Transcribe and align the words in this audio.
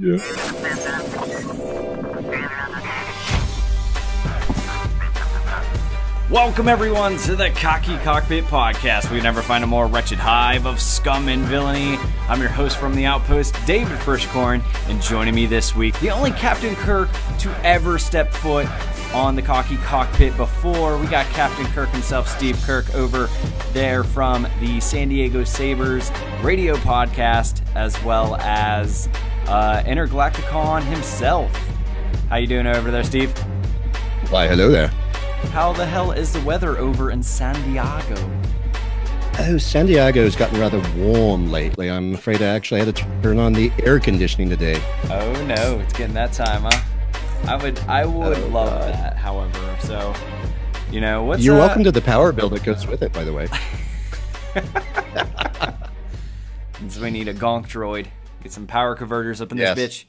Yeah. 0.00 0.16
Welcome, 6.30 6.66
everyone, 6.66 7.18
to 7.18 7.36
the 7.36 7.50
Cocky 7.50 7.98
Cockpit 7.98 8.44
Podcast. 8.44 9.10
We 9.12 9.20
never 9.20 9.42
find 9.42 9.62
a 9.62 9.66
more 9.66 9.86
wretched 9.86 10.16
hive 10.18 10.64
of 10.64 10.80
scum 10.80 11.28
and 11.28 11.42
villainy. 11.44 11.98
I'm 12.26 12.40
your 12.40 12.48
host 12.48 12.78
from 12.78 12.94
the 12.94 13.04
Outpost, 13.04 13.54
David 13.66 13.98
Frischkorn, 13.98 14.62
and 14.88 15.02
joining 15.02 15.34
me 15.34 15.44
this 15.44 15.76
week, 15.76 15.98
the 16.00 16.10
only 16.10 16.30
Captain 16.30 16.74
Kirk 16.74 17.10
to 17.40 17.54
ever 17.62 17.98
step 17.98 18.32
foot 18.32 18.66
on 19.12 19.36
the 19.36 19.42
Cocky 19.42 19.76
Cockpit 19.76 20.34
before. 20.38 20.96
We 20.96 21.06
got 21.06 21.26
Captain 21.26 21.66
Kirk 21.66 21.90
himself, 21.90 22.26
Steve 22.28 22.58
Kirk, 22.62 22.94
over 22.94 23.28
there 23.74 24.02
from 24.02 24.48
the 24.58 24.80
San 24.80 25.10
Diego 25.10 25.44
Sabers 25.44 26.10
radio 26.40 26.76
podcast, 26.76 27.60
as 27.74 28.02
well 28.04 28.36
as 28.36 29.06
uh, 29.46 29.82
Intergalacticon 29.84 30.82
himself. 30.82 31.50
How 32.28 32.36
you 32.36 32.46
doing 32.46 32.66
over 32.66 32.90
there, 32.90 33.04
Steve? 33.04 33.36
Why, 34.30 34.46
hello 34.48 34.70
there. 34.70 34.88
How 35.52 35.72
the 35.72 35.84
hell 35.84 36.12
is 36.12 36.32
the 36.32 36.40
weather 36.40 36.78
over 36.78 37.10
in 37.10 37.22
San 37.22 37.54
Diego? 37.68 38.16
Oh, 39.38 39.58
San 39.58 39.86
Diego's 39.86 40.36
gotten 40.36 40.60
rather 40.60 40.80
warm 40.96 41.50
lately. 41.50 41.90
I'm 41.90 42.14
afraid 42.14 42.42
I 42.42 42.46
actually 42.46 42.80
had 42.80 42.94
to 42.94 43.06
turn 43.22 43.38
on 43.38 43.52
the 43.52 43.72
air 43.82 43.98
conditioning 43.98 44.48
today. 44.48 44.80
Oh 45.10 45.32
no, 45.46 45.78
it's 45.80 45.92
getting 45.94 46.14
that 46.14 46.32
time, 46.32 46.62
huh? 46.62 46.80
I 47.48 47.56
would, 47.56 47.78
I 47.80 48.04
would 48.06 48.38
Oh, 48.38 48.46
love 48.48 48.68
God. 48.68 48.92
that. 48.94 49.16
However, 49.16 49.76
so 49.80 50.14
you 50.90 51.00
know, 51.00 51.24
what's 51.24 51.42
You're 51.42 51.56
uh, 51.56 51.60
welcome 51.66 51.82
to 51.84 51.90
the 51.92 52.02
power 52.02 52.30
bill 52.32 52.50
that 52.50 52.62
goes 52.62 52.86
with 52.86 53.02
it, 53.02 53.12
by 53.12 53.24
the 53.24 53.32
way. 53.32 53.48
So 56.88 57.00
we 57.00 57.10
need 57.12 57.28
a 57.28 57.34
gonk 57.34 57.68
droid. 57.68 58.08
Get 58.42 58.52
some 58.52 58.66
power 58.66 58.94
converters 58.94 59.40
up 59.40 59.52
in 59.52 59.58
Yes. 59.58 59.76
this 59.76 59.98
bitch. 59.98 60.04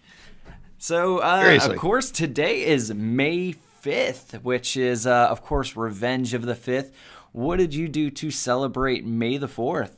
So, 0.77 1.19
uh, 1.19 1.59
of 1.61 1.77
course, 1.77 2.11
today 2.11 2.65
is 2.65 2.93
May 2.93 3.53
5th, 3.83 4.43
which 4.43 4.75
is, 4.75 5.07
uh, 5.07 5.27
of 5.29 5.41
course, 5.41 5.75
Revenge 5.77 6.33
of 6.33 6.41
the 6.43 6.55
5th. 6.55 6.91
What 7.31 7.57
did 7.57 7.73
you 7.73 7.87
do 7.87 8.09
to 8.09 8.31
celebrate 8.31 9.05
May 9.05 9.37
the 9.37 9.47
4th? 9.47 9.91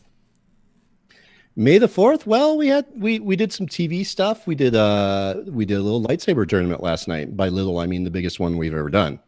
May 1.57 1.77
the 1.77 1.87
fourth. 1.87 2.27
Well, 2.27 2.57
we 2.57 2.67
had 2.67 2.85
we 2.97 3.17
we 3.19 3.37
did 3.37 3.53
some 3.53 3.65
TV 3.65 4.05
stuff. 4.05 4.45
We 4.45 4.55
did 4.55 4.75
uh 4.75 5.35
we 5.47 5.63
did 5.63 5.77
a 5.77 5.81
little 5.81 6.03
lightsaber 6.03 6.45
tournament 6.45 6.83
last 6.83 7.07
night. 7.07 7.37
By 7.37 7.47
little, 7.47 7.79
I 7.79 7.85
mean 7.87 8.03
the 8.03 8.11
biggest 8.11 8.41
one 8.41 8.57
we've 8.57 8.73
ever 8.73 8.89
done. 8.89 9.21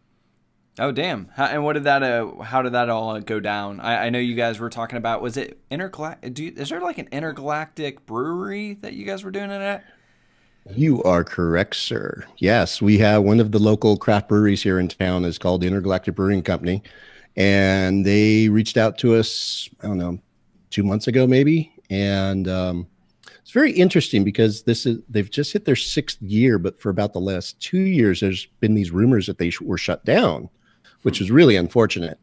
Oh, 0.80 0.92
damn. 0.92 1.30
How, 1.36 1.45
and 1.45 1.64
what 1.64 1.73
did 1.73 1.86
that, 1.86 2.03
uh, 2.03 2.42
how 2.44 2.61
did 2.61 2.73
that 2.73 2.89
all 2.89 3.11
uh, 3.11 3.20
go 3.20 3.39
down? 3.39 3.80
I, 3.80 4.06
I 4.06 4.09
know 4.09 4.20
you 4.20 4.36
guys 4.36 4.59
were 4.59 4.70
talking 4.70 4.97
about, 4.97 5.22
was 5.22 5.36
it 5.36 5.59
intergalactic? 5.72 6.39
Is 6.39 6.70
there 6.70 6.81
like 6.81 7.00
an 7.00 7.08
intergalactic 7.11 8.06
brewery 8.06 8.78
that 8.81 8.94
you 8.94 9.03
guys 9.05 9.23
were 9.23 9.31
doing 9.31 9.50
it 9.50 9.61
at? 9.61 9.83
You 10.75 11.02
are 11.03 11.23
correct, 11.23 11.75
sir. 11.78 12.25
Yes, 12.38 12.81
we 12.81 12.98
have 13.00 13.23
one 13.23 13.39
of 13.39 13.52
the 13.52 13.59
local 13.59 13.98
craft 13.98 14.28
breweries 14.28 14.61
here 14.64 14.80
in 14.80 14.88
town 14.89 15.23
is 15.25 15.38
called 15.38 15.64
Intergalactic 15.64 16.14
Brewing 16.16 16.44
Company, 16.44 16.83
and 17.36 18.05
they 18.05 18.50
reached 18.50 18.75
out 18.75 18.98
to 19.00 19.16
us. 19.16 19.70
I 19.81 19.88
don't 19.88 19.98
know, 19.98 20.20
two 20.70 20.83
months 20.83 21.08
ago 21.08 21.25
maybe, 21.25 21.72
and 21.89 22.50
um, 22.50 22.88
it's 23.42 23.52
very 23.52 23.72
interesting 23.72 24.25
because 24.25 24.64
this 24.64 24.86
is 24.86 25.00
they've 25.08 25.31
just 25.31 25.53
hit 25.53 25.64
their 25.64 25.78
sixth 25.78 26.22
year, 26.22 26.59
but 26.59 26.80
for 26.81 26.89
about 26.89 27.14
the 27.14 27.22
last 27.22 27.59
two 27.61 27.80
years, 27.80 28.20
there's 28.20 28.45
been 28.59 28.73
these 28.73 28.92
rumors 28.92 29.25
that 29.28 29.38
they 29.38 29.53
were 29.61 29.78
shut 29.78 30.03
down, 30.03 30.50
which 31.08 31.22
is 31.22 31.32
really 31.32 31.56
unfortunate. 31.56 32.20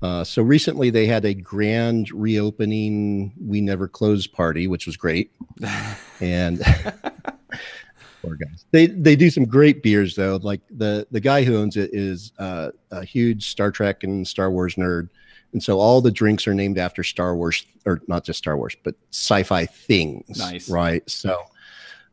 Uh, 0.00 0.24
so 0.24 0.42
recently, 0.42 0.88
they 0.88 1.06
had 1.06 1.26
a 1.26 1.34
grand 1.34 2.10
reopening, 2.10 3.34
we 3.38 3.60
never 3.60 3.86
closed 3.86 4.32
party, 4.32 4.66
which 4.66 4.86
was 4.86 4.96
great, 4.96 5.30
and. 6.22 6.62
Poor 8.22 8.36
guys. 8.36 8.64
They 8.70 8.86
they 8.86 9.14
do 9.14 9.28
some 9.28 9.44
great 9.44 9.82
beers 9.82 10.16
though. 10.16 10.40
Like 10.42 10.62
the 10.70 11.06
the 11.10 11.20
guy 11.20 11.44
who 11.44 11.58
owns 11.58 11.76
it 11.76 11.90
is 11.92 12.32
uh, 12.38 12.70
a 12.90 13.04
huge 13.04 13.50
Star 13.50 13.70
Trek 13.70 14.02
and 14.04 14.26
Star 14.26 14.50
Wars 14.50 14.76
nerd, 14.76 15.10
and 15.52 15.62
so 15.62 15.78
all 15.78 16.00
the 16.00 16.10
drinks 16.10 16.48
are 16.48 16.54
named 16.54 16.78
after 16.78 17.04
Star 17.04 17.36
Wars 17.36 17.66
or 17.84 18.00
not 18.08 18.24
just 18.24 18.38
Star 18.38 18.56
Wars, 18.56 18.74
but 18.82 18.94
sci-fi 19.10 19.66
things. 19.66 20.38
Nice. 20.38 20.70
right? 20.70 21.02
So 21.10 21.38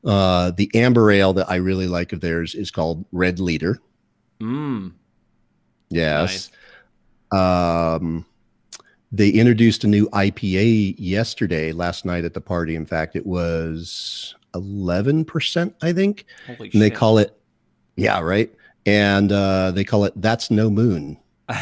uh, 0.03 0.51
the 0.51 0.69
amber 0.75 1.09
ale 1.09 1.31
that 1.31 1.49
I 1.49 1.55
really 1.55 1.87
like 1.87 2.11
of 2.11 2.19
theirs 2.19 2.53
is 2.55 2.71
called 2.71 3.05
Red 3.13 3.39
Leader. 3.39 3.79
Mmm. 4.41 4.91
Yes. 5.91 6.49
Um, 7.31 8.25
they 9.11 9.29
introduced 9.29 9.83
a 9.83 9.87
new 9.87 10.09
IPA 10.09 10.95
yesterday, 10.97 11.71
last 11.71 12.05
night 12.05 12.25
at 12.25 12.33
the 12.33 12.41
party. 12.41 12.75
In 12.75 12.85
fact, 12.85 13.15
it 13.15 13.25
was 13.25 14.35
eleven 14.55 15.25
percent, 15.25 15.75
I 15.81 15.93
think. 15.93 16.25
Holy 16.47 16.69
and 16.73 16.81
they 16.81 16.89
call 16.89 17.17
it 17.17 17.37
yeah 17.97 18.19
right 18.21 18.49
and 18.85 19.31
uh 19.33 19.69
they 19.71 19.83
call 19.83 20.05
it 20.05 20.13
that's 20.15 20.49
no 20.49 20.69
moon 20.69 21.17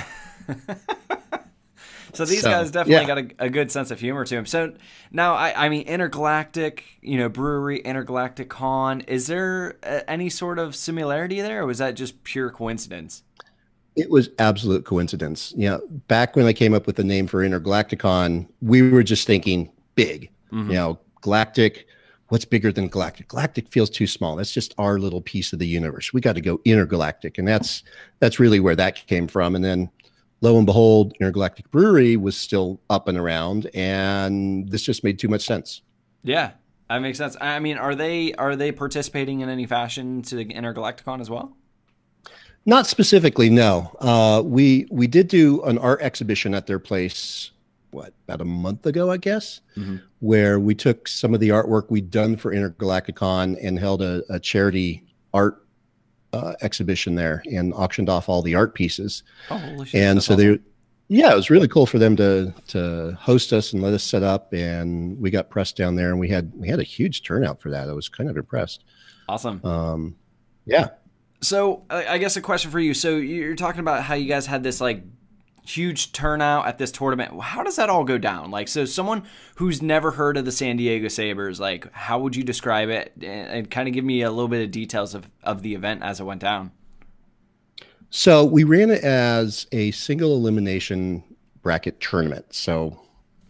So 2.11 2.25
these 2.25 2.41
So, 2.41 2.49
guys 2.49 2.71
definitely 2.71 3.07
yeah. 3.07 3.07
got 3.07 3.17
a, 3.17 3.45
a 3.45 3.49
good 3.49 3.71
sense 3.71 3.91
of 3.91 3.99
humor 3.99 4.25
to 4.25 4.35
them. 4.35 4.45
So 4.45 4.73
now, 5.11 5.35
I, 5.35 5.65
I 5.65 5.69
mean, 5.69 5.83
intergalactic, 5.83 6.83
you 7.01 7.17
know, 7.17 7.29
brewery, 7.29 7.79
intergalactic 7.79 8.49
con. 8.49 9.01
Is 9.01 9.27
there 9.27 9.77
uh, 9.83 10.01
any 10.07 10.29
sort 10.29 10.59
of 10.59 10.75
similarity 10.75 11.39
there, 11.39 11.61
or 11.61 11.65
was 11.67 11.77
that 11.77 11.91
just 11.91 12.23
pure 12.23 12.49
coincidence? 12.49 13.23
It 13.99 14.09
was 14.09 14.29
absolute 14.39 14.85
coincidence. 14.85 15.53
Yeah 15.57 15.77
back 16.07 16.35
when 16.35 16.45
i 16.45 16.53
came 16.53 16.73
up 16.73 16.87
with 16.87 16.95
the 16.95 17.03
name 17.03 17.27
for 17.27 17.39
intergalacticon 17.47 18.47
we 18.61 18.81
were 18.81 19.03
just 19.03 19.27
thinking 19.27 19.69
big. 19.95 20.29
Mhm. 20.51 20.67
you 20.67 20.73
know 20.73 20.99
galactic 21.21 21.85
what's 22.29 22.45
bigger 22.45 22.71
than 22.71 22.87
galactic? 22.87 23.27
Galactic 23.27 23.67
feels 23.69 23.89
too 23.89 24.05
small. 24.05 24.35
That's 24.35 24.53
just 24.53 24.75
our 24.77 24.99
little 24.99 25.19
piece 25.19 25.51
of 25.51 25.57
the 25.57 25.65
universe. 25.65 26.13
We 26.13 26.21
got 26.21 26.33
to 26.35 26.41
go 26.41 26.61
intergalactic 26.63 27.37
and 27.39 27.47
that's 27.47 27.81
that's 28.19 28.39
really 28.39 28.59
where 28.59 28.75
that 28.75 29.07
came 29.07 29.27
from. 29.27 29.55
And 29.55 29.65
then 29.65 29.89
lo 30.41 30.55
and 30.57 30.65
behold 30.65 31.13
intergalactic 31.19 31.69
brewery 31.71 32.15
was 32.17 32.37
still 32.37 32.79
up 32.89 33.07
and 33.07 33.17
around 33.17 33.67
and 33.73 34.69
this 34.69 34.83
just 34.83 35.03
made 35.03 35.17
too 35.19 35.27
much 35.27 35.43
sense. 35.45 35.81
Yeah, 36.23 36.51
that 36.89 36.99
makes 36.99 37.17
sense. 37.17 37.35
I 37.41 37.59
mean, 37.59 37.77
are 37.77 37.95
they 37.95 38.33
are 38.35 38.55
they 38.55 38.71
participating 38.71 39.41
in 39.41 39.49
any 39.49 39.65
fashion 39.65 40.21
to 40.29 40.35
intergalacticon 40.45 41.19
as 41.21 41.29
well? 41.31 41.57
Not 42.69 42.85
specifically, 42.85 43.49
no. 43.49 43.91
Uh, 43.99 44.43
we 44.45 44.85
we 44.91 45.07
did 45.07 45.27
do 45.27 45.63
an 45.63 45.79
art 45.79 46.01
exhibition 46.03 46.53
at 46.53 46.67
their 46.67 46.77
place, 46.77 47.49
what 47.89 48.13
about 48.27 48.41
a 48.41 48.45
month 48.45 48.85
ago, 48.85 49.09
I 49.09 49.17
guess, 49.17 49.61
Mhm. 49.75 50.01
where 50.19 50.59
we 50.59 50.75
took 50.75 51.07
some 51.07 51.33
of 51.33 51.39
the 51.39 51.49
artwork 51.49 51.89
we'd 51.89 52.11
done 52.11 52.35
for 52.37 52.53
Intergalacticon 52.53 53.57
and 53.59 53.79
held 53.79 54.03
a, 54.03 54.21
a 54.29 54.39
charity 54.39 55.03
art 55.33 55.65
uh, 56.31 56.53
exhibition 56.61 57.15
there 57.15 57.41
and 57.51 57.73
auctioned 57.73 58.07
off 58.07 58.29
all 58.29 58.43
the 58.43 58.53
art 58.53 58.75
pieces. 58.75 59.23
Oh, 59.49 59.83
shit! 59.83 59.99
and 59.99 60.21
so 60.21 60.35
awesome. 60.35 60.45
they, 60.53 60.59
yeah, 61.07 61.31
it 61.31 61.35
was 61.35 61.49
really 61.49 61.67
cool 61.67 61.87
for 61.87 61.97
them 61.97 62.15
to 62.17 62.53
to 62.67 63.17
host 63.19 63.51
us 63.51 63.73
and 63.73 63.81
let 63.81 63.93
us 63.95 64.03
set 64.03 64.21
up, 64.21 64.53
and 64.53 65.19
we 65.19 65.31
got 65.31 65.49
pressed 65.49 65.75
down 65.75 65.95
there, 65.95 66.11
and 66.11 66.19
we 66.19 66.29
had 66.29 66.51
we 66.55 66.67
had 66.67 66.79
a 66.79 66.83
huge 66.83 67.23
turnout 67.23 67.59
for 67.59 67.71
that. 67.71 67.89
I 67.89 67.93
was 67.93 68.09
kind 68.09 68.29
of 68.29 68.37
impressed. 68.37 68.83
awesome. 69.27 69.59
Um, 69.65 70.15
yeah. 70.67 70.89
So 71.41 71.83
I 71.89 72.17
guess 72.17 72.35
a 72.35 72.41
question 72.41 72.69
for 72.69 72.79
you. 72.79 72.93
So 72.93 73.15
you're 73.15 73.55
talking 73.55 73.79
about 73.79 74.03
how 74.03 74.15
you 74.15 74.27
guys 74.27 74.45
had 74.45 74.61
this 74.63 74.81
like 74.81 75.03
huge 75.65 76.11
turnout 76.11 76.65
at 76.65 76.77
this 76.77 76.91
tournament. 76.91 77.39
How 77.41 77.63
does 77.63 77.75
that 77.75 77.89
all 77.89 78.03
go 78.03 78.17
down? 78.17 78.51
Like, 78.51 78.67
so 78.67 78.85
someone 78.85 79.23
who's 79.55 79.81
never 79.81 80.11
heard 80.11 80.35
of 80.35 80.45
the 80.45 80.51
San 80.51 80.77
Diego 80.77 81.07
Sabers, 81.07 81.59
like, 81.59 81.91
how 81.93 82.19
would 82.19 82.35
you 82.35 82.43
describe 82.43 82.89
it? 82.89 83.13
And, 83.17 83.49
and 83.49 83.71
kind 83.71 83.87
of 83.87 83.93
give 83.93 84.03
me 84.03 84.23
a 84.23 84.31
little 84.31 84.47
bit 84.47 84.63
of 84.63 84.71
details 84.71 85.13
of, 85.13 85.29
of 85.43 85.61
the 85.61 85.75
event 85.75 86.01
as 86.03 86.19
it 86.19 86.23
went 86.23 86.41
down. 86.41 86.71
So 88.09 88.43
we 88.43 88.63
ran 88.63 88.89
it 88.89 89.03
as 89.03 89.67
a 89.71 89.91
single 89.91 90.35
elimination 90.35 91.23
bracket 91.61 92.01
tournament. 92.01 92.53
So, 92.53 92.99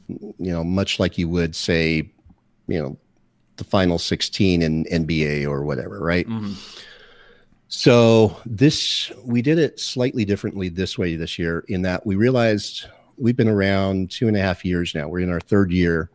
you 0.08 0.34
know, 0.52 0.64
much 0.64 1.00
like 1.00 1.18
you 1.18 1.30
would 1.30 1.56
say, 1.56 2.12
you 2.68 2.80
know, 2.82 2.97
the 3.56 3.64
final 3.64 3.97
16 3.97 4.62
in 4.62 4.84
NBA 4.85 5.46
or 5.46 5.64
whatever, 5.64 6.00
right? 6.00 6.28
Mhm. 6.28 6.56
So 7.70 8.36
this 8.48 9.12
we 9.24 9.44
did 9.44 9.60
it 9.60 9.80
slightly 9.80 10.26
differently 10.26 10.70
this 10.70 10.98
way 10.98 11.16
this 11.16 11.38
year 11.38 11.64
in 11.68 11.84
that 11.84 12.04
we 12.06 12.16
realized 12.16 12.88
we've 13.18 13.38
been 13.38 13.48
around 13.48 14.10
two 14.10 14.28
and 14.28 14.36
a 14.36 14.42
half 14.42 14.66
years 14.66 14.96
now. 14.96 15.08
We're 15.08 15.20
in 15.20 15.32
our 15.32 15.40
third 15.40 15.72
year, 15.72 16.10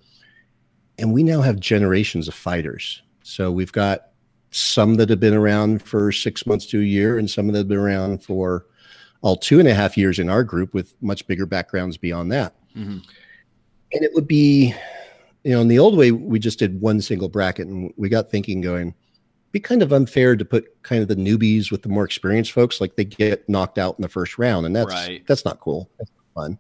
and 0.99 1.12
we 1.12 1.23
now 1.23 1.41
have 1.43 1.61
generations 1.61 2.27
of 2.27 2.35
fighters. 2.35 3.03
So 3.23 3.53
we've 3.53 3.73
got 3.73 4.09
some 4.51 4.97
that 4.97 5.09
have 5.11 5.21
been 5.21 5.35
around 5.35 5.81
for 5.83 6.11
six 6.11 6.45
months 6.45 6.67
to 6.67 6.81
a 6.81 6.85
year, 6.85 7.19
and 7.19 7.31
some 7.31 7.47
that 7.49 7.59
have 7.59 7.69
been 7.69 7.79
around 7.79 8.23
for 8.23 8.67
all 9.21 9.37
two 9.37 9.61
and 9.61 9.69
a 9.69 9.75
half 9.75 9.97
years 9.97 10.19
in 10.19 10.29
our 10.29 10.43
group 10.43 10.75
with 10.75 10.95
much 11.01 11.27
bigger 11.27 11.47
backgrounds 11.47 11.97
beyond 11.97 12.33
that. 12.33 12.55
Mhm. 12.77 13.03
And 13.93 14.05
it 14.05 14.12
would 14.12 14.27
be, 14.27 14.75
you 15.45 15.53
know, 15.53 15.61
in 15.61 15.69
the 15.69 15.79
old 15.79 15.97
way, 15.97 16.11
we 16.11 16.41
just 16.41 16.59
did 16.59 16.81
one 16.81 17.01
single 17.01 17.29
bracket, 17.29 17.69
and 17.69 17.93
we 17.97 18.09
got 18.09 18.31
thinking 18.31 18.61
going, 18.61 18.95
be 19.55 19.61
kind 19.61 19.83
of 19.83 19.93
unfair 19.93 20.37
to 20.37 20.45
put 20.45 20.83
kind 20.83 21.01
of 21.01 21.09
the 21.09 21.17
newbies 21.17 21.71
with 21.71 21.83
the 21.83 21.89
more 21.89 22.05
experienced 22.05 22.53
folks 22.53 22.81
like 22.81 22.97
they 22.97 23.05
get 23.05 23.49
knocked 23.49 23.79
out 23.79 23.97
in 23.99 24.03
the 24.03 24.09
first 24.09 24.37
round 24.37 24.67
and 24.67 24.77
that's 24.77 24.93
Right. 24.93 25.27
that's 25.27 25.45
not 25.47 25.61
cool 25.61 25.89
that's 25.99 26.11
not 26.11 26.43
fun 26.43 26.59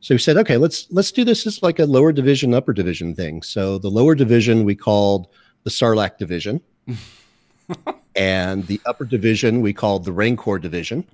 so 0.00 0.14
we 0.14 0.18
said 0.18 0.36
okay 0.38 0.56
let's 0.56 0.86
let's 0.90 1.12
do 1.12 1.24
this 1.24 1.46
as 1.46 1.62
like 1.62 1.78
a 1.78 1.84
lower 1.84 2.12
division 2.12 2.54
upper 2.54 2.72
division 2.72 3.14
thing 3.14 3.42
so 3.42 3.76
the 3.78 3.90
lower 3.90 4.14
division 4.14 4.64
we 4.64 4.74
called 4.74 5.26
the 5.64 5.70
sarlacc 5.70 6.16
division 6.16 6.60
and 8.16 8.66
the 8.66 8.80
upper 8.86 9.04
division 9.04 9.60
we 9.60 9.72
called 9.72 10.04
the 10.04 10.12
Rancor 10.12 10.58
division. 10.58 11.06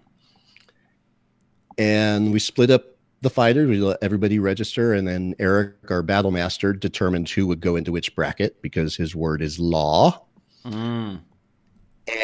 And 1.79 2.33
we 2.33 2.39
split 2.39 2.71
up 2.71 2.85
the 3.21 3.31
fighters. 3.31 3.69
We 3.69 3.79
let 3.79 3.99
everybody 4.03 4.39
register, 4.39 4.95
and 4.95 5.07
then 5.07 5.35
Eric, 5.39 5.75
our 5.91 6.03
battle 6.03 6.31
master, 6.31 6.73
determined 6.73 7.29
who 7.29 7.47
would 7.49 7.61
go 7.61 7.77
into 7.77 7.93
which 7.93 8.15
bracket 8.15 8.61
because 8.63 8.97
his 8.97 9.15
word 9.15 9.43
is 9.43 9.59
law. 9.59 10.26
Mm. 10.67 11.21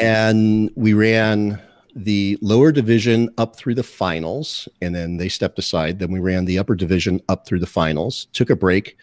And 0.01 0.71
we 0.75 0.93
ran 0.93 1.61
the 1.95 2.37
lower 2.41 2.71
division 2.71 3.29
up 3.37 3.55
through 3.55 3.75
the 3.75 3.83
finals, 3.83 4.67
and 4.81 4.95
then 4.95 5.17
they 5.17 5.29
stepped 5.29 5.59
aside. 5.59 5.99
Then 5.99 6.11
we 6.11 6.19
ran 6.19 6.45
the 6.45 6.57
upper 6.57 6.75
division 6.75 7.21
up 7.29 7.45
through 7.45 7.59
the 7.59 7.67
finals, 7.67 8.27
took 8.33 8.49
a 8.49 8.55
break, 8.55 8.97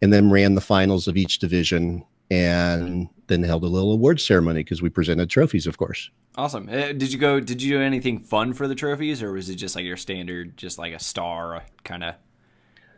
and 0.00 0.12
then 0.12 0.30
ran 0.30 0.54
the 0.54 0.60
finals 0.60 1.06
of 1.06 1.16
each 1.16 1.38
division, 1.38 2.04
and 2.30 3.08
then 3.26 3.42
held 3.42 3.64
a 3.64 3.68
little 3.68 3.92
award 3.92 4.20
ceremony 4.20 4.60
because 4.60 4.80
we 4.80 4.88
presented 4.88 5.28
trophies, 5.28 5.66
of 5.66 5.76
course. 5.76 6.10
Awesome. 6.36 6.68
Uh, 6.68 6.92
did 6.92 7.12
you 7.12 7.18
go? 7.18 7.40
Did 7.40 7.60
you 7.60 7.78
do 7.78 7.82
anything 7.82 8.20
fun 8.20 8.52
for 8.52 8.68
the 8.68 8.74
trophies, 8.74 9.22
or 9.22 9.32
was 9.32 9.50
it 9.50 9.56
just 9.56 9.76
like 9.76 9.84
your 9.84 9.96
standard, 9.96 10.56
just 10.56 10.78
like 10.78 10.94
a 10.94 11.00
star 11.00 11.64
kind 11.84 12.04
of? 12.04 12.14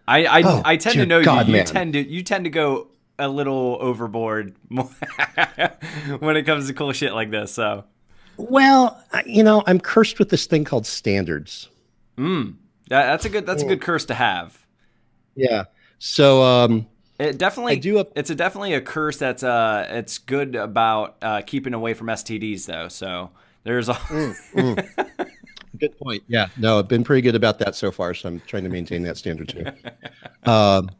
I 0.06 0.26
I, 0.26 0.42
oh, 0.44 0.62
I 0.64 0.76
tend 0.76 0.96
to 0.96 1.06
know 1.06 1.24
God, 1.24 1.48
you. 1.48 1.56
You 1.56 1.64
tend 1.64 1.94
to 1.94 2.06
you 2.06 2.22
tend 2.22 2.44
to 2.44 2.50
go 2.50 2.88
a 3.22 3.28
little 3.28 3.78
overboard 3.80 4.54
when 6.18 6.36
it 6.36 6.44
comes 6.44 6.66
to 6.68 6.74
cool 6.74 6.92
shit 6.92 7.14
like 7.14 7.30
this. 7.30 7.52
So 7.52 7.84
well, 8.36 9.02
you 9.26 9.42
know, 9.42 9.62
I'm 9.66 9.80
cursed 9.80 10.18
with 10.18 10.30
this 10.30 10.46
thing 10.46 10.64
called 10.64 10.86
standards. 10.86 11.68
Mm. 12.16 12.56
That, 12.88 13.06
that's 13.06 13.24
a 13.24 13.28
good 13.28 13.46
that's 13.46 13.62
a 13.62 13.66
good 13.66 13.80
curse 13.80 14.04
to 14.06 14.14
have. 14.14 14.58
Yeah. 15.34 15.64
So 15.98 16.42
um 16.42 16.86
it 17.18 17.38
definitely 17.38 17.72
I 17.74 17.76
do 17.76 18.00
a, 18.00 18.06
it's 18.16 18.30
a 18.30 18.34
definitely 18.34 18.74
a 18.74 18.80
curse 18.80 19.18
that's 19.18 19.42
uh 19.42 19.86
it's 19.90 20.18
good 20.18 20.56
about 20.56 21.16
uh 21.22 21.42
keeping 21.46 21.74
away 21.74 21.94
from 21.94 22.08
STDs 22.08 22.66
though. 22.66 22.88
So 22.88 23.30
there's 23.64 23.88
a 23.88 23.94
mm, 23.94 24.34
mm. 24.54 25.28
good 25.78 25.96
point. 25.98 26.22
Yeah. 26.26 26.48
No, 26.56 26.78
I've 26.78 26.88
been 26.88 27.04
pretty 27.04 27.22
good 27.22 27.34
about 27.34 27.58
that 27.60 27.74
so 27.74 27.90
far, 27.90 28.12
so 28.14 28.28
I'm 28.28 28.40
trying 28.46 28.64
to 28.64 28.70
maintain 28.70 29.02
that 29.04 29.16
standard 29.16 29.48
too. 29.48 29.64
um 30.50 30.90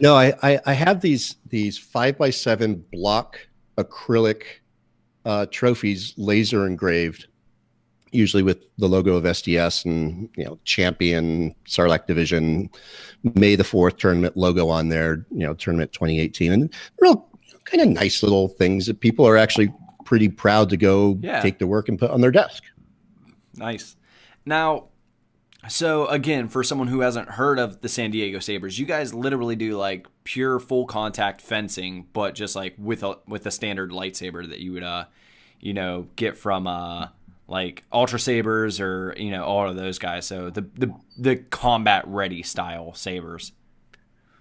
no, 0.00 0.14
I, 0.16 0.32
I 0.42 0.60
I 0.66 0.72
have 0.72 1.00
these 1.00 1.36
these 1.48 1.78
five 1.78 2.18
by 2.18 2.30
seven 2.30 2.84
block 2.92 3.38
acrylic 3.76 4.42
uh, 5.24 5.46
trophies 5.50 6.14
laser 6.16 6.66
engraved, 6.66 7.26
usually 8.12 8.42
with 8.42 8.66
the 8.78 8.86
logo 8.86 9.16
of 9.16 9.24
SDS 9.24 9.84
and 9.84 10.28
you 10.36 10.44
know 10.44 10.58
champion 10.64 11.54
Sarlacc 11.66 12.06
division, 12.06 12.70
May 13.22 13.56
the 13.56 13.64
Fourth 13.64 13.96
tournament 13.96 14.36
logo 14.36 14.68
on 14.68 14.88
there. 14.88 15.26
You 15.30 15.46
know 15.46 15.54
tournament 15.54 15.92
2018 15.92 16.52
and 16.52 16.74
real 17.00 17.28
kind 17.64 17.82
of 17.82 17.88
nice 17.88 18.22
little 18.22 18.48
things 18.48 18.86
that 18.86 19.00
people 19.00 19.26
are 19.26 19.36
actually 19.36 19.72
pretty 20.04 20.28
proud 20.28 20.68
to 20.70 20.76
go 20.76 21.18
yeah. 21.22 21.40
take 21.40 21.58
to 21.58 21.66
work 21.66 21.88
and 21.88 21.98
put 21.98 22.10
on 22.10 22.20
their 22.20 22.30
desk. 22.30 22.62
Nice. 23.56 23.96
Now, 24.44 24.88
so 25.68 26.06
again, 26.06 26.48
for 26.48 26.62
someone 26.62 26.88
who 26.88 27.00
hasn't 27.00 27.28
heard 27.28 27.58
of 27.58 27.80
the 27.80 27.88
San 27.88 28.10
Diego 28.10 28.38
Sabers, 28.38 28.78
you 28.78 28.86
guys 28.86 29.14
literally 29.14 29.56
do 29.56 29.76
like 29.76 30.06
pure 30.24 30.58
full 30.58 30.86
contact 30.86 31.40
fencing, 31.40 32.06
but 32.12 32.34
just 32.34 32.56
like 32.56 32.74
with 32.78 33.02
a 33.02 33.18
with 33.26 33.46
a 33.46 33.50
standard 33.50 33.90
lightsaber 33.90 34.48
that 34.48 34.60
you 34.60 34.72
would 34.72 34.82
uh 34.82 35.04
you 35.60 35.74
know 35.74 36.06
get 36.16 36.36
from 36.36 36.66
uh 36.66 37.08
like 37.46 37.84
ultra 37.92 38.18
sabers 38.18 38.80
or 38.80 39.14
you 39.16 39.30
know 39.30 39.44
all 39.44 39.68
of 39.68 39.76
those 39.76 39.98
guys. 39.98 40.26
So 40.26 40.50
the 40.50 40.62
the 40.74 40.94
the 41.18 41.36
combat 41.36 42.04
ready 42.06 42.42
style 42.42 42.94
sabers. 42.94 43.52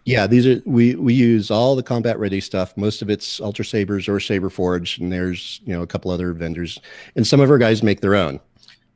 Yeah, 0.05 0.27
these 0.27 0.45
are 0.45 0.61
we 0.65 0.95
we 0.95 1.13
use 1.13 1.49
all 1.49 1.75
the 1.75 1.83
combat 1.83 2.19
ready 2.19 2.41
stuff. 2.41 2.75
Most 2.75 3.01
of 3.01 3.09
it's 3.09 3.39
ultra 3.39 3.63
sabers 3.63 4.09
or 4.09 4.19
saber 4.19 4.49
forge, 4.49 4.97
and 4.97 5.11
there's 5.11 5.61
you 5.65 5.73
know 5.73 5.81
a 5.81 5.87
couple 5.87 6.11
other 6.11 6.33
vendors, 6.33 6.79
and 7.15 7.25
some 7.25 7.39
of 7.39 7.49
our 7.49 7.57
guys 7.57 7.81
make 7.81 8.01
their 8.01 8.15
own. 8.15 8.39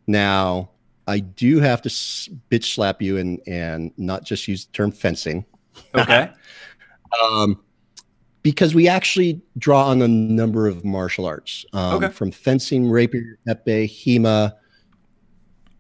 Now 0.06 0.70
I 1.08 1.20
do 1.20 1.60
have 1.60 1.82
to 1.84 1.90
bitch 1.90 2.76
slap 2.76 3.02
you 3.02 3.18
and 3.18 3.42
and 3.48 3.92
not 3.98 4.24
just 4.26 4.48
use 4.48 4.66
the 4.66 4.72
term 4.74 4.92
fencing. 4.92 5.46
Okay. 5.96 6.30
um, 7.24 7.60
because 8.44 8.74
we 8.74 8.88
actually 8.88 9.42
draw 9.58 9.88
on 9.88 10.02
a 10.02 10.08
number 10.08 10.68
of 10.68 10.86
martial 10.86 11.26
arts, 11.26 11.66
um, 11.74 11.96
okay. 11.96 12.10
from 12.10 12.32
fencing, 12.32 12.90
rapier, 12.90 13.38
epee, 13.48 13.86
hema, 13.86 14.54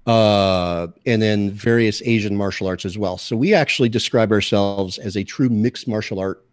uh, 0.05 0.87
and 1.05 1.21
then 1.21 1.51
various 1.51 2.01
Asian 2.03 2.35
martial 2.35 2.67
arts 2.67 2.85
as 2.85 2.97
well. 2.97 3.17
So 3.17 3.35
we 3.35 3.53
actually 3.53 3.89
describe 3.89 4.31
ourselves 4.31 4.97
as 4.97 5.15
a 5.15 5.23
true 5.23 5.49
mixed 5.49 5.87
martial 5.87 6.19
art 6.19 6.45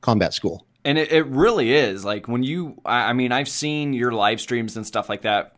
combat 0.00 0.34
school. 0.34 0.66
And 0.84 0.98
it, 0.98 1.12
it 1.12 1.26
really 1.26 1.72
is 1.72 2.04
like 2.04 2.28
when 2.28 2.42
you, 2.42 2.80
I 2.84 3.12
mean, 3.12 3.32
I've 3.32 3.48
seen 3.48 3.92
your 3.92 4.12
live 4.12 4.40
streams 4.40 4.76
and 4.76 4.86
stuff 4.86 5.08
like 5.08 5.22
that 5.22 5.56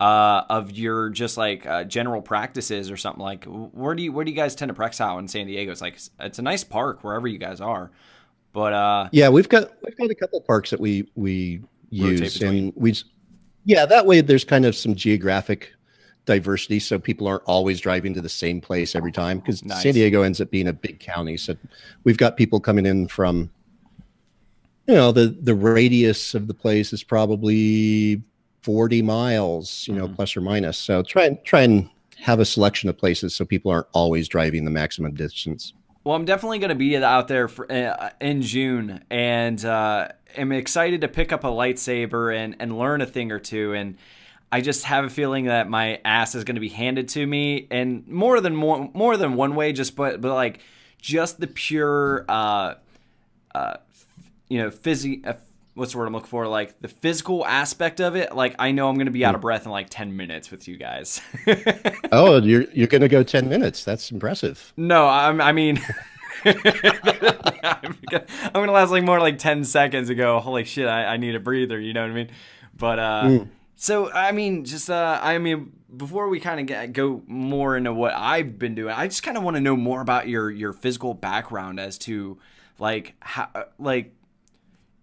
uh, 0.00 0.42
of 0.48 0.72
your 0.72 1.10
just 1.10 1.36
like 1.36 1.66
uh, 1.66 1.84
general 1.84 2.20
practices 2.20 2.90
or 2.90 2.96
something 2.96 3.22
like 3.22 3.44
where 3.44 3.94
do 3.94 4.02
you 4.02 4.12
where 4.12 4.24
do 4.24 4.30
you 4.30 4.36
guys 4.36 4.54
tend 4.54 4.68
to 4.68 4.74
practice 4.74 5.00
out 5.00 5.18
in 5.18 5.28
San 5.28 5.46
Diego? 5.46 5.70
It's 5.70 5.80
like 5.80 5.98
it's 6.20 6.38
a 6.38 6.42
nice 6.42 6.64
park 6.64 7.04
wherever 7.04 7.28
you 7.28 7.38
guys 7.38 7.60
are, 7.60 7.90
but 8.52 8.72
uh, 8.72 9.08
yeah, 9.12 9.28
we've 9.28 9.48
got 9.48 9.72
we've 9.84 9.96
got 9.96 10.10
a 10.10 10.14
couple 10.14 10.40
parks 10.40 10.70
that 10.70 10.80
we 10.80 11.08
we 11.14 11.62
use 11.90 12.42
and 12.42 12.72
we 12.74 12.94
yeah 13.64 13.86
that 13.86 14.04
way 14.04 14.20
there's 14.20 14.44
kind 14.44 14.64
of 14.64 14.74
some 14.74 14.94
geographic 14.94 15.72
diversity 16.26 16.80
so 16.80 16.98
people 16.98 17.28
aren't 17.28 17.42
always 17.44 17.80
driving 17.80 18.14
to 18.14 18.20
the 18.20 18.28
same 18.28 18.60
place 18.60 18.96
every 18.96 19.12
time 19.12 19.38
because 19.38 19.64
nice. 19.64 19.82
San 19.82 19.94
Diego 19.94 20.22
ends 20.22 20.40
up 20.40 20.50
being 20.50 20.68
a 20.68 20.72
big 20.72 20.98
county 20.98 21.36
so 21.36 21.54
we've 22.02 22.16
got 22.16 22.36
people 22.36 22.58
coming 22.58 22.86
in 22.86 23.06
from 23.06 23.50
you 24.86 24.94
know 24.94 25.12
the 25.12 25.36
the 25.40 25.54
radius 25.54 26.34
of 26.34 26.46
the 26.46 26.54
place 26.54 26.92
is 26.92 27.04
probably 27.04 28.22
40 28.64 29.02
miles, 29.02 29.86
you 29.86 29.94
know, 29.94 30.06
mm-hmm. 30.06 30.14
plus 30.14 30.34
or 30.36 30.40
minus. 30.40 30.78
So 30.78 31.02
try 31.02 31.26
and 31.26 31.44
try 31.44 31.60
and 31.60 31.90
have 32.16 32.40
a 32.40 32.46
selection 32.46 32.88
of 32.88 32.96
places 32.96 33.34
so 33.34 33.44
people 33.44 33.70
aren't 33.70 33.86
always 33.92 34.26
driving 34.26 34.64
the 34.64 34.70
maximum 34.70 35.14
distance. 35.14 35.74
Well, 36.02 36.16
I'm 36.16 36.24
definitely 36.24 36.58
going 36.58 36.70
to 36.70 36.74
be 36.74 36.96
out 36.96 37.28
there 37.28 37.46
for, 37.48 37.70
uh, 37.70 38.10
in 38.20 38.40
June, 38.40 39.04
and 39.10 39.62
uh, 39.64 40.08
am 40.34 40.52
excited 40.52 41.02
to 41.02 41.08
pick 41.08 41.30
up 41.30 41.44
a 41.44 41.48
lightsaber 41.48 42.34
and 42.34 42.56
and 42.58 42.78
learn 42.78 43.02
a 43.02 43.06
thing 43.06 43.30
or 43.30 43.38
two. 43.38 43.74
And 43.74 43.98
I 44.50 44.62
just 44.62 44.84
have 44.84 45.04
a 45.04 45.10
feeling 45.10 45.44
that 45.46 45.68
my 45.68 46.00
ass 46.04 46.34
is 46.34 46.44
going 46.44 46.56
to 46.56 46.60
be 46.60 46.70
handed 46.70 47.08
to 47.10 47.26
me, 47.26 47.66
and 47.70 48.08
more 48.08 48.40
than 48.40 48.56
more 48.56 48.90
more 48.94 49.18
than 49.18 49.34
one 49.34 49.54
way. 49.56 49.72
Just 49.74 49.94
but 49.94 50.22
but 50.22 50.32
like 50.32 50.60
just 51.00 51.38
the 51.38 51.46
pure, 51.46 52.24
uh, 52.30 52.74
uh, 53.54 53.76
you 54.48 54.58
know, 54.58 54.70
physy 54.70 55.36
what's 55.74 55.92
the 55.92 55.98
word 55.98 56.06
I'm 56.06 56.12
looking 56.12 56.28
for? 56.28 56.46
Like 56.46 56.80
the 56.80 56.88
physical 56.88 57.44
aspect 57.44 58.00
of 58.00 58.16
it. 58.16 58.34
Like 58.34 58.54
I 58.58 58.70
know 58.72 58.88
I'm 58.88 58.94
going 58.94 59.06
to 59.06 59.12
be 59.12 59.24
out 59.24 59.34
of 59.34 59.40
hmm. 59.40 59.46
breath 59.46 59.66
in 59.66 59.72
like 59.72 59.88
10 59.90 60.16
minutes 60.16 60.50
with 60.50 60.66
you 60.66 60.76
guys. 60.76 61.20
oh, 62.12 62.40
you're 62.40 62.64
you're 62.72 62.86
going 62.86 63.02
to 63.02 63.08
go 63.08 63.22
10 63.22 63.48
minutes. 63.48 63.84
That's 63.84 64.10
impressive. 64.10 64.72
No, 64.76 65.06
I'm, 65.06 65.40
I 65.40 65.52
mean. 65.52 65.80
I'm 66.44 66.56
gonna 68.52 68.72
last 68.72 68.90
like 68.90 69.02
more 69.02 69.18
like 69.18 69.38
10 69.38 69.64
seconds 69.64 70.08
to 70.08 70.14
go 70.14 70.40
holy 70.40 70.64
shit 70.64 70.86
I, 70.86 71.06
I 71.06 71.16
need 71.16 71.34
a 71.34 71.40
breather 71.40 71.80
you 71.80 71.94
know 71.94 72.02
what 72.02 72.10
i 72.10 72.12
mean 72.12 72.30
but 72.76 72.98
uh 72.98 73.22
mm. 73.24 73.48
so 73.76 74.12
i 74.12 74.30
mean 74.32 74.66
just 74.66 74.90
uh 74.90 75.18
i 75.22 75.38
mean 75.38 75.72
before 75.96 76.28
we 76.28 76.40
kind 76.40 76.70
of 76.70 76.92
go 76.92 77.22
more 77.26 77.78
into 77.78 77.94
what 77.94 78.12
i've 78.14 78.58
been 78.58 78.74
doing 78.74 78.92
i 78.92 79.06
just 79.06 79.22
kind 79.22 79.38
of 79.38 79.42
want 79.42 79.56
to 79.56 79.60
know 79.62 79.74
more 79.74 80.02
about 80.02 80.28
your 80.28 80.50
your 80.50 80.74
physical 80.74 81.14
background 81.14 81.80
as 81.80 81.96
to 81.98 82.36
like 82.78 83.14
how 83.20 83.48
like 83.78 84.12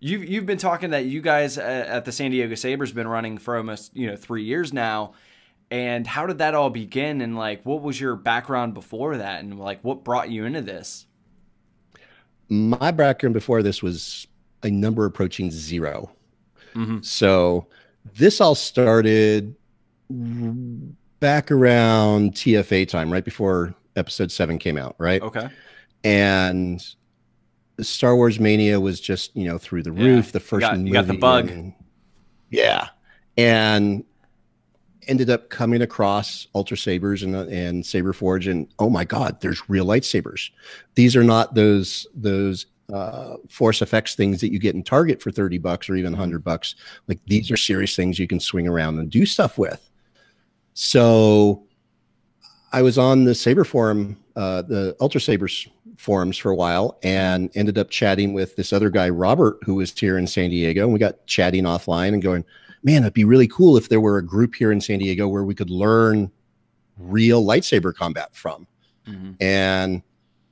You've 0.03 0.27
you've 0.27 0.45
been 0.47 0.57
talking 0.57 0.89
that 0.89 1.05
you 1.05 1.21
guys 1.21 1.59
at 1.59 2.05
the 2.05 2.11
San 2.11 2.31
Diego 2.31 2.55
Sabers 2.55 2.91
been 2.91 3.07
running 3.07 3.37
for 3.37 3.55
almost 3.55 3.95
you 3.95 4.07
know 4.07 4.15
three 4.15 4.43
years 4.43 4.73
now, 4.73 5.13
and 5.69 6.07
how 6.07 6.25
did 6.25 6.39
that 6.39 6.55
all 6.55 6.71
begin? 6.71 7.21
And 7.21 7.37
like, 7.37 7.63
what 7.63 7.83
was 7.83 8.01
your 8.01 8.15
background 8.15 8.73
before 8.73 9.17
that? 9.17 9.43
And 9.43 9.59
like, 9.59 9.79
what 9.83 10.03
brought 10.03 10.31
you 10.31 10.45
into 10.45 10.61
this? 10.61 11.05
My 12.49 12.89
background 12.89 13.35
before 13.35 13.61
this 13.61 13.83
was 13.83 14.27
a 14.63 14.71
number 14.71 15.05
approaching 15.05 15.51
0 15.51 16.11
mm-hmm. 16.73 17.01
So 17.01 17.67
this 18.15 18.41
all 18.41 18.55
started 18.55 19.55
back 21.19 21.51
around 21.51 22.33
TFA 22.33 22.87
time, 22.87 23.13
right 23.13 23.23
before 23.23 23.75
episode 23.95 24.31
seven 24.31 24.57
came 24.57 24.77
out, 24.77 24.95
right? 24.97 25.21
Okay. 25.21 25.47
And 26.03 26.83
Star 27.83 28.15
Wars 28.15 28.39
mania 28.39 28.79
was 28.79 28.99
just 28.99 29.35
you 29.35 29.47
know 29.47 29.57
through 29.57 29.83
the 29.83 29.91
roof. 29.91 30.31
The 30.31 30.39
first 30.39 30.63
you 30.63 30.69
got, 30.69 30.79
you 30.79 30.93
got 30.93 31.07
the 31.07 31.17
bug. 31.17 31.49
And, 31.49 31.73
yeah, 32.49 32.89
and 33.37 34.03
ended 35.07 35.29
up 35.29 35.49
coming 35.49 35.81
across 35.81 36.47
Ultra 36.53 36.77
Sabers 36.77 37.23
and 37.23 37.35
and 37.35 37.85
Saber 37.85 38.13
Forge, 38.13 38.47
and 38.47 38.67
oh 38.79 38.89
my 38.89 39.03
God, 39.03 39.41
there's 39.41 39.69
real 39.69 39.85
lightsabers. 39.85 40.49
These 40.95 41.15
are 41.15 41.23
not 41.23 41.55
those 41.55 42.07
those 42.13 42.67
uh, 42.91 43.37
force 43.49 43.81
effects 43.81 44.15
things 44.15 44.41
that 44.41 44.51
you 44.51 44.59
get 44.59 44.75
in 44.75 44.83
Target 44.83 45.21
for 45.21 45.31
thirty 45.31 45.57
bucks 45.57 45.89
or 45.89 45.95
even 45.95 46.13
hundred 46.13 46.43
bucks. 46.43 46.75
Like 47.07 47.19
these 47.25 47.51
are 47.51 47.57
serious 47.57 47.95
things 47.95 48.19
you 48.19 48.27
can 48.27 48.39
swing 48.39 48.67
around 48.67 48.99
and 48.99 49.09
do 49.09 49.25
stuff 49.25 49.57
with. 49.57 49.89
So, 50.73 51.65
I 52.71 52.81
was 52.81 52.97
on 52.97 53.25
the 53.25 53.35
Saber 53.35 53.65
forum, 53.65 54.17
uh, 54.35 54.61
the 54.61 54.95
Ultra 55.01 55.19
Sabers 55.19 55.67
forums 56.01 56.35
for 56.35 56.49
a 56.49 56.55
while 56.55 56.97
and 57.03 57.51
ended 57.53 57.77
up 57.77 57.91
chatting 57.91 58.33
with 58.33 58.55
this 58.55 58.73
other 58.73 58.89
guy, 58.89 59.07
Robert, 59.07 59.59
who 59.63 59.75
was 59.75 59.91
here 59.91 60.17
in 60.17 60.25
San 60.25 60.49
Diego. 60.49 60.83
And 60.83 60.93
we 60.93 60.99
got 60.99 61.25
chatting 61.27 61.63
offline 61.63 62.13
and 62.13 62.23
going, 62.23 62.43
man, 62.83 63.03
it'd 63.03 63.13
be 63.13 63.23
really 63.23 63.47
cool 63.47 63.77
if 63.77 63.87
there 63.87 64.01
were 64.01 64.17
a 64.17 64.25
group 64.25 64.55
here 64.55 64.71
in 64.71 64.81
San 64.81 64.97
Diego 64.97 65.27
where 65.27 65.43
we 65.43 65.53
could 65.53 65.69
learn 65.69 66.31
real 66.97 67.45
lightsaber 67.45 67.93
combat 67.93 68.35
from. 68.35 68.65
Mm-hmm. 69.07 69.33
And 69.39 70.01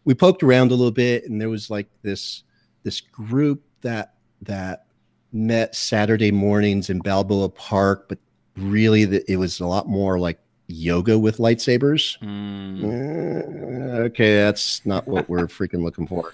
we 0.06 0.14
poked 0.14 0.44
around 0.44 0.72
a 0.72 0.76
little 0.76 0.92
bit 0.92 1.28
and 1.28 1.42
there 1.42 1.50
was 1.50 1.70
like 1.70 1.88
this 2.04 2.44
this 2.84 3.02
group 3.02 3.64
that 3.82 4.14
that 4.44 4.86
met 5.32 5.76
Saturday 5.76 6.32
mornings 6.32 6.90
in 6.90 7.00
Balboa 7.00 7.50
Park, 7.50 8.08
but 8.08 8.20
really 8.56 9.06
the, 9.06 9.32
it 9.32 9.38
was 9.38 9.60
a 9.60 9.66
lot 9.66 9.88
more 9.88 10.20
like 10.20 10.40
yoga 10.70 11.18
with 11.18 11.38
lightsabers. 11.38 12.18
Mm. 12.20 14.06
okay, 14.06 14.38
that's 14.38 14.86
not 14.86 15.08
what 15.08 15.28
we're 15.28 15.48
freaking 15.48 15.84
looking 15.84 16.08
for. 16.08 16.34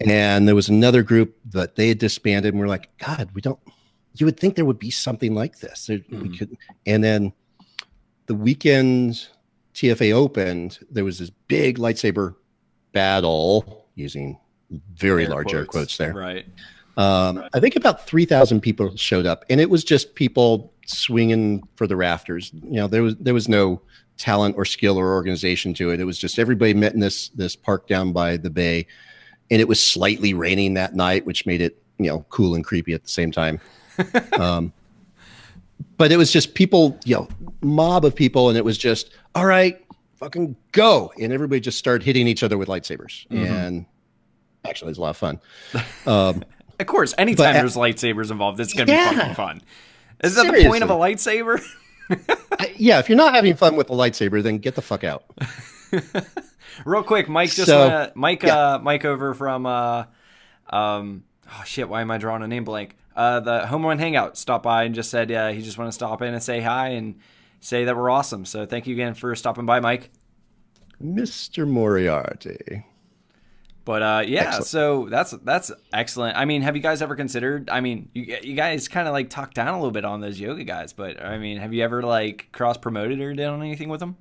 And 0.00 0.46
there 0.48 0.54
was 0.54 0.68
another 0.68 1.02
group 1.02 1.36
that 1.46 1.76
they 1.76 1.88
had 1.88 1.98
disbanded, 1.98 2.52
and 2.52 2.60
we're 2.60 2.68
like, 2.68 2.96
God, 2.98 3.30
we 3.34 3.40
don't. 3.40 3.58
You 4.14 4.26
would 4.26 4.38
think 4.38 4.56
there 4.56 4.64
would 4.64 4.78
be 4.78 4.90
something 4.90 5.34
like 5.34 5.60
this. 5.60 5.86
There, 5.86 5.98
mm. 5.98 6.22
We 6.22 6.28
hmm. 6.28 6.34
could, 6.34 6.56
and 6.86 7.02
then 7.02 7.32
the 8.26 8.34
weekend 8.34 9.28
TFA 9.74 10.12
opened, 10.12 10.80
there 10.90 11.04
was 11.04 11.18
this 11.18 11.30
big 11.30 11.78
lightsaber 11.78 12.34
battle 12.92 13.86
using 13.94 14.38
very 14.94 15.24
air 15.24 15.30
large 15.30 15.46
quotes. 15.46 15.54
air 15.54 15.66
quotes 15.66 15.96
there. 15.96 16.14
Right. 16.14 16.46
Um, 16.96 17.44
I 17.54 17.60
think 17.60 17.76
about 17.76 18.06
3,000 18.06 18.60
people 18.60 18.94
showed 18.96 19.26
up, 19.26 19.44
and 19.48 19.60
it 19.60 19.70
was 19.70 19.82
just 19.84 20.14
people 20.14 20.72
swinging 20.86 21.66
for 21.76 21.86
the 21.86 21.96
rafters. 21.96 22.52
You 22.52 22.76
know, 22.76 22.86
there 22.86 23.02
was 23.02 23.16
there 23.16 23.34
was 23.34 23.48
no 23.48 23.80
talent 24.18 24.56
or 24.56 24.64
skill 24.64 24.98
or 24.98 25.14
organization 25.14 25.74
to 25.74 25.90
it. 25.90 26.00
It 26.00 26.04
was 26.04 26.18
just 26.18 26.38
everybody 26.38 26.74
met 26.74 26.94
in 26.94 27.00
this 27.00 27.28
this 27.30 27.56
park 27.56 27.88
down 27.88 28.12
by 28.12 28.36
the 28.36 28.50
bay, 28.50 28.86
and 29.50 29.60
it 29.60 29.68
was 29.68 29.82
slightly 29.82 30.34
raining 30.34 30.74
that 30.74 30.94
night, 30.94 31.24
which 31.24 31.46
made 31.46 31.60
it 31.60 31.82
you 31.98 32.06
know 32.06 32.24
cool 32.28 32.54
and 32.54 32.64
creepy 32.64 32.92
at 32.92 33.02
the 33.02 33.08
same 33.08 33.32
time. 33.32 33.60
um, 34.38 34.72
but 35.96 36.12
it 36.12 36.16
was 36.16 36.32
just 36.32 36.54
people, 36.54 36.98
you 37.04 37.14
know, 37.14 37.28
mob 37.62 38.04
of 38.04 38.14
people, 38.14 38.48
and 38.48 38.58
it 38.58 38.64
was 38.64 38.76
just 38.76 39.10
all 39.34 39.46
right, 39.46 39.82
fucking 40.16 40.56
go, 40.72 41.12
and 41.20 41.32
everybody 41.32 41.60
just 41.60 41.78
started 41.78 42.04
hitting 42.04 42.26
each 42.26 42.42
other 42.42 42.58
with 42.58 42.68
lightsabers, 42.68 43.26
mm-hmm. 43.28 43.44
and 43.44 43.86
actually, 44.64 44.88
it 44.88 44.90
was 44.90 44.98
a 44.98 45.02
lot 45.02 45.10
of 45.10 45.16
fun. 45.16 45.40
Um, 46.06 46.44
of 46.78 46.86
course, 46.86 47.14
anytime 47.18 47.54
but, 47.54 47.60
there's 47.60 47.76
lightsabers 47.76 48.30
involved, 48.30 48.60
it's 48.60 48.72
gonna 48.72 48.92
yeah. 48.92 49.10
be 49.10 49.16
fucking 49.16 49.34
fun. 49.34 49.62
Is 50.22 50.34
that 50.36 50.42
Seriously. 50.42 50.64
the 50.64 50.68
point 50.68 50.82
of 50.84 50.90
a 50.90 50.94
lightsaber? 50.94 51.62
yeah, 52.76 52.98
if 52.98 53.08
you're 53.08 53.16
not 53.16 53.34
having 53.34 53.54
fun 53.54 53.76
with 53.76 53.90
a 53.90 53.94
lightsaber, 53.94 54.42
then 54.42 54.58
get 54.58 54.74
the 54.74 54.82
fuck 54.82 55.04
out. 55.04 55.24
Real 56.84 57.02
quick, 57.02 57.28
Mike 57.28 57.50
just 57.50 57.66
so, 57.66 57.88
went, 57.88 58.16
Mike 58.16 58.42
yeah. 58.42 58.74
uh, 58.74 58.78
Mike 58.78 59.04
over 59.04 59.34
from 59.34 59.66
uh, 59.66 60.04
um 60.70 61.24
oh 61.48 61.62
shit, 61.64 61.88
why 61.88 62.00
am 62.00 62.10
I 62.10 62.18
drawing 62.18 62.42
a 62.42 62.48
name 62.48 62.64
blank? 62.64 62.96
Uh, 63.14 63.40
the 63.40 63.66
Home 63.66 63.84
Run 63.84 63.98
Hangout 63.98 64.38
stopped 64.38 64.64
by 64.64 64.84
and 64.84 64.94
just 64.94 65.10
said 65.10 65.28
yeah, 65.30 65.50
he 65.52 65.62
just 65.62 65.76
want 65.76 65.88
to 65.88 65.92
stop 65.92 66.22
in 66.22 66.32
and 66.32 66.42
say 66.42 66.60
hi 66.60 66.88
and 66.88 67.20
say 67.60 67.84
that 67.84 67.96
we're 67.96 68.10
awesome. 68.10 68.44
So 68.44 68.66
thank 68.66 68.86
you 68.86 68.94
again 68.94 69.14
for 69.14 69.34
stopping 69.34 69.66
by, 69.66 69.80
Mike. 69.80 70.10
Mr. 71.02 71.66
Moriarty. 71.66 72.84
But 73.84 74.02
uh, 74.02 74.22
yeah, 74.26 74.44
excellent. 74.46 74.66
so 74.66 75.08
that's 75.10 75.32
that's 75.42 75.72
excellent. 75.92 76.36
I 76.36 76.44
mean, 76.44 76.62
have 76.62 76.76
you 76.76 76.82
guys 76.82 77.02
ever 77.02 77.16
considered? 77.16 77.68
I 77.68 77.80
mean, 77.80 78.10
you 78.14 78.38
you 78.42 78.54
guys 78.54 78.86
kind 78.86 79.08
of 79.08 79.12
like 79.12 79.28
talked 79.28 79.54
down 79.54 79.68
a 79.68 79.76
little 79.76 79.90
bit 79.90 80.04
on 80.04 80.20
those 80.20 80.38
yoga 80.38 80.62
guys, 80.62 80.92
but 80.92 81.22
I 81.22 81.38
mean, 81.38 81.58
have 81.58 81.74
you 81.74 81.82
ever 81.82 82.02
like 82.02 82.48
cross 82.52 82.76
promoted 82.76 83.20
or 83.20 83.34
done 83.34 83.60
anything 83.60 83.88
with 83.88 84.00
them? 84.00 84.16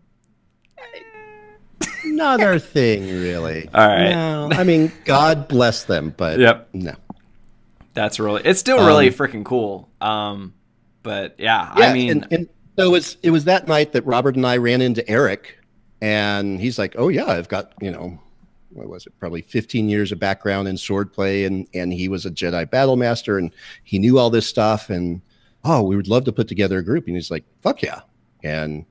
Another 2.03 2.57
thing, 2.59 3.03
really. 3.03 3.69
All 3.73 3.87
right. 3.87 4.09
No, 4.09 4.49
I 4.51 4.63
mean, 4.63 4.91
God 5.05 5.47
bless 5.47 5.83
them, 5.83 6.13
but 6.17 6.39
yep. 6.39 6.69
no. 6.73 6.95
That's 7.93 8.19
really. 8.19 8.41
It's 8.43 8.59
still 8.59 8.85
really 8.85 9.09
um, 9.09 9.13
freaking 9.13 9.45
cool. 9.45 9.89
Um, 9.99 10.55
but 11.03 11.35
yeah, 11.37 11.73
yeah 11.77 11.89
I 11.89 11.93
mean, 11.93 12.09
and, 12.09 12.27
and 12.31 12.49
so 12.77 12.87
it 12.87 12.91
was 12.91 13.17
it 13.21 13.29
was 13.29 13.45
that 13.45 13.67
night 13.67 13.91
that 13.93 14.05
Robert 14.07 14.35
and 14.35 14.45
I 14.45 14.57
ran 14.57 14.81
into 14.81 15.07
Eric, 15.07 15.59
and 16.01 16.59
he's 16.59 16.79
like, 16.79 16.95
"Oh 16.97 17.09
yeah, 17.09 17.25
I've 17.25 17.49
got 17.49 17.73
you 17.79 17.91
know." 17.91 18.19
What 18.73 18.87
was 18.87 19.05
it? 19.05 19.17
Probably 19.19 19.41
15 19.41 19.89
years 19.89 20.11
of 20.11 20.19
background 20.19 20.67
in 20.67 20.75
swordplay 20.75 21.45
and 21.45 21.67
and 21.73 21.93
he 21.93 22.07
was 22.07 22.25
a 22.25 22.31
jedi 22.31 22.69
battle 22.69 22.95
master 22.95 23.37
and 23.37 23.51
he 23.83 23.99
knew 23.99 24.17
all 24.17 24.29
this 24.29 24.47
stuff 24.47 24.89
and 24.89 25.21
oh 25.63 25.81
we 25.81 25.95
would 25.95 26.07
love 26.07 26.25
to 26.25 26.31
put 26.31 26.47
together 26.47 26.79
a 26.79 26.83
group. 26.83 27.07
And 27.07 27.15
he's 27.15 27.31
like 27.31 27.45
fuck 27.61 27.81
yeah. 27.81 28.01
And 28.43 28.85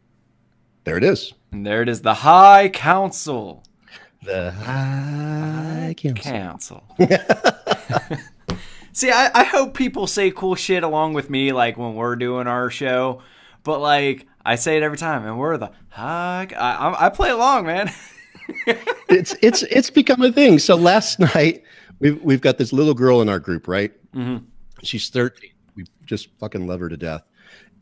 there 0.85 0.97
it 0.97 1.05
is. 1.05 1.33
And 1.53 1.67
there 1.67 1.83
it 1.83 1.89
is 1.89 2.03
the 2.03 2.15
high 2.15 2.69
council. 2.69 3.65
The 4.23 4.51
high 4.51 5.95
council, 5.97 6.33
council. 6.33 6.85
see 8.93 9.11
I, 9.11 9.31
I 9.35 9.45
hope 9.45 9.75
people 9.75 10.07
say 10.07 10.31
cool 10.31 10.55
shit 10.55 10.83
along 10.83 11.15
with 11.15 11.31
me 11.31 11.53
like 11.53 11.79
when 11.79 11.95
we're 11.95 12.17
doing 12.17 12.47
our 12.47 12.71
show 12.71 13.23
but 13.63 13.81
like 13.81 14.27
i 14.45 14.57
say 14.57 14.77
it 14.77 14.83
every 14.83 14.99
time 14.99 15.25
and 15.25 15.39
we're 15.39 15.57
the 15.57 15.71
high 15.89 16.49
i, 16.57 17.07
I 17.07 17.09
play 17.09 17.31
along 17.31 17.67
man 17.67 17.91
it's 19.09 19.35
it's 19.42 19.62
it's 19.64 19.90
become 19.90 20.23
a 20.23 20.33
thing. 20.33 20.59
So 20.59 20.76
last 20.76 21.19
night 21.19 21.62
we've 21.99 22.21
we've 22.23 22.40
got 22.40 22.59
this 22.59 22.73
little 22.73 22.95
girl 22.95 23.23
in 23.23 23.28
our 23.28 23.38
group, 23.38 23.69
right? 23.69 23.92
Mm-hmm. 24.12 24.45
She's 24.83 25.09
13. 25.11 25.50
We 25.76 25.85
just 26.07 26.28
fucking 26.38 26.66
love 26.66 26.80
her 26.80 26.88
to 26.88 26.97
death. 26.97 27.23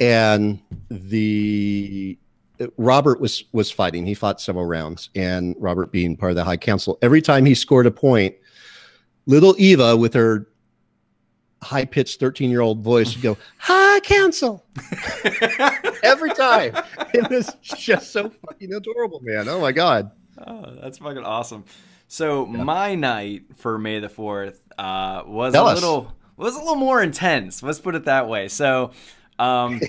And 0.01 0.61
the 0.91 2.19
Robert 2.77 3.21
was 3.21 3.45
was 3.53 3.71
fighting. 3.71 4.07
He 4.07 4.15
fought 4.15 4.41
several 4.41 4.67
rounds, 4.67 5.11
and 5.15 5.55
Robert 5.59 5.93
being 5.93 6.17
part 6.17 6.31
of 6.31 6.37
the 6.37 6.45
High 6.45 6.57
Council, 6.57 6.99
every 7.03 7.23
time 7.23 7.45
he 7.45 7.55
scored 7.55 7.87
a 7.87 7.91
point, 7.91 8.35
little 9.27 9.55
Eva 9.59 9.97
with 9.97 10.15
her 10.15 10.49
high 11.63 11.85
pitched 11.85 12.21
13 12.21 12.51
year 12.51 12.61
old 12.61 12.83
voice 12.83 13.15
would 13.15 13.23
go, 13.23 13.37
High 13.59 14.01
Council. 14.01 14.65
every 16.03 16.31
time. 16.31 16.77
It 17.15 17.29
was 17.31 17.55
just 17.63 18.13
so 18.13 18.31
fucking 18.31 18.73
adorable, 18.73 19.21
man. 19.23 19.49
Oh 19.49 19.61
my 19.61 19.73
God. 19.73 20.11
Oh, 20.47 20.77
that's 20.81 20.99
fucking 20.99 21.25
awesome. 21.25 21.65
So 22.09 22.47
my 22.47 22.95
night 22.95 23.45
for 23.57 23.79
May 23.79 24.01
the 24.01 24.09
Fourth 24.09 24.61
uh, 24.79 25.23
was 25.27 25.53
Tell 25.53 25.69
a 25.69 25.73
us. 25.73 25.77
little 25.77 26.13
was 26.37 26.55
a 26.55 26.59
little 26.59 26.77
more 26.77 27.03
intense. 27.03 27.63
Let's 27.63 27.81
put 27.81 27.95
it 27.95 28.05
that 28.05 28.29
way. 28.29 28.49
So, 28.49 28.93
um, 29.39 29.81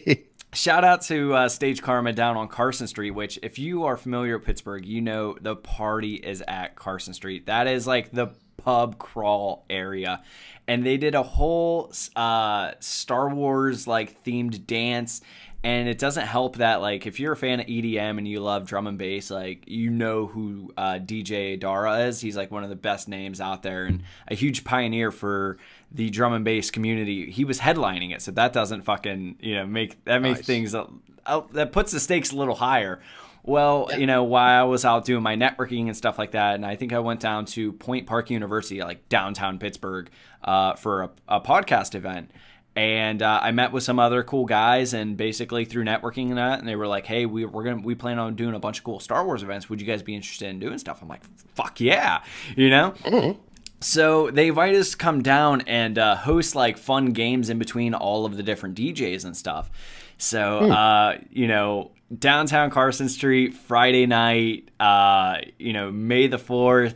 shout 0.54 0.84
out 0.84 1.02
to 1.02 1.34
uh, 1.34 1.48
Stage 1.48 1.82
Karma 1.82 2.12
down 2.12 2.36
on 2.36 2.48
Carson 2.48 2.86
Street. 2.86 3.10
Which, 3.10 3.38
if 3.42 3.58
you 3.58 3.84
are 3.84 3.96
familiar 3.96 4.38
with 4.38 4.46
Pittsburgh, 4.46 4.86
you 4.86 5.00
know 5.00 5.36
the 5.40 5.56
party 5.56 6.14
is 6.14 6.42
at 6.46 6.76
Carson 6.76 7.12
Street. 7.12 7.46
That 7.46 7.66
is 7.66 7.86
like 7.86 8.10
the 8.12 8.28
pub 8.56 8.98
crawl 8.98 9.66
area, 9.68 10.22
and 10.66 10.84
they 10.84 10.96
did 10.96 11.14
a 11.14 11.22
whole 11.22 11.92
uh, 12.14 12.72
Star 12.80 13.28
Wars 13.28 13.86
like 13.86 14.24
themed 14.24 14.66
dance 14.66 15.20
and 15.62 15.88
it 15.88 15.98
doesn't 15.98 16.26
help 16.26 16.56
that 16.56 16.80
like 16.80 17.06
if 17.06 17.18
you're 17.18 17.32
a 17.32 17.36
fan 17.36 17.60
of 17.60 17.66
EDM 17.66 18.18
and 18.18 18.28
you 18.28 18.40
love 18.40 18.66
drum 18.66 18.86
and 18.86 18.98
bass, 18.98 19.30
like 19.30 19.64
you 19.66 19.90
know 19.90 20.26
who 20.26 20.72
uh, 20.76 20.94
DJ 20.94 21.58
Dara 21.58 22.00
is. 22.00 22.20
He's 22.20 22.36
like 22.36 22.50
one 22.50 22.62
of 22.62 22.70
the 22.70 22.76
best 22.76 23.08
names 23.08 23.40
out 23.40 23.62
there 23.62 23.84
and 23.84 24.02
a 24.28 24.34
huge 24.34 24.64
pioneer 24.64 25.10
for 25.10 25.58
the 25.90 26.10
drum 26.10 26.32
and 26.32 26.44
bass 26.44 26.70
community. 26.70 27.30
He 27.30 27.44
was 27.44 27.60
headlining 27.60 28.14
it, 28.14 28.22
so 28.22 28.30
that 28.32 28.52
doesn't 28.52 28.82
fucking 28.82 29.36
you 29.40 29.56
know 29.56 29.66
make 29.66 30.02
that 30.04 30.22
makes 30.22 30.40
nice. 30.40 30.46
things 30.46 30.74
uh, 30.74 30.86
that 31.52 31.72
puts 31.72 31.92
the 31.92 32.00
stakes 32.00 32.32
a 32.32 32.36
little 32.36 32.54
higher. 32.54 33.00
Well, 33.42 33.88
you 33.96 34.06
know, 34.06 34.24
while 34.24 34.62
I 34.62 34.64
was 34.64 34.84
out 34.84 35.04
doing 35.04 35.22
my 35.22 35.36
networking 35.36 35.86
and 35.86 35.96
stuff 35.96 36.18
like 36.18 36.32
that, 36.32 36.56
and 36.56 36.66
I 36.66 36.74
think 36.74 36.92
I 36.92 36.98
went 36.98 37.20
down 37.20 37.44
to 37.46 37.72
Point 37.72 38.06
Park 38.06 38.28
University, 38.28 38.82
like 38.82 39.08
downtown 39.08 39.60
Pittsburgh, 39.60 40.10
uh, 40.42 40.74
for 40.74 41.02
a, 41.04 41.10
a 41.28 41.40
podcast 41.40 41.94
event 41.94 42.32
and 42.76 43.22
uh, 43.22 43.40
I 43.42 43.52
met 43.52 43.72
with 43.72 43.82
some 43.82 43.98
other 43.98 44.22
cool 44.22 44.44
guys, 44.44 44.92
and 44.92 45.16
basically 45.16 45.64
through 45.64 45.84
networking 45.84 46.28
and 46.28 46.36
that, 46.36 46.58
and 46.58 46.68
they 46.68 46.76
were 46.76 46.86
like, 46.86 47.06
"Hey, 47.06 47.24
we, 47.24 47.46
we're 47.46 47.64
gonna 47.64 47.80
we 47.82 47.94
plan 47.94 48.18
on 48.18 48.36
doing 48.36 48.54
a 48.54 48.58
bunch 48.58 48.78
of 48.78 48.84
cool 48.84 49.00
Star 49.00 49.24
Wars 49.24 49.42
events. 49.42 49.70
Would 49.70 49.80
you 49.80 49.86
guys 49.86 50.02
be 50.02 50.14
interested 50.14 50.48
in 50.48 50.60
doing 50.60 50.76
stuff?" 50.76 51.00
I'm 51.00 51.08
like, 51.08 51.22
"Fuck 51.54 51.80
yeah," 51.80 52.22
you 52.54 52.68
know. 52.68 52.92
Mm-hmm. 53.02 53.40
So 53.80 54.30
they 54.30 54.48
invite 54.48 54.74
us 54.74 54.90
to 54.90 54.96
come 54.96 55.22
down 55.22 55.62
and 55.62 55.98
uh, 55.98 56.16
host 56.16 56.54
like 56.54 56.76
fun 56.76 57.12
games 57.12 57.48
in 57.48 57.58
between 57.58 57.94
all 57.94 58.26
of 58.26 58.36
the 58.36 58.42
different 58.42 58.76
DJs 58.76 59.24
and 59.24 59.34
stuff. 59.34 59.70
So 60.18 60.60
mm. 60.62 60.70
uh, 60.70 61.18
you 61.30 61.48
know, 61.48 61.92
downtown 62.16 62.68
Carson 62.70 63.08
Street, 63.08 63.54
Friday 63.54 64.04
night, 64.04 64.70
uh, 64.78 65.38
you 65.58 65.72
know, 65.72 65.90
May 65.90 66.26
the 66.26 66.38
fourth 66.38 66.94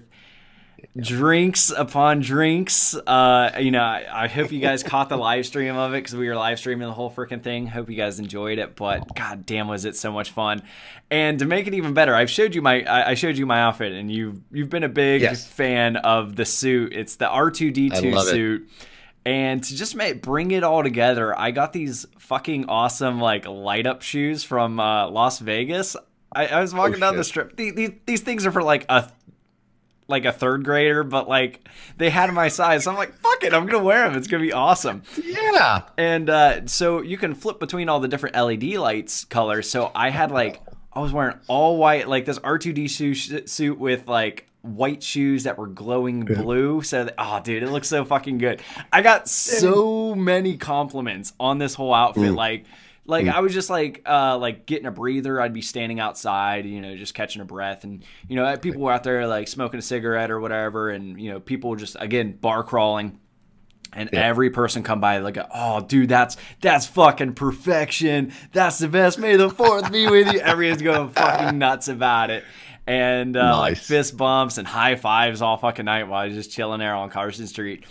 drinks 0.97 1.71
upon 1.71 2.21
drinks. 2.21 2.95
Uh, 2.95 3.53
you 3.61 3.71
know, 3.71 3.83
I, 3.83 4.25
I, 4.25 4.29
hope 4.29 4.51
you 4.51 4.61
guys 4.61 4.83
caught 4.83 5.09
the 5.09 5.17
live 5.19 5.47
stream 5.47 5.77
of 5.77 5.93
it 5.95 5.99
because 5.99 6.17
we 6.17 6.29
were 6.29 6.35
live 6.35 6.59
streaming 6.59 6.89
the 6.89 6.95
whole 6.95 7.11
freaking 7.11 7.43
thing. 7.43 7.67
Hope 7.67 7.89
you 7.89 7.97
guys 7.97 8.19
enjoyed 8.19 8.59
it. 8.59 8.75
But 8.75 9.15
god 9.15 9.47
damn, 9.47 9.69
was 9.69 9.85
it 9.85 9.97
so 9.97 10.11
much 10.11 10.31
fun! 10.31 10.63
And 11.11 11.39
to 11.39 11.45
make 11.45 11.67
it 11.67 11.75
even 11.75 11.95
better, 11.95 12.15
I've 12.15 12.31
showed 12.31 12.55
you 12.55 12.63
my 12.63 12.83
I, 12.83 13.11
I 13.11 13.15
showed 13.15 13.39
you 13.39 13.47
my 13.47 13.61
outfit, 13.61 13.93
and 13.93 14.11
you've 14.11 14.41
you've 14.51 14.71
been 14.71 14.85
a 14.85 14.89
big 14.89 15.23
yes. 15.23 15.47
fan 15.47 15.97
of 15.97 16.35
the 16.35 16.45
suit. 16.45 16.93
It's 16.93 17.17
the 17.17 17.29
R 17.29 17.51
two 17.51 17.71
D 17.71 17.91
two 17.91 18.19
suit. 18.21 18.63
It. 18.63 18.87
And 19.27 19.63
to 19.63 19.77
just 19.77 19.95
make, 19.97 20.23
bring 20.23 20.51
it 20.51 20.65
all 20.65 20.83
together, 20.83 21.39
I 21.39 21.51
got 21.51 21.75
these 21.75 22.07
fucking 22.19 22.67
awesome 22.69 23.21
like 23.21 23.47
light 23.47 23.87
up 23.87 24.01
shoes 24.01 24.45
from 24.45 24.81
uh, 24.81 25.11
Las 25.11 25.39
Vegas. 25.41 25.95
I, 26.33 26.47
I 26.47 26.61
was 26.61 26.73
walking 26.73 26.97
oh, 26.97 27.01
down 27.01 27.13
shit. 27.13 27.19
the 27.19 27.25
strip. 27.25 27.57
These, 27.57 27.75
these, 27.75 27.91
these 28.07 28.21
things 28.21 28.47
are 28.47 28.53
for 28.53 28.63
like 28.63 28.87
a 28.89 29.11
like 30.11 30.27
a 30.27 30.33
third 30.33 30.65
grader, 30.65 31.03
but 31.03 31.29
like 31.29 31.67
they 31.97 32.11
had 32.11 32.33
my 32.35 32.49
size. 32.49 32.85
So 32.85 32.91
I'm 32.91 32.97
like, 32.97 33.15
fuck 33.15 33.43
it, 33.43 33.55
I'm 33.55 33.67
gonna 33.67 33.83
wear 33.83 34.07
them. 34.09 34.19
It's 34.19 34.27
gonna 34.27 34.43
be 34.43 34.53
awesome. 34.53 35.03
Yeah. 35.23 35.83
And 35.97 36.29
uh, 36.29 36.67
so 36.67 37.01
you 37.01 37.17
can 37.17 37.35
flip 37.35 37.59
between 37.59 37.89
all 37.89 38.01
the 38.01 38.09
different 38.09 38.37
LED 38.37 38.75
lights 38.75 39.25
colors. 39.25 39.71
So 39.71 39.91
I 39.95 40.11
had 40.11 40.31
like 40.31 40.61
I 40.93 41.01
was 41.01 41.13
wearing 41.13 41.39
all 41.47 41.77
white, 41.77 42.09
like 42.09 42.25
this 42.27 42.39
R2D2 42.41 43.49
suit 43.49 43.79
with 43.79 44.09
like 44.09 44.47
white 44.63 45.03
shoes 45.03 45.45
that 45.45 45.57
were 45.57 45.67
glowing 45.67 46.25
blue. 46.25 46.83
So, 46.83 47.05
that, 47.05 47.15
oh, 47.17 47.41
dude, 47.43 47.63
it 47.63 47.71
looks 47.71 47.89
so 47.89 48.05
fucking 48.05 48.39
good. 48.39 48.61
I 48.93 49.03
got 49.03 49.29
so 49.29 50.15
many 50.15 50.57
compliments 50.57 51.33
on 51.39 51.59
this 51.59 51.75
whole 51.75 51.95
outfit. 51.95 52.33
Like, 52.33 52.65
like 53.11 53.27
I 53.27 53.41
was 53.41 53.53
just 53.53 53.69
like, 53.69 54.03
uh, 54.07 54.39
like 54.39 54.65
getting 54.65 54.87
a 54.87 54.91
breather. 54.91 55.41
I'd 55.41 55.53
be 55.53 55.61
standing 55.63 56.01
outside, 56.01 56.65
you 56.65 56.81
know, 56.81 56.97
just 56.97 57.13
catching 57.15 57.43
a 57.43 57.45
breath, 57.45 57.85
and 57.85 58.03
you 58.29 58.37
know, 58.37 58.57
people 58.57 58.81
were 58.83 58.93
out 58.93 59.05
there 59.05 59.27
like 59.27 59.49
smoking 59.49 59.79
a 59.79 59.83
cigarette 59.83 60.31
or 60.31 60.41
whatever, 60.41 60.89
and 60.91 61.21
you 61.21 61.31
know, 61.31 61.41
people 61.41 61.77
just 61.77 61.97
again 62.01 62.33
bar 62.41 62.63
crawling. 62.65 63.19
And 63.93 64.09
Yeah. 64.13 64.21
every 64.25 64.51
person 64.51 64.85
come 64.85 65.01
by 65.01 65.19
like, 65.19 65.37
oh, 65.53 65.81
dude, 65.81 66.09
that's 66.09 66.37
that's 66.61 66.87
fucking 66.87 67.35
perfection. 67.35 68.33
That's 68.53 68.79
the 68.79 68.87
best. 68.87 69.19
May 69.19 69.35
the 69.37 69.51
fourth 69.51 69.91
be 69.91 70.09
with 70.09 70.33
you. 70.33 70.39
Everyone's 70.41 70.81
going 70.81 71.09
fucking 71.11 71.59
nuts 71.59 71.89
about 71.89 72.31
it, 72.31 72.45
and 72.87 73.37
uh, 73.37 73.59
like 73.59 73.77
fist 73.79 74.17
bumps 74.17 74.59
and 74.59 74.67
high 74.69 74.95
fives 74.95 75.43
all 75.43 75.57
fucking 75.57 75.85
night 75.87 76.05
while 76.05 76.21
I 76.23 76.27
was 76.27 76.35
just 76.37 76.53
chilling 76.53 76.79
there 76.79 76.95
on 76.95 77.11
Carson 77.11 77.49
Street. 77.49 77.85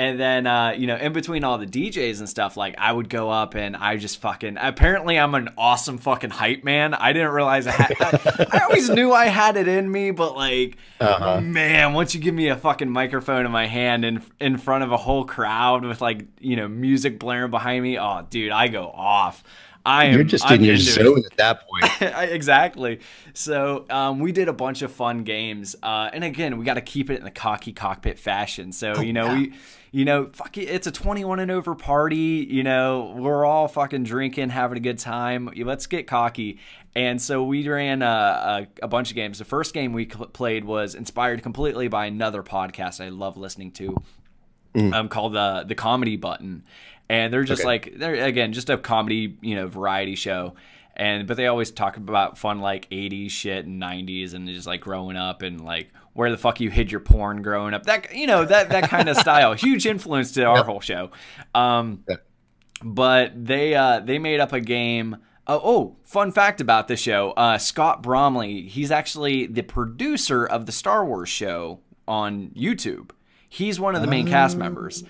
And 0.00 0.18
then, 0.18 0.46
uh, 0.46 0.70
you 0.70 0.86
know, 0.86 0.96
in 0.96 1.12
between 1.12 1.44
all 1.44 1.58
the 1.58 1.66
DJs 1.66 2.20
and 2.20 2.28
stuff, 2.28 2.56
like 2.56 2.74
I 2.78 2.90
would 2.90 3.10
go 3.10 3.28
up 3.28 3.54
and 3.54 3.76
I 3.76 3.98
just 3.98 4.18
fucking. 4.22 4.56
Apparently, 4.58 5.18
I'm 5.18 5.34
an 5.34 5.50
awesome 5.58 5.98
fucking 5.98 6.30
hype 6.30 6.64
man. 6.64 6.94
I 6.94 7.12
didn't 7.12 7.32
realize 7.32 7.66
I 7.66 7.72
had. 7.72 7.92
I, 8.00 8.46
I 8.50 8.64
always 8.64 8.88
knew 8.88 9.12
I 9.12 9.26
had 9.26 9.58
it 9.58 9.68
in 9.68 9.92
me, 9.92 10.10
but 10.10 10.34
like, 10.34 10.78
Uh-huh. 11.00 11.42
man, 11.42 11.92
once 11.92 12.14
you 12.14 12.20
give 12.22 12.34
me 12.34 12.48
a 12.48 12.56
fucking 12.56 12.88
microphone 12.88 13.44
in 13.44 13.52
my 13.52 13.66
hand 13.66 14.06
in 14.06 14.22
in 14.40 14.56
front 14.56 14.84
of 14.84 14.90
a 14.90 14.96
whole 14.96 15.26
crowd 15.26 15.84
with 15.84 16.00
like 16.00 16.24
you 16.40 16.56
know 16.56 16.66
music 16.66 17.18
blaring 17.18 17.50
behind 17.50 17.82
me, 17.82 17.98
oh, 17.98 18.26
dude, 18.30 18.52
I 18.52 18.68
go 18.68 18.88
off. 18.88 19.44
I 19.84 20.06
am. 20.06 20.14
You're 20.14 20.24
just 20.24 20.46
I'm 20.46 20.60
in 20.60 20.64
your 20.64 20.76
zone 20.78 21.24
at 21.30 21.36
that 21.36 21.68
point. 21.68 21.92
exactly. 22.32 23.00
So 23.34 23.84
um, 23.90 24.18
we 24.20 24.32
did 24.32 24.48
a 24.48 24.52
bunch 24.52 24.80
of 24.82 24.92
fun 24.92 25.24
games, 25.24 25.76
uh, 25.82 26.10
and 26.12 26.24
again, 26.24 26.58
we 26.58 26.64
got 26.64 26.74
to 26.74 26.80
keep 26.80 27.10
it 27.10 27.18
in 27.18 27.24
the 27.24 27.30
cocky 27.30 27.72
cockpit 27.72 28.18
fashion. 28.18 28.72
So 28.72 29.00
you 29.00 29.12
know, 29.12 29.26
yeah. 29.26 29.34
we, 29.34 29.52
you 29.92 30.04
know, 30.04 30.30
fuck 30.32 30.56
it, 30.56 30.68
it's 30.68 30.86
a 30.86 30.92
21 30.92 31.40
and 31.40 31.50
over 31.50 31.74
party. 31.74 32.46
You 32.48 32.62
know, 32.62 33.14
we're 33.16 33.44
all 33.44 33.66
fucking 33.68 34.04
drinking, 34.04 34.50
having 34.50 34.78
a 34.78 34.80
good 34.80 34.98
time. 34.98 35.50
Let's 35.56 35.86
get 35.86 36.06
cocky. 36.06 36.58
And 36.94 37.20
so 37.22 37.42
we 37.44 37.68
ran 37.68 38.02
a, 38.02 38.66
a, 38.80 38.84
a 38.84 38.88
bunch 38.88 39.10
of 39.10 39.16
games. 39.16 39.38
The 39.38 39.44
first 39.44 39.74
game 39.74 39.92
we 39.92 40.08
cl- 40.08 40.26
played 40.26 40.64
was 40.64 40.94
inspired 40.94 41.42
completely 41.42 41.88
by 41.88 42.06
another 42.06 42.42
podcast 42.42 43.04
I 43.04 43.08
love 43.10 43.36
listening 43.36 43.72
to 43.72 43.96
um, 44.74 45.08
called 45.08 45.32
the 45.34 45.64
the 45.66 45.74
Comedy 45.74 46.16
Button, 46.16 46.62
and 47.08 47.32
they're 47.32 47.42
just 47.44 47.62
Okay. 47.62 47.66
like 47.66 47.94
they're 47.96 48.14
again 48.24 48.52
just 48.52 48.70
a 48.70 48.78
comedy 48.78 49.36
you 49.40 49.56
know 49.56 49.66
variety 49.66 50.14
show, 50.14 50.54
and 50.96 51.26
but 51.26 51.36
they 51.36 51.48
always 51.48 51.72
talk 51.72 51.96
about 51.96 52.38
fun 52.38 52.60
like 52.60 52.88
'80s 52.90 53.30
shit 53.30 53.66
and 53.66 53.82
'90s 53.82 54.32
and 54.34 54.46
just 54.48 54.66
like 54.68 54.80
growing 54.80 55.16
up 55.16 55.42
and 55.42 55.60
like 55.64 55.90
where 56.12 56.30
the 56.30 56.36
fuck 56.36 56.60
you 56.60 56.70
hid 56.70 56.90
your 56.90 57.00
porn 57.00 57.40
growing 57.42 57.72
up 57.74 57.84
that 57.84 58.14
you 58.14 58.26
know 58.26 58.44
that 58.44 58.68
that 58.70 58.90
kind 58.90 59.08
of 59.08 59.16
style 59.16 59.52
huge 59.54 59.86
influence 59.86 60.32
to 60.32 60.42
our 60.44 60.64
whole 60.64 60.80
show. 60.80 61.10
Um, 61.54 62.04
Yeah. 62.08 62.16
but 62.82 63.32
they 63.46 63.74
uh, 63.74 64.00
they 64.00 64.18
made 64.18 64.40
up 64.40 64.52
a 64.52 64.60
game. 64.60 65.16
Oh, 65.46 65.60
oh, 65.64 65.96
fun 66.04 66.30
fact 66.32 66.60
about 66.60 66.86
this 66.88 67.00
show: 67.00 67.32
uh, 67.32 67.58
Scott 67.58 68.02
Bromley. 68.02 68.62
He's 68.68 68.90
actually 68.90 69.46
the 69.46 69.62
producer 69.62 70.44
of 70.46 70.66
the 70.66 70.72
Star 70.72 71.04
Wars 71.04 71.28
show 71.28 71.80
on 72.06 72.50
YouTube. 72.50 73.10
He's 73.48 73.80
one 73.80 73.94
of 73.96 74.00
the 74.02 74.06
main 74.08 74.28
cast 74.28 74.56
members. 74.56 75.02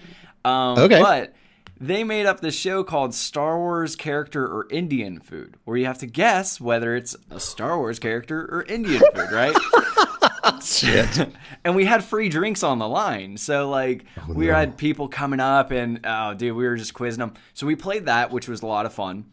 Um, 0.44 0.78
Okay. 0.78 1.00
but 1.02 1.34
they 1.78 2.04
made 2.04 2.24
up 2.26 2.40
this 2.40 2.54
show 2.58 2.82
called 2.84 3.14
Star 3.14 3.58
Wars 3.58 3.96
Character 3.96 4.46
or 4.46 4.66
Indian 4.70 5.20
Food, 5.20 5.56
where 5.64 5.76
you 5.76 5.84
have 5.86 5.98
to 5.98 6.06
guess 6.06 6.58
whether 6.60 6.94
it's 6.94 7.14
a 7.30 7.38
Star 7.40 7.76
Wars 7.78 7.98
character 7.98 8.40
or 8.50 8.64
Indian 8.68 9.02
food, 9.14 9.30
right? 9.32 9.54
Shit. 10.62 11.28
and 11.64 11.74
we 11.76 11.84
had 11.84 12.04
free 12.04 12.28
drinks 12.28 12.62
on 12.62 12.78
the 12.78 12.88
line. 12.88 13.36
So 13.36 13.68
like 13.68 14.04
oh, 14.18 14.32
we 14.32 14.46
no. 14.46 14.54
had 14.54 14.76
people 14.76 15.08
coming 15.08 15.40
up 15.40 15.70
and 15.70 16.00
oh 16.04 16.34
dude, 16.34 16.56
we 16.56 16.64
were 16.66 16.76
just 16.76 16.94
quizzing 16.94 17.20
them. 17.20 17.34
So 17.54 17.66
we 17.66 17.76
played 17.76 18.06
that, 18.06 18.30
which 18.30 18.48
was 18.48 18.62
a 18.62 18.66
lot 18.66 18.86
of 18.86 18.92
fun. 18.94 19.26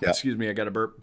Yeah. 0.00 0.10
Excuse 0.10 0.36
me, 0.36 0.48
I 0.48 0.52
got 0.52 0.66
a 0.68 0.70
burp. 0.70 1.00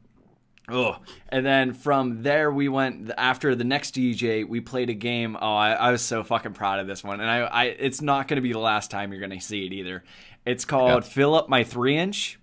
Oh, 0.70 0.98
and 1.30 1.46
then 1.46 1.74
from 1.74 2.24
there 2.24 2.52
we 2.52 2.68
went 2.68 3.12
after 3.18 3.56
the 3.56 3.64
next 3.64 3.96
DJ. 3.96 4.46
We 4.46 4.60
played 4.60 4.90
a 4.90 4.94
game. 4.94 5.38
Oh, 5.40 5.56
I, 5.56 5.72
I 5.72 5.92
was 5.92 6.02
so 6.02 6.26
fucking 6.26 6.54
proud 6.54 6.80
of 6.80 6.88
this 6.88 7.06
one, 7.06 7.22
and 7.22 7.30
I, 7.30 7.38
I 7.40 7.64
it's 7.66 8.02
not 8.02 8.28
going 8.28 8.36
to 8.36 8.42
be 8.42 8.52
the 8.52 8.60
last 8.60 8.92
time 8.92 9.12
you're 9.14 9.22
going 9.22 9.32
to 9.32 9.40
see 9.40 9.66
it 9.66 9.72
either. 9.72 10.04
It's 10.46 10.66
called 10.66 11.04
Yeah. 11.04 11.10
"Fill 11.10 11.36
Up 11.36 11.48
My 11.48 11.64
Three 11.64 11.98
Inch." 11.98 12.38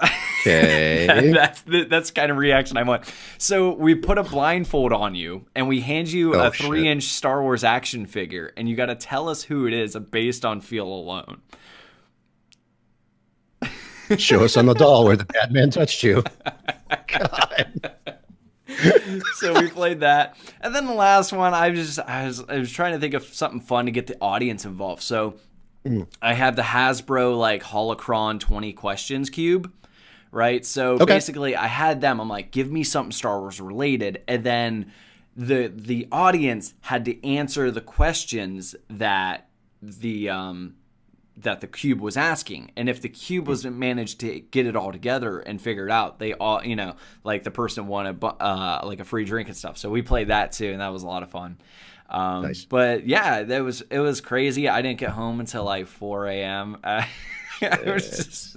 Okay. 0.00 1.30
that's 1.34 1.62
the, 1.62 1.84
that's 1.84 2.10
the 2.10 2.14
kind 2.14 2.30
of 2.30 2.36
reaction 2.36 2.76
I 2.76 2.82
want. 2.82 3.04
So 3.38 3.74
we 3.74 3.94
put 3.94 4.18
a 4.18 4.22
blindfold 4.22 4.92
on 4.92 5.14
you, 5.14 5.46
and 5.54 5.68
we 5.68 5.80
hand 5.80 6.08
you 6.08 6.34
Oh, 6.34 6.46
a 6.46 6.50
three-inch 6.50 7.04
Star 7.04 7.42
Wars 7.42 7.64
action 7.64 8.06
figure, 8.06 8.52
and 8.56 8.68
you 8.68 8.76
got 8.76 8.86
to 8.86 8.94
tell 8.94 9.28
us 9.28 9.42
who 9.42 9.66
it 9.66 9.72
is 9.72 9.96
based 9.96 10.44
on 10.44 10.60
feel 10.60 10.86
alone. 10.86 11.42
Show 14.18 14.44
us 14.44 14.56
on 14.56 14.66
the 14.66 14.74
doll 14.74 15.04
where 15.04 15.16
the 15.16 15.24
bad 15.24 15.52
man 15.52 15.70
touched 15.70 16.02
you. 16.02 16.22
God. 17.06 17.96
so 19.34 19.60
we 19.60 19.68
played 19.68 20.00
that, 20.00 20.36
and 20.60 20.74
then 20.74 20.86
the 20.86 20.92
last 20.92 21.32
one, 21.32 21.54
I 21.54 21.70
was 21.70 21.78
just 21.78 21.98
I 22.00 22.26
was 22.26 22.42
I 22.48 22.58
was 22.58 22.72
trying 22.72 22.92
to 22.92 22.98
think 22.98 23.14
of 23.14 23.24
something 23.24 23.60
fun 23.60 23.86
to 23.86 23.92
get 23.92 24.06
the 24.06 24.16
audience 24.20 24.64
involved. 24.64 25.02
So 25.02 25.36
mm. 25.84 26.06
I 26.20 26.34
have 26.34 26.56
the 26.56 26.62
Hasbro 26.62 27.38
like 27.38 27.62
Holocron 27.62 28.40
twenty 28.40 28.72
questions 28.72 29.30
cube, 29.30 29.72
right? 30.32 30.66
So 30.66 30.94
Okay. 30.94 31.04
basically, 31.04 31.54
I 31.54 31.68
had 31.68 32.00
them. 32.00 32.18
I'm 32.20 32.28
like, 32.28 32.50
give 32.50 32.70
me 32.72 32.82
something 32.82 33.12
Star 33.12 33.38
Wars 33.40 33.60
related, 33.60 34.22
and 34.26 34.42
then 34.42 34.90
the 35.36 35.72
the 35.74 36.08
audience 36.12 36.74
had 36.82 37.04
to 37.04 37.24
answer 37.26 37.70
the 37.70 37.80
questions 37.80 38.74
that 38.90 39.48
the 39.80 40.28
um 40.28 40.74
that 41.38 41.62
the 41.62 41.66
cube 41.66 41.98
was 42.02 42.18
asking 42.18 42.70
and 42.76 42.90
if 42.90 43.00
the 43.00 43.08
cube 43.08 43.48
wasn't 43.48 43.74
managed 43.74 44.20
to 44.20 44.40
get 44.50 44.66
it 44.66 44.76
all 44.76 44.92
together 44.92 45.38
and 45.40 45.58
figure 45.62 45.86
it 45.86 45.90
out 45.90 46.18
they 46.18 46.34
all 46.34 46.62
you 46.62 46.76
know 46.76 46.94
like 47.24 47.42
the 47.42 47.50
person 47.50 47.86
wanted 47.86 48.20
bu- 48.20 48.26
uh 48.26 48.82
like 48.84 49.00
a 49.00 49.04
free 49.04 49.24
drink 49.24 49.48
and 49.48 49.56
stuff 49.56 49.78
so 49.78 49.88
we 49.88 50.02
played 50.02 50.28
that 50.28 50.52
too 50.52 50.70
and 50.70 50.82
that 50.82 50.92
was 50.92 51.02
a 51.02 51.06
lot 51.06 51.22
of 51.22 51.30
fun 51.30 51.56
um 52.10 52.42
Nice. 52.42 52.66
but 52.66 53.06
yeah 53.06 53.42
that 53.44 53.64
was 53.64 53.80
it 53.90 53.98
was 54.00 54.20
crazy 54.20 54.68
i 54.68 54.82
didn't 54.82 54.98
get 54.98 55.08
home 55.10 55.40
until 55.40 55.64
like 55.64 55.86
4 55.86 56.26
a.m 56.26 56.76
uh, 56.84 57.02
it 57.62 57.86
was 57.92 58.08
just, 58.10 58.56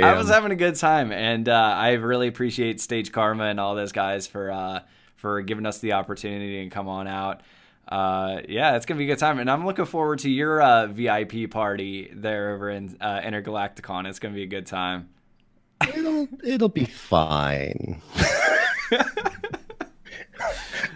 I 0.00 0.14
was 0.14 0.28
having 0.28 0.52
a 0.52 0.56
good 0.56 0.76
time, 0.76 1.12
and 1.12 1.48
uh, 1.48 1.52
I 1.52 1.92
really 1.92 2.28
appreciate 2.28 2.80
Stage 2.80 3.12
Karma 3.12 3.44
and 3.44 3.58
all 3.60 3.74
those 3.74 3.92
guys 3.92 4.26
for 4.26 4.50
uh, 4.50 4.80
for 5.16 5.40
giving 5.42 5.66
us 5.66 5.78
the 5.78 5.92
opportunity 5.94 6.62
and 6.62 6.70
come 6.70 6.88
on 6.88 7.06
out. 7.06 7.40
Uh, 7.88 8.40
yeah, 8.48 8.76
it's 8.76 8.86
gonna 8.86 8.98
be 8.98 9.04
a 9.04 9.08
good 9.08 9.18
time, 9.18 9.38
and 9.38 9.50
I'm 9.50 9.66
looking 9.66 9.84
forward 9.84 10.20
to 10.20 10.30
your 10.30 10.62
uh, 10.62 10.86
VIP 10.86 11.50
party 11.50 12.10
there 12.14 12.54
over 12.54 12.70
in 12.70 12.96
uh, 13.00 13.20
Intergalacticon. 13.20 14.06
It's 14.08 14.18
gonna 14.18 14.34
be 14.34 14.42
a 14.44 14.46
good 14.46 14.66
time. 14.66 15.08
It'll 15.94 16.28
it'll 16.42 16.68
be 16.70 16.86
fine. 16.86 18.00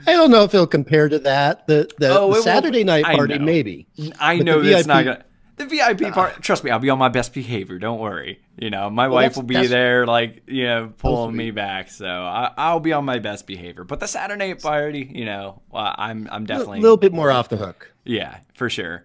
I 0.07 0.13
don't 0.13 0.31
know 0.31 0.45
if 0.45 0.55
it'll 0.55 0.67
compare 0.67 1.09
to 1.09 1.19
that. 1.21 1.67
The 1.67 1.91
the, 1.99 2.09
Oh, 2.09 2.13
it 2.13 2.21
the 2.21 2.27
will- 2.37 2.43
Saturday 2.43 2.85
night 2.85 3.05
party 3.05 3.39
know. 3.39 3.45
maybe. 3.45 3.87
I 4.19 4.39
But 4.39 4.47
know 4.47 4.63
the 4.63 4.71
that's 4.71 4.87
not 4.87 5.05
VIP 5.05 5.15
gonna. 5.19 5.25
The 5.59 5.67
VIP 5.67 6.13
part, 6.15 6.41
trust 6.43 6.65
me, 6.65 6.71
I'll 6.71 6.79
be 6.79 6.91
on 6.91 6.99
my 6.99 7.09
best 7.09 7.35
behavior. 7.35 7.79
Don't 7.79 7.99
worry. 7.99 8.41
You 8.57 8.71
know, 8.71 8.89
my 8.91 9.09
Well, 9.09 9.17
wife 9.17 9.37
will 9.37 9.43
be 9.43 9.67
there, 9.67 10.07
like 10.07 10.43
you 10.47 10.65
know, 10.65 10.93
pulling 10.99 11.37
me 11.37 11.51
back. 11.51 11.91
So 11.91 12.07
I, 12.07 12.53
I'll 12.57 12.81
be 12.81 12.93
on 12.93 13.05
my 13.05 13.19
best 13.19 13.47
behavior. 13.47 13.85
But 13.85 14.01
the 14.01 14.07
Saturday 14.07 14.49
night 14.49 14.63
party, 14.63 15.11
you 15.13 15.25
know, 15.25 15.61
uh, 15.73 15.95
I'm 15.97 16.29
I'm 16.31 16.47
definitely 16.47 16.79
A 16.79 16.83
little 16.83 16.97
bit 16.97 17.13
more 17.13 17.31
off 17.31 17.49
the 17.49 17.57
hook. 17.57 17.93
yeah, 18.05 18.39
for 18.55 18.71
sure. 18.71 19.05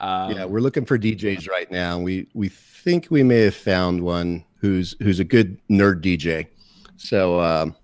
Um, 0.00 0.32
Yeah, 0.32 0.44
we're 0.46 0.60
looking 0.60 0.84
for 0.84 0.98
DJs 0.98 1.48
right 1.48 1.70
now. 1.70 1.98
We 1.98 2.26
we 2.34 2.48
think 2.48 3.06
we 3.10 3.22
may 3.22 3.42
have 3.42 3.54
found 3.54 4.02
one 4.02 4.44
who's 4.56 4.96
who's 5.00 5.20
a 5.20 5.24
good 5.24 5.58
nerd 5.68 6.00
DJ. 6.02 6.48
So 6.96 7.40
um, 7.40 7.74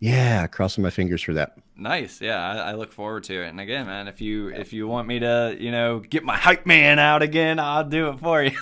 yeah, 0.00 0.46
crossing 0.46 0.82
my 0.82 0.90
fingers 0.90 1.22
for 1.22 1.32
that. 1.34 1.56
Nice. 1.82 2.20
Yeah, 2.20 2.38
I, 2.38 2.70
I 2.70 2.72
look 2.74 2.92
forward 2.92 3.24
to 3.24 3.42
it. 3.42 3.48
And 3.48 3.58
again, 3.58 3.86
man, 3.86 4.06
if 4.06 4.20
you 4.20 4.48
if 4.48 4.72
you 4.72 4.86
want 4.86 5.08
me 5.08 5.18
to, 5.18 5.56
you 5.58 5.72
know, 5.72 5.98
get 5.98 6.22
my 6.22 6.36
hype 6.36 6.64
man 6.64 7.00
out 7.00 7.22
again, 7.22 7.58
I'll 7.58 7.84
do 7.84 8.08
it 8.08 8.18
for 8.20 8.42
you. 8.42 8.56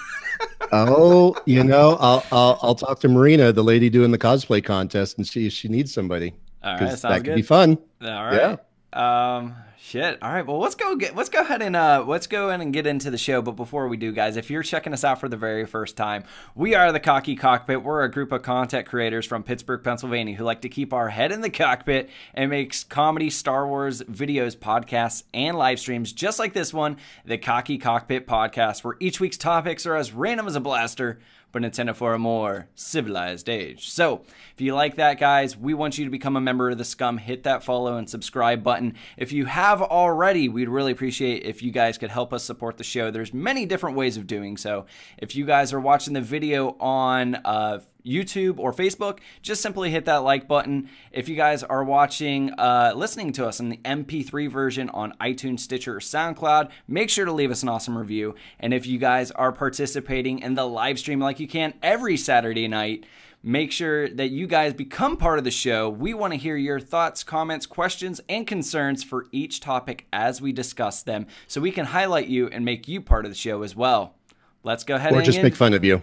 Oh, 0.73 1.37
you 1.47 1.65
know, 1.65 1.97
I'll 2.01 2.25
I'll 2.31 2.59
I'll 2.63 2.75
talk 2.75 3.01
to 3.01 3.09
Marina, 3.09 3.53
the 3.53 3.65
lady 3.65 3.91
doing 3.91 4.11
the 4.13 4.19
cosplay 4.19 4.63
contest, 4.65 5.19
and 5.19 5.27
see 5.27 5.47
if 5.47 5.53
she 5.53 5.69
needs 5.69 5.93
somebody 5.93 6.33
All 6.63 6.75
right, 6.75 6.91
sounds 6.91 7.03
that 7.03 7.17
could 7.17 7.25
good. 7.25 7.35
be 7.35 7.43
fun. 7.43 7.77
All 8.03 8.09
right. 8.27 8.57
Yeah. 8.95 9.37
Um, 9.37 9.57
shit. 9.91 10.23
All 10.23 10.33
right. 10.33 10.47
Well, 10.47 10.61
let's 10.61 10.77
go 10.77 10.95
get 10.95 11.17
let's 11.17 11.29
go 11.29 11.41
ahead 11.41 11.63
and 11.63 11.75
uh 11.75 12.05
let's 12.07 12.29
go 12.29 12.51
in 12.51 12.61
and 12.61 12.73
get 12.73 12.87
into 12.87 13.11
the 13.11 13.19
show. 13.19 13.43
But 13.43 13.53
before 13.53 13.89
we 13.89 13.97
do, 13.97 14.13
guys, 14.13 14.37
if 14.37 14.49
you're 14.49 14.63
checking 14.63 14.93
us 14.93 15.03
out 15.03 15.19
for 15.19 15.29
the 15.29 15.37
very 15.37 15.67
first 15.67 15.97
time, 15.97 16.23
we 16.55 16.77
are 16.77 16.93
the 16.93 17.01
Cocky 17.01 17.35
Cockpit. 17.35 17.83
We're 17.83 18.05
a 18.05 18.11
group 18.11 18.31
of 18.31 18.43
content 18.43 18.87
creators 18.87 19.27
from 19.27 19.43
Pittsburgh, 19.43 19.83
Pennsylvania, 19.83 20.37
who 20.37 20.45
like 20.45 20.61
to 20.61 20.69
keep 20.69 20.93
our 20.93 21.09
head 21.09 21.33
in 21.33 21.41
the 21.41 21.51
cockpit 21.51 22.09
and 22.35 22.51
makes 22.51 22.85
comedy, 22.85 23.31
Star 23.31 23.67
Wars 23.67 24.01
videos, 24.03 24.57
podcasts, 24.57 25.25
and 25.35 25.59
live 25.59 25.81
streams 25.81 26.13
just 26.13 26.39
like 26.39 26.53
this 26.53 26.73
one, 26.73 26.97
the 27.25 27.37
Cocky 27.37 27.77
Cockpit 27.77 28.29
podcast, 28.29 28.85
where 28.85 28.97
each 29.01 29.19
week's 29.19 29.39
topics 29.39 29.87
are 29.87 29.97
as 29.97 30.13
random 30.13 30.47
as 30.47 30.55
a 30.55 30.61
blaster 30.61 31.19
but 31.53 31.65
intended 31.65 31.95
for 31.95 32.15
a 32.15 32.19
more 32.19 32.69
civilized 32.75 33.49
age. 33.49 33.91
So, 33.91 34.23
if 34.55 34.61
you 34.61 34.75
like 34.75 34.97
that, 34.97 35.19
guys, 35.19 35.57
we 35.57 35.75
want 35.75 35.99
you 35.99 36.05
to 36.05 36.11
become 36.11 36.37
a 36.37 36.41
member 36.41 36.71
of 36.71 36.79
the 36.79 36.85
Scum. 36.85 37.19
Hit 37.19 37.45
that 37.45 37.65
follow 37.65 37.97
and 37.97 38.09
subscribe 38.09 38.63
button. 38.63 38.95
If 39.17 39.33
you 39.33 39.47
have 39.47 39.83
already, 39.83 40.49
we'd 40.49 40.69
really 40.69 40.93
appreciate 40.93 41.45
if 41.45 41.63
you 41.63 41.71
guys 41.71 41.99
could 41.99 42.11
help 42.11 42.33
us 42.33 42.45
support 42.45 42.77
the 42.77 42.85
show. 42.85 43.11
There's 43.11 43.35
many 43.35 43.67
different 43.67 43.97
ways 43.97 44.17
of 44.17 44.27
doing 44.27 44.57
so. 44.57 44.87
If 45.19 45.35
you 45.35 45.45
guys 45.45 45.73
are 45.73 45.81
watching 45.81 46.15
the 46.15 46.21
video 46.21 46.77
on 46.81 47.37
uh, 47.37 47.81
YouTube 48.05 48.59
or 48.59 48.73
Facebook, 48.73 49.19
just 49.43 49.63
simply 49.63 49.91
hit 49.91 50.05
that 50.07 50.19
like 50.19 50.49
button. 50.49 50.89
If 51.13 51.29
you 51.29 51.37
guys 51.37 51.63
are 51.63 51.85
watching, 51.85 52.53
uh, 52.53 52.93
listening 52.95 53.33
to 53.33 53.47
us 53.47 53.61
in 53.61 53.69
the 53.69 53.79
MP3 53.79 54.51
version 54.51 54.89
on 54.91 55.15
iTunes, 55.21 55.61
Stitcher, 55.61 55.97
or 55.97 56.01
SoundCloud, 56.01 56.71
make 56.89 57.11
sure 57.11 57.25
to 57.25 57.33
leave 57.33 57.51
us 57.51 57.63
an 57.63 57.69
awesome 57.69 57.97
review. 57.97 58.35
And 58.59 58.75
if 58.75 58.87
you 58.87 58.99
guys 58.99 59.31
are 59.31 59.53
participating 59.53 60.41
in 60.41 60.55
the 60.55 60.67
live 60.67 60.99
stream 60.99 61.21
like 61.21 61.41
you 61.41 61.49
can 61.49 61.75
every 61.83 62.17
Saturday 62.17 62.69
night, 62.69 63.05
make 63.43 63.73
sure 63.73 64.09
that 64.09 64.31
you 64.31 64.47
guys 64.47 64.75
become 64.75 65.17
part 65.17 65.39
of 65.39 65.45
the 65.45 65.51
show. 65.51 65.89
We 65.89 66.15
want 66.15 66.33
to 66.33 66.39
hear 66.39 66.57
your 66.57 66.81
thoughts, 66.81 67.25
comments, 67.25 67.67
questions, 67.67 68.21
and 68.29 68.47
concerns 68.47 69.03
for 69.03 69.27
each 69.33 69.61
topic 69.61 70.07
as 70.13 70.41
we 70.41 70.53
discuss 70.53 71.03
them 71.03 71.27
so 71.47 71.61
we 71.61 71.71
can 71.71 71.87
highlight 71.87 72.29
you 72.29 72.49
and 72.49 72.65
make 72.65 72.89
you 72.89 73.01
part 73.01 73.25
of 73.25 73.31
the 73.31 73.37
show 73.37 73.63
as 73.63 73.75
well. 73.75 74.15
Let's 74.63 74.85
go 74.85 74.97
ahead 74.97 75.13
or 75.13 75.17
and 75.17 75.25
just 75.25 75.43
make 75.43 75.57
fun 75.57 75.73
of 75.73 75.85
you 75.85 76.03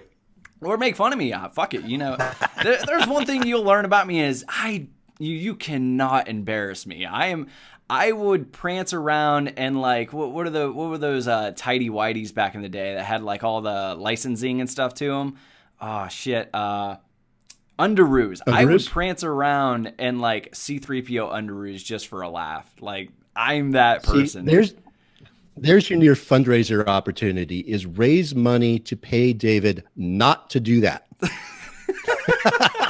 or 0.61 0.77
make 0.77 0.95
fun 0.95 1.13
of 1.13 1.19
me. 1.19 1.33
Uh, 1.33 1.49
fuck 1.49 1.73
it. 1.73 1.83
You 1.83 1.97
know, 1.97 2.17
there, 2.63 2.79
there's 2.85 3.07
one 3.07 3.25
thing 3.25 3.45
you'll 3.45 3.63
learn 3.63 3.85
about 3.85 4.07
me 4.07 4.21
is 4.21 4.45
I 4.47 4.87
you 5.19 5.35
you 5.35 5.55
cannot 5.55 6.27
embarrass 6.27 6.85
me. 6.85 7.05
I 7.05 7.27
am. 7.27 7.47
I 7.89 8.11
would 8.11 8.51
prance 8.51 8.91
around 8.91 9.53
and 9.55 9.79
like 9.79 10.11
what, 10.11 10.31
what 10.31 10.45
are 10.45 10.49
the 10.49 10.71
what 10.71 10.89
were 10.89 10.97
those 10.97 11.27
uh, 11.27 11.53
tidy 11.55 11.89
whiteys 11.89 12.33
back 12.33 12.55
in 12.55 12.61
the 12.61 12.69
day 12.69 12.95
that 12.95 13.03
had 13.03 13.23
like 13.23 13.43
all 13.43 13.61
the 13.61 13.95
licensing 13.95 14.59
and 14.59 14.69
stuff 14.69 14.93
to 14.95 15.07
them? 15.07 15.37
Oh 15.79 16.07
shit. 16.09 16.49
Uh, 16.53 16.97
underoos. 17.79 18.41
underoos. 18.41 18.41
I 18.47 18.65
would 18.65 18.85
prance 18.85 19.23
around 19.23 19.93
and 19.99 20.19
like 20.19 20.51
C3PO 20.51 21.31
underoos 21.31 21.83
just 21.83 22.07
for 22.07 22.23
a 22.23 22.29
laugh. 22.29 22.69
Like 22.81 23.09
I'm 23.35 23.71
that 23.71 24.03
person. 24.03 24.45
See, 24.45 24.51
there's 24.51 24.73
there's 25.57 25.89
your 25.89 25.99
near 25.99 26.13
fundraiser 26.13 26.85
opportunity 26.87 27.59
is 27.59 27.85
raise 27.85 28.35
money 28.35 28.79
to 28.79 28.95
pay 28.95 29.33
David 29.33 29.83
not 29.95 30.49
to 30.51 30.59
do 30.59 30.81
that. 30.81 31.07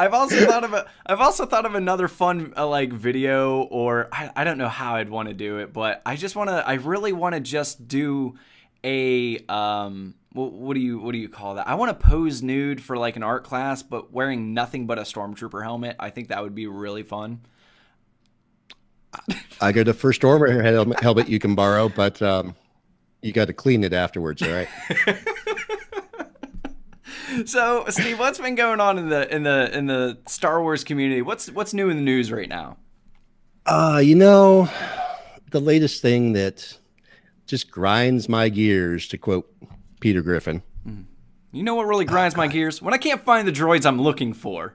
I've 0.00 0.14
also 0.14 0.46
thought 0.46 0.62
of 0.62 0.74
a, 0.74 0.86
I've 1.06 1.20
also 1.20 1.44
thought 1.44 1.66
of 1.66 1.74
another 1.74 2.06
fun 2.06 2.52
uh, 2.56 2.66
like 2.66 2.92
video 2.92 3.62
or 3.62 4.08
I, 4.12 4.30
I 4.36 4.44
don't 4.44 4.58
know 4.58 4.68
how 4.68 4.94
I'd 4.96 5.08
want 5.10 5.28
to 5.28 5.34
do 5.34 5.58
it, 5.58 5.72
but 5.72 6.02
I 6.06 6.14
just 6.14 6.36
want 6.36 6.50
to 6.50 6.66
I 6.66 6.74
really 6.74 7.12
want 7.12 7.34
to 7.34 7.40
just 7.40 7.88
do 7.88 8.38
a 8.84 9.38
um 9.48 10.14
what, 10.32 10.52
what 10.52 10.74
do 10.74 10.80
you 10.80 11.00
what 11.00 11.12
do 11.12 11.18
you 11.18 11.28
call 11.28 11.56
that? 11.56 11.66
I 11.66 11.74
want 11.74 11.98
to 11.98 12.06
pose 12.06 12.42
nude 12.42 12.80
for 12.80 12.96
like 12.96 13.16
an 13.16 13.24
art 13.24 13.42
class 13.42 13.82
but 13.82 14.12
wearing 14.12 14.54
nothing 14.54 14.86
but 14.86 14.98
a 14.98 15.02
stormtrooper 15.02 15.64
helmet. 15.64 15.96
I 15.98 16.10
think 16.10 16.28
that 16.28 16.42
would 16.42 16.54
be 16.54 16.68
really 16.68 17.02
fun. 17.02 17.40
I 19.60 19.72
got 19.72 19.88
a 19.88 19.94
first 19.94 20.24
order 20.24 20.62
helmet 21.00 21.28
you 21.28 21.38
can 21.38 21.54
borrow, 21.54 21.88
but 21.88 22.20
um, 22.22 22.54
you 23.22 23.32
got 23.32 23.46
to 23.46 23.52
clean 23.52 23.84
it 23.84 23.92
afterwards. 23.92 24.42
All 24.42 24.50
right. 24.50 24.68
so, 27.46 27.84
Steve, 27.88 28.18
what's 28.18 28.38
been 28.38 28.54
going 28.54 28.80
on 28.80 28.98
in 28.98 29.08
the 29.08 29.34
in 29.34 29.42
the 29.42 29.76
in 29.76 29.86
the 29.86 30.18
Star 30.26 30.62
Wars 30.62 30.84
community? 30.84 31.22
What's 31.22 31.50
what's 31.50 31.74
new 31.74 31.90
in 31.90 31.96
the 31.96 32.02
news 32.02 32.30
right 32.30 32.48
now? 32.48 32.76
Uh, 33.66 34.00
you 34.02 34.14
know, 34.14 34.68
the 35.50 35.60
latest 35.60 36.00
thing 36.00 36.32
that 36.32 36.78
just 37.46 37.70
grinds 37.70 38.28
my 38.28 38.48
gears, 38.48 39.08
to 39.08 39.18
quote 39.18 39.52
Peter 40.00 40.22
Griffin. 40.22 40.62
Mm. 40.86 41.04
You 41.52 41.62
know 41.62 41.74
what 41.74 41.86
really 41.86 42.04
grinds 42.04 42.36
my 42.36 42.46
gears? 42.46 42.80
When 42.80 42.94
I 42.94 42.98
can't 42.98 43.24
find 43.24 43.48
the 43.48 43.52
droids 43.52 43.86
I'm 43.86 44.00
looking 44.00 44.32
for. 44.32 44.74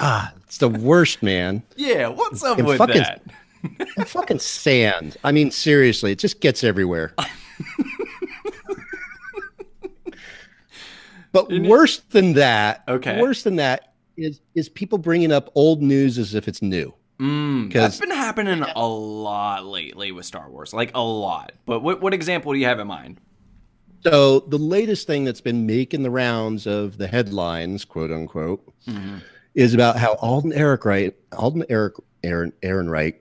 Ah, 0.00 0.32
it's 0.44 0.58
the 0.58 0.68
worst, 0.68 1.22
man. 1.22 1.62
yeah, 1.76 2.08
what's 2.08 2.44
up 2.44 2.58
and 2.58 2.66
with 2.66 2.78
fucking, 2.78 3.02
that? 3.02 3.22
fucking 4.08 4.38
sand. 4.38 5.16
I 5.24 5.32
mean, 5.32 5.50
seriously, 5.50 6.12
it 6.12 6.18
just 6.18 6.40
gets 6.40 6.62
everywhere. 6.62 7.14
but 11.32 11.50
worse 11.52 11.98
than 12.10 12.34
that, 12.34 12.84
okay, 12.86 13.20
worse 13.20 13.42
than 13.42 13.56
that 13.56 13.94
is 14.16 14.40
is 14.54 14.68
people 14.68 14.98
bringing 14.98 15.32
up 15.32 15.50
old 15.54 15.82
news 15.82 16.18
as 16.18 16.34
if 16.34 16.46
it's 16.48 16.62
new. 16.62 16.94
Mm, 17.18 17.72
that's 17.72 17.98
been 17.98 18.12
happening 18.12 18.62
a 18.62 18.86
lot 18.86 19.66
lately 19.66 20.12
with 20.12 20.24
Star 20.24 20.48
Wars, 20.48 20.72
like 20.72 20.92
a 20.94 21.02
lot. 21.02 21.52
But 21.66 21.80
what 21.80 22.00
what 22.00 22.14
example 22.14 22.52
do 22.52 22.58
you 22.58 22.66
have 22.66 22.78
in 22.78 22.86
mind? 22.86 23.20
So 24.04 24.40
the 24.40 24.58
latest 24.58 25.08
thing 25.08 25.24
that's 25.24 25.40
been 25.40 25.66
making 25.66 26.04
the 26.04 26.10
rounds 26.10 26.68
of 26.68 26.98
the 26.98 27.08
headlines, 27.08 27.84
quote 27.84 28.12
unquote, 28.12 28.64
mm-hmm. 28.86 29.16
Is 29.54 29.74
about 29.74 29.96
how 29.96 30.14
Alden 30.14 30.52
Eric 30.52 30.84
Wright, 30.84 31.14
Alden 31.32 31.64
Eric 31.68 31.94
Aaron 32.22 32.52
Aaron 32.62 32.88
Wright 32.88 33.20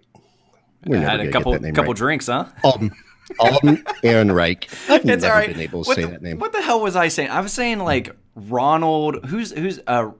we 0.88 0.98
had 0.98 1.20
a 1.20 1.32
couple 1.32 1.54
couple 1.60 1.86
right. 1.86 1.96
drinks, 1.96 2.28
huh? 2.28 2.46
Alden, 2.64 2.92
Alden 3.40 3.78
Ehrenreich. 4.04 4.68
I've 4.90 5.06
it's 5.06 5.24
never 5.24 5.28
right. 5.28 5.50
been 5.50 5.60
able 5.60 5.84
to 5.84 5.88
what 5.88 5.96
say 5.96 6.04
the, 6.04 6.12
that 6.12 6.22
name. 6.22 6.40
What 6.40 6.54
the 6.54 6.62
hell 6.62 6.82
was 6.82 6.96
I 6.96 7.08
saying? 7.08 7.30
I 7.30 7.42
was 7.42 7.54
saying 7.54 7.80
like 7.80 8.16
Ronald. 8.36 9.26
Who's 9.26 9.52
who's 9.52 9.80
uh 9.88 10.12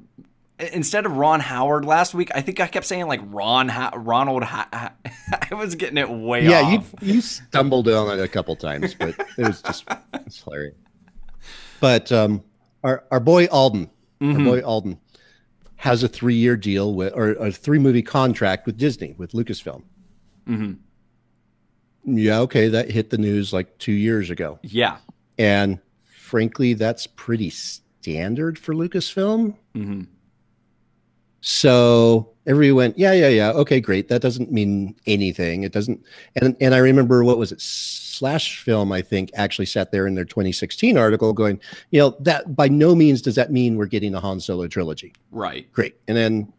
instead 0.60 1.06
of 1.06 1.14
Ron 1.14 1.40
Howard 1.40 1.86
last 1.86 2.14
week, 2.14 2.32
I 2.34 2.42
think 2.42 2.60
I 2.60 2.68
kept 2.68 2.86
saying 2.86 3.08
like 3.08 3.22
Ron 3.24 3.70
ha- 3.70 3.94
Ronald. 3.96 4.44
Ha- 4.44 4.94
I 5.52 5.56
was 5.56 5.76
getting 5.76 5.98
it 5.98 6.10
way 6.10 6.48
off. 6.48 6.52
yeah, 6.52 6.62
off. 6.62 6.96
you 7.02 7.14
you 7.14 7.22
stumbled 7.22 7.88
on 7.88 8.18
it 8.18 8.22
a 8.22 8.28
couple 8.28 8.56
times, 8.56 8.94
but 8.94 9.16
it 9.38 9.48
was 9.48 9.62
just 9.62 9.86
it's 10.14 10.44
hilarious. 10.44 10.76
But 11.80 12.12
um, 12.12 12.44
our 12.84 13.04
our 13.12 13.20
boy 13.20 13.46
Alden, 13.48 13.90
mm-hmm. 14.20 14.40
our 14.40 14.44
boy 14.44 14.62
Alden, 14.62 15.00
has 15.78 16.04
a 16.04 16.08
three 16.08 16.36
year 16.36 16.58
deal 16.58 16.94
with 16.94 17.14
or 17.16 17.32
a 17.34 17.52
three 17.52 17.80
movie 17.80 18.02
contract 18.02 18.66
with 18.66 18.78
Disney 18.78 19.16
with 19.18 19.32
Lucasfilm. 19.32 19.84
Mm-hmm. 20.48 22.18
Yeah, 22.18 22.40
okay, 22.40 22.68
that 22.70 22.90
hit 22.90 23.10
the 23.10 23.18
news 23.18 23.54
like 23.54 23.78
two 23.78 23.92
years 23.92 24.30
ago. 24.30 24.60
Yeah, 24.64 24.98
and 25.38 25.80
frankly, 26.04 26.74
that's 26.74 27.08
pretty 27.08 27.50
standard 27.50 28.58
for 28.58 28.74
Lucasfilm. 28.74 29.56
Mm-hmm. 29.76 30.04
So 31.42 32.34
everyone 32.48 32.78
went, 32.78 32.98
yeah, 32.98 33.12
yeah, 33.12 33.28
yeah. 33.28 33.52
Okay, 33.52 33.80
great. 33.80 34.08
That 34.08 34.22
doesn't 34.22 34.52
mean 34.52 34.96
anything. 35.06 35.64
It 35.64 35.72
doesn't. 35.72 36.04
And 36.42 36.56
and 36.60 36.74
I 36.74 36.80
remember 36.80 37.24
what 37.24 37.38
was 37.38 37.52
it? 37.52 37.62
Slash 37.62 38.64
Film, 38.64 38.92
I 38.92 39.02
think, 39.02 39.30
actually 39.36 39.68
sat 39.68 39.92
there 39.92 40.08
in 40.08 40.16
their 40.16 40.26
2016 40.26 40.98
article 40.98 41.34
going, 41.34 41.60
you 41.92 42.00
know, 42.00 42.18
that 42.22 42.56
by 42.56 42.68
no 42.68 42.96
means 42.96 43.22
does 43.22 43.36
that 43.36 43.52
mean 43.52 43.76
we're 43.76 43.86
getting 43.86 44.16
a 44.16 44.20
Han 44.20 44.40
Solo 44.40 44.68
trilogy. 44.68 45.14
Right. 45.30 45.72
Great. 45.72 45.98
And 46.08 46.18
then 46.18 46.52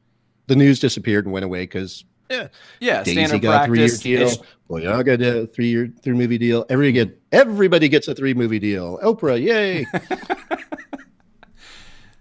the 0.47 0.55
news 0.55 0.79
disappeared 0.79 1.25
and 1.25 1.33
went 1.33 1.45
away 1.45 1.65
because 1.65 2.05
yeah, 2.31 2.37
eh, 2.37 2.49
yeah. 2.81 3.03
Daisy 3.03 3.39
got 3.39 3.65
a 3.65 3.67
three-year 3.67 4.27
deal. 4.27 4.45
Boyega 4.69 5.05
got 5.05 5.23
a 5.23 5.47
three-year, 5.47 5.91
three 6.03 6.15
movie 6.15 6.39
deal. 6.39 6.65
Every 6.69 6.93
get 6.93 7.19
everybody 7.33 7.89
gets 7.89 8.07
a 8.07 8.15
three 8.15 8.35
movie 8.35 8.59
deal. 8.59 8.99
Oprah, 9.03 9.43
yay! 9.43 9.87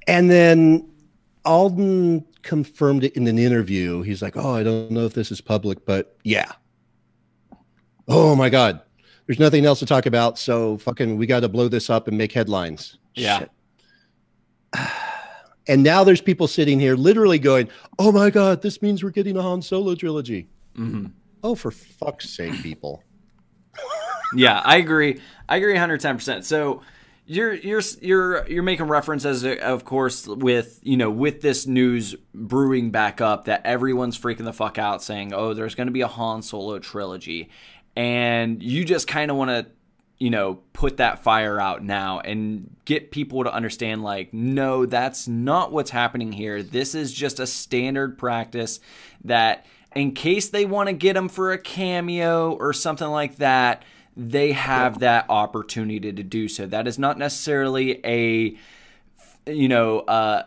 and 0.07 0.31
then 0.31 0.89
Alden 1.45 2.25
confirmed 2.47 3.03
it 3.03 3.15
in 3.15 3.27
an 3.27 3.37
interview. 3.37 4.01
He's 4.01 4.21
like, 4.21 4.35
"Oh, 4.35 4.55
I 4.55 4.63
don't 4.63 4.89
know 4.89 5.05
if 5.05 5.13
this 5.13 5.31
is 5.31 5.41
public, 5.41 5.85
but 5.85 6.17
yeah." 6.23 6.53
Oh 8.07 8.35
my 8.35 8.49
god, 8.49 8.81
there's 9.27 9.37
nothing 9.37 9.65
else 9.65 9.79
to 9.79 9.85
talk 9.85 10.05
about, 10.05 10.39
so 10.39 10.77
fucking 10.77 11.17
we 11.17 11.27
got 11.27 11.41
to 11.41 11.49
blow 11.49 11.67
this 11.67 11.89
up 11.89 12.07
and 12.07 12.17
make 12.17 12.31
headlines. 12.31 12.97
Yeah. 13.13 13.45
And 15.69 15.83
now 15.83 16.05
there's 16.05 16.21
people 16.21 16.47
sitting 16.47 16.79
here 16.79 16.95
literally 16.95 17.39
going, 17.39 17.67
"Oh 17.99 18.13
my 18.13 18.29
god, 18.29 18.61
this 18.61 18.81
means 18.81 19.03
we're 19.03 19.09
getting 19.09 19.35
a 19.35 19.41
Han 19.41 19.61
Solo 19.61 19.95
trilogy." 19.95 20.47
Mm-hmm. 20.77 21.07
Oh, 21.43 21.55
for 21.55 21.71
fuck's 21.71 22.29
sake, 22.29 22.53
people! 22.63 23.03
yeah, 24.33 24.61
I 24.63 24.77
agree. 24.77 25.19
I 25.49 25.57
agree 25.57 25.73
110. 25.73 26.15
percent 26.15 26.45
So 26.45 26.83
you're 27.27 27.53
you're 27.53 27.81
you're 28.01 28.47
you're 28.47 28.63
making 28.63 28.87
references 28.87 29.43
of 29.45 29.85
course 29.85 30.25
with 30.25 30.79
you 30.81 30.97
know 30.97 31.11
with 31.11 31.41
this 31.41 31.67
news 31.67 32.15
brewing 32.33 32.89
back 32.89 33.21
up 33.21 33.45
that 33.45 33.65
everyone's 33.65 34.17
freaking 34.17 34.45
the 34.45 34.53
fuck 34.53 34.77
out 34.77 35.03
saying 35.03 35.33
oh 35.33 35.53
there's 35.53 35.75
going 35.75 35.87
to 35.87 35.93
be 35.93 36.01
a 36.01 36.07
Han 36.07 36.41
Solo 36.41 36.79
trilogy 36.79 37.49
and 37.95 38.63
you 38.63 38.85
just 38.85 39.07
kind 39.07 39.29
of 39.29 39.37
want 39.37 39.49
to 39.49 39.67
you 40.19 40.31
know, 40.31 40.55
put 40.73 40.97
that 40.97 41.23
fire 41.23 41.59
out 41.59 41.83
now 41.83 42.19
and 42.19 42.75
get 42.85 43.11
people 43.11 43.43
to 43.43 43.53
understand 43.53 44.01
like, 44.01 44.33
no, 44.33 44.85
that's 44.85 45.27
not 45.27 45.71
what's 45.71 45.91
happening 45.91 46.31
here. 46.31 46.63
This 46.63 46.95
is 46.95 47.13
just 47.13 47.39
a 47.39 47.45
standard 47.45 48.17
practice 48.17 48.79
that 49.23 49.65
in 49.95 50.13
case 50.13 50.49
they 50.49 50.65
want 50.65 50.87
to 50.87 50.93
get 50.93 51.15
him 51.15 51.29
for 51.29 51.51
a 51.51 51.57
cameo 51.57 52.53
or 52.53 52.73
something 52.73 53.07
like 53.07 53.35
that, 53.37 53.83
they 54.17 54.51
have 54.51 54.99
that 54.99 55.27
opportunity 55.29 56.11
to 56.11 56.23
do 56.23 56.47
so. 56.47 56.65
That 56.65 56.87
is 56.87 56.97
not 56.97 57.19
necessarily 57.19 58.03
a, 58.03 58.57
you 59.45 59.67
know, 59.67 59.99
uh, 59.99 60.43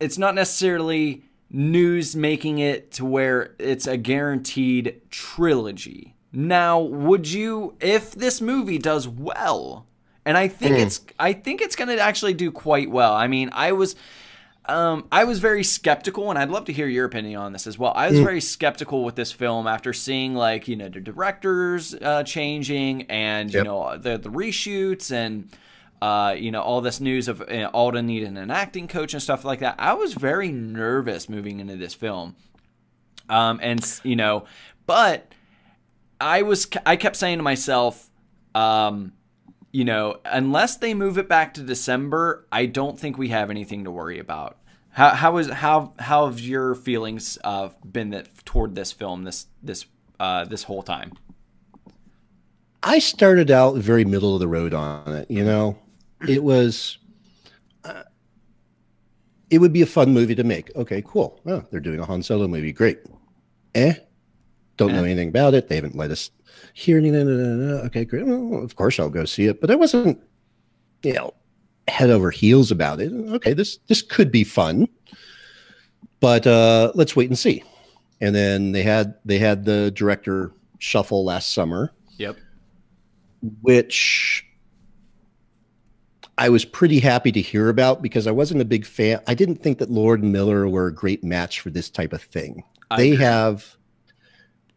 it's 0.00 0.18
not 0.18 0.34
necessarily 0.34 1.22
news 1.48 2.16
making 2.16 2.58
it 2.58 2.90
to 2.90 3.04
where 3.04 3.54
it's 3.60 3.86
a 3.86 3.96
guaranteed 3.96 5.00
trilogy. 5.10 6.16
Now, 6.32 6.80
would 6.80 7.30
you, 7.30 7.76
if 7.80 8.10
this 8.10 8.40
movie 8.40 8.78
does 8.78 9.06
well, 9.06 9.86
and 10.26 10.36
I 10.36 10.48
think 10.48 10.74
mm. 10.74 10.80
it's, 10.80 11.00
I 11.20 11.34
think 11.34 11.60
it's 11.60 11.76
going 11.76 11.96
to 11.96 12.00
actually 12.00 12.34
do 12.34 12.50
quite 12.50 12.90
well. 12.90 13.14
I 13.14 13.28
mean, 13.28 13.50
I 13.52 13.70
was, 13.70 13.94
um, 14.66 15.06
I 15.12 15.24
was 15.24 15.40
very 15.40 15.62
skeptical, 15.62 16.30
and 16.30 16.38
I'd 16.38 16.48
love 16.48 16.64
to 16.66 16.72
hear 16.72 16.86
your 16.86 17.04
opinion 17.04 17.38
on 17.38 17.52
this 17.52 17.66
as 17.66 17.78
well. 17.78 17.92
I 17.94 18.08
was 18.08 18.18
mm. 18.18 18.24
very 18.24 18.40
skeptical 18.40 19.04
with 19.04 19.14
this 19.14 19.30
film 19.30 19.66
after 19.66 19.92
seeing 19.92 20.34
like 20.34 20.68
you 20.68 20.76
know 20.76 20.88
the 20.88 21.00
directors 21.00 21.94
uh, 21.94 22.22
changing 22.22 23.02
and 23.10 23.52
you 23.52 23.62
know 23.62 23.98
the 23.98 24.16
the 24.16 24.30
reshoots 24.30 25.12
and 25.12 25.50
uh, 26.00 26.34
you 26.36 26.50
know 26.50 26.62
all 26.62 26.80
this 26.80 26.98
news 26.98 27.28
of 27.28 27.42
uh, 27.42 27.70
Alden 27.74 28.06
needing 28.06 28.38
an 28.38 28.50
acting 28.50 28.88
coach 28.88 29.12
and 29.12 29.22
stuff 29.22 29.44
like 29.44 29.60
that. 29.60 29.74
I 29.78 29.92
was 29.94 30.14
very 30.14 30.50
nervous 30.50 31.28
moving 31.28 31.60
into 31.60 31.76
this 31.76 31.92
film, 31.92 32.34
um, 33.28 33.60
and 33.62 34.00
you 34.02 34.16
know, 34.16 34.46
but 34.86 35.30
I 36.18 36.40
was 36.40 36.68
I 36.86 36.96
kept 36.96 37.16
saying 37.16 37.38
to 37.38 37.44
myself. 37.44 38.10
Um, 38.54 39.12
you 39.74 39.84
know, 39.84 40.20
unless 40.24 40.76
they 40.76 40.94
move 40.94 41.18
it 41.18 41.28
back 41.28 41.52
to 41.54 41.60
December, 41.60 42.46
I 42.52 42.66
don't 42.66 42.96
think 42.96 43.18
we 43.18 43.30
have 43.30 43.50
anything 43.50 43.82
to 43.82 43.90
worry 43.90 44.20
about. 44.20 44.56
How 44.90 45.08
how 45.10 45.36
is 45.38 45.50
how 45.50 45.94
how 45.98 46.26
have 46.26 46.38
your 46.38 46.76
feelings 46.76 47.38
uh, 47.42 47.70
been 47.84 48.10
that 48.10 48.28
toward 48.44 48.76
this 48.76 48.92
film 48.92 49.24
this 49.24 49.46
this 49.64 49.86
uh, 50.20 50.44
this 50.44 50.62
whole 50.62 50.84
time? 50.84 51.14
I 52.84 53.00
started 53.00 53.50
out 53.50 53.74
very 53.74 54.04
middle 54.04 54.34
of 54.34 54.38
the 54.38 54.46
road 54.46 54.74
on 54.74 55.12
it. 55.12 55.28
You 55.28 55.42
know, 55.42 55.76
it 56.28 56.44
was. 56.44 56.98
Uh, 57.82 58.04
it 59.50 59.58
would 59.58 59.72
be 59.72 59.82
a 59.82 59.86
fun 59.86 60.14
movie 60.14 60.36
to 60.36 60.44
make. 60.44 60.74
Okay, 60.76 61.02
cool. 61.04 61.40
Oh, 61.46 61.64
they're 61.72 61.80
doing 61.80 61.98
a 61.98 62.04
Han 62.04 62.22
Solo 62.22 62.46
movie. 62.46 62.72
Great. 62.72 63.00
Eh? 63.74 63.94
Don't 64.76 64.92
know 64.92 65.04
anything 65.04 65.28
about 65.28 65.54
it. 65.54 65.68
They 65.68 65.76
haven't 65.76 65.96
let 65.96 66.10
us 66.10 66.30
hear 66.72 66.98
anything. 66.98 67.28
Okay, 67.86 68.04
great. 68.04 68.26
Well, 68.26 68.62
of 68.62 68.76
course 68.76 68.98
I'll 68.98 69.08
go 69.08 69.24
see 69.24 69.46
it. 69.46 69.60
But 69.60 69.70
I 69.70 69.76
wasn't, 69.76 70.20
you 71.02 71.12
know, 71.12 71.34
head 71.88 72.10
over 72.10 72.30
heels 72.30 72.70
about 72.70 73.00
it. 73.00 73.12
Okay, 73.12 73.52
this 73.52 73.78
this 73.88 74.02
could 74.02 74.30
be 74.30 74.44
fun, 74.44 74.88
but 76.20 76.46
uh, 76.46 76.92
let's 76.94 77.14
wait 77.14 77.28
and 77.28 77.38
see. 77.38 77.62
And 78.20 78.34
then 78.34 78.72
they 78.72 78.82
had 78.82 79.14
they 79.24 79.38
had 79.38 79.64
the 79.64 79.90
director 79.90 80.52
shuffle 80.78 81.24
last 81.24 81.52
summer. 81.52 81.92
Yep. 82.18 82.36
Which 83.62 84.46
I 86.38 86.48
was 86.48 86.64
pretty 86.64 87.00
happy 87.00 87.30
to 87.32 87.40
hear 87.40 87.68
about 87.68 88.02
because 88.02 88.26
I 88.26 88.30
wasn't 88.32 88.60
a 88.60 88.64
big 88.64 88.84
fan. 88.86 89.20
I 89.26 89.34
didn't 89.34 89.56
think 89.56 89.78
that 89.78 89.90
Lord 89.90 90.22
and 90.22 90.32
Miller 90.32 90.66
were 90.68 90.86
a 90.86 90.94
great 90.94 91.22
match 91.22 91.60
for 91.60 91.70
this 91.70 91.90
type 91.90 92.12
of 92.12 92.22
thing. 92.22 92.64
I 92.90 92.96
they 92.96 93.12
agree. 93.12 93.24
have 93.24 93.76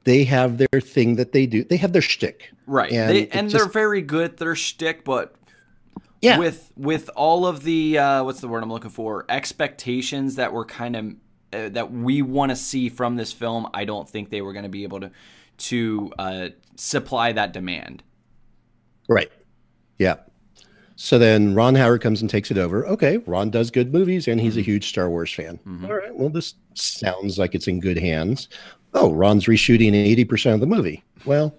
they 0.08 0.24
have 0.24 0.58
their 0.58 0.80
thing 0.80 1.17
that 1.17 1.34
they 1.34 1.46
do. 1.46 1.65
They 1.65 1.76
have 1.76 1.91
their 1.91 2.02
shtick, 2.02 2.54
right? 2.65 2.89
And, 2.89 3.10
they, 3.10 3.28
and 3.28 3.50
just, 3.50 3.62
they're 3.62 3.72
very 3.72 4.02
good 4.02 4.32
at 4.32 4.38
their 4.38 4.56
shtick, 4.56 5.04
but 5.04 5.36
yeah. 6.22 6.39
with 6.39 6.72
with 6.78 7.10
all 7.13 7.46
of 7.46 7.63
the 7.63 7.98
uh, 7.98 8.24
what's 8.24 8.39
the 8.39 8.48
word 8.48 8.63
I'm 8.63 8.72
looking 8.72 8.89
for 8.89 9.26
expectations 9.28 10.36
that 10.36 10.54
were 10.54 10.63
kind 10.63 10.96
of 10.96 11.06
uh, 11.52 11.70
that 11.70 11.91
we 11.91 12.22
want 12.22 12.52
to 12.52 12.56
see 12.56 12.88
from 12.88 13.17
this 13.17 13.34
film, 13.34 13.67
I 13.74 13.84
don't 13.84 14.10
think 14.10 14.30
they 14.30 14.41
were 14.41 14.54
going 14.54 14.63
to 14.63 14.70
be 14.70 14.84
able 14.84 15.02
to 15.02 15.12
to 15.58 16.13
uh, 16.17 16.48
supply 16.78 17.34
that 17.34 17.52
demand. 17.52 18.02
Right. 19.10 19.30
Yeah. 20.00 20.15
So 20.96 21.20
then 21.20 21.54
Ron 21.54 21.76
Howard 21.76 22.02
comes 22.02 22.22
and 22.22 22.30
takes 22.30 22.50
it 22.50 22.58
over. 22.58 22.88
Okay, 22.88 23.17
Ron 23.17 23.52
does 23.52 23.70
good 23.70 23.93
movies 23.93 24.28
and 24.28 24.39
he's 24.39 24.56
a 24.56 24.62
mm-hmm. 24.62 24.72
huge 24.72 24.89
Star 24.89 25.10
Wars 25.10 25.32
fan. 25.32 25.60
Mm-hmm. 25.67 25.86
All 25.86 25.93
right, 25.93 26.15
well, 26.15 26.30
this 26.30 26.56
sounds 26.74 27.38
like 27.38 27.54
it's 27.54 27.67
in 27.67 27.80
good 27.80 28.00
hands. 28.00 28.50
Oh, 28.99 29.12
Ron's 29.12 29.45
reshooting 29.45 29.91
80% 29.93 30.55
of 30.55 30.60
the 30.60 30.65
movie. 30.65 31.03
Well, 31.23 31.55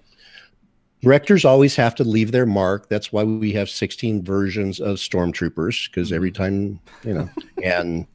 directors 1.01 1.45
always 1.45 1.75
have 1.77 1.95
to 1.95 2.03
leave 2.03 2.33
their 2.33 2.45
mark. 2.45 2.89
That's 2.89 3.13
why 3.13 3.23
we 3.23 3.53
have 3.53 3.69
16 3.69 4.23
versions 4.23 4.81
of 4.81 4.97
stormtroopers 4.97 5.89
because 5.89 6.11
every 6.11 6.31
mm-hmm. 6.31 6.43
time, 6.43 6.79
you 7.05 7.13
know, 7.13 7.29
and 7.63 8.05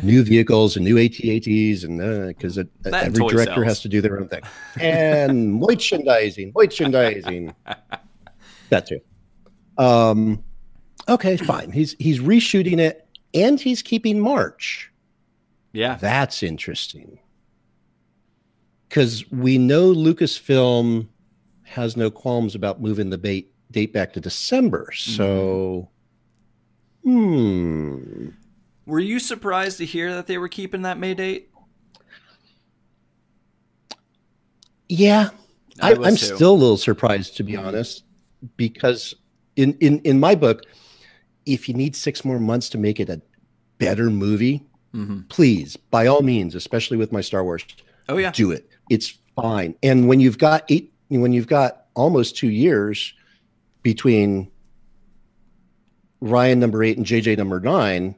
new 0.00 0.22
vehicles 0.22 0.76
and 0.76 0.84
new 0.84 0.96
AT-ATs 0.96 1.82
and 1.82 2.28
because 2.28 2.56
uh, 2.56 2.64
every 2.92 3.26
director 3.26 3.54
sells. 3.54 3.66
has 3.66 3.80
to 3.80 3.88
do 3.88 4.00
their 4.00 4.20
own 4.20 4.28
thing. 4.28 4.42
And 4.80 5.54
merchandising, 5.54 6.52
merchandising. 6.54 7.54
that 8.68 8.86
too. 8.86 9.00
Um, 9.76 10.44
okay, 11.08 11.36
fine. 11.36 11.72
He's 11.72 11.96
he's 11.98 12.20
reshooting 12.20 12.78
it 12.78 13.08
and 13.34 13.60
he's 13.60 13.82
keeping 13.82 14.20
March. 14.20 14.92
Yeah, 15.72 15.96
that's 15.96 16.44
interesting. 16.44 17.18
Because 18.92 19.24
we 19.30 19.56
know 19.56 19.90
Lucasfilm 19.90 21.08
has 21.62 21.96
no 21.96 22.10
qualms 22.10 22.54
about 22.54 22.82
moving 22.82 23.08
the 23.08 23.16
bait, 23.16 23.50
date 23.70 23.90
back 23.90 24.12
to 24.12 24.20
December. 24.20 24.92
So, 24.94 25.88
mm-hmm. 27.02 28.02
hmm. 28.04 28.28
Were 28.84 29.00
you 29.00 29.18
surprised 29.18 29.78
to 29.78 29.86
hear 29.86 30.12
that 30.12 30.26
they 30.26 30.36
were 30.36 30.48
keeping 30.48 30.82
that 30.82 30.98
May 30.98 31.14
date? 31.14 31.48
Yeah, 34.90 35.30
I, 35.80 35.92
am 35.92 36.18
still 36.18 36.52
a 36.52 36.60
little 36.60 36.76
surprised 36.76 37.38
to 37.38 37.44
be 37.44 37.56
honest, 37.56 38.04
because 38.58 39.14
in, 39.56 39.72
in 39.80 40.00
in 40.00 40.20
my 40.20 40.34
book, 40.34 40.66
if 41.46 41.66
you 41.66 41.72
need 41.74 41.96
six 41.96 42.26
more 42.26 42.38
months 42.38 42.68
to 42.68 42.78
make 42.78 43.00
it 43.00 43.08
a 43.08 43.22
better 43.78 44.10
movie, 44.10 44.66
mm-hmm. 44.94 45.20
please, 45.30 45.76
by 45.76 46.08
all 46.08 46.20
means, 46.20 46.54
especially 46.54 46.98
with 46.98 47.10
my 47.10 47.22
Star 47.22 47.42
Wars, 47.42 47.64
oh 48.10 48.18
yeah, 48.18 48.32
do 48.32 48.50
it. 48.50 48.68
It's 48.90 49.18
fine. 49.36 49.74
And 49.82 50.08
when 50.08 50.20
you've 50.20 50.38
got 50.38 50.64
eight 50.68 50.92
when 51.08 51.32
you've 51.32 51.46
got 51.46 51.86
almost 51.94 52.36
two 52.36 52.48
years 52.48 53.12
between 53.82 54.50
Rian 56.22 56.58
number 56.58 56.82
eight 56.82 56.96
and 56.96 57.06
JJ 57.06 57.36
number 57.36 57.60
nine, 57.60 58.14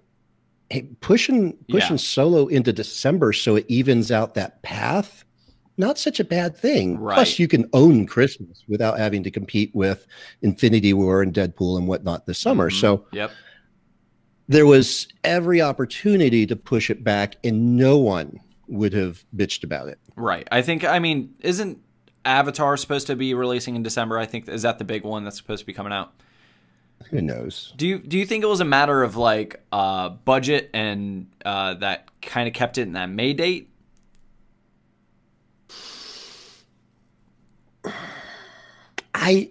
hey, 0.71 0.83
pushing 1.01 1.55
pushing 1.69 1.97
yeah. 1.97 2.03
solo 2.03 2.47
into 2.47 2.73
December 2.73 3.33
so 3.33 3.57
it 3.57 3.65
evens 3.69 4.13
out 4.13 4.35
that 4.35 4.63
path, 4.63 5.25
not 5.77 5.99
such 5.99 6.21
a 6.21 6.25
bad 6.25 6.57
thing. 6.57 6.99
Right. 6.99 7.15
Plus, 7.15 7.39
you 7.39 7.49
can 7.49 7.69
own 7.73 8.07
Christmas 8.07 8.63
without 8.69 8.99
having 8.99 9.23
to 9.25 9.31
compete 9.31 9.75
with 9.75 10.07
Infinity 10.43 10.93
War 10.93 11.23
and 11.23 11.33
Deadpool 11.33 11.79
and 11.79 11.89
whatnot 11.89 12.27
this 12.27 12.39
summer. 12.39 12.71
Mm-hmm. 12.71 12.81
So, 12.81 13.07
yep. 13.13 13.31
There 14.47 14.67
was 14.67 15.09
every 15.25 15.63
opportunity 15.63 16.47
to 16.47 16.55
push 16.55 16.91
it 16.91 17.03
back, 17.03 17.37
and 17.43 17.79
no 17.79 17.97
one 17.97 18.39
would 18.69 18.93
have 18.93 19.25
bitched 19.35 19.65
about 19.65 19.89
it. 19.89 19.99
Right. 20.17 20.47
I 20.51 20.63
think. 20.63 20.85
I 20.85 20.99
mean, 20.99 21.35
isn't 21.41 21.81
Avatar 22.25 22.77
supposed 22.77 23.07
to 23.09 23.17
be 23.17 23.35
releasing 23.35 23.77
in 23.77 23.83
December. 23.83 24.19
I 24.19 24.27
think 24.27 24.49
is 24.49 24.63
that 24.63 24.79
the 24.79 24.85
big 24.85 25.05
one 25.05 25.25
that's 25.25 25.37
supposed 25.37 25.61
to 25.61 25.67
be 25.67 25.75
coming 25.75 25.93
out. 25.93 26.13
Who 27.11 27.21
knows? 27.21 27.75
Do 27.77 27.87
you 27.87 27.99
do 27.99 28.19
you 28.19 28.25
think 28.25 28.43
it 28.43 28.47
was 28.47 28.61
a 28.61 28.65
matter 28.65 29.03
of 29.03 29.17
like 29.17 29.61
uh, 29.73 30.11
budget 30.11 30.71
and 30.73 31.27
uh, 31.45 31.75
that 31.75 32.09
kind 32.23 32.49
of 32.49 32.55
kept 32.55 32.79
it 32.79 32.83
in 32.83 32.93
that 32.95 33.11
May 33.11 33.35
date? 33.35 33.69
I 39.15 39.51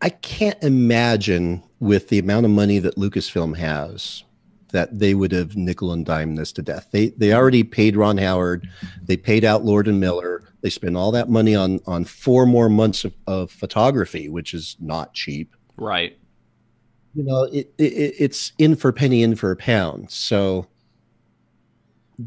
I 0.00 0.08
can't 0.08 0.62
imagine 0.62 1.62
with 1.78 2.08
the 2.08 2.18
amount 2.18 2.46
of 2.46 2.52
money 2.52 2.78
that 2.78 2.96
Lucasfilm 2.96 3.56
has 3.56 4.24
that 4.72 4.98
they 4.98 5.14
would 5.14 5.32
have 5.32 5.56
nickel 5.56 5.92
and 5.92 6.04
dime 6.04 6.36
this 6.36 6.52
to 6.52 6.62
death. 6.62 6.88
They 6.90 7.08
they 7.10 7.32
already 7.32 7.64
paid 7.64 7.96
Ron 7.96 8.18
Howard, 8.18 8.68
they 9.02 9.16
paid 9.16 9.44
out 9.44 9.64
Lord 9.64 9.88
and 9.88 10.00
Miller, 10.00 10.42
they 10.60 10.70
spend 10.70 10.96
all 10.96 11.10
that 11.12 11.28
money 11.28 11.54
on 11.54 11.80
on 11.86 12.04
four 12.04 12.46
more 12.46 12.68
months 12.68 13.04
of, 13.04 13.14
of 13.26 13.50
photography, 13.50 14.28
which 14.28 14.54
is 14.54 14.76
not 14.80 15.14
cheap. 15.14 15.54
Right. 15.76 16.18
You 17.14 17.24
know, 17.24 17.44
it, 17.44 17.72
it 17.78 18.14
it's 18.18 18.52
in 18.58 18.76
for 18.76 18.88
a 18.88 18.92
penny, 18.92 19.22
in 19.22 19.36
for 19.36 19.50
a 19.50 19.56
pound. 19.56 20.10
So 20.10 20.66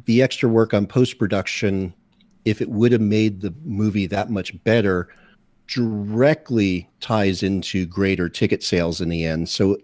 the 0.06 0.22
extra 0.22 0.50
work 0.50 0.74
on 0.74 0.88
post 0.88 1.18
production, 1.20 1.94
if 2.46 2.62
it 2.62 2.70
would 2.70 2.92
have 2.92 3.02
made 3.02 3.42
the 3.42 3.54
movie 3.64 4.08
that 4.08 4.30
much 4.30 4.62
better, 4.64 5.10
directly 5.68 6.90
ties 7.00 7.44
into 7.44 7.86
greater 7.86 8.30
ticket 8.30 8.64
sales 8.64 9.02
in 9.02 9.10
the 9.10 9.26
end. 9.26 9.50
So, 9.50 9.78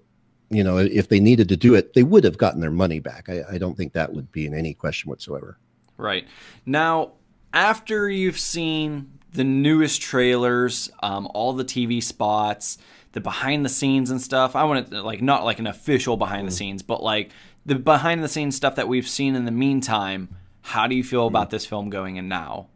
you 0.49 0.63
know, 0.63 0.77
if 0.77 1.09
they 1.09 1.19
needed 1.19 1.49
to 1.49 1.57
do 1.57 1.75
it, 1.75 1.93
they 1.93 2.03
would 2.03 2.23
have 2.23 2.37
gotten 2.37 2.61
their 2.61 2.71
money 2.71 2.99
back. 2.99 3.29
I, 3.29 3.43
I 3.51 3.57
don't 3.57 3.75
think 3.75 3.93
that 3.93 4.13
would 4.13 4.31
be 4.31 4.45
in 4.45 4.53
any 4.53 4.73
question 4.73 5.09
whatsoever. 5.09 5.57
Right. 5.97 6.27
Now, 6.65 7.13
after 7.53 8.09
you've 8.09 8.39
seen 8.39 9.11
the 9.33 9.43
newest 9.43 10.01
trailers, 10.01 10.89
um, 11.01 11.27
all 11.33 11.53
the 11.53 11.65
TV 11.65 12.01
spots, 12.01 12.77
the 13.17 13.21
behind 13.21 13.65
the 13.65 13.69
scenes 13.69 14.11
and 14.11 14.21
stuff. 14.21 14.55
I 14.55 14.63
want 14.65 14.91
to 14.91 15.01
like 15.01 15.21
not 15.21 15.43
like 15.43 15.59
an 15.59 15.67
official 15.67 16.17
behind 16.17 16.47
the 16.47 16.51
mm. 16.51 16.57
scenes, 16.57 16.83
but 16.83 17.01
like 17.01 17.31
the 17.65 17.75
behind 17.75 18.23
the 18.23 18.27
scenes 18.27 18.55
stuff 18.55 18.75
that 18.75 18.87
we've 18.87 19.07
seen 19.07 19.35
in 19.35 19.45
the 19.45 19.51
meantime. 19.51 20.29
How 20.61 20.85
do 20.85 20.95
you 20.95 21.03
feel 21.03 21.27
about 21.27 21.49
this 21.49 21.65
film 21.65 21.89
going 21.89 22.17
in 22.17 22.27
now? 22.27 22.67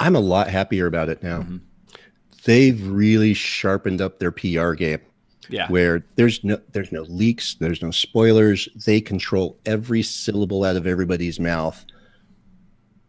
I'm 0.00 0.16
a 0.16 0.20
lot 0.20 0.48
happier 0.48 0.86
about 0.86 1.08
it 1.08 1.22
now. 1.22 1.40
Mm-hmm. 1.40 1.56
They've 2.44 2.88
really 2.88 3.34
sharpened 3.34 4.00
up 4.00 4.18
their 4.18 4.32
PR 4.32 4.72
game. 4.72 5.00
Yeah. 5.48 5.68
Where 5.68 6.04
there's 6.16 6.42
no 6.44 6.60
there's 6.72 6.92
no 6.92 7.02
leaks, 7.02 7.54
there's 7.54 7.82
no 7.82 7.90
spoilers. 7.90 8.68
They 8.86 9.00
control 9.00 9.58
every 9.66 10.02
syllable 10.02 10.64
out 10.64 10.76
of 10.76 10.86
everybody's 10.86 11.40
mouth. 11.40 11.84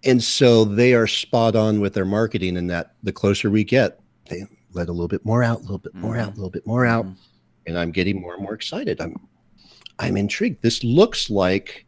And 0.04 0.24
so 0.24 0.66
they 0.66 0.94
are 0.94 1.08
spot 1.08 1.56
on 1.56 1.82
with 1.82 1.94
their 1.94 2.06
marketing 2.06 2.58
and 2.58 2.70
that 2.70 2.94
the 3.02 3.12
closer 3.12 3.50
we 3.50 3.64
get, 3.64 4.00
they 4.30 4.46
let 4.74 4.88
a 4.88 4.92
little 4.92 5.08
bit 5.08 5.26
more 5.26 5.44
out, 5.44 5.60
a 5.60 5.62
little 5.62 5.80
bit 5.80 5.96
more 5.96 6.14
mm-hmm. 6.14 6.22
out, 6.22 6.34
a 6.34 6.36
little 6.36 6.52
bit 6.52 6.68
more 6.68 6.86
out. 6.86 7.06
Mm-hmm. 7.06 7.14
And 7.68 7.80
I'm 7.80 7.92
getting 7.92 8.22
more 8.22 8.36
and 8.36 8.44
more 8.44 8.54
excited. 8.54 9.02
I'm 9.02 9.16
I'm 10.00 10.18
intrigued. 10.18 10.62
This 10.62 10.84
looks 10.84 11.30
like 11.30 11.86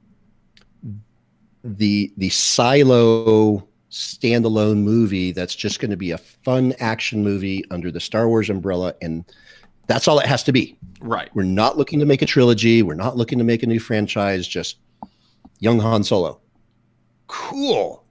the 1.63 2.12
the 2.17 2.29
Solo 2.29 3.67
standalone 3.91 4.77
movie 4.77 5.31
that's 5.31 5.55
just 5.55 5.79
going 5.79 5.91
to 5.91 5.97
be 5.97 6.12
a 6.12 6.17
fun 6.17 6.73
action 6.79 7.23
movie 7.23 7.63
under 7.71 7.91
the 7.91 7.99
Star 7.99 8.27
Wars 8.27 8.49
umbrella 8.49 8.93
and 9.01 9.25
that's 9.88 10.08
all 10.08 10.19
it 10.19 10.26
has 10.26 10.43
to 10.43 10.52
be. 10.52 10.78
Right. 11.00 11.30
We're 11.34 11.43
not 11.43 11.78
looking 11.78 12.00
to 12.00 12.06
make 12.06 12.21
a 12.21 12.26
trilogy, 12.26 12.84
we're 12.84 12.95
not 12.95 13.17
looking 13.17 13.38
to 13.39 13.43
make 13.43 13.63
a 13.63 13.67
new 13.67 13.80
franchise, 13.80 14.47
just 14.47 14.78
young 15.60 15.80
Han 15.80 16.04
Solo. 16.04 16.39
Cool. 17.28 18.04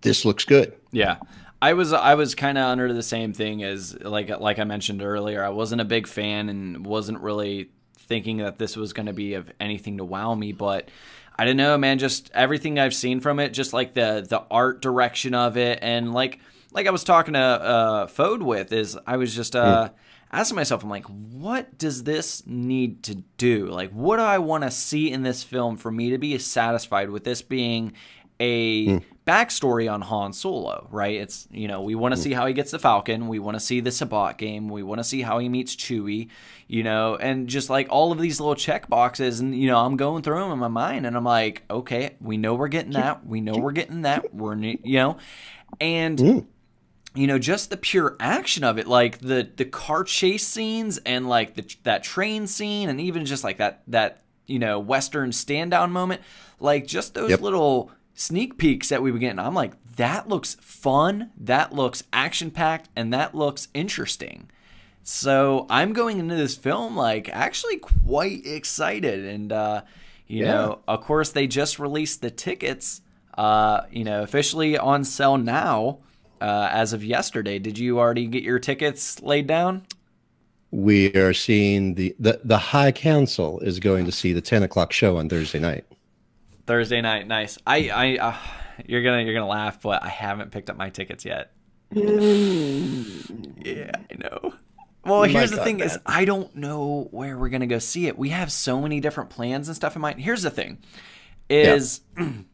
This 0.00 0.24
looks 0.24 0.44
good. 0.44 0.74
Yeah. 0.92 1.18
I 1.62 1.74
was 1.74 1.92
I 1.92 2.14
was 2.14 2.34
kind 2.34 2.56
of 2.56 2.64
under 2.64 2.92
the 2.92 3.02
same 3.02 3.34
thing 3.34 3.62
as 3.62 3.94
like 4.00 4.30
like 4.40 4.58
I 4.58 4.64
mentioned 4.64 5.02
earlier. 5.02 5.44
I 5.44 5.50
wasn't 5.50 5.82
a 5.82 5.84
big 5.84 6.06
fan 6.06 6.48
and 6.48 6.86
wasn't 6.86 7.20
really 7.20 7.70
thinking 7.98 8.38
that 8.38 8.58
this 8.58 8.76
was 8.76 8.92
going 8.92 9.06
to 9.06 9.12
be 9.12 9.34
of 9.34 9.50
anything 9.60 9.98
to 9.98 10.04
wow 10.04 10.34
me, 10.34 10.52
but 10.52 10.90
I 11.38 11.44
don't 11.44 11.56
know, 11.56 11.76
man. 11.76 11.98
Just 11.98 12.30
everything 12.34 12.78
I've 12.78 12.94
seen 12.94 13.20
from 13.20 13.40
it, 13.40 13.50
just 13.50 13.72
like 13.72 13.92
the 13.94 14.26
the 14.28 14.42
art 14.50 14.80
direction 14.80 15.34
of 15.34 15.58
it, 15.58 15.78
and 15.82 16.14
like 16.14 16.40
like 16.72 16.86
I 16.86 16.90
was 16.90 17.04
talking 17.04 17.34
to 17.34 17.40
uh, 17.40 18.06
Fode 18.06 18.42
with, 18.42 18.72
is 18.72 18.98
I 19.06 19.16
was 19.16 19.34
just 19.34 19.54
uh, 19.54 19.88
mm. 19.88 19.92
Asking 20.32 20.56
myself, 20.56 20.82
I'm 20.82 20.90
like, 20.90 21.06
what 21.06 21.78
does 21.78 22.04
this 22.04 22.46
need 22.46 23.02
to 23.04 23.16
do? 23.36 23.66
Like, 23.66 23.90
what 23.90 24.16
do 24.16 24.22
I 24.22 24.38
want 24.38 24.64
to 24.64 24.70
see 24.70 25.10
in 25.10 25.22
this 25.22 25.42
film 25.42 25.76
for 25.76 25.90
me 25.90 26.10
to 26.10 26.18
be 26.18 26.36
satisfied 26.38 27.10
with 27.10 27.24
this 27.24 27.42
being 27.42 27.92
a 28.40 28.86
mm. 28.86 29.02
backstory 29.26 29.92
on 29.92 30.00
Han 30.00 30.32
Solo, 30.32 30.88
right? 30.90 31.20
It's 31.20 31.46
you 31.52 31.68
know 31.68 31.82
we 31.82 31.94
want 31.94 32.14
to 32.14 32.20
mm. 32.20 32.22
see 32.22 32.32
how 32.32 32.46
he 32.46 32.54
gets 32.54 32.70
the 32.70 32.78
Falcon, 32.78 33.28
we 33.28 33.38
want 33.38 33.56
to 33.56 33.60
see 33.60 33.80
the 33.80 33.90
Sabacc 33.90 34.38
game, 34.38 34.68
we 34.68 34.82
want 34.82 34.98
to 34.98 35.04
see 35.04 35.20
how 35.20 35.38
he 35.38 35.48
meets 35.48 35.76
Chewie, 35.76 36.30
you 36.66 36.82
know, 36.82 37.16
and 37.16 37.46
just 37.48 37.68
like 37.68 37.88
all 37.90 38.10
of 38.12 38.18
these 38.18 38.40
little 38.40 38.54
check 38.54 38.88
boxes, 38.88 39.40
and 39.40 39.54
you 39.54 39.68
know 39.68 39.78
I'm 39.78 39.96
going 39.96 40.22
through 40.22 40.40
them 40.40 40.52
in 40.52 40.58
my 40.58 40.68
mind, 40.68 41.06
and 41.06 41.16
I'm 41.16 41.24
like, 41.24 41.62
okay, 41.70 42.16
we 42.20 42.38
know 42.38 42.54
we're 42.54 42.68
getting 42.68 42.92
that, 42.92 43.24
we 43.26 43.42
know 43.42 43.56
we're 43.58 43.72
getting 43.72 44.02
that, 44.02 44.34
we're 44.34 44.56
you 44.56 44.80
know, 44.84 45.18
and. 45.80 46.18
Mm. 46.18 46.46
You 47.14 47.26
know, 47.26 47.38
just 47.38 47.70
the 47.70 47.76
pure 47.76 48.16
action 48.20 48.62
of 48.62 48.78
it, 48.78 48.86
like 48.86 49.18
the 49.18 49.48
the 49.56 49.64
car 49.64 50.04
chase 50.04 50.46
scenes 50.46 50.98
and 50.98 51.28
like 51.28 51.54
the, 51.54 51.76
that 51.82 52.04
train 52.04 52.46
scene, 52.46 52.88
and 52.88 53.00
even 53.00 53.24
just 53.24 53.42
like 53.42 53.58
that 53.58 53.82
that 53.88 54.22
you 54.46 54.60
know 54.60 54.78
western 54.78 55.32
stand 55.32 55.72
down 55.72 55.90
moment, 55.90 56.20
like 56.60 56.86
just 56.86 57.14
those 57.14 57.30
yep. 57.30 57.40
little 57.40 57.90
sneak 58.14 58.58
peeks 58.58 58.90
that 58.90 59.02
we 59.02 59.10
were 59.10 59.18
getting, 59.18 59.38
I'm 59.38 59.54
like, 59.54 59.72
that 59.96 60.28
looks 60.28 60.54
fun, 60.60 61.30
that 61.38 61.72
looks 61.72 62.04
action 62.12 62.50
packed, 62.50 62.88
and 62.94 63.12
that 63.12 63.34
looks 63.34 63.68
interesting. 63.74 64.50
So 65.02 65.66
I'm 65.70 65.92
going 65.92 66.18
into 66.18 66.34
this 66.36 66.54
film 66.54 66.96
like 66.96 67.28
actually 67.30 67.78
quite 67.78 68.46
excited, 68.46 69.24
and 69.24 69.52
uh, 69.52 69.82
you 70.26 70.44
yeah. 70.44 70.52
know, 70.52 70.78
of 70.86 71.00
course, 71.00 71.30
they 71.30 71.46
just 71.46 71.78
released 71.78 72.22
the 72.22 72.30
tickets, 72.30 73.00
uh, 73.36 73.82
you 73.90 74.04
know, 74.04 74.22
officially 74.22 74.78
on 74.78 75.02
sale 75.02 75.38
now 75.38 75.98
uh, 76.40 76.68
as 76.70 76.92
of 76.92 77.04
yesterday. 77.04 77.58
Did 77.58 77.78
you 77.78 77.98
already 77.98 78.26
get 78.26 78.42
your 78.42 78.58
tickets 78.58 79.20
laid 79.22 79.46
down? 79.46 79.86
We 80.70 81.12
are 81.14 81.34
seeing 81.34 81.94
the 81.94 82.14
the 82.18 82.40
the 82.44 82.58
High 82.58 82.92
Council 82.92 83.58
is 83.60 83.80
going 83.80 84.04
to 84.04 84.12
see 84.12 84.32
the 84.32 84.40
10 84.40 84.62
o'clock 84.62 84.92
show 84.92 85.16
on 85.16 85.28
Thursday 85.28 85.58
night. 85.58 85.84
Thursday 86.66 87.00
night, 87.00 87.26
nice. 87.26 87.58
I, 87.66 87.88
I, 87.88 88.16
uh, 88.18 88.36
you're 88.86 89.02
gonna, 89.02 89.22
you're 89.22 89.34
gonna 89.34 89.48
laugh, 89.48 89.82
but 89.82 90.04
I 90.04 90.08
haven't 90.08 90.52
picked 90.52 90.70
up 90.70 90.76
my 90.76 90.90
tickets 90.90 91.24
yet. 91.24 91.52
yeah, 91.90 92.02
I 93.64 94.14
know. 94.16 94.54
Well, 95.04 95.24
here's 95.24 95.50
the 95.50 95.64
thing: 95.64 95.78
man. 95.78 95.86
is 95.86 95.98
I 96.06 96.24
don't 96.24 96.54
know 96.54 97.08
where 97.10 97.36
we're 97.36 97.48
gonna 97.48 97.66
go 97.66 97.80
see 97.80 98.06
it. 98.06 98.16
We 98.16 98.28
have 98.28 98.52
so 98.52 98.80
many 98.80 99.00
different 99.00 99.30
plans 99.30 99.66
and 99.66 99.74
stuff 99.74 99.96
in 99.96 100.02
mind. 100.02 100.20
Here's 100.20 100.42
the 100.42 100.50
thing: 100.50 100.78
is 101.48 102.02
yeah. 102.16 102.28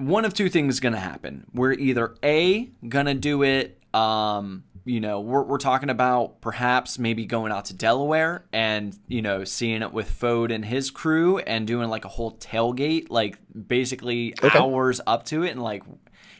one 0.00 0.24
of 0.24 0.34
two 0.34 0.48
things 0.48 0.74
is 0.74 0.80
gonna 0.80 0.98
happen. 0.98 1.46
We're 1.52 1.72
either 1.72 2.14
a 2.22 2.70
gonna 2.88 3.14
do 3.14 3.42
it 3.42 3.80
um, 3.94 4.64
you 4.84 5.00
know, 5.00 5.20
we're, 5.20 5.42
we're 5.42 5.58
talking 5.58 5.90
about 5.90 6.40
perhaps 6.40 6.98
maybe 6.98 7.26
going 7.26 7.52
out 7.52 7.66
to 7.66 7.74
Delaware 7.74 8.44
and, 8.52 8.96
you 9.08 9.22
know, 9.22 9.44
seeing 9.44 9.82
it 9.82 9.92
with 9.92 10.10
Fode 10.10 10.52
and 10.52 10.64
his 10.64 10.90
crew 10.90 11.38
and 11.38 11.66
doing 11.66 11.88
like 11.88 12.04
a 12.04 12.08
whole 12.08 12.32
tailgate, 12.32 13.10
like 13.10 13.38
basically 13.68 14.34
okay. 14.42 14.58
hours 14.58 15.00
up 15.06 15.24
to 15.26 15.42
it. 15.44 15.50
And 15.50 15.62
like, 15.62 15.82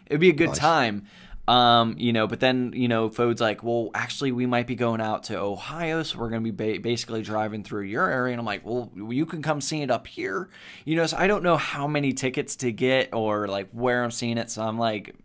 it'd 0.07 0.21
be 0.21 0.31
a 0.31 0.35
good 0.35 0.49
nice. 0.49 0.59
time. 0.59 1.07
Um, 1.51 1.97
you 1.99 2.13
know, 2.13 2.29
but 2.29 2.39
then, 2.39 2.73
you 2.77 2.87
know, 2.87 3.11
Fode's 3.11 3.41
like, 3.41 3.65
well, 3.65 3.91
actually, 3.93 4.31
we 4.31 4.47
might 4.47 4.69
be 4.69 4.77
going 4.77 5.01
out 5.01 5.25
to 5.25 5.37
Ohio, 5.37 6.05
so 6.05 6.17
we're 6.17 6.29
going 6.29 6.45
to 6.45 6.53
be 6.53 6.75
ba- 6.75 6.81
basically 6.81 7.23
driving 7.23 7.65
through 7.65 7.83
your 7.83 8.09
area. 8.09 8.33
And 8.33 8.39
I'm 8.39 8.47
like, 8.47 8.65
well, 8.65 8.93
you 8.95 9.27
can 9.27 9.43
come 9.43 9.61
see 9.61 9.83
it 9.83 9.91
up 9.91 10.07
here. 10.07 10.49
You 10.85 10.95
know, 10.95 11.07
so 11.07 11.17
I 11.17 11.27
don't 11.27 11.43
know 11.43 11.57
how 11.57 11.89
many 11.89 12.13
tickets 12.13 12.55
to 12.57 12.71
get 12.71 13.13
or 13.13 13.49
like 13.49 13.69
where 13.73 14.05
I'm 14.05 14.13
seeing 14.13 14.39
it. 14.39 14.49
So 14.49 14.63
I'm 14.63 14.79
like 14.79 15.17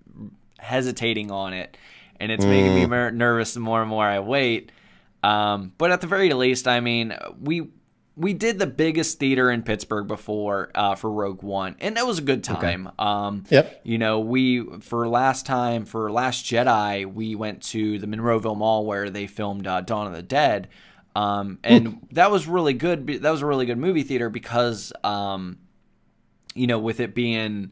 hesitating 0.57 1.29
on 1.29 1.53
it 1.53 1.77
and 2.19 2.31
it's 2.31 2.43
mm. 2.43 2.49
making 2.49 2.73
me 2.73 2.85
mm. 2.85 3.13
nervous 3.13 3.53
the 3.53 3.59
more 3.59 3.81
and 3.81 3.89
more 3.89 4.05
I 4.05 4.19
wait. 4.19 4.71
Um, 5.21 5.73
but 5.77 5.91
at 5.91 6.01
the 6.01 6.07
very 6.07 6.33
least, 6.33 6.67
I 6.67 6.79
mean, 6.79 7.15
we 7.39 7.69
we 8.17 8.34
did 8.34 8.60
the 8.60 8.67
biggest 8.67 9.19
theater 9.19 9.51
in 9.51 9.62
Pittsburgh 9.62 10.08
before 10.08 10.71
uh, 10.73 10.95
for 10.95 11.12
Rogue 11.12 11.43
One, 11.43 11.75
and 11.80 11.97
that 11.97 12.08
was 12.08 12.19
a 12.19 12.21
good 12.21 12.43
time. 12.43 12.88
Okay. 12.88 12.95
Um, 12.97 13.43
yep. 13.49 13.82
You 13.84 13.97
know, 13.97 14.19
we 14.19 14.63
for 14.80 15.08
last 15.08 15.45
time 15.45 15.86
for 15.86 16.12
Last 16.12 16.45
Jedi, 16.45 17.12
we 17.12 17.36
went 17.36 17.62
to 17.63 17.99
the 17.99 18.08
Monroeville 18.08 18.58
Mall 18.58 18.86
where 18.86 19.10
they 19.10 19.28
filmed 19.28 19.67
uh, 19.67 19.82
Dawn 19.82 20.08
of 20.08 20.13
the 20.13 20.21
Dead, 20.23 20.69
um, 21.15 21.60
and 21.63 22.08
that 22.12 22.32
was 22.32 22.47
really 22.47 22.73
good. 22.73 23.06
That 23.08 23.32
was 23.32 23.41
a 23.41 23.45
really 23.45 23.65
good 23.65 23.78
movie 23.78 24.04
theater 24.04 24.30
because, 24.30 24.93
um, 25.04 25.60
you 26.54 26.67
know, 26.67 26.80
with 26.80 27.01
it 27.01 27.13
being 27.15 27.71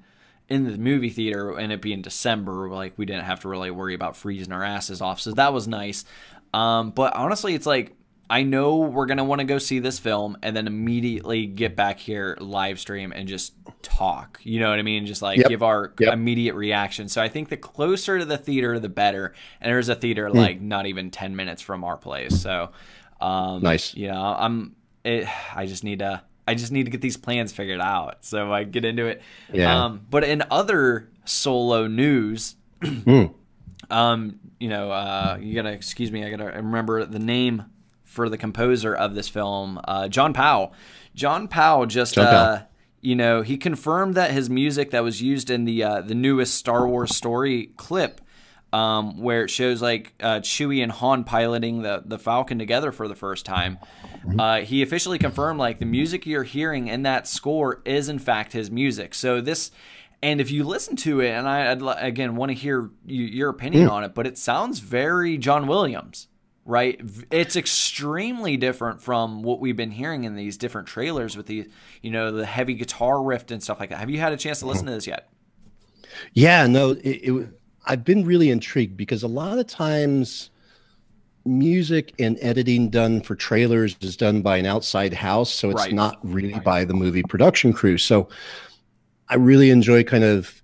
in 0.49 0.65
the 0.65 0.77
movie 0.77 1.10
theater 1.10 1.58
and 1.58 1.71
it 1.71 1.82
being 1.82 2.01
December, 2.01 2.69
like 2.69 2.97
we 2.97 3.06
didn't 3.06 3.23
have 3.23 3.39
to 3.41 3.49
really 3.49 3.71
worry 3.71 3.93
about 3.93 4.17
freezing 4.17 4.51
our 4.51 4.63
asses 4.63 5.01
off. 5.01 5.21
So 5.21 5.32
that 5.32 5.53
was 5.53 5.69
nice. 5.69 6.03
Um, 6.53 6.91
but 6.91 7.15
honestly, 7.15 7.56
it's 7.56 7.65
like 7.65 7.95
I 8.29 8.43
know 8.43 8.77
we're 8.77 9.05
gonna 9.05 9.23
want 9.23 9.39
to 9.39 9.45
go 9.45 9.57
see 9.57 9.79
this 9.79 9.99
film 9.99 10.38
and 10.41 10.55
then 10.55 10.67
immediately 10.67 11.45
get 11.45 11.75
back 11.75 11.99
here 11.99 12.38
live 12.39 12.79
stream 12.79 13.12
and 13.12 13.27
just 13.27 13.53
talk. 13.81 14.39
You 14.43 14.59
know 14.59 14.69
what 14.69 14.79
I 14.79 14.81
mean? 14.81 15.05
Just 15.05 15.21
like 15.21 15.38
yep. 15.38 15.49
give 15.49 15.62
our 15.63 15.93
yep. 15.99 16.13
immediate 16.13 16.55
reaction. 16.55 17.09
So 17.09 17.21
I 17.21 17.29
think 17.29 17.49
the 17.49 17.57
closer 17.57 18.19
to 18.19 18.25
the 18.25 18.38
theater, 18.38 18.79
the 18.79 18.89
better. 18.89 19.33
And 19.62 19.71
there's 19.71 19.89
a 19.89 19.95
theater 19.95 20.29
mm. 20.29 20.36
like 20.36 20.62
not 20.62 20.86
even 20.86 21.12
ten 21.12 21.36
minutes 21.36 21.62
from 21.62 21.83
our 21.83 21.97
place. 21.97 22.41
So 22.41 22.71
um, 23.21 23.62
nice. 23.62 23.93
You 23.95 24.07
know, 24.09 24.21
I'm. 24.21 24.75
It, 25.03 25.27
I 25.53 25.65
just 25.65 25.83
need 25.83 25.99
to 25.99 26.23
I 26.47 26.55
just 26.55 26.71
need 26.71 26.86
to 26.86 26.91
get 26.91 27.01
these 27.01 27.17
plans 27.17 27.51
figured 27.51 27.81
out. 27.81 28.25
So 28.25 28.51
I 28.51 28.63
get 28.63 28.86
into 28.86 29.05
it. 29.05 29.21
Yeah. 29.51 29.86
Um, 29.86 30.05
but 30.09 30.23
in 30.23 30.43
other 30.51 31.09
solo 31.25 31.88
news, 31.88 32.55
mm. 32.81 33.33
um, 33.89 34.39
you 34.59 34.69
know, 34.69 34.91
uh, 34.91 35.38
you 35.39 35.55
gotta 35.55 35.71
excuse 35.71 36.12
me. 36.12 36.25
I 36.25 36.29
gotta 36.29 36.45
remember 36.45 37.05
the 37.05 37.19
name 37.19 37.65
for 38.13 38.30
the 38.30 38.38
composer 38.38 38.95
of 38.95 39.15
this 39.15 39.28
film, 39.28 39.80
uh, 39.86 40.08
John 40.08 40.34
Powell. 40.34 40.73
John 41.15 41.47
Powell 41.47 41.86
just, 41.86 42.15
John 42.15 42.26
uh, 42.26 42.65
you 43.02 43.15
know, 43.15 43.41
he 43.41 43.58
confirmed 43.58 44.15
that 44.15 44.32
his 44.32 44.49
music 44.49 44.91
that 44.91 45.04
was 45.04 45.21
used 45.21 45.49
in 45.49 45.65
the 45.65 45.84
uh, 45.84 46.02
the 46.02 46.15
newest 46.15 46.56
Star 46.56 46.88
Wars 46.88 47.15
story 47.15 47.71
clip 47.76 48.21
um, 48.73 49.19
where 49.19 49.43
it 49.43 49.49
shows 49.49 49.82
like 49.82 50.13
uh, 50.19 50.39
Chewie 50.39 50.82
and 50.82 50.91
Han 50.91 51.23
piloting 51.23 51.84
the 51.84 52.02
the 52.04 52.17
Falcon 52.17 52.57
together 52.57 52.91
for 52.91 53.07
the 53.07 53.16
first 53.16 53.45
time. 53.45 53.78
Mm-hmm. 54.26 54.39
Uh, 54.39 54.57
he 54.61 54.82
officially 54.82 55.20
confirmed 55.20 55.59
like 55.59 55.80
the 55.80 55.86
music 55.86 56.26
you're 56.26 56.43
hearing 56.43 56.88
in 56.88 57.03
that 57.03 57.28
score 57.28 57.82
is 57.86 58.09
in 58.09 58.18
fact 58.20 58.51
his 58.51 58.72
music. 58.72 59.14
So 59.14 59.41
this, 59.41 59.70
and 60.24 60.41
if 60.41 60.49
you 60.49 60.64
listen 60.64 60.95
to 60.97 61.22
it, 61.22 61.30
and 61.30 61.47
I 61.47 61.72
I'd, 61.72 61.82
again 62.03 62.36
want 62.36 62.49
to 62.49 62.55
hear 62.55 62.89
you, 63.05 63.24
your 63.24 63.49
opinion 63.49 63.88
mm. 63.88 63.91
on 63.91 64.03
it, 64.03 64.16
but 64.16 64.26
it 64.26 64.39
sounds 64.39 64.80
very 64.80 65.38
John 65.38 65.68
Williams. 65.68 66.28
Right, 66.66 67.01
it's 67.30 67.57
extremely 67.57 68.55
different 68.55 69.01
from 69.01 69.43
what 69.43 69.59
we've 69.59 69.76
been 69.76 69.91
hearing 69.91 70.24
in 70.24 70.36
these 70.36 70.55
different 70.57 70.88
trailers 70.88 71.36
with 71.36 71.47
the, 71.47 71.70
you 72.01 72.09
know, 72.09 72.32
the 72.32 72.45
heavy 72.45 72.74
guitar 72.74 73.22
riff 73.22 73.51
and 73.51 73.61
stuff 73.61 73.82
like 73.82 73.89
that. 73.89 73.99
Have 73.99 74.09
you 74.09 74.20
had 74.22 74.32
a 74.32 74.38
chance 74.38 74.59
to 74.59 74.66
listen 74.66 74.86
to 74.86 74.93
this 74.93 75.05
yet? 75.05 75.30
Yeah, 76.34 76.68
no, 76.68 76.91
it, 76.91 76.99
it 77.03 77.49
I've 77.86 78.03
been 78.03 78.26
really 78.26 78.49
intrigued 78.49 78.95
because 78.97 79.24
a 79.24 79.28
lot 79.28 79.57
of 79.59 79.68
times 79.68 80.49
music 81.45 82.14
and 82.20 82.38
editing 82.41 82.89
done 82.89 83.22
for 83.22 83.36
trailers 83.36 83.97
is 84.01 84.18
done 84.18 84.41
by 84.41 84.57
an 84.57 84.68
outside 84.68 85.14
house, 85.14 85.51
so 85.51 85.72
it's 85.72 85.88
Right. 85.88 85.93
not 85.93 86.20
really 86.24 86.59
by 86.59 86.86
the 86.86 86.95
movie 86.95 87.24
production 87.24 87.74
crew. 87.74 87.99
So 87.99 88.30
I 89.30 89.36
really 89.36 89.72
enjoy 89.72 90.03
kind 90.05 90.24
of 90.24 90.62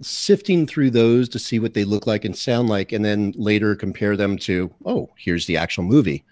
sifting 0.00 0.66
through 0.66 0.90
those 0.90 1.28
to 1.30 1.38
see 1.38 1.58
what 1.58 1.74
they 1.74 1.84
look 1.84 2.06
like 2.06 2.24
and 2.24 2.36
sound 2.36 2.68
like, 2.68 2.92
and 2.92 3.04
then 3.04 3.32
later 3.36 3.74
compare 3.76 4.16
them 4.16 4.36
to, 4.38 4.72
oh, 4.84 5.10
here's 5.16 5.46
the 5.46 5.56
actual 5.56 5.84
movie. 5.84 6.24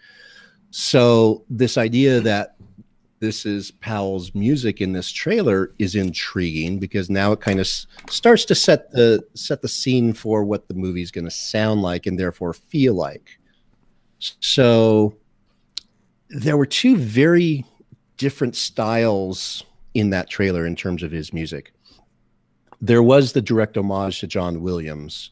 So 0.70 1.44
this 1.50 1.76
idea 1.76 2.20
that 2.20 2.56
this 3.20 3.46
is 3.46 3.70
Powell's 3.70 4.34
music 4.34 4.80
in 4.80 4.92
this 4.92 5.12
trailer 5.12 5.72
is 5.78 5.94
intriguing 5.94 6.80
because 6.80 7.08
now 7.08 7.30
it 7.30 7.40
kind 7.40 7.60
of 7.60 7.66
s- 7.66 7.86
starts 8.10 8.44
to 8.46 8.54
set 8.54 8.90
the 8.90 9.24
set 9.34 9.62
the 9.62 9.68
scene 9.68 10.12
for 10.12 10.42
what 10.42 10.66
the 10.66 10.74
movie's 10.74 11.12
going 11.12 11.26
to 11.26 11.30
sound 11.30 11.82
like 11.82 12.06
and 12.06 12.18
therefore 12.18 12.52
feel 12.52 12.94
like. 12.94 13.38
So 14.18 15.14
there 16.30 16.56
were 16.56 16.66
two 16.66 16.96
very 16.96 17.64
different 18.16 18.56
styles 18.56 19.62
in 19.94 20.10
that 20.10 20.28
trailer 20.28 20.66
in 20.66 20.74
terms 20.74 21.02
of 21.04 21.12
his 21.12 21.32
music. 21.32 21.72
There 22.82 23.02
was 23.02 23.32
the 23.32 23.40
direct 23.40 23.76
homage 23.78 24.20
to 24.20 24.26
John 24.26 24.60
Williams 24.60 25.30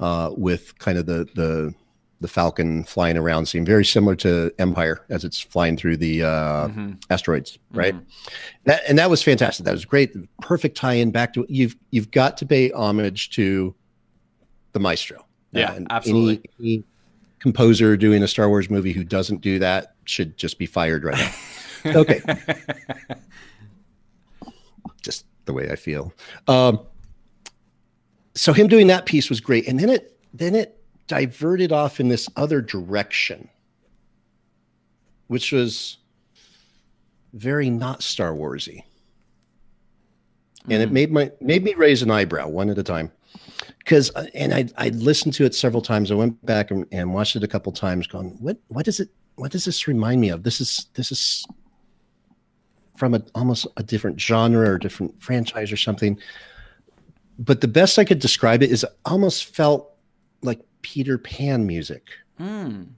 uh, 0.00 0.30
with 0.36 0.76
kind 0.78 0.98
of 0.98 1.06
the 1.06 1.26
the 1.34 1.74
the 2.20 2.28
Falcon 2.28 2.84
flying 2.84 3.16
around 3.18 3.46
scene, 3.46 3.64
very 3.66 3.84
similar 3.84 4.16
to 4.16 4.50
Empire 4.58 5.04
as 5.10 5.24
it's 5.24 5.40
flying 5.40 5.76
through 5.76 5.96
the 5.98 6.22
uh, 6.22 6.68
Mhm. 6.68 7.02
asteroids, 7.10 7.58
right? 7.72 7.94
That, 8.64 8.82
and 8.88 8.98
that 8.98 9.10
was 9.10 9.22
fantastic. 9.22 9.64
That 9.66 9.72
was 9.72 9.84
great. 9.84 10.12
Perfect 10.40 10.76
tie-in 10.76 11.10
back 11.10 11.34
to 11.34 11.44
you've 11.48 11.76
you've 11.90 12.10
got 12.10 12.36
to 12.38 12.46
pay 12.46 12.70
homage 12.72 13.30
to 13.30 13.74
the 14.72 14.80
maestro. 14.80 15.26
Yeah, 15.52 15.74
And 15.74 15.86
absolutely. 15.90 16.40
Any, 16.58 16.74
any 16.76 16.84
composer 17.40 17.96
doing 17.96 18.22
a 18.22 18.28
Star 18.28 18.48
Wars 18.48 18.68
movie 18.70 18.92
who 18.92 19.04
doesn't 19.04 19.40
do 19.42 19.58
that 19.60 19.94
should 20.04 20.36
just 20.36 20.58
be 20.58 20.66
fired 20.66 21.04
right 21.04 21.18
now. 21.84 21.96
okay, 22.00 22.20
the 25.44 25.52
way 25.52 25.70
I 25.70 25.76
feel. 25.76 26.12
Um, 26.48 26.80
so 28.34 28.52
him 28.52 28.66
doing 28.66 28.86
that 28.88 29.06
piece 29.06 29.28
was 29.30 29.40
great, 29.40 29.68
and 29.68 29.78
then 29.78 29.88
it 29.90 30.18
then 30.32 30.54
it 30.54 30.80
diverted 31.06 31.70
off 31.70 32.00
in 32.00 32.08
this 32.08 32.28
other 32.36 32.60
direction, 32.60 33.48
which 35.28 35.52
was 35.52 35.98
very 37.32 37.70
not 37.70 38.02
Star 38.02 38.32
Warsy, 38.32 38.82
and 40.68 40.82
it 40.82 40.88
Mhm. 40.88 40.92
made 40.92 41.12
my 41.12 41.32
made 41.40 41.62
me 41.64 41.74
raise 41.74 42.02
an 42.02 42.10
eyebrow 42.10 42.48
one 42.48 42.70
at 42.70 42.78
a 42.78 42.82
time. 42.82 43.12
Because 43.78 44.10
and 44.34 44.52
I 44.54 44.66
I 44.76 44.88
listened 44.88 45.34
to 45.34 45.44
it 45.44 45.54
several 45.54 45.82
times. 45.82 46.10
I 46.10 46.14
went 46.14 46.44
back 46.44 46.70
and, 46.70 46.86
and 46.90 47.12
watched 47.14 47.36
it 47.36 47.44
a 47.44 47.48
couple 47.48 47.70
times, 47.72 48.06
going, 48.06 48.30
what 48.40 48.58
what 48.68 48.84
does 48.84 48.98
it 49.00 49.10
what 49.36 49.52
does 49.52 49.64
this 49.64 49.86
remind 49.86 50.20
me 50.20 50.30
of? 50.30 50.42
This 50.42 50.60
is 50.60 50.86
this 50.94 51.12
is 51.12 51.44
from 52.96 53.14
a 53.14 53.22
almost 53.34 53.66
a 53.76 53.82
different 53.82 54.20
genre 54.20 54.70
or 54.70 54.78
different 54.78 55.20
franchise 55.22 55.72
or 55.72 55.76
something. 55.76 56.18
But 57.38 57.60
the 57.60 57.68
best 57.68 57.98
I 57.98 58.04
could 58.04 58.20
describe 58.20 58.62
it 58.62 58.70
is 58.70 58.84
it 58.84 58.90
almost 59.04 59.44
felt 59.46 59.90
like 60.42 60.60
Peter 60.82 61.18
Pan 61.18 61.66
music, 61.66 62.08
Mm. 62.40 62.88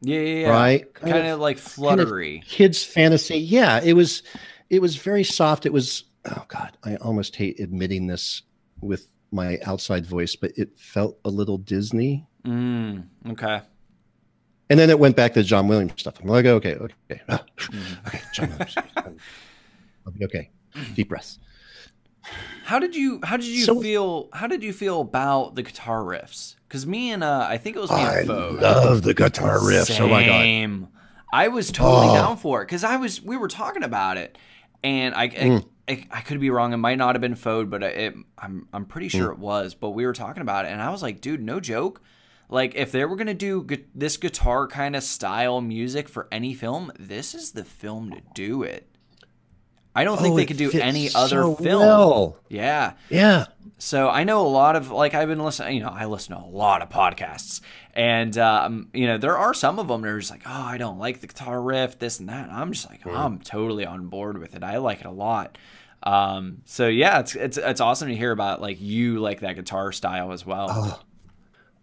Yeah, 0.00 0.20
yeah, 0.20 0.40
yeah. 0.42 0.50
right? 0.50 0.94
Kind, 0.94 1.26
of 1.26 1.40
like 1.40 1.58
fluttery. 1.58 2.42
kids 2.46 2.84
fantasy. 2.84 3.38
Yeah, 3.38 3.80
it 3.82 3.94
was 3.94 4.22
it 4.70 4.80
was 4.80 4.96
very 4.96 5.24
soft. 5.24 5.66
It 5.66 5.72
was 5.72 6.04
oh 6.24 6.44
god, 6.48 6.76
I 6.84 6.96
almost 6.96 7.34
hate 7.36 7.58
admitting 7.58 8.06
this 8.06 8.42
with 8.80 9.08
my 9.32 9.58
outside 9.66 10.06
voice, 10.06 10.36
but 10.36 10.52
it 10.56 10.78
felt 10.78 11.18
a 11.24 11.30
little 11.30 11.58
Disney. 11.58 12.26
Mm. 12.44 13.06
Okay. 13.30 13.60
And 14.70 14.78
then 14.78 14.90
it 14.90 14.98
went 14.98 15.16
back 15.16 15.32
to 15.34 15.42
John 15.42 15.66
Williams 15.68 15.94
stuff. 15.96 16.14
I'm 16.22 16.28
like, 16.28 16.44
okay, 16.44 16.74
okay, 16.74 17.20
ah, 17.28 17.42
Mhm. 17.56 18.06
okay, 18.06 18.20
John 18.34 18.48
Williams. 18.50 18.74
I'll 20.06 20.12
be 20.12 20.24
okay. 20.24 20.50
Deep 20.94 21.08
breaths. 21.08 21.38
How 22.64 22.78
did 22.78 22.94
you 22.94 23.20
How 23.22 23.36
did 23.36 23.46
you 23.46 23.64
So- 23.64 23.80
feel? 23.80 24.28
How 24.32 24.46
did 24.46 24.62
you 24.62 24.72
feel 24.72 25.00
about 25.00 25.54
the 25.54 25.62
guitar 25.62 26.02
riffs? 26.02 26.56
Because 26.68 26.86
me 26.86 27.10
and 27.12 27.24
uh, 27.24 27.46
I 27.48 27.56
think 27.56 27.76
it 27.76 27.80
was 27.80 27.90
me 27.90 27.96
I 27.96 28.18
and 28.18 28.26
Foe. 28.26 28.58
love 28.60 29.02
the 29.02 29.14
guitar 29.14 29.58
riffs. 29.58 29.98
Oh 30.00 30.08
my 30.08 30.24
god. 30.26 30.42
Same. 30.42 30.88
I 31.32 31.48
was 31.48 31.70
totally 31.72 32.08
Oh. 32.10 32.14
down 32.14 32.36
for 32.36 32.60
it 32.62 32.66
because 32.66 32.84
I 32.84 32.96
was. 32.96 33.22
We 33.22 33.36
were 33.36 33.48
talking 33.48 33.82
about 33.82 34.16
it, 34.18 34.36
and 34.84 35.14
I, 35.14 35.24
I, 35.24 35.28
Mm. 35.28 35.64
I, 35.88 36.06
I 36.10 36.20
could 36.22 36.40
be 36.40 36.50
wrong. 36.50 36.72
It 36.74 36.78
might 36.78 36.96
not 36.98 37.14
have 37.14 37.20
been 37.22 37.34
Fode, 37.34 37.70
but 37.70 37.82
it, 37.82 38.14
I'm 38.38 38.66
I'm 38.72 38.84
pretty 38.84 39.08
Mm. 39.08 39.12
sure 39.12 39.30
it 39.32 39.38
was. 39.38 39.74
But 39.74 39.90
we 39.90 40.04
were 40.04 40.12
talking 40.12 40.42
about 40.42 40.66
it, 40.66 40.68
and 40.72 40.82
I 40.82 40.90
was 40.90 41.02
like, 41.02 41.20
dude, 41.22 41.40
no 41.42 41.60
joke. 41.60 42.02
Like 42.48 42.74
if 42.74 42.92
they 42.92 43.04
were 43.04 43.16
gonna 43.16 43.34
do 43.34 43.62
gu- 43.62 43.84
this 43.94 44.16
guitar 44.16 44.66
kind 44.66 44.96
of 44.96 45.02
style 45.02 45.60
music 45.60 46.08
for 46.08 46.28
any 46.32 46.54
film, 46.54 46.90
this 46.98 47.34
is 47.34 47.52
the 47.52 47.64
film 47.64 48.10
to 48.12 48.20
do 48.34 48.62
it. 48.62 48.88
I 49.94 50.04
don't 50.04 50.18
think 50.20 50.34
Oh, 50.34 50.36
they 50.36 50.46
could 50.46 50.56
do 50.58 50.70
any 50.72 51.08
other 51.14 51.42
so 51.42 51.54
film. 51.56 51.80
well. 51.80 52.36
Yeah. 52.48 52.92
Yeah. 53.10 53.46
So 53.78 54.08
I 54.08 54.22
know 54.24 54.46
a 54.46 54.48
lot 54.48 54.76
of 54.76 54.90
like 54.90 55.14
I've 55.14 55.28
been 55.28 55.42
listening. 55.42 55.76
You 55.76 55.82
know, 55.82 55.88
I 55.92 56.04
listen 56.06 56.34
to 56.36 56.40
a 56.42 56.46
lot 56.46 56.82
of 56.82 56.88
podcasts, 56.88 57.60
and 57.94 58.36
um, 58.38 58.88
you 58.94 59.06
know 59.06 59.18
there 59.18 59.36
are 59.36 59.54
some 59.54 59.78
of 59.78 59.88
them 59.88 60.02
that 60.02 60.08
are 60.08 60.18
just 60.18 60.30
like, 60.30 60.42
oh, 60.46 60.50
I 60.62 60.78
don't 60.78 60.98
like 60.98 61.20
the 61.20 61.26
guitar 61.26 61.60
riff, 61.60 61.98
this 61.98 62.18
and 62.20 62.28
that. 62.28 62.48
And 62.48 62.52
I'm 62.52 62.72
just 62.72 62.88
like, 62.88 63.06
I'm 63.06 63.38
totally 63.38 63.84
on 63.86 64.06
board 64.08 64.38
with 64.38 64.54
it. 64.56 64.62
I 64.64 64.78
like 64.78 65.00
it 65.00 65.06
a 65.06 65.10
lot. 65.12 65.58
Um, 66.02 66.62
so 66.64 66.86
yeah, 66.88 67.20
it's 67.20 67.34
it's 67.34 67.56
it's 67.56 67.80
awesome 67.80 68.08
to 68.08 68.16
hear 68.16 68.30
about 68.32 68.60
like 68.60 68.80
you 68.80 69.18
like 69.20 69.40
that 69.40 69.54
guitar 69.56 69.90
style 69.92 70.32
as 70.32 70.44
well. 70.46 70.68
Oh, 70.70 71.00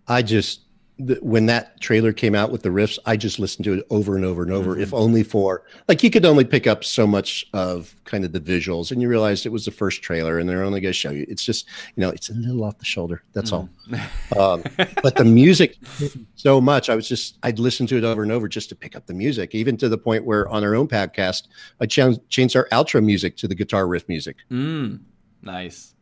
I 0.07 0.21
just 0.21 0.61
the, 0.97 1.15
when 1.15 1.45
that 1.47 1.79
trailer 1.81 2.13
came 2.13 2.35
out 2.35 2.51
with 2.51 2.63
the 2.63 2.69
riffs, 2.69 2.97
I 3.05 3.17
just 3.17 3.37
listened 3.37 3.65
to 3.65 3.73
it 3.73 3.87
over 3.89 4.15
and 4.15 4.23
over 4.23 4.43
and 4.43 4.51
over. 4.51 4.79
If 4.79 4.93
only 4.93 5.23
for 5.23 5.63
like 5.89 6.03
you 6.03 6.09
could 6.09 6.25
only 6.25 6.45
pick 6.45 6.67
up 6.67 6.85
so 6.85 7.05
much 7.05 7.45
of 7.53 7.95
kind 8.05 8.23
of 8.23 8.31
the 8.31 8.39
visuals, 8.39 8.91
and 8.91 9.01
you 9.01 9.09
realized 9.09 9.45
it 9.45 9.49
was 9.49 9.65
the 9.65 9.71
first 9.71 10.01
trailer, 10.01 10.39
and 10.39 10.47
they're 10.47 10.63
only 10.63 10.79
going 10.79 10.93
to 10.93 10.97
show 10.97 11.11
you. 11.11 11.25
It's 11.27 11.43
just 11.43 11.67
you 11.95 12.01
know 12.01 12.09
it's 12.09 12.29
a 12.29 12.33
little 12.33 12.63
off 12.63 12.77
the 12.77 12.85
shoulder. 12.85 13.23
That's 13.33 13.51
all. 13.51 13.69
Um, 14.37 14.63
but 15.03 15.15
the 15.15 15.23
music 15.23 15.77
so 16.35 16.59
much. 16.59 16.89
I 16.89 16.95
was 16.95 17.07
just 17.07 17.37
I'd 17.43 17.59
listen 17.59 17.87
to 17.87 17.97
it 17.97 18.03
over 18.03 18.23
and 18.23 18.31
over 18.31 18.47
just 18.47 18.69
to 18.69 18.75
pick 18.75 18.95
up 18.95 19.05
the 19.05 19.13
music, 19.13 19.53
even 19.53 19.77
to 19.77 19.89
the 19.89 19.97
point 19.97 20.25
where 20.25 20.47
on 20.49 20.63
our 20.63 20.75
own 20.75 20.87
podcast, 20.87 21.43
I 21.79 21.85
changed 21.85 22.27
changed 22.29 22.55
our 22.55 22.67
outro 22.71 23.03
music 23.03 23.37
to 23.37 23.47
the 23.47 23.55
guitar 23.55 23.87
riff 23.87 24.07
music. 24.07 24.37
Mm, 24.49 25.01
nice. 25.41 25.94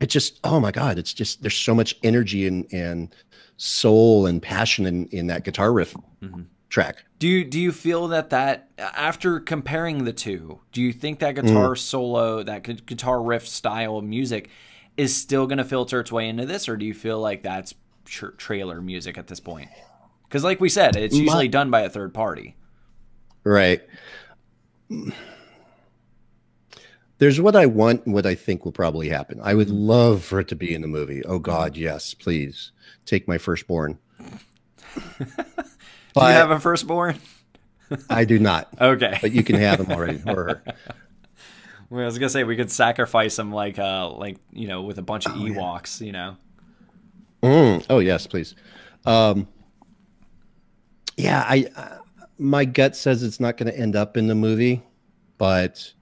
It 0.00 0.06
just 0.08 0.40
oh 0.44 0.58
my 0.60 0.70
god 0.70 0.98
it's 0.98 1.12
just 1.14 1.42
there's 1.42 1.56
so 1.56 1.74
much 1.74 1.96
energy 2.02 2.46
and 2.46 2.66
and 2.72 3.14
soul 3.56 4.26
and 4.26 4.40
passion 4.42 4.86
in 4.86 5.06
in 5.08 5.26
that 5.28 5.44
guitar 5.44 5.72
riff 5.72 5.94
Mhm. 6.22 6.46
track 6.70 7.04
Do 7.18 7.28
you 7.28 7.44
do 7.44 7.60
you 7.60 7.72
feel 7.72 8.08
that 8.08 8.30
that 8.30 8.68
after 8.78 9.40
comparing 9.40 10.04
the 10.04 10.12
two, 10.12 10.60
do 10.72 10.80
you 10.82 10.92
think 10.92 11.18
that 11.20 11.34
guitar 11.34 11.76
solo, 11.76 12.42
that 12.42 12.62
guitar 12.86 13.22
riff 13.22 13.46
style 13.46 13.96
of 13.98 14.04
music, 14.04 14.48
is 14.96 15.14
still 15.16 15.46
going 15.46 15.58
to 15.58 15.64
filter 15.64 16.00
its 16.00 16.10
way 16.12 16.28
into 16.28 16.46
this, 16.46 16.68
or 16.68 16.76
do 16.76 16.84
you 16.86 16.94
feel 16.94 17.18
like 17.20 17.42
that's 17.42 17.74
tr- 18.04 18.28
trailer 18.38 18.80
music 18.80 19.18
at 19.18 19.26
this 19.26 19.40
point? 19.40 19.68
Because, 20.28 20.44
like 20.44 20.60
we 20.60 20.68
said, 20.68 20.96
it's 20.96 21.14
My- 21.14 21.20
usually 21.22 21.48
done 21.48 21.70
by 21.70 21.80
a 21.82 21.90
third 21.90 22.14
party. 22.14 22.56
right 23.44 23.82
there's 27.20 27.40
what 27.40 27.54
i 27.54 27.64
want 27.66 28.04
and 28.04 28.12
what 28.12 28.26
i 28.26 28.34
think 28.34 28.64
will 28.64 28.72
probably 28.72 29.08
happen 29.08 29.38
i 29.42 29.54
would 29.54 29.70
love 29.70 30.24
for 30.24 30.40
it 30.40 30.48
to 30.48 30.56
be 30.56 30.74
in 30.74 30.82
the 30.82 30.88
movie 30.88 31.24
oh 31.24 31.38
god 31.38 31.76
yes 31.76 32.12
please 32.14 32.72
take 33.06 33.28
my 33.28 33.38
firstborn 33.38 33.96
do 35.18 35.26
you 36.16 36.22
have 36.22 36.50
a 36.50 36.58
firstborn? 36.58 37.18
i 38.10 38.24
do 38.24 38.38
not 38.38 38.68
Okay. 38.80 39.16
but 39.20 39.30
you 39.32 39.44
can 39.44 39.56
have 39.56 39.78
him 39.80 39.90
already 39.92 40.20
or 40.26 40.34
her 40.44 40.62
Well, 41.90 42.02
I 42.02 42.04
was 42.04 42.18
gonna 42.18 42.30
say 42.30 42.44
we 42.44 42.54
could 42.54 42.70
sacrifice 42.70 43.36
him 43.36 43.50
like 43.52 43.76
uh 43.76 44.10
like 44.10 44.38
you 44.52 44.68
know 44.68 44.82
with 44.82 44.98
a 44.98 45.02
bunch 45.02 45.26
of 45.26 45.32
Oh, 45.34 45.44
yeah. 45.44 45.54
Ewoks, 45.56 46.00
you 46.00 46.12
know. 46.12 46.36
Mm. 47.42 47.84
Oh 47.90 47.98
yes, 47.98 48.28
please. 48.28 48.54
Um, 49.04 49.48
yeah, 51.16 51.44
I 51.48 51.66
uh, 51.74 51.98
my 52.38 52.64
gut 52.64 52.94
says 52.94 53.24
it's 53.24 53.40
not 53.40 53.56
going 53.56 53.72
to 53.72 53.76
end 53.76 53.96
up 53.96 54.16
in 54.16 54.28
the 54.28 54.36
movie, 54.36 54.84
but 55.36 55.92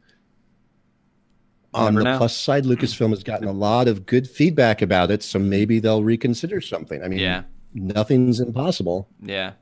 on 1.78 1.94
never 1.94 2.04
the 2.04 2.10
know. 2.12 2.18
plus 2.18 2.36
side, 2.36 2.64
Lucasfilm 2.64 3.10
has 3.10 3.22
gotten 3.22 3.46
a 3.48 3.52
lot 3.52 3.88
of 3.88 4.06
good 4.06 4.28
feedback 4.28 4.82
about 4.82 5.10
it, 5.10 5.22
so 5.22 5.38
maybe 5.38 5.78
they'll 5.80 6.02
reconsider 6.04 6.60
something. 6.60 7.02
I 7.02 7.08
mean, 7.08 7.18
Yeah. 7.20 7.42
nothing's 7.74 8.40
impossible. 8.40 9.08
Yeah. 9.22 9.52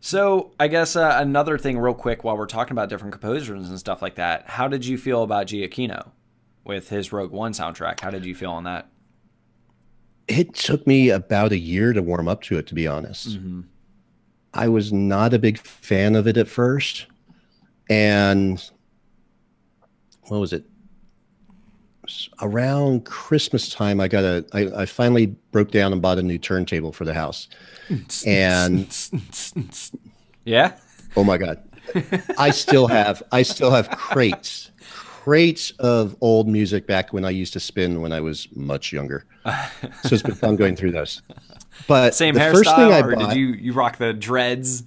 So 0.00 0.52
I 0.60 0.68
guess 0.68 0.94
uh, 0.94 1.16
another 1.20 1.58
thing, 1.58 1.78
real 1.78 1.94
quick, 1.94 2.22
while 2.22 2.36
we're 2.36 2.46
talking 2.46 2.72
about 2.72 2.88
different 2.88 3.12
composers 3.12 3.68
and 3.68 3.78
stuff 3.78 4.02
like 4.02 4.14
that, 4.16 4.44
how 4.48 4.68
did 4.68 4.86
you 4.86 4.96
feel 4.98 5.22
about 5.22 5.48
Giacchino 5.48 6.10
with 6.64 6.90
his 6.90 7.12
Rogue 7.12 7.32
One 7.32 7.52
soundtrack? 7.52 8.00
How 8.00 8.10
did 8.10 8.24
you 8.24 8.34
feel 8.34 8.52
on 8.52 8.64
that? 8.64 8.88
It 10.28 10.54
took 10.54 10.86
me 10.86 11.10
about 11.10 11.52
a 11.52 11.58
year 11.58 11.92
to 11.92 12.02
warm 12.02 12.28
up 12.28 12.42
to 12.42 12.58
it, 12.58 12.66
to 12.68 12.74
be 12.74 12.86
honest. 12.86 13.30
Mm-hmm. 13.38 13.62
I 14.54 14.68
was 14.68 14.92
not 14.92 15.34
a 15.34 15.38
big 15.38 15.58
fan 15.58 16.14
of 16.14 16.26
it 16.26 16.36
at 16.36 16.48
first. 16.48 17.06
And 17.90 18.62
what 20.28 20.38
was 20.40 20.52
it? 20.52 20.64
around 22.40 23.04
Christmas 23.04 23.68
time, 23.68 24.00
I 24.00 24.08
got 24.08 24.24
a. 24.24 24.44
I, 24.52 24.82
I 24.82 24.86
finally 24.86 25.26
broke 25.52 25.70
down 25.70 25.92
and 25.92 26.00
bought 26.00 26.18
a 26.18 26.22
new 26.22 26.38
turntable 26.38 26.92
for 26.92 27.04
the 27.04 27.14
house, 27.14 27.48
and 28.26 28.86
yeah. 30.44 30.76
Oh 31.16 31.24
my 31.24 31.38
god, 31.38 31.62
I 32.38 32.50
still 32.50 32.86
have. 32.86 33.22
I 33.32 33.42
still 33.42 33.70
have 33.70 33.90
crates, 33.90 34.70
crates 34.80 35.72
of 35.78 36.16
old 36.20 36.48
music 36.48 36.86
back 36.86 37.12
when 37.12 37.24
I 37.24 37.30
used 37.30 37.52
to 37.54 37.60
spin 37.60 38.00
when 38.00 38.12
I 38.12 38.20
was 38.20 38.48
much 38.54 38.92
younger. 38.92 39.24
So 40.02 40.14
it's 40.14 40.22
been 40.22 40.34
fun 40.34 40.56
going 40.56 40.76
through 40.76 40.92
those. 40.92 41.22
But 41.86 42.14
Same 42.14 42.34
the 42.34 42.40
hairstyle, 42.40 42.52
first 42.52 42.76
thing 42.76 42.92
I 42.92 43.00
or 43.00 43.16
bought, 43.16 43.30
did 43.30 43.38
you 43.38 43.48
you 43.48 43.72
rock 43.72 43.98
the 43.98 44.12
dreads? 44.12 44.84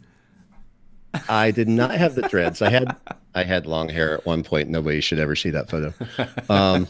I 1.27 1.51
did 1.51 1.67
not 1.67 1.91
have 1.91 2.15
the 2.15 2.21
dreads. 2.23 2.61
I 2.61 2.69
had 2.69 2.95
I 3.35 3.43
had 3.43 3.65
long 3.67 3.89
hair 3.89 4.13
at 4.15 4.25
one 4.25 4.43
point. 4.43 4.69
Nobody 4.69 5.01
should 5.01 5.19
ever 5.19 5.35
see 5.35 5.49
that 5.51 5.69
photo. 5.69 5.93
Um, 6.49 6.87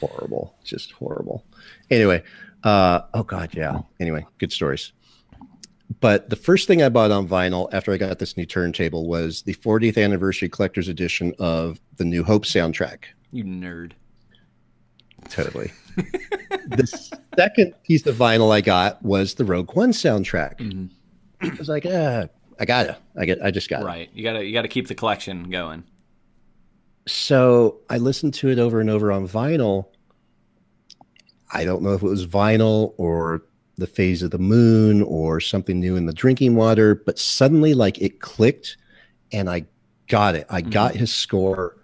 horrible, 0.00 0.54
just 0.64 0.92
horrible. 0.92 1.44
Anyway, 1.90 2.22
uh, 2.64 3.00
oh 3.14 3.22
god, 3.22 3.50
yeah. 3.54 3.80
Anyway, 4.00 4.24
good 4.38 4.52
stories. 4.52 4.92
But 6.00 6.30
the 6.30 6.36
first 6.36 6.66
thing 6.66 6.82
I 6.82 6.88
bought 6.88 7.10
on 7.10 7.26
vinyl 7.28 7.68
after 7.72 7.92
I 7.92 7.96
got 7.96 8.18
this 8.18 8.36
new 8.36 8.44
turntable 8.46 9.06
was 9.06 9.42
the 9.42 9.54
40th 9.54 10.02
anniversary 10.02 10.48
collector's 10.48 10.88
edition 10.88 11.32
of 11.38 11.80
the 11.96 12.04
New 12.04 12.24
Hope 12.24 12.44
soundtrack. 12.44 13.04
You 13.32 13.44
nerd. 13.44 13.92
Totally. 15.28 15.72
the 15.96 16.86
second 17.38 17.74
piece 17.84 18.04
of 18.06 18.16
vinyl 18.16 18.52
I 18.52 18.60
got 18.60 19.02
was 19.02 19.34
the 19.34 19.44
Rogue 19.44 19.74
One 19.74 19.92
soundtrack. 19.92 20.58
Mhm. 20.58 20.90
I 21.40 21.54
was 21.58 21.68
like, 21.68 21.86
uh, 21.86 22.26
I 22.58 22.64
gotta, 22.64 22.98
I 23.18 23.24
get, 23.24 23.42
I 23.42 23.50
just 23.50 23.68
got 23.68 23.82
it. 23.82 23.84
Right. 23.84 24.10
You 24.14 24.22
gotta 24.22 24.44
you 24.44 24.52
gotta 24.52 24.68
keep 24.68 24.88
the 24.88 24.94
collection 24.94 25.50
going. 25.50 25.84
So 27.06 27.78
I 27.88 27.98
listened 27.98 28.34
to 28.34 28.48
it 28.48 28.58
over 28.58 28.80
and 28.80 28.90
over 28.90 29.12
on 29.12 29.28
vinyl. 29.28 29.86
I 31.52 31.64
don't 31.64 31.82
know 31.82 31.92
if 31.92 32.02
it 32.02 32.08
was 32.08 32.26
vinyl 32.26 32.94
or 32.96 33.42
the 33.76 33.86
phase 33.86 34.22
of 34.22 34.30
the 34.30 34.38
moon 34.38 35.02
or 35.02 35.40
something 35.40 35.78
new 35.78 35.96
in 35.96 36.06
the 36.06 36.12
drinking 36.12 36.56
water, 36.56 36.94
but 36.94 37.18
suddenly 37.18 37.74
like 37.74 38.00
it 38.00 38.20
clicked 38.20 38.76
and 39.32 39.48
I 39.48 39.66
got 40.08 40.34
it. 40.34 40.46
I 40.48 40.62
got 40.62 40.92
mm-hmm. 40.92 41.00
his 41.00 41.14
score 41.14 41.76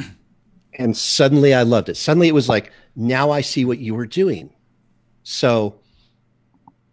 and 0.78 0.96
suddenly 0.96 1.54
I 1.54 1.62
loved 1.62 1.88
it. 1.88 1.96
Suddenly 1.96 2.28
it 2.28 2.34
was 2.34 2.48
like, 2.48 2.70
now 2.94 3.30
I 3.30 3.40
see 3.40 3.64
what 3.64 3.78
you 3.78 3.94
were 3.94 4.06
doing. 4.06 4.50
So 5.22 5.80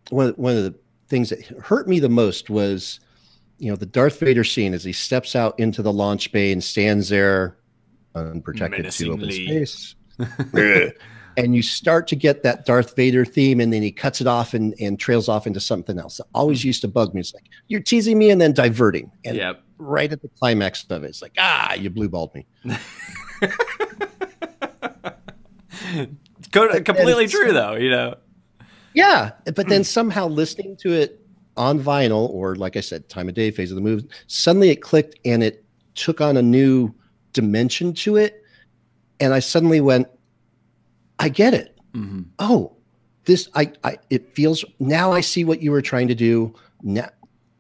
one, 0.10 0.30
one 0.32 0.56
of 0.56 0.64
the 0.64 0.76
things 1.14 1.30
that 1.30 1.46
hurt 1.62 1.88
me 1.88 2.00
the 2.00 2.10
most 2.10 2.50
was, 2.50 3.00
you 3.60 3.70
know, 3.70 3.76
the 3.76 3.86
Darth 3.86 4.20
Vader 4.20 4.44
scene 4.44 4.74
as 4.74 4.84
he 4.84 4.92
steps 4.92 5.36
out 5.36 5.60
into 5.60 5.84
the 5.84 5.94
launch 5.94 6.32
bay 6.32 6.52
and 6.52 6.64
stands 6.64 7.10
there 7.10 7.56
unprotected 8.16 8.90
to 8.90 9.12
open 9.12 9.32
space. 9.32 9.94
and 11.38 11.56
you 11.56 11.62
start 11.62 12.08
to 12.08 12.16
get 12.16 12.42
that 12.42 12.66
Darth 12.66 12.96
Vader 12.96 13.26
theme, 13.26 13.60
and 13.60 13.72
then 13.72 13.84
he 13.84 13.92
cuts 13.92 14.22
it 14.22 14.28
off 14.28 14.56
and, 14.56 14.74
and 14.80 15.00
trails 15.00 15.30
off 15.30 15.46
into 15.46 15.60
something 15.60 16.00
else. 16.00 16.20
It 16.20 16.26
always 16.34 16.66
used 16.66 16.82
to 16.82 16.88
bug 16.88 17.14
me. 17.14 17.20
It's 17.20 17.36
like, 17.36 17.46
you're 17.68 17.80
teasing 17.80 18.18
me 18.18 18.32
and 18.32 18.42
then 18.42 18.52
diverting. 18.52 19.12
And 19.24 19.38
Yep. 19.38 19.62
right 19.78 20.12
at 20.12 20.24
the 20.24 20.30
climax 20.40 20.84
of 20.90 21.04
it, 21.04 21.10
it's 21.10 21.22
like, 21.22 21.36
ah, 21.38 21.76
you 21.76 21.92
blue 21.92 22.10
balled 22.10 22.34
me. 22.34 22.48
Co- 26.52 26.82
completely 26.82 27.28
true 27.28 27.54
though, 27.54 27.76
you 27.76 27.92
know. 27.92 28.16
Yeah, 28.94 29.32
but 29.56 29.68
then 29.70 29.84
somehow 29.84 30.28
listening 30.28 30.78
to 30.78 30.92
it 30.94 31.20
on 31.58 31.80
vinyl, 31.80 32.30
or 32.30 32.56
like 32.56 32.78
I 32.78 32.82
said, 32.82 33.10
time 33.10 33.30
of 33.30 33.36
day, 33.36 33.52
phase 33.52 33.72
of 33.72 33.76
the 33.76 33.82
move, 33.82 34.06
suddenly 34.28 34.70
it 34.70 34.82
clicked 34.82 35.18
and 35.26 35.44
it 35.44 35.66
took 35.96 36.22
on 36.22 36.38
a 36.38 36.42
new 36.42 36.94
dimension 37.34 37.94
to 37.94 38.18
it, 38.18 38.44
and 39.20 39.34
I 39.34 39.40
suddenly 39.40 39.82
went, 39.82 40.08
I 41.20 41.30
get 41.30 41.54
it. 41.54 41.78
Mm-hmm. 41.94 42.24
Oh, 42.40 42.76
this 43.26 43.50
I, 43.56 43.72
I 43.84 43.98
it 44.10 44.34
feels 44.36 44.66
now 44.80 45.12
I 45.12 45.22
see 45.22 45.46
what 45.46 45.62
you 45.62 45.72
were 45.72 45.82
trying 45.82 46.08
to 46.08 46.16
do. 46.16 46.54
Now 46.82 47.10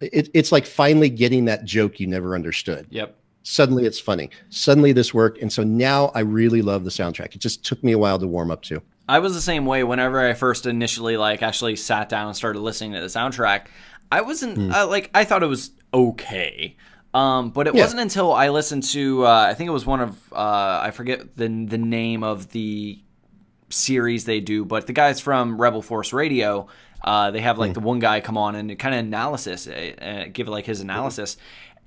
it, 0.01 0.29
it's 0.33 0.51
like 0.51 0.65
finally 0.65 1.09
getting 1.09 1.45
that 1.45 1.63
joke 1.65 1.99
you 1.99 2.07
never 2.07 2.35
understood. 2.35 2.87
Yep. 2.89 3.15
Suddenly 3.43 3.85
it's 3.85 3.99
funny. 3.99 4.29
Suddenly 4.49 4.93
this 4.93 5.13
worked, 5.13 5.37
and 5.39 5.51
so 5.51 5.63
now 5.63 6.11
I 6.15 6.21
really 6.21 6.61
love 6.61 6.83
the 6.83 6.89
soundtrack. 6.89 7.35
It 7.35 7.39
just 7.39 7.63
took 7.65 7.83
me 7.83 7.91
a 7.91 7.97
while 7.97 8.17
to 8.19 8.27
warm 8.27 8.51
up 8.51 8.61
to. 8.63 8.81
I 9.07 9.19
was 9.19 9.33
the 9.33 9.41
same 9.41 9.65
way 9.65 9.83
whenever 9.83 10.19
I 10.19 10.33
first 10.33 10.65
initially 10.65 11.17
like 11.17 11.41
actually 11.43 11.75
sat 11.75 12.09
down 12.09 12.27
and 12.27 12.35
started 12.35 12.59
listening 12.59 12.93
to 12.93 13.01
the 13.01 13.07
soundtrack. 13.07 13.67
I 14.11 14.21
wasn't 14.21 14.73
uh, 14.73 14.87
like 14.87 15.09
I 15.13 15.23
thought 15.25 15.43
it 15.43 15.47
was 15.47 15.71
okay. 15.93 16.77
Um, 17.13 17.51
but 17.51 17.67
it 17.67 17.75
Yeah. 17.75 17.81
wasn't 17.81 18.01
until 18.01 18.31
I 18.33 18.49
listened 18.49 18.83
to 18.83 19.25
uh, 19.25 19.47
I 19.49 19.53
think 19.53 19.67
it 19.67 19.71
was 19.73 19.85
one 19.85 19.99
of 20.01 20.33
uh, 20.33 20.79
I 20.83 20.91
forget 20.91 21.35
the 21.35 21.47
the 21.47 21.77
name 21.77 22.23
of 22.23 22.51
the 22.51 22.99
series 23.69 24.25
they 24.25 24.39
do, 24.39 24.65
but 24.65 24.87
the 24.87 24.93
guys 24.93 25.19
from 25.19 25.59
Rebel 25.59 25.81
Force 25.81 26.13
Radio, 26.13 26.67
uh, 27.03 27.31
they 27.31 27.41
have 27.41 27.57
like 27.57 27.73
the 27.73 27.79
one 27.79 27.99
guy 27.99 28.21
come 28.21 28.37
on 28.37 28.55
and 28.55 28.77
kind 28.79 28.93
of 28.95 28.99
analysis, 28.99 29.67
uh, 29.67 30.25
give 30.31 30.47
like 30.47 30.65
his 30.65 30.79
analysis, 30.81 31.37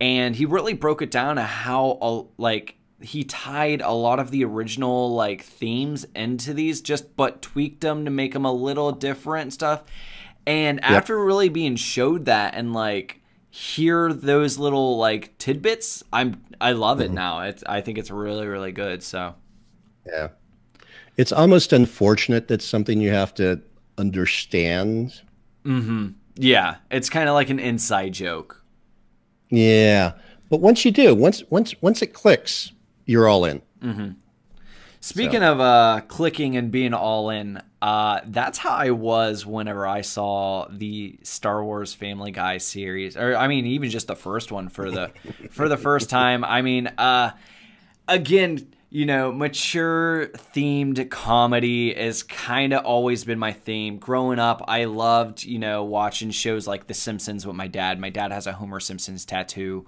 and 0.01 0.35
he 0.37 0.47
really 0.47 0.75
broke 0.75 1.01
it 1.03 1.11
down 1.11 1.37
to 1.37 1.43
how 1.43 2.29
like 2.39 2.77
he 3.01 3.25
tied 3.25 3.81
a 3.83 3.93
lot 3.93 4.19
of 4.19 4.31
the 4.31 4.45
original 4.45 5.15
like 5.15 5.43
themes 5.43 6.07
into 6.15 6.55
these, 6.55 6.81
just 6.81 7.17
but 7.17 7.43
tweaked 7.43 7.81
them 7.81 8.05
to 8.05 8.11
make 8.11 8.33
them 8.33 8.45
a 8.45 8.53
little 8.53 8.93
different 8.93 9.43
and 9.43 9.53
stuff. 9.53 9.85
And 10.47 10.83
after 10.85 11.23
really 11.23 11.49
being 11.49 11.77
showed 11.77 12.27
that 12.27 12.55
and 12.55 12.73
like 12.73 13.21
hear 13.51 14.13
those 14.13 14.59
little 14.59 14.97
like 14.97 15.37
tidbits, 15.39 16.03
I'm 16.13 16.43
I 16.61 16.73
love 16.73 17.01
it 17.01 17.11
now. 17.11 17.41
It's 17.41 17.63
I 17.67 17.81
think 17.81 17.99
it's 17.99 18.11
really 18.11 18.47
really 18.47 18.73
good. 18.73 19.03
So 19.03 19.35
Yeah. 20.07 20.29
It's 21.17 21.33
almost 21.33 21.73
unfortunate 21.73 22.49
that 22.49 22.61
something 22.61 23.01
you 23.01 23.11
have 23.11 23.35
to 23.35 23.63
understand. 23.99 25.23
mm-hmm 25.65 26.09
yeah, 26.37 26.77
it's 26.91 27.11
kind 27.11 27.29
of 27.29 27.35
like 27.35 27.51
an 27.51 27.59
inside 27.59 28.13
joke. 28.13 28.63
Yeah. 29.51 30.13
But 30.49 30.61
once 30.61 30.85
you 30.85 30.91
do, 30.91 31.15
once 31.15 31.43
once 31.51 31.75
once 31.81 32.03
it 32.03 32.09
clicks, 32.09 32.73
you're 33.07 33.29
all 33.29 33.45
in. 33.47 33.63
Speaking 35.01 35.43
of 35.45 35.61
uh, 35.61 36.01
clicking 36.09 36.57
and 36.57 36.73
being 36.73 36.93
all 36.93 37.31
in, 37.31 37.63
uh, 37.81 38.21
that's 38.27 38.59
how 38.59 38.71
I 38.75 38.91
was 38.91 39.47
whenever 39.47 39.87
I 39.87 40.01
saw 40.01 40.67
the 40.69 41.19
Star 41.23 41.63
Wars 41.65 41.95
Family 41.95 42.33
Guy 42.33 42.59
series, 42.59 43.17
or 43.17 43.37
I 43.37 43.47
mean, 43.47 43.67
even 43.67 43.89
just 43.89 44.09
the 44.09 44.17
first 44.17 44.51
one 44.51 44.69
for 44.69 44.91
the 44.91 45.13
for 45.51 45.69
the 45.69 45.77
first 45.77 46.11
time. 46.11 46.45
I 46.45 46.63
mean, 46.63 46.89
uh, 46.99 47.31
again, 48.09 48.67
you 48.91 49.07
know, 49.07 49.31
mature 49.31 50.29
themed 50.55 51.11
comedy 51.11 51.95
has 51.95 52.23
kind 52.23 52.73
of 52.73 52.85
always 52.85 53.25
been 53.25 53.39
my 53.39 53.53
theme. 53.53 53.99
Growing 53.99 54.39
up, 54.39 54.65
I 54.67 54.85
loved, 54.85 55.45
you 55.45 55.59
know, 55.59 55.85
watching 55.85 56.31
shows 56.31 56.67
like 56.67 56.87
The 56.87 56.95
Simpsons 56.95 57.47
with 57.47 57.57
my 57.57 57.69
dad. 57.69 58.01
My 58.01 58.11
dad 58.11 58.33
has 58.33 58.47
a 58.47 58.53
Homer 58.53 58.81
Simpsons 58.81 59.25
tattoo. 59.25 59.87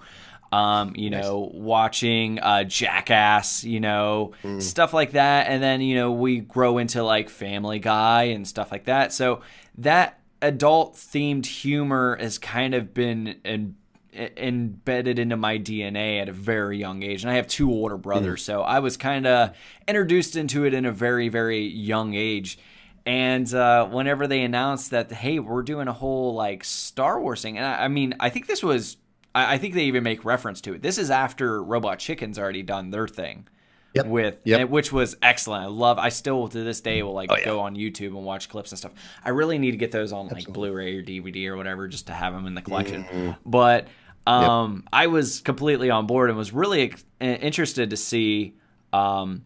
Um, 0.50 0.94
you 0.96 1.10
know, 1.10 1.50
watching 1.52 2.38
uh, 2.38 2.64
Jackass, 2.64 3.64
you 3.64 3.80
know, 3.80 4.32
stuff 4.60 4.94
like 4.94 5.12
that. 5.12 5.48
And 5.48 5.62
then, 5.62 5.82
you 5.82 5.94
know, 5.94 6.12
we 6.12 6.38
grow 6.40 6.78
into 6.78 7.02
like 7.02 7.28
Family 7.28 7.78
Guy 7.80 8.22
and 8.24 8.48
stuff 8.48 8.72
like 8.72 8.84
that. 8.84 9.12
So 9.12 9.42
that 9.76 10.20
adult 10.40 10.94
themed 10.94 11.44
humor 11.44 12.16
has 12.18 12.38
kind 12.38 12.72
of 12.74 12.94
been 12.94 13.40
in, 13.44 13.74
embedded 14.14 15.18
into 15.18 15.36
my 15.36 15.58
DNA 15.58 16.22
at 16.22 16.28
a 16.28 16.32
very 16.32 16.78
young 16.78 17.02
age. 17.02 17.22
And 17.22 17.30
I 17.30 17.34
have 17.34 17.46
two 17.46 17.70
older 17.70 17.98
brothers, 17.98 18.42
so 18.42 18.62
I 18.62 18.78
was 18.78 18.96
kind 18.96 19.26
of 19.26 19.54
introduced 19.86 20.34
into 20.34 20.64
it 20.64 20.72
in 20.74 20.86
a 20.86 20.92
very, 20.92 21.28
very 21.28 21.66
young 21.66 22.14
age. 22.14 22.58
And 23.04 23.52
uh, 23.54 23.86
whenever 23.88 24.26
they 24.26 24.42
announced 24.42 24.90
that, 24.90 25.12
hey, 25.12 25.38
we're 25.38 25.62
doing 25.62 25.88
a 25.88 25.92
whole 25.92 26.34
like 26.34 26.64
Star 26.64 27.20
Wars 27.20 27.42
thing, 27.42 27.58
and 27.58 27.66
I, 27.66 27.84
I 27.84 27.88
mean, 27.88 28.14
I 28.18 28.30
think 28.30 28.46
this 28.46 28.62
was, 28.62 28.96
I, 29.38 29.54
I 29.54 29.58
think 29.58 29.74
they 29.74 29.84
even 29.84 30.02
make 30.02 30.24
reference 30.24 30.60
to 30.62 30.74
it. 30.74 30.82
This 30.82 30.98
is 30.98 31.10
after 31.10 31.62
Robot 31.62 31.98
Chicken's 31.98 32.38
already 32.38 32.62
done 32.62 32.90
their 32.90 33.08
thing 33.08 33.46
Yep. 33.94 34.06
with 34.06 34.36
Yep. 34.44 34.60
and- 34.60 34.70
which 34.70 34.92
was 34.92 35.16
excellent. 35.22 35.64
I 35.64 35.66
love. 35.68 35.98
I 35.98 36.10
still 36.10 36.46
to 36.48 36.62
this 36.64 36.80
day 36.80 37.02
will 37.02 37.14
like 37.14 37.30
go 37.44 37.60
on 37.60 37.74
YouTube 37.74 38.08
and 38.08 38.24
watch 38.24 38.48
clips 38.48 38.70
and 38.72 38.78
stuff. 38.78 38.92
I 39.24 39.30
really 39.30 39.58
need 39.58 39.70
to 39.72 39.76
get 39.78 39.92
those 39.92 40.12
on 40.12 40.28
like 40.28 40.46
Blu-ray 40.46 40.96
or 40.98 41.02
DVD 41.02 41.46
or 41.48 41.56
whatever 41.56 41.88
just 41.88 42.06
to 42.08 42.12
have 42.12 42.32
them 42.34 42.46
in 42.46 42.54
the 42.54 42.62
collection. 42.62 43.34
But 43.46 43.88
um, 44.26 44.84
I 44.92 45.06
was 45.06 45.40
completely 45.40 45.88
on 45.90 46.06
board 46.06 46.28
and 46.28 46.36
was 46.38 46.52
really 46.52 46.82
ex- 46.82 47.04
interested 47.18 47.90
to 47.90 47.96
see 47.96 48.54
um, 48.92 49.44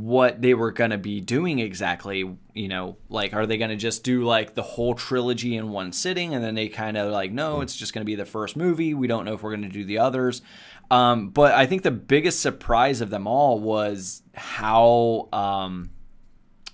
what 0.00 0.40
they 0.42 0.54
were 0.54 0.70
going 0.72 0.90
to 0.90 0.98
be 0.98 1.20
doing 1.20 1.58
exactly. 1.58 2.18
You 2.54 2.68
know, 2.68 2.96
like 3.08 3.32
are 3.34 3.46
they 3.46 3.58
going 3.58 3.70
to 3.70 3.76
just 3.76 4.04
do 4.04 4.24
like 4.24 4.54
the 4.54 4.62
whole 4.62 4.94
trilogy 4.94 5.56
in 5.56 5.70
one 5.70 5.92
sitting, 5.92 6.34
and 6.34 6.42
then 6.44 6.54
they 6.54 6.68
kind 6.68 6.96
of 6.96 7.12
like, 7.12 7.32
no, 7.32 7.60
it's 7.60 7.76
just 7.76 7.92
going 7.94 8.02
to 8.02 8.06
be 8.06 8.14
the 8.14 8.24
first 8.24 8.56
movie. 8.56 8.94
We 8.94 9.06
don't 9.06 9.24
know 9.24 9.34
if 9.34 9.42
we're 9.42 9.50
going 9.50 9.62
to 9.62 9.68
do 9.68 9.84
the 9.84 9.98
others. 9.98 10.42
Um, 10.90 11.30
but 11.30 11.52
I 11.52 11.66
think 11.66 11.82
the 11.82 11.90
biggest 11.90 12.40
surprise 12.40 13.00
of 13.00 13.08
them 13.10 13.26
all 13.26 13.58
was 13.60 14.22
how 14.34 15.28
um, 15.32 15.90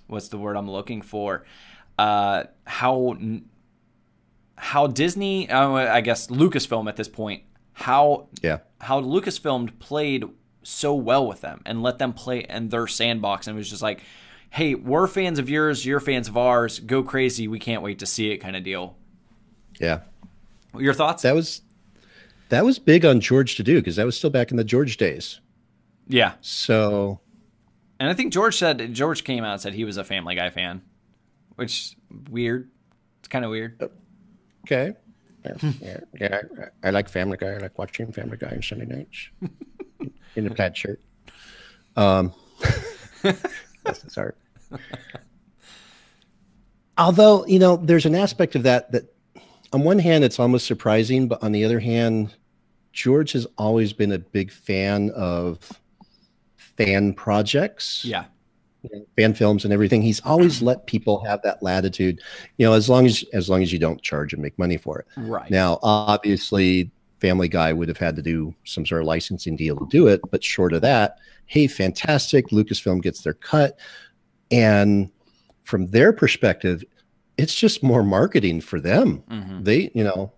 what's 0.07 0.27
the 0.27 0.37
word 0.37 0.57
I'm 0.57 0.69
looking 0.69 1.01
for? 1.01 1.45
Uh, 1.97 2.43
how 2.65 3.17
how 4.55 4.87
Disney, 4.87 5.49
uh, 5.49 5.69
I 5.71 6.01
guess 6.01 6.27
Lucasfilm 6.27 6.89
at 6.89 6.97
this 6.97 7.07
point, 7.07 7.43
how 7.73 8.27
Yeah. 8.41 8.59
how 8.79 8.99
Lucasfilm 9.01 9.79
played 9.79 10.25
so 10.63 10.93
well 10.93 11.27
with 11.27 11.41
them 11.41 11.61
and 11.65 11.81
let 11.81 11.97
them 11.99 12.13
play 12.13 12.45
in 12.49 12.69
their 12.69 12.87
sandbox 12.87 13.47
and 13.47 13.55
it 13.55 13.57
was 13.57 13.69
just 13.69 13.81
like 13.81 14.01
hey 14.51 14.75
we're 14.75 15.07
fans 15.07 15.39
of 15.39 15.49
yours 15.49 15.85
you're 15.85 15.99
fans 15.99 16.27
of 16.27 16.37
ours 16.37 16.79
go 16.79 17.01
crazy 17.01 17.47
we 17.47 17.59
can't 17.59 17.81
wait 17.81 17.99
to 17.99 18.05
see 18.05 18.31
it 18.31 18.37
kind 18.37 18.55
of 18.55 18.63
deal. 18.63 18.95
Yeah. 19.79 20.01
Your 20.77 20.93
thoughts? 20.93 21.23
That 21.23 21.35
was 21.35 21.61
that 22.49 22.65
was 22.65 22.79
big 22.79 23.05
on 23.05 23.19
george 23.19 23.55
to 23.55 23.63
do 23.63 23.75
because 23.75 23.95
that 23.95 24.05
was 24.05 24.17
still 24.17 24.29
back 24.29 24.51
in 24.51 24.57
the 24.57 24.63
george 24.63 24.97
days. 24.97 25.39
Yeah. 26.07 26.33
So 26.41 27.19
and 27.99 28.09
i 28.09 28.13
think 28.13 28.33
george 28.33 28.57
said 28.57 28.93
george 28.93 29.23
came 29.23 29.43
out 29.43 29.53
and 29.53 29.61
said 29.61 29.73
he 29.73 29.83
was 29.83 29.97
a 29.97 30.03
family 30.03 30.35
guy 30.35 30.49
fan 30.49 30.81
which 31.59 31.97
weird. 32.31 32.69
It's 33.19 33.27
kind 33.27 33.43
of 33.43 33.51
weird 33.51 33.75
oh, 33.81 33.89
okay. 34.65 34.93
Yeah, 35.81 35.99
yeah, 36.19 36.41
I, 36.83 36.87
I, 36.87 36.91
like 36.91 37.07
Family 37.07 37.37
Guy. 37.37 37.47
I 37.47 37.57
like 37.57 37.77
watching 37.79 38.11
Family 38.11 38.37
Guy 38.37 38.49
on 38.49 38.61
Sunday 38.61 38.85
nights 38.85 39.29
in 40.35 40.47
a 40.47 40.53
plaid 40.53 40.75
shirt. 40.75 40.99
Um, 41.95 42.33
that's 43.21 44.01
his 44.03 44.17
art. 44.17 44.37
Although 46.97 47.45
you 47.45 47.59
know, 47.59 47.77
there's 47.77 48.05
an 48.05 48.15
aspect 48.15 48.55
of 48.55 48.63
that 48.63 48.91
that, 48.91 49.13
on 49.71 49.83
one 49.83 49.99
hand, 49.99 50.23
it's 50.23 50.39
almost 50.39 50.65
surprising, 50.65 51.27
but 51.27 51.41
on 51.43 51.51
the 51.51 51.63
other 51.63 51.79
hand, 51.79 52.35
George 52.91 53.33
has 53.33 53.47
always 53.57 53.93
been 53.93 54.11
a 54.11 54.19
big 54.19 54.51
fan 54.51 55.11
of 55.11 55.71
fan 56.57 57.13
projects. 57.13 58.03
Yeah 58.05 58.25
fan 59.17 59.33
films 59.33 59.65
and 59.65 59.73
everything 59.73 60.01
he's 60.01 60.21
always 60.21 60.61
let 60.61 60.85
people 60.87 61.23
have 61.25 61.41
that 61.41 61.61
latitude 61.61 62.21
you 62.57 62.65
know 62.65 62.73
as 62.73 62.89
long 62.89 63.05
as 63.05 63.23
as 63.33 63.49
long 63.49 63.61
as 63.61 63.73
you 63.73 63.79
don't 63.79 64.01
charge 64.01 64.33
and 64.33 64.41
make 64.41 64.57
money 64.57 64.77
for 64.77 64.99
it 64.99 65.07
right 65.17 65.51
now 65.51 65.77
obviously 65.83 66.89
family 67.19 67.47
guy 67.47 67.73
would 67.73 67.87
have 67.87 67.97
had 67.97 68.15
to 68.15 68.21
do 68.21 68.53
some 68.63 68.85
sort 68.85 69.01
of 69.01 69.07
licensing 69.07 69.55
deal 69.55 69.75
to 69.75 69.85
do 69.89 70.07
it 70.07 70.21
but 70.31 70.43
short 70.43 70.73
of 70.73 70.81
that 70.81 71.17
hey 71.47 71.67
fantastic 71.67 72.49
lucasfilm 72.49 73.01
gets 73.01 73.21
their 73.21 73.33
cut. 73.33 73.77
And 74.51 75.11
from 75.63 75.87
their 75.87 76.13
perspective 76.13 76.83
it's 77.37 77.55
just 77.55 77.83
more 77.83 78.03
marketing 78.03 78.59
for 78.61 78.79
them. 78.79 79.23
Mm-hmm. 79.29 79.63
they 79.63 79.91
you 79.93 80.03
know 80.03 80.31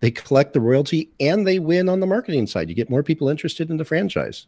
they 0.00 0.10
collect 0.10 0.52
the 0.52 0.60
royalty 0.60 1.10
and 1.20 1.46
they 1.46 1.58
win 1.58 1.88
on 1.88 2.00
the 2.00 2.06
marketing 2.06 2.46
side. 2.46 2.68
You 2.68 2.74
get 2.74 2.90
more 2.90 3.02
people 3.02 3.28
interested 3.28 3.70
in 3.70 3.78
the 3.78 3.84
franchise. 3.84 4.46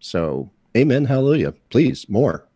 So 0.00 0.50
amen 0.76 1.04
hallelujah. 1.04 1.52
Please 1.70 2.08
more 2.08 2.46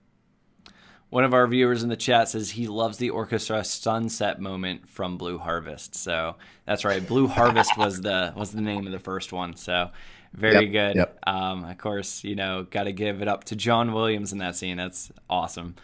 one 1.10 1.24
of 1.24 1.32
our 1.32 1.46
viewers 1.46 1.82
in 1.82 1.88
the 1.88 1.96
chat 1.96 2.28
says 2.28 2.50
he 2.50 2.66
loves 2.66 2.98
the 2.98 3.10
orchestra 3.10 3.64
sunset 3.64 4.40
moment 4.40 4.88
from 4.88 5.16
Blue 5.16 5.38
Harvest. 5.38 5.94
So 5.94 6.36
that's 6.66 6.84
right. 6.84 7.06
Blue 7.06 7.26
Harvest 7.26 7.76
was 7.78 8.00
the 8.00 8.32
was 8.36 8.52
the 8.52 8.60
name 8.60 8.86
of 8.86 8.92
the 8.92 8.98
first 8.98 9.32
one. 9.32 9.56
So 9.56 9.90
very 10.34 10.66
yep, 10.66 10.72
good. 10.72 10.96
Yep. 10.96 11.18
Um, 11.26 11.64
of 11.64 11.78
course, 11.78 12.24
you 12.24 12.34
know, 12.34 12.66
got 12.70 12.84
to 12.84 12.92
give 12.92 13.22
it 13.22 13.28
up 13.28 13.44
to 13.44 13.56
John 13.56 13.92
Williams 13.92 14.32
in 14.32 14.38
that 14.38 14.56
scene. 14.56 14.76
That's 14.76 15.10
awesome. 15.30 15.76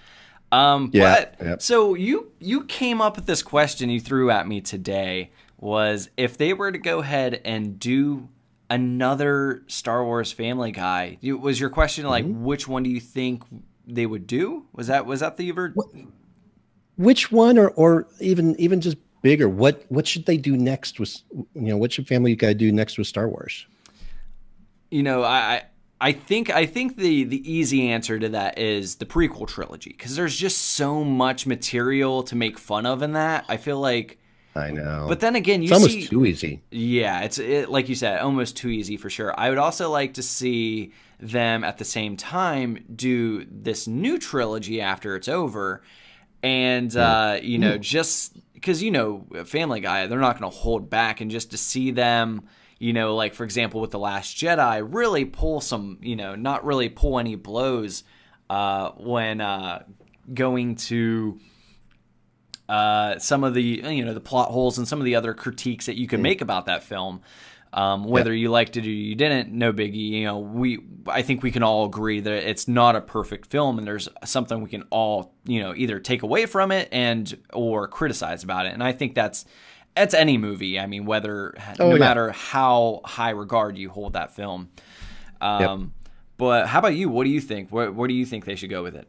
Um, 0.53 0.91
yeah, 0.93 1.25
but 1.39 1.47
yep. 1.47 1.63
so 1.63 1.95
you 1.95 2.31
you 2.39 2.65
came 2.65 3.01
up 3.01 3.17
with 3.17 3.27
this 3.27 3.43
question 3.43 3.91
you 3.91 4.01
threw 4.01 4.31
at 4.31 4.47
me 4.47 4.61
today 4.61 5.31
was 5.59 6.11
if 6.17 6.37
they 6.37 6.53
were 6.53 6.71
to 6.71 6.79
go 6.79 7.01
ahead 7.01 7.41
and 7.45 7.79
do 7.79 8.29
another 8.69 9.63
Star 9.67 10.05
Wars 10.05 10.31
Family 10.33 10.71
Guy, 10.71 11.19
was 11.23 11.59
your 11.59 11.71
question 11.71 12.07
like 12.07 12.25
mm-hmm. 12.25 12.45
which 12.45 12.69
one 12.69 12.83
do 12.83 12.91
you 12.91 13.01
think 13.01 13.43
they 13.87 14.07
would 14.07 14.27
do? 14.27 14.67
Was 14.73 14.87
that 14.89 15.07
was 15.07 15.21
that 15.21 15.37
the 15.37 15.51
ver- 15.51 15.75
Which 16.97 17.31
one, 17.31 17.59
or 17.59 17.71
or 17.71 18.07
even 18.21 18.59
even 18.59 18.81
just 18.81 18.97
bigger? 19.23 19.49
What 19.49 19.85
what 19.89 20.07
should 20.07 20.27
they 20.27 20.37
do 20.37 20.57
next 20.57 21.01
with 21.01 21.17
you 21.33 21.47
know 21.55 21.77
what 21.77 21.93
should 21.93 22.07
Family 22.07 22.35
Guy 22.37 22.53
do 22.53 22.71
next 22.73 22.99
with 22.99 23.07
Star 23.07 23.29
Wars? 23.29 23.67
You 24.91 25.03
know, 25.03 25.25
I 25.25 25.63
I 26.01 26.13
think 26.13 26.51
I 26.51 26.67
think 26.67 26.97
the 26.97 27.25
the 27.25 27.51
easy 27.51 27.89
answer 27.89 28.19
to 28.19 28.29
that 28.31 28.59
is 28.59 28.97
the 28.97 29.07
prequel 29.07 29.49
trilogy 29.49 29.91
because 29.91 30.17
there's 30.17 30.37
just 30.37 30.59
so 30.59 31.03
much 31.03 31.47
material 31.47 32.23
to 32.25 32.37
make 32.37 32.59
fun 32.59 32.87
of 32.87 33.03
in 33.03 33.13
that. 33.13 33.45
I 33.49 33.57
feel 33.57 33.81
like 33.81 34.19
I 34.57 34.71
know. 34.71 35.07
But 35.09 35.21
then 35.21 35.35
again, 35.35 35.63
you 35.63 35.67
it's 35.67 35.73
almost 35.73 35.93
see, 35.93 36.07
too 36.07 36.25
easy. 36.25 36.63
Yeah, 36.71 37.23
it's 37.23 37.39
it, 37.39 37.69
like 37.69 37.89
you 37.89 37.95
said, 37.95 38.21
almost 38.21 38.57
too 38.57 38.69
easy 38.69 38.97
for 38.97 39.11
sure. 39.11 39.39
I 39.39 39.49
would 39.49 39.59
also 39.59 39.91
like 39.91 40.15
to 40.15 40.23
see 40.23 40.93
them 41.19 41.65
at 41.65 41.79
the 41.79 41.85
same 41.85 42.17
time 42.17 42.85
do 42.95 43.45
this 43.51 43.89
new 43.89 44.19
trilogy 44.19 44.81
after 44.81 45.17
it's 45.17 45.29
over, 45.29 45.83
and 46.43 46.93
hmm. 46.93 46.99
uh, 46.99 47.35
you 47.43 47.59
know, 47.59 47.79
just 47.79 48.37
because 48.55 48.83
you 48.83 48.93
know, 48.93 49.27
Family 49.45 49.81
Guy, 49.81 50.07
they're 50.07 50.21
not 50.21 50.39
going 50.39 50.51
to 50.51 50.57
hold 50.57 50.89
back, 50.89 51.21
and 51.21 51.31
just 51.31 51.51
to 51.51 51.59
see 51.59 51.91
them. 51.91 52.43
You 52.79 52.93
know, 52.93 53.15
like 53.15 53.35
for 53.35 53.45
example, 53.45 53.81
with 53.81 53.93
the 53.93 53.99
Last 53.99 54.37
Jedi, 54.37 54.87
really 54.87 55.25
pull 55.25 55.61
some, 55.61 55.99
you 56.03 56.17
know, 56.17 56.35
not 56.35 56.67
really 56.67 56.89
pull 56.89 57.19
any 57.19 57.35
blows 57.35 58.03
uh, 58.51 58.91
when 58.91 59.41
uh, 59.41 59.85
going 60.33 60.75
to 60.77 61.39
uh, 62.69 63.19
some 63.19 63.45
of 63.45 63.55
the 63.55 63.63
you 63.63 64.05
know 64.05 64.15
the 64.15 64.21
plot 64.21 64.51
holes 64.51 64.79
and 64.79 64.89
some 64.89 64.99
of 64.99 65.05
the 65.05 65.17
other 65.17 65.35
critiques 65.35 65.87
that 65.87 65.97
you 65.97 66.07
can 66.07 66.21
mm. 66.21 66.25
make 66.25 66.41
about 66.41 66.67
that 66.67 66.83
film. 66.83 67.21
Um, 67.73 68.05
whether 68.05 68.33
you 68.33 68.51
liked 68.51 68.77
it 68.77 68.87
or 68.87 68.91
you 68.91 69.17
didn't, 69.17 69.51
no 69.51 69.73
biggie. 69.73 70.11
You 70.11 70.25
know, 70.27 70.39
we 70.39 70.79
I 71.09 71.23
think 71.23 71.43
we 71.43 71.51
can 71.51 71.65
all 71.65 71.87
agree 71.87 72.21
that 72.21 72.49
it's 72.49 72.69
not 72.69 72.95
a 72.95 73.01
perfect 73.01 73.51
film, 73.51 73.79
and 73.79 73.87
there's 73.87 74.09
something 74.25 74.63
we 74.63 74.71
can 74.71 74.85
all 74.91 75.35
you 75.45 75.61
know 75.61 75.75
either 75.75 75.99
take 75.99 76.23
away 76.23 76.47
from 76.47 76.71
it 76.71 76.89
and 76.93 77.37
or 77.53 77.89
criticize 77.89 78.45
about 78.45 78.67
it. 78.67 78.75
And 78.75 78.83
I 78.83 78.93
think 78.93 79.17
that's 79.17 79.45
that's 79.97 80.15
any 80.15 80.39
movie. 80.39 80.79
I 80.79 80.87
mean, 80.87 81.05
whether 81.05 81.55
oh, 81.81 81.91
no 81.91 81.93
yeah. 81.95 81.99
matter 81.99 82.31
how 82.31 83.01
high 83.05 83.31
regard 83.31 83.77
you 83.77 83.91
hold 83.91 84.13
that 84.13 84.35
film. 84.35 84.71
Um, 85.41 85.81
yep. 85.81 86.09
But 86.37 86.67
how 86.67 86.79
about 86.81 86.95
you? 86.95 87.09
What 87.09 87.25
do 87.25 87.31
you 87.31 87.41
think? 87.41 87.71
Where, 87.71 87.93
where 87.93 88.09
do 88.09 88.15
you 88.15 88.27
think 88.27 88.45
they 88.45 88.57
should 88.57 88.71
go 88.71 88.83
with 88.83 88.97
it? 88.97 89.09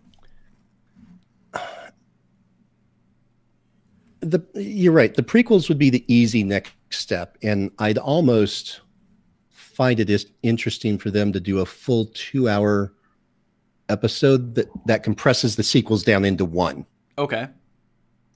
The 4.26 4.45
you're 4.55 4.93
right. 4.93 5.13
The 5.13 5.23
prequels 5.23 5.69
would 5.69 5.78
be 5.78 5.89
the 5.89 6.03
easy 6.13 6.43
next 6.43 6.73
step, 6.89 7.38
and 7.41 7.71
I'd 7.80 7.97
almost 7.97 8.82
find 9.49 9.99
it 9.99 10.09
is 10.09 10.28
interesting 10.43 10.97
for 10.97 11.11
them 11.11 11.34
to 11.34 11.39
do 11.39 11.59
a 11.59 11.65
full 11.65 12.05
two 12.13 12.49
hour 12.49 12.93
episode 13.89 14.55
that 14.55 14.69
that 14.86 15.03
compresses 15.03 15.55
the 15.55 15.63
sequels 15.63 16.03
down 16.03 16.26
into 16.26 16.45
one. 16.45 16.86
Okay. 17.17 17.47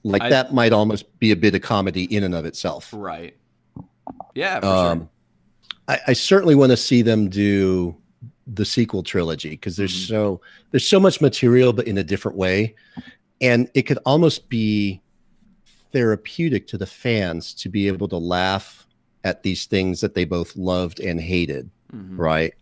Like 0.02 0.22
I, 0.22 0.30
that 0.30 0.54
might 0.54 0.72
almost 0.72 1.18
be 1.18 1.30
a 1.30 1.36
bit 1.36 1.54
of 1.54 1.60
comedy 1.60 2.04
in 2.04 2.24
and 2.24 2.34
of 2.34 2.46
itself. 2.46 2.90
Right. 2.92 3.36
Yeah. 4.34 4.58
um, 4.58 4.98
sure. 4.98 5.08
I, 5.88 5.98
I, 6.08 6.12
certainly 6.14 6.54
want 6.54 6.70
to 6.70 6.76
see 6.76 7.02
them 7.02 7.28
do 7.28 7.94
the 8.46 8.64
sequel 8.64 9.02
trilogy 9.02 9.50
because 9.50 9.76
there's 9.76 9.94
mm-hmm. 9.94 10.08
so 10.08 10.40
there's 10.70 10.86
so 10.86 11.00
much 11.00 11.20
material, 11.20 11.72
but 11.72 11.86
in 11.86 11.98
a 11.98 12.04
different 12.04 12.38
way, 12.38 12.74
and 13.40 13.68
it 13.74 13.82
could 13.82 13.98
almost 14.06 14.48
be 14.48 15.02
therapeutic 15.92 16.66
to 16.68 16.78
the 16.78 16.86
fans 16.86 17.54
to 17.54 17.68
be 17.68 17.88
able 17.88 18.08
to 18.08 18.16
laugh 18.16 18.86
at 19.24 19.42
these 19.42 19.66
things 19.66 20.00
that 20.00 20.14
they 20.14 20.24
both 20.24 20.56
loved 20.56 21.00
and 21.00 21.20
hated, 21.20 21.70
mm-hmm. 21.92 22.20
right? 22.20 22.54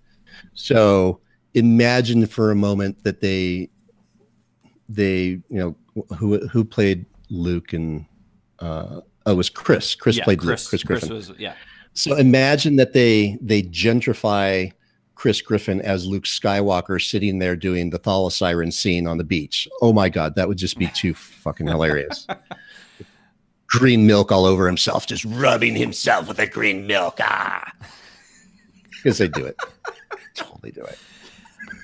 So 0.54 1.20
imagine 1.54 2.26
for 2.26 2.50
a 2.50 2.54
moment 2.54 3.02
that 3.04 3.20
they 3.20 3.70
they 4.88 5.18
you 5.18 5.42
know 5.50 5.76
who 6.16 6.46
who 6.48 6.64
played 6.64 7.06
Luke 7.30 7.72
and 7.72 8.06
uh, 8.60 9.00
oh 9.26 9.32
it 9.32 9.34
was 9.34 9.50
Chris. 9.50 9.94
Chris 9.94 10.16
yeah, 10.16 10.24
played 10.24 10.40
Chris, 10.40 10.64
Luke. 10.64 10.70
Chris 10.70 10.82
Griffin. 10.82 11.08
Chris 11.08 11.28
was, 11.28 11.38
yeah. 11.38 11.54
So 11.94 12.16
imagine 12.16 12.76
that 12.76 12.92
they 12.92 13.38
they 13.40 13.62
gentrify 13.62 14.72
Chris 15.14 15.42
Griffin 15.42 15.80
as 15.80 16.06
Luke 16.06 16.24
Skywalker 16.24 17.04
sitting 17.04 17.40
there 17.40 17.56
doing 17.56 17.90
the 17.90 17.98
Thala 17.98 18.72
scene 18.72 19.06
on 19.08 19.18
the 19.18 19.24
beach. 19.24 19.66
Oh 19.82 19.92
my 19.92 20.08
God, 20.08 20.36
that 20.36 20.46
would 20.46 20.58
just 20.58 20.78
be 20.78 20.86
too 20.88 21.12
fucking 21.12 21.66
hilarious. 21.66 22.26
green 23.68 24.06
milk 24.06 24.32
all 24.32 24.44
over 24.44 24.66
himself, 24.66 25.06
just 25.06 25.24
rubbing 25.24 25.76
himself 25.76 26.28
with 26.28 26.38
the 26.38 26.46
green 26.46 26.86
milk. 26.86 27.18
Ah, 27.20 27.72
because 28.90 29.18
they 29.18 29.28
do 29.28 29.44
it, 29.44 29.56
totally 30.34 30.72
do 30.72 30.82
it. 30.82 30.98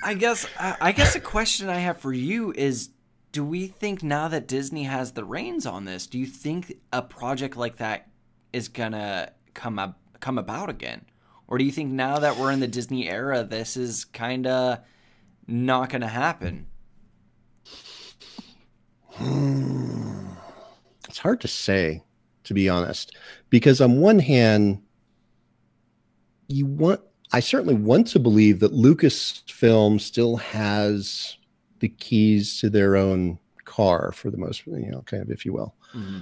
I 0.04 0.14
guess. 0.14 0.46
I 0.58 0.92
guess 0.92 1.14
a 1.14 1.20
question 1.20 1.68
I 1.68 1.78
have 1.78 1.98
for 1.98 2.12
you 2.12 2.52
is: 2.52 2.90
Do 3.32 3.44
we 3.44 3.66
think 3.66 4.02
now 4.02 4.28
that 4.28 4.48
Disney 4.48 4.84
has 4.84 5.12
the 5.12 5.24
reins 5.24 5.66
on 5.66 5.84
this, 5.84 6.06
do 6.06 6.18
you 6.18 6.26
think 6.26 6.74
a 6.92 7.02
project 7.02 7.56
like 7.56 7.76
that 7.76 8.08
is 8.52 8.68
gonna 8.68 9.32
come 9.54 9.78
up, 9.78 9.98
come 10.20 10.38
about 10.38 10.68
again, 10.68 11.04
or 11.46 11.58
do 11.58 11.64
you 11.64 11.72
think 11.72 11.90
now 11.92 12.18
that 12.18 12.36
we're 12.36 12.50
in 12.52 12.60
the 12.60 12.68
Disney 12.68 13.08
era, 13.08 13.44
this 13.44 13.76
is 13.76 14.04
kind 14.04 14.46
of 14.46 14.78
not 15.46 15.90
gonna 15.90 16.08
happen? 16.08 16.66
Hmm. 19.10 20.03
It's 21.14 21.20
hard 21.20 21.40
to 21.42 21.48
say, 21.48 22.02
to 22.42 22.54
be 22.54 22.68
honest, 22.68 23.16
because 23.48 23.80
on 23.80 24.00
one 24.00 24.18
hand, 24.18 24.82
you 26.48 26.66
want 26.66 27.02
I 27.32 27.38
certainly 27.38 27.76
want 27.76 28.08
to 28.08 28.18
believe 28.18 28.58
that 28.58 28.72
Lucasfilm 28.72 30.00
still 30.00 30.38
has 30.38 31.36
the 31.78 31.88
keys 31.88 32.58
to 32.58 32.68
their 32.68 32.96
own 32.96 33.38
car 33.64 34.10
for 34.10 34.28
the 34.28 34.36
most, 34.36 34.66
you 34.66 34.90
know, 34.90 35.02
kind 35.02 35.22
of, 35.22 35.30
if 35.30 35.46
you 35.46 35.52
will. 35.52 35.76
Mm-hmm. 35.94 36.18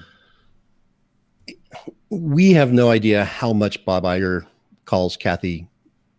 We 2.11 2.53
have 2.53 2.74
no 2.74 2.90
idea 2.90 3.24
how 3.24 3.55
much 3.55 3.82
Bob 3.86 4.05
Iger 4.05 4.45
calls 4.84 5.16
Kathy 5.16 5.66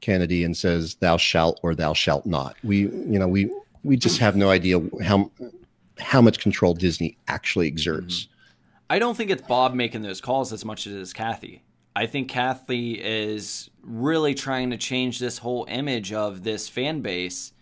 Kennedy 0.02 0.44
and 0.44 0.58
says 0.58 0.96
thou 0.96 1.18
shalt 1.18 1.60
or 1.62 1.76
thou 1.76 1.94
shalt 1.94 2.26
not. 2.26 2.56
We 2.64 2.78
you 2.78 3.20
know 3.20 3.28
we 3.28 3.54
we 3.84 3.98
just 3.98 4.18
have 4.18 4.36
no 4.36 4.50
idea 4.50 4.82
how 5.04 5.30
how 6.00 6.22
much 6.22 6.40
control 6.40 6.74
Disney 6.74 7.20
actually 7.28 7.68
exerts. 7.68 8.30
I 8.94 9.00
don't 9.00 9.18
think 9.18 9.32
it's 9.32 9.42
Bob 9.42 9.74
making 9.74 10.04
those 10.04 10.22
calls 10.22 10.54
as 10.54 10.64
much 10.64 10.86
as 10.86 10.94
it 10.94 11.00
is 11.00 11.14
Kathy. 11.14 11.64
I 11.96 12.06
think 12.06 12.30
Kathy 12.30 12.92
is 12.94 13.72
really 13.82 14.36
trying 14.36 14.70
to 14.70 14.78
change 14.78 15.18
this 15.18 15.40
whole 15.40 15.66
image 15.68 16.14
of 16.14 16.44
this 16.44 16.70
fan 16.70 17.02
base 17.02 17.54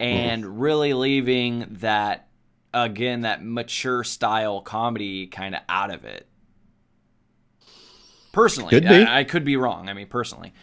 and 0.00 0.42
mm. 0.42 0.48
really 0.50 0.94
leaving 0.94 1.66
that 1.80 2.28
again 2.72 3.20
that 3.20 3.44
mature 3.44 4.04
style 4.04 4.62
comedy 4.62 5.26
kind 5.26 5.54
of 5.54 5.60
out 5.68 5.92
of 5.92 6.06
it. 6.06 6.26
Personally, 8.32 8.70
could 8.70 8.86
I, 8.86 9.18
I, 9.18 9.24
could 9.24 9.44
be 9.44 9.58
wrong. 9.58 9.90
I 9.90 9.92
mean, 9.92 10.06
personally, 10.06 10.54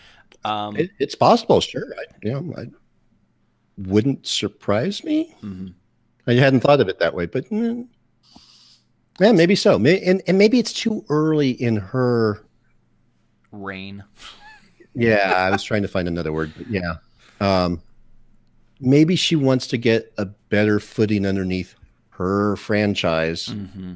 um, 0.43 0.77
it, 0.77 0.89
it's 0.97 1.13
possible. 1.13 1.61
Sure, 1.61 1.93
I, 1.95 2.05
you 2.23 2.41
know, 2.41 2.55
I 2.57 2.65
wouldn't 3.77 4.25
surprise 4.25 5.03
me. 5.03 5.35
Mm-hmm. 5.43 5.67
I 6.25 6.33
hadn't 6.33 6.61
thought 6.61 6.81
of 6.81 6.89
it 6.89 6.97
that 6.97 7.13
way, 7.13 7.27
but 7.27 7.45
mm, 7.51 7.87
yeah, 9.21 9.31
maybe 9.31 9.55
so. 9.55 9.75
And, 9.75 10.21
and 10.25 10.37
maybe 10.37 10.59
it's 10.59 10.73
too 10.73 11.05
early 11.09 11.51
in 11.51 11.77
her 11.77 12.43
reign. 13.51 14.03
yeah, 14.95 15.33
I 15.35 15.51
was 15.51 15.63
trying 15.63 15.83
to 15.83 15.87
find 15.87 16.07
another 16.07 16.33
word, 16.33 16.51
but 16.57 16.67
yeah. 16.67 16.95
Um, 17.39 17.81
maybe 18.79 19.15
she 19.15 19.35
wants 19.35 19.67
to 19.67 19.77
get 19.77 20.11
a 20.17 20.25
better 20.25 20.79
footing 20.79 21.25
underneath 21.25 21.75
her 22.11 22.55
franchise 22.55 23.47
mm-hmm. 23.47 23.93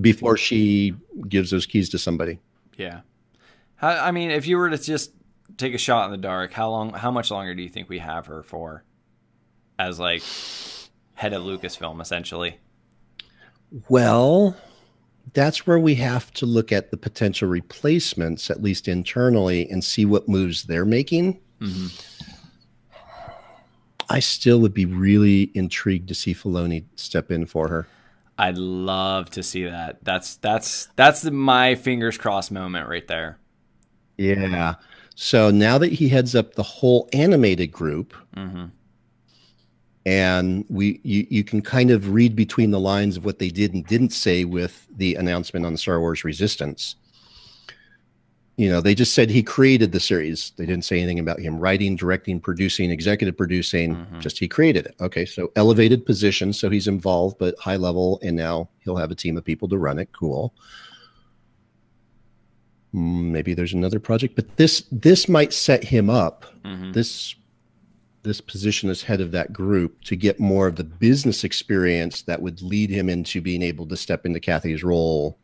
before 0.00 0.36
she 0.36 0.94
gives 1.28 1.50
those 1.50 1.66
keys 1.66 1.88
to 1.90 1.98
somebody. 1.98 2.38
Yeah. 2.76 3.00
I 3.80 4.10
mean, 4.10 4.30
if 4.30 4.46
you 4.46 4.56
were 4.58 4.70
to 4.70 4.78
just 4.78 5.12
take 5.56 5.74
a 5.74 5.78
shot 5.78 6.06
in 6.06 6.10
the 6.12 6.18
dark, 6.18 6.52
how 6.52 6.70
long, 6.70 6.92
how 6.92 7.10
much 7.10 7.30
longer 7.30 7.54
do 7.54 7.62
you 7.62 7.68
think 7.68 7.88
we 7.88 7.98
have 7.98 8.26
her 8.26 8.42
for 8.42 8.84
as 9.78 10.00
like 10.00 10.22
head 11.14 11.32
of 11.32 11.42
Lucasfilm, 11.42 12.00
essentially? 12.00 12.58
Well, 13.88 14.56
that's 15.34 15.66
where 15.66 15.78
we 15.78 15.94
have 15.96 16.32
to 16.34 16.46
look 16.46 16.72
at 16.72 16.90
the 16.90 16.96
potential 16.96 17.48
replacements, 17.48 18.50
at 18.50 18.62
least 18.62 18.88
internally, 18.88 19.68
and 19.70 19.82
see 19.82 20.04
what 20.04 20.28
moves 20.28 20.64
they're 20.64 20.84
making. 20.84 21.40
Mm-hmm. 21.60 21.86
I 24.10 24.20
still 24.20 24.60
would 24.60 24.72
be 24.72 24.86
really 24.86 25.50
intrigued 25.54 26.08
to 26.08 26.14
see 26.14 26.34
Filoni 26.34 26.84
step 26.96 27.30
in 27.30 27.46
for 27.46 27.68
her. 27.68 27.86
I'd 28.38 28.56
love 28.56 29.30
to 29.30 29.42
see 29.42 29.64
that. 29.64 30.02
That's 30.02 30.36
that's 30.36 30.88
that's 30.96 31.24
my 31.24 31.74
fingers 31.74 32.16
crossed 32.16 32.52
moment 32.52 32.88
right 32.88 33.06
there. 33.06 33.38
Yeah. 34.16 34.76
So 35.16 35.50
now 35.50 35.78
that 35.78 35.92
he 35.92 36.08
heads 36.08 36.34
up 36.34 36.54
the 36.54 36.62
whole 36.62 37.08
animated 37.12 37.72
group, 37.72 38.14
mm-hmm 38.36 38.66
and 40.08 40.64
we 40.70 41.00
you, 41.02 41.26
you 41.28 41.44
can 41.44 41.60
kind 41.60 41.90
of 41.90 42.14
read 42.14 42.34
between 42.34 42.70
the 42.70 42.80
lines 42.80 43.18
of 43.18 43.26
what 43.26 43.38
they 43.38 43.50
did 43.50 43.74
and 43.74 43.86
didn't 43.86 44.08
say 44.08 44.46
with 44.46 44.86
the 44.96 45.14
announcement 45.16 45.66
on 45.66 45.76
Star 45.76 46.00
Wars 46.00 46.24
Resistance. 46.24 46.96
You 48.56 48.70
know, 48.70 48.80
they 48.80 48.94
just 48.94 49.12
said 49.12 49.28
he 49.28 49.42
created 49.42 49.92
the 49.92 50.00
series. 50.00 50.52
They 50.56 50.64
didn't 50.64 50.86
say 50.86 50.96
anything 50.96 51.18
about 51.18 51.40
him 51.40 51.58
writing, 51.60 51.94
directing, 51.94 52.40
producing, 52.40 52.90
executive 52.90 53.36
producing. 53.36 53.96
Mm-hmm. 53.96 54.20
Just 54.20 54.38
he 54.38 54.48
created 54.48 54.86
it. 54.86 54.94
Okay, 54.98 55.26
so 55.26 55.52
elevated 55.56 56.06
position, 56.06 56.54
so 56.54 56.70
he's 56.70 56.88
involved, 56.88 57.36
but 57.38 57.58
high 57.58 57.76
level, 57.76 58.18
and 58.22 58.34
now 58.34 58.70
he'll 58.78 58.96
have 58.96 59.10
a 59.10 59.14
team 59.14 59.36
of 59.36 59.44
people 59.44 59.68
to 59.68 59.76
run 59.76 59.98
it. 59.98 60.08
Cool. 60.12 60.54
Hmm, 62.92 63.30
maybe 63.30 63.52
there's 63.52 63.74
another 63.74 64.00
project, 64.00 64.36
but 64.36 64.56
this 64.56 64.86
this 64.90 65.28
might 65.28 65.52
set 65.52 65.84
him 65.84 66.08
up. 66.08 66.46
Mm-hmm. 66.64 66.92
This 66.92 67.34
this 68.28 68.40
position 68.40 68.88
as 68.88 69.02
head 69.02 69.20
of 69.20 69.32
that 69.32 69.52
group 69.52 70.00
to 70.04 70.14
get 70.14 70.38
more 70.38 70.68
of 70.68 70.76
the 70.76 70.84
business 70.84 71.42
experience 71.42 72.22
that 72.22 72.40
would 72.40 72.62
lead 72.62 72.90
him 72.90 73.08
into 73.08 73.40
being 73.40 73.62
able 73.62 73.86
to 73.86 73.96
step 73.96 74.24
into 74.24 74.38
Kathy's 74.38 74.84
role 74.84 75.38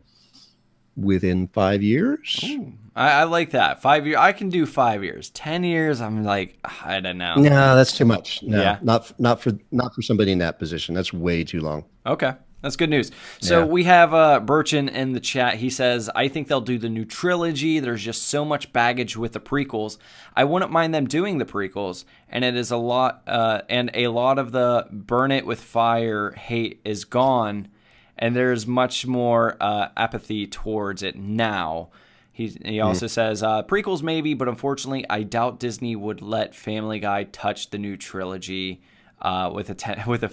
within 0.96 1.48
five 1.48 1.82
years. 1.82 2.40
Ooh, 2.44 2.72
I, 2.94 3.10
I, 3.10 3.24
like 3.24 3.50
that. 3.50 3.82
Five 3.82 4.06
years. 4.06 4.18
I 4.18 4.32
can 4.32 4.48
do 4.48 4.66
five 4.66 5.02
years. 5.02 5.30
Ten 5.30 5.64
years. 5.64 6.00
I'm 6.00 6.22
like, 6.22 6.58
ah, 6.64 6.82
I 6.84 7.00
don't 7.00 7.18
know. 7.18 7.34
No, 7.34 7.74
that's 7.74 7.96
too 7.96 8.04
much. 8.04 8.42
No, 8.42 8.60
yeah. 8.60 8.78
not 8.82 9.18
not 9.18 9.40
for 9.40 9.52
not 9.72 9.94
for 9.94 10.02
somebody 10.02 10.32
in 10.32 10.38
that 10.38 10.58
position. 10.58 10.94
That's 10.94 11.12
way 11.12 11.42
too 11.42 11.60
long. 11.60 11.84
Okay. 12.06 12.34
That's 12.64 12.76
good 12.76 12.88
news. 12.88 13.10
So 13.42 13.58
yeah. 13.58 13.66
we 13.66 13.84
have 13.84 14.14
uh, 14.14 14.40
Burchin 14.42 14.90
in 14.90 15.12
the 15.12 15.20
chat. 15.20 15.56
He 15.56 15.68
says, 15.68 16.08
I 16.14 16.28
think 16.28 16.48
they'll 16.48 16.62
do 16.62 16.78
the 16.78 16.88
new 16.88 17.04
trilogy. 17.04 17.78
There's 17.78 18.02
just 18.02 18.22
so 18.22 18.42
much 18.42 18.72
baggage 18.72 19.18
with 19.18 19.34
the 19.34 19.40
prequels. 19.40 19.98
I 20.34 20.44
wouldn't 20.44 20.72
mind 20.72 20.94
them 20.94 21.06
doing 21.06 21.36
the 21.36 21.44
prequels. 21.44 22.06
And 22.26 22.42
it 22.42 22.56
is 22.56 22.70
a 22.70 22.78
lot, 22.78 23.22
uh, 23.26 23.60
and 23.68 23.90
a 23.92 24.08
lot 24.08 24.38
of 24.38 24.52
the 24.52 24.86
burn 24.90 25.30
it 25.30 25.44
with 25.44 25.60
fire 25.60 26.30
hate 26.30 26.80
is 26.86 27.04
gone. 27.04 27.68
And 28.16 28.34
there's 28.34 28.66
much 28.66 29.06
more 29.06 29.58
uh, 29.60 29.88
apathy 29.94 30.46
towards 30.46 31.02
it 31.02 31.16
now. 31.16 31.90
He, 32.32 32.48
he 32.64 32.78
hmm. 32.78 32.86
also 32.86 33.06
mm. 33.06 33.10
says, 33.10 33.42
uh, 33.42 33.62
prequels 33.64 34.02
maybe, 34.02 34.32
but 34.32 34.48
unfortunately, 34.48 35.04
I 35.10 35.22
doubt 35.22 35.60
Disney 35.60 35.96
would 35.96 36.22
let 36.22 36.54
Family 36.54 36.98
Guy 36.98 37.24
touch 37.24 37.68
the 37.68 37.78
new 37.78 37.98
trilogy 37.98 38.80
uh, 39.20 39.50
with 39.52 39.68
a 39.68 39.74
ten, 39.74 40.02
with 40.06 40.22
a 40.22 40.32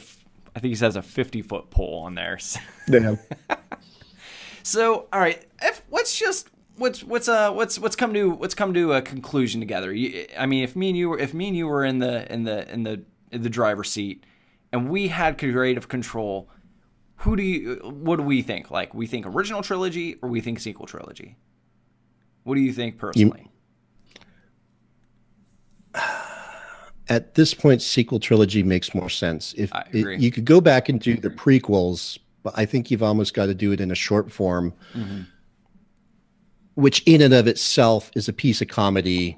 I 0.56 0.60
think 0.60 0.70
he 0.72 0.76
says 0.76 0.96
a 0.96 1.02
50 1.02 1.42
foot 1.42 1.70
pole 1.70 2.04
on 2.06 2.16
there. 2.16 2.38
Damn. 2.90 3.20
so, 4.64 5.08
all 5.12 5.20
right, 5.20 5.46
if, 5.62 5.82
let's 5.90 6.18
just 6.18 6.50
what's 6.78 7.04
what's 7.04 7.28
uh 7.28 7.52
what's 7.52 7.80
what's 7.80 7.96
come 7.96 8.14
to 8.14 8.32
what's 8.32 8.56
come 8.56 8.74
to 8.74 8.94
a 8.94 9.02
conclusion 9.02 9.62
together. 9.62 9.94
You, 9.94 10.28
I 10.38 10.46
mean, 10.46 10.64
if 10.64 10.76
me 10.76 10.90
and 10.90 10.98
you 10.98 11.10
were 11.10 11.20
if 11.20 11.34
me 11.34 11.48
and 11.48 11.58
you 11.58 11.68
were 11.68 11.86
in 11.86 12.00
the 12.00 12.32
in 12.32 12.44
the 12.44 12.72
in 12.72 12.84
the 12.84 13.04
in 13.32 13.44
the 13.44 13.50
driver's 13.50 13.90
seat, 13.90 14.26
and 14.74 14.90
we 14.90 15.08
had 15.08 15.38
creative 15.38 15.88
control, 15.88 16.50
who 17.18 17.36
do 17.36 17.44
you 17.44 17.76
what 17.84 18.18
do 18.18 18.24
we 18.24 18.42
think? 18.42 18.72
Like, 18.72 18.94
we 18.94 19.08
think 19.08 19.26
original 19.26 19.62
trilogy 19.62 20.18
or 20.22 20.30
we 20.30 20.42
think 20.42 20.60
sequel 20.60 20.86
trilogy? 20.86 21.38
What 22.44 22.56
do 22.56 22.62
you 22.62 22.74
think 22.74 22.98
personally? 22.98 23.44
You, 23.44 23.51
at 27.12 27.36
this 27.36 27.54
point, 27.54 27.82
sequel 27.82 28.22
trilogy 28.22 28.64
makes 28.64 28.96
more 28.96 29.10
sense. 29.10 29.54
If 29.58 29.70
it, 29.92 30.22
you 30.22 30.32
could 30.32 30.46
go 30.46 30.62
back 30.62 30.88
and 30.88 30.98
do 30.98 31.18
the 31.18 31.30
prequels, 31.30 32.18
but 32.42 32.54
I 32.56 32.66
think 32.66 32.90
you've 32.90 33.04
almost 33.04 33.34
got 33.34 33.48
to 33.48 33.54
do 33.54 33.74
it 33.74 33.82
in 33.82 33.92
a 33.92 33.96
short 33.96 34.32
form, 34.32 34.74
mm-hmm. 34.94 35.24
which 36.76 37.04
in 37.06 37.22
and 37.22 37.34
of 37.34 37.48
itself 37.48 38.12
is 38.16 38.30
a 38.30 38.34
piece 38.34 38.62
of 38.62 38.70
comedy 38.70 39.36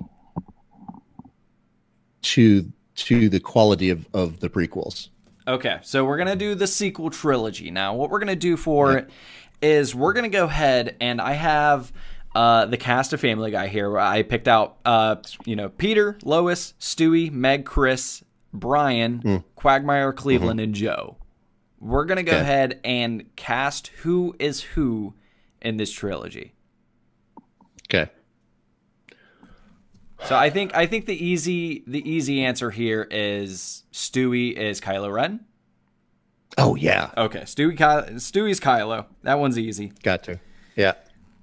to 2.22 2.72
to 2.96 3.28
the 3.28 3.40
quality 3.40 3.90
of, 3.90 4.08
of 4.14 4.40
the 4.40 4.50
prequels. 4.50 5.10
Okay, 5.48 5.80
so 5.82 6.06
we're 6.06 6.18
gonna 6.18 6.36
do 6.36 6.54
the 6.54 6.68
sequel 6.68 7.10
trilogy 7.10 7.72
now. 7.72 7.96
What 7.96 8.12
we're 8.12 8.20
gonna 8.20 8.36
do 8.36 8.56
for 8.56 8.92
yeah. 8.92 8.98
it 9.00 9.10
is 9.64 9.96
we're 9.96 10.14
gonna 10.14 10.30
go 10.30 10.46
ahead 10.46 10.96
and 11.02 11.20
I 11.20 11.34
have 11.34 11.92
uh, 12.36 12.66
the 12.66 12.78
cast 12.78 13.14
of 13.14 13.22
Family 13.22 13.52
Guy 13.52 13.68
here. 13.68 13.98
I 13.98 14.24
picked 14.24 14.48
out, 14.48 14.78
uh, 14.86 15.18
you 15.46 15.56
know, 15.56 15.70
Peter, 15.70 16.18
Lois, 16.24 16.74
Stewie, 16.80 17.32
Meg, 17.32 17.66
Chris, 17.66 18.24
Brian, 18.54 19.22
mm. 19.22 19.44
Quagmire, 19.56 20.14
Cleveland, 20.14 20.60
mm-hmm. 20.60 20.66
and 20.66 20.76
Joe. 20.76 21.18
We're 21.80 22.06
gonna 22.06 22.24
go 22.24 22.32
okay. 22.32 22.42
ahead 22.42 22.80
and 22.84 23.36
cast 23.36 23.88
who 23.88 24.36
is 24.40 24.62
who 24.62 25.14
in 25.62 25.78
this 25.78 25.92
trilogy. 25.92 26.54
Okay. 27.90 28.10
So 30.26 30.38
I 30.38 30.50
think 30.50 30.74
I 30.74 30.86
think 30.86 31.06
the 31.06 31.26
easy 31.26 31.84
the 31.86 32.10
easy 32.10 32.44
answer 32.46 32.72
here 32.72 33.06
is 33.12 33.84
Stewie 33.92 34.54
is 34.54 34.80
Kylo 34.80 35.14
Ren. 35.14 35.42
Oh 36.58 36.76
yeah. 36.76 37.12
Okay, 37.18 37.42
Stewie 37.42 37.78
Stewie's 37.78 38.62
Kylo. 38.62 39.06
That 39.24 39.40
one's 39.40 39.60
easy. 39.60 39.92
Got 40.04 40.24
to. 40.24 40.40
Yeah. 40.76 40.94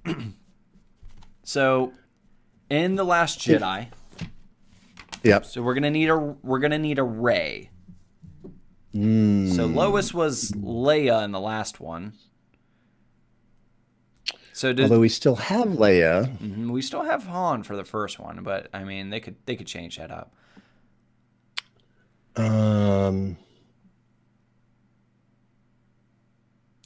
So, 1.43 1.93
in 2.69 2.95
the 2.95 3.03
Last 3.03 3.39
Jedi. 3.39 3.87
Yep. 5.23 5.45
So 5.45 5.61
we're 5.61 5.73
gonna 5.73 5.91
need 5.91 6.09
a 6.09 6.17
we're 6.17 6.59
gonna 6.59 6.79
need 6.79 6.99
a 6.99 7.03
Rey. 7.03 7.69
Mm. 8.93 9.55
So 9.55 9.65
Lois 9.65 10.13
was 10.13 10.51
Leia 10.51 11.23
in 11.23 11.31
the 11.31 11.39
last 11.39 11.79
one. 11.79 12.13
So 14.53 14.73
did, 14.73 14.83
although 14.83 14.99
we 14.99 15.09
still 15.09 15.35
have 15.35 15.67
Leia, 15.67 16.37
mm-hmm, 16.37 16.71
we 16.71 16.81
still 16.81 17.03
have 17.03 17.23
Han 17.23 17.63
for 17.63 17.75
the 17.75 17.85
first 17.85 18.19
one, 18.19 18.43
but 18.43 18.69
I 18.73 18.83
mean 18.83 19.09
they 19.09 19.19
could 19.19 19.35
they 19.45 19.55
could 19.55 19.67
change 19.67 19.97
that 19.97 20.11
up. 20.11 20.33
Um. 22.35 23.37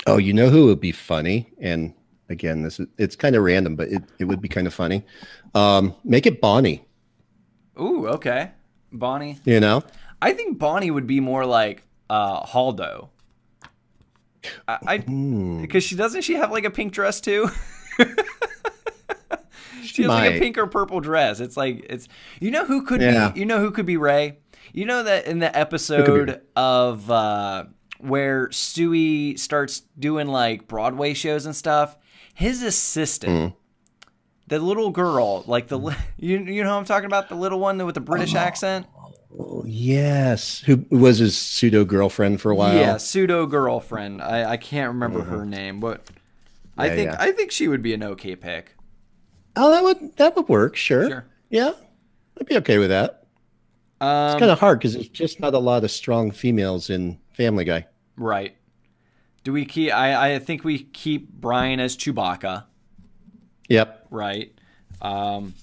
Oh, 0.08 0.18
you 0.18 0.34
know 0.34 0.50
who 0.50 0.68
would 0.68 0.80
be 0.80 0.92
funny, 0.92 1.52
and 1.60 1.94
again, 2.30 2.64
this 2.64 2.80
is 2.80 2.88
it's 2.98 3.16
kind 3.16 3.36
of 3.36 3.44
random, 3.44 3.76
but 3.76 3.90
it, 3.90 4.04
it 4.20 4.26
would 4.26 4.42
be 4.42 4.48
kind 4.48 4.68
of 4.68 4.74
funny. 4.74 5.04
Um, 5.54 5.96
make 6.04 6.26
it 6.26 6.42
Bonnie. 6.42 6.86
Ooh, 7.80 8.08
okay. 8.08 8.52
Bonnie. 8.92 9.40
You 9.44 9.60
know? 9.60 9.84
I 10.22 10.34
think 10.34 10.58
Bonnie 10.58 10.92
would 10.92 11.08
be 11.08 11.20
more 11.20 11.46
like 11.46 11.84
uh 12.10 12.46
Holdo. 12.46 13.10
I, 14.68 14.98
because 14.98 15.14
mm. 15.14 15.82
she 15.82 15.96
doesn't 15.96 16.22
she 16.22 16.36
have 16.36 16.52
like 16.52 16.66
a 16.66 16.70
pink 16.70 16.94
dress 16.94 17.20
too? 17.20 17.50
she 19.84 20.04
has 20.04 20.10
like 20.10 20.36
a 20.36 20.40
pink 20.40 20.58
or 20.58 20.68
purple 20.68 21.00
dress. 21.00 21.40
It's 21.40 21.58
like 21.58 21.86
it's 21.90 22.08
you 22.40 22.52
know 22.52 22.66
who 22.66 22.84
could 22.84 23.02
yeah. 23.02 23.30
be 23.30 23.40
you 23.40 23.46
know 23.46 23.60
who 23.60 23.72
could 23.72 23.86
be 23.86 23.98
Rey. 23.98 24.38
You 24.74 24.86
know 24.86 25.04
that 25.04 25.26
in 25.26 25.40
the 25.40 25.56
episode 25.58 26.42
of 26.56 27.10
uh, 27.10 27.66
where 28.00 28.48
Stewie 28.50 29.40
starts 29.40 29.82
doing 29.98 30.28
like 30.28 30.68
Broadway 30.68 31.14
shows 31.14 31.46
and 31.46 31.56
stuff, 31.56 31.98
his 32.36 32.62
assistant. 32.62 33.34
Mm. 33.34 33.56
The 34.48 34.60
little 34.60 34.92
girl, 34.92 35.44
like 35.48 35.70
the 35.70 35.80
you 36.18 36.38
you 36.38 36.64
know 36.64 36.78
I'm 36.78 36.86
talking 36.86 37.08
about 37.08 37.30
the 37.30 37.36
little 37.36 37.60
one 37.60 37.84
with 37.84 37.96
the 37.96 38.02
British 38.02 38.36
oh. 38.36 38.40
accent. 38.40 38.86
yes, 39.66 40.60
who 40.60 40.86
was 40.92 41.18
his 41.18 41.36
pseudo 41.36 41.84
girlfriend 41.84 42.40
for 42.42 42.52
a 42.52 42.56
while? 42.56 42.76
Yeah, 42.76 42.98
pseudo 42.98 43.48
girlfriend. 43.48 44.22
I, 44.22 44.52
I 44.52 44.58
can't 44.58 44.90
remember 44.90 45.22
mm-hmm. 45.22 45.32
her 45.32 45.46
name, 45.46 45.80
but 45.80 46.08
I 46.78 46.90
think 46.90 47.12
yeah. 47.12 47.18
I 47.20 47.32
think 47.32 47.52
she 47.52 47.68
would 47.68 47.82
be 47.82 47.96
an 47.96 48.04
okay 48.04 48.36
pick. 48.36 48.76
Oh, 49.56 49.72
that 49.72 49.84
would 49.84 50.16
that 50.18 50.36
would 50.36 50.48
work. 50.48 50.76
Sure. 50.76 51.10
Sure. 51.10 51.26
Yeah, 51.50 51.72
I'd 52.40 52.46
be 52.46 52.58
okay 52.58 52.78
with 52.78 52.90
that. 52.90 53.26
Um, 54.02 54.32
it's 54.32 54.40
kind 54.40 54.52
of 54.52 54.60
hard 54.60 54.80
because 54.80 54.94
there's 54.94 55.08
just 55.08 55.40
not 55.40 55.54
a 55.54 55.60
lot 55.60 55.84
of 55.84 55.90
strong 55.90 56.30
females 56.30 56.90
in 56.90 57.18
Family 57.34 57.64
Guy. 57.64 57.88
Right. 58.18 58.58
Do 59.46 59.54
we 59.54 59.64
keep? 59.64 59.94
I 59.94 60.34
I 60.34 60.40
think 60.40 60.64
we 60.64 60.80
keep 60.80 61.32
Brian 61.32 61.80
as 61.80 61.96
Chewbacca. 61.96 62.66
Yep. 63.70 64.08
Right. 64.10 64.54
Um, 65.02 65.54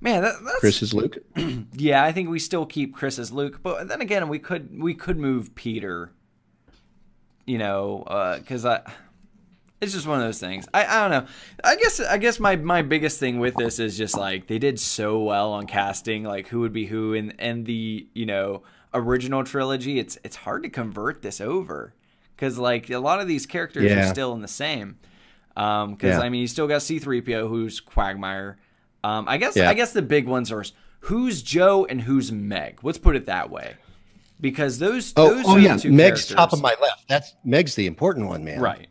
man, 0.00 0.22
that, 0.22 0.34
that's 0.44 0.60
Chris 0.60 0.80
is 0.80 0.94
Luke. 0.94 1.18
yeah, 1.72 2.04
I 2.04 2.12
think 2.12 2.30
we 2.30 2.38
still 2.38 2.64
keep 2.64 2.94
Chris 2.94 3.18
as 3.18 3.32
Luke, 3.32 3.60
but 3.64 3.88
then 3.88 4.00
again, 4.00 4.28
we 4.28 4.38
could 4.38 4.80
we 4.80 4.94
could 4.94 5.18
move 5.18 5.54
Peter. 5.56 6.12
You 7.46 7.58
know, 7.58 8.38
because 8.38 8.64
uh, 8.64 8.82
I 8.86 8.92
it's 9.80 9.92
just 9.92 10.06
one 10.06 10.18
of 10.18 10.24
those 10.24 10.38
things. 10.38 10.66
I, 10.72 10.86
I 10.86 11.00
don't 11.00 11.10
know. 11.10 11.30
I 11.64 11.76
guess 11.76 11.98
I 11.98 12.18
guess 12.18 12.38
my, 12.38 12.54
my 12.54 12.82
biggest 12.82 13.18
thing 13.18 13.40
with 13.40 13.56
this 13.56 13.80
is 13.80 13.98
just 13.98 14.16
like 14.16 14.46
they 14.46 14.58
did 14.58 14.78
so 14.78 15.18
well 15.18 15.52
on 15.52 15.66
casting, 15.66 16.22
like 16.22 16.46
who 16.46 16.60
would 16.60 16.72
be 16.72 16.86
who 16.86 17.12
in 17.12 17.32
and 17.40 17.66
the 17.66 18.06
you 18.14 18.24
know 18.24 18.62
original 18.94 19.42
trilogy. 19.42 19.98
It's 19.98 20.16
it's 20.22 20.36
hard 20.36 20.62
to 20.62 20.70
convert 20.70 21.22
this 21.22 21.40
over 21.40 21.95
because 22.36 22.58
like 22.58 22.90
a 22.90 22.98
lot 22.98 23.20
of 23.20 23.26
these 23.26 23.46
characters 23.46 23.84
yeah. 23.84 24.04
are 24.04 24.12
still 24.12 24.34
in 24.34 24.42
the 24.42 24.48
same. 24.48 24.98
Um, 25.56 25.94
because 25.94 26.18
yeah. 26.18 26.20
I 26.20 26.28
mean 26.28 26.42
you 26.42 26.46
still 26.46 26.68
got 26.68 26.82
C 26.82 26.98
three 26.98 27.22
PO 27.22 27.48
who's 27.48 27.80
Quagmire. 27.80 28.58
Um, 29.02 29.26
I 29.28 29.38
guess 29.38 29.56
yeah. 29.56 29.70
I 29.70 29.74
guess 29.74 29.92
the 29.92 30.02
big 30.02 30.26
ones 30.26 30.52
are 30.52 30.64
who's 31.00 31.42
Joe 31.42 31.86
and 31.86 32.00
who's 32.00 32.30
Meg. 32.30 32.80
Let's 32.82 32.98
put 32.98 33.16
it 33.16 33.26
that 33.26 33.50
way. 33.50 33.74
Because 34.38 34.78
those, 34.78 35.14
oh, 35.16 35.34
those 35.34 35.44
oh 35.48 35.56
yeah, 35.56 35.72
Meg's 35.72 35.82
characters. 35.84 36.26
top 36.28 36.52
of 36.52 36.60
my 36.60 36.74
left. 36.82 37.08
That's 37.08 37.34
Meg's 37.42 37.74
the 37.74 37.86
important 37.86 38.26
one, 38.26 38.44
man. 38.44 38.60
Right. 38.60 38.88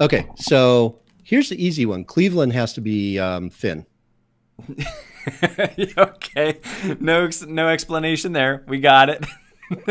Okay, 0.00 0.28
so 0.36 1.00
here's 1.24 1.48
the 1.48 1.62
easy 1.62 1.84
one. 1.84 2.04
Cleveland 2.04 2.52
has 2.52 2.72
to 2.74 2.80
be 2.80 3.18
um, 3.18 3.50
Finn. 3.50 3.86
okay, 5.98 6.60
no 7.00 7.28
no 7.48 7.68
explanation 7.68 8.32
there. 8.32 8.62
We 8.68 8.78
got 8.78 9.10
it. 9.10 9.26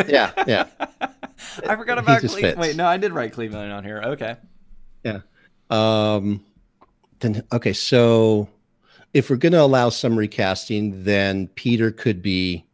yeah, 0.07 0.31
yeah. 0.47 0.67
I 1.67 1.75
forgot 1.75 1.97
about 1.97 2.21
Cleveland. 2.21 2.59
Wait, 2.59 2.75
no, 2.75 2.85
I 2.85 2.97
did 2.97 3.11
write 3.11 3.33
Cleveland 3.33 3.71
on 3.71 3.83
here. 3.83 4.01
Okay. 4.01 4.35
Yeah. 5.03 5.19
Um. 5.69 6.43
Then 7.19 7.43
okay, 7.51 7.73
so 7.73 8.49
if 9.13 9.29
we're 9.29 9.37
going 9.37 9.53
to 9.53 9.61
allow 9.61 9.89
some 9.89 10.17
recasting, 10.17 11.05
then 11.05 11.47
Peter 11.55 11.89
could 11.89 12.21
be 12.21 12.65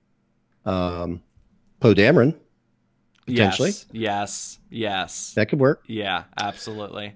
um, 0.66 1.22
Poe 1.80 1.94
Dameron 1.94 2.36
potentially. 3.28 3.70
Yes, 3.70 3.86
yes, 3.92 4.60
yes. 4.70 5.34
That 5.36 5.50
could 5.50 5.60
work. 5.60 5.84
Yeah, 5.88 6.24
absolutely. 6.38 7.14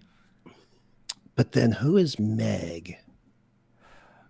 But 1.36 1.54
then 1.54 1.72
who 1.72 1.98
is 1.98 2.20
Meg? 2.20 2.98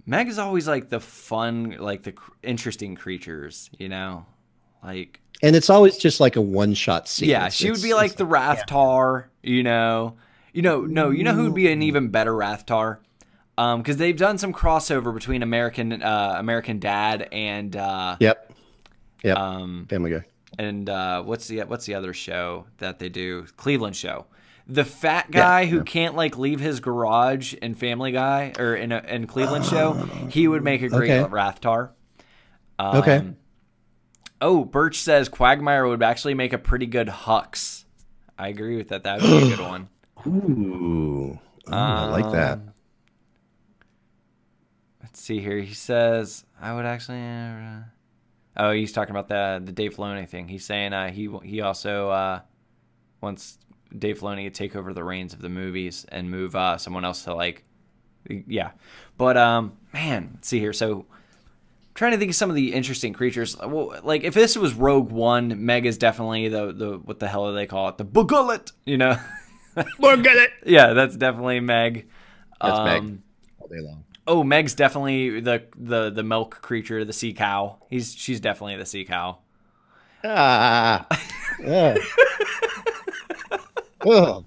Meg 0.06 0.28
is 0.28 0.40
always 0.40 0.68
like 0.68 0.90
the 0.90 1.00
fun, 1.00 1.76
like 1.80 2.04
the 2.04 2.14
cr- 2.14 2.32
interesting 2.42 2.96
creatures, 2.96 3.70
you 3.78 3.90
know, 3.90 4.26
like. 4.84 5.20
And 5.42 5.56
it's 5.56 5.70
always 5.70 5.98
just 5.98 6.20
like 6.20 6.36
a 6.36 6.42
one-shot 6.42 7.08
scene. 7.08 7.30
Yeah, 7.30 7.50
she 7.50 7.70
would 7.70 7.82
be 7.82 7.94
like 7.94 8.16
the 8.16 8.26
Rathtar, 8.26 9.26
yeah. 9.44 9.52
you 9.52 9.64
know. 9.64 10.16
You 10.54 10.62
know, 10.62 10.82
no, 10.82 11.10
you 11.10 11.24
know 11.26 11.34
who 11.34 11.44
would 11.46 11.56
be 11.56 11.70
an 11.70 11.82
even 11.82 12.08
better 12.08 12.32
Rathtar? 12.32 13.00
Um, 13.58 13.82
because 13.82 13.98
they've 13.98 14.16
done 14.16 14.38
some 14.38 14.54
crossover 14.54 15.14
between 15.14 15.44
American, 15.44 16.02
uh, 16.02 16.36
American 16.38 16.80
Dad 16.80 17.28
and. 17.32 17.76
Uh, 17.76 18.16
yep. 18.20 18.54
Yep. 19.24 19.38
Um, 19.38 19.88
Family 19.90 20.12
Guy. 20.12 20.24
And 20.58 20.90
uh, 20.90 21.24
what's 21.24 21.48
the 21.48 21.62
what's 21.64 21.86
the 21.86 21.96
other 21.96 22.14
show 22.14 22.66
that 22.78 23.00
they 23.00 23.10
do? 23.10 23.46
Cleveland 23.58 23.96
Show 23.96 24.28
the 24.68 24.86
fat 24.86 25.30
guy 25.30 25.62
yeah, 25.62 25.68
who 25.68 25.78
yeah. 25.78 25.84
can't 25.84 26.16
like 26.16 26.38
leave 26.38 26.60
his 26.60 26.80
garage 26.80 27.54
in 27.56 27.76
Family 27.76 28.12
Guy 28.12 28.54
or 28.58 28.76
in 28.76 28.92
a 28.92 29.00
in 29.00 29.28
Cleveland 29.28 29.66
show, 29.66 29.94
he 30.30 30.48
would 30.48 30.64
make 30.64 30.82
a 30.82 30.90
great 30.90 31.12
okay. 31.12 31.32
Rathtar. 31.32 31.92
Um, 32.80 32.96
okay. 32.98 33.24
Oh, 34.42 34.66
Birch 34.66 35.00
says 35.00 35.30
Quagmire 35.30 35.88
would 35.88 36.04
actually 36.04 36.34
make 36.34 36.54
a 36.54 36.58
pretty 36.58 36.86
good 36.86 37.08
Hux. 37.08 37.86
I 38.38 38.50
agree 38.50 38.78
with 38.78 38.90
that. 38.90 39.04
That 39.04 39.22
would 39.22 39.30
be 39.30 39.54
a 39.54 39.56
good 39.56 39.60
one. 39.68 39.90
Ooh, 40.28 41.40
oh, 41.68 41.72
I 41.72 42.06
like 42.06 42.32
that. 42.32 42.54
Um, 42.54 42.74
let's 45.02 45.22
see 45.22 45.40
here. 45.40 45.60
He 45.60 45.74
says 45.74 46.46
I 46.60 46.74
would 46.74 46.86
actually. 46.86 47.22
Uh, 47.22 47.84
oh, 48.58 48.72
he's 48.72 48.92
talking 48.92 49.12
about 49.12 49.28
the 49.28 49.62
the 49.64 49.72
Dave 49.72 49.96
Filoni 49.96 50.28
thing. 50.28 50.48
He's 50.48 50.66
saying 50.66 50.94
uh, 50.94 51.12
he 51.12 51.30
he 51.44 51.62
also 51.62 52.10
uh, 52.10 52.40
wants 53.22 53.60
Dave 53.98 54.20
Filoni 54.20 54.46
to 54.46 54.50
take 54.50 54.76
over 54.76 54.94
the 54.94 55.04
reins 55.04 55.34
of 55.34 55.42
the 55.42 55.50
movies 55.50 56.06
and 56.10 56.30
move 56.30 56.56
uh, 56.56 56.78
someone 56.78 57.06
else 57.06 57.24
to 57.24 57.34
like, 57.34 57.64
yeah. 58.28 58.72
But 59.18 59.38
um, 59.38 59.78
man, 59.94 60.32
let's 60.34 60.48
see 60.48 60.60
here. 60.60 60.74
So, 60.74 61.06
trying 61.96 62.12
to 62.12 62.18
think 62.18 62.30
of 62.30 62.36
some 62.36 62.50
of 62.50 62.56
the 62.56 62.74
interesting 62.74 63.14
creatures. 63.14 63.58
Well, 63.58 64.00
like 64.04 64.24
if 64.24 64.34
this 64.34 64.56
was 64.56 64.74
Rogue 64.74 65.12
One, 65.12 65.66
Meg 65.66 65.86
is 65.88 65.98
definitely 65.98 66.50
the 66.50 66.72
the 66.72 67.00
what 67.00 67.20
the 67.20 67.28
hell 67.28 67.50
do 67.50 67.56
they 67.56 67.66
call 67.66 67.90
it? 67.90 67.98
The 67.98 68.04
Bor 68.04 68.26
Gullet, 68.26 68.72
you 68.86 68.98
know. 68.98 69.18
Bor 70.00 70.18
Gullet. 70.18 70.52
yeah, 70.66 70.94
that's 70.94 71.16
definitely 71.16 71.62
Meg. 71.62 72.08
That's 72.62 72.78
um, 72.78 72.86
Meg 72.86 73.18
all 73.60 73.68
day 73.68 73.80
long. 73.80 74.04
Oh, 74.28 74.44
Meg's 74.44 74.76
definitely 74.76 75.40
the 75.40 75.64
the 75.76 76.12
the 76.12 76.24
milk 76.24 76.62
creature, 76.62 77.04
the 77.06 77.14
sea 77.14 77.34
cow. 77.34 77.78
He's 77.90 78.14
she's 78.14 78.40
definitely 78.40 78.78
the 78.78 78.86
sea 78.86 79.06
cow. 79.06 79.40
Ah. 80.24 81.08
yeah. 81.60 81.96
oh. 84.06 84.44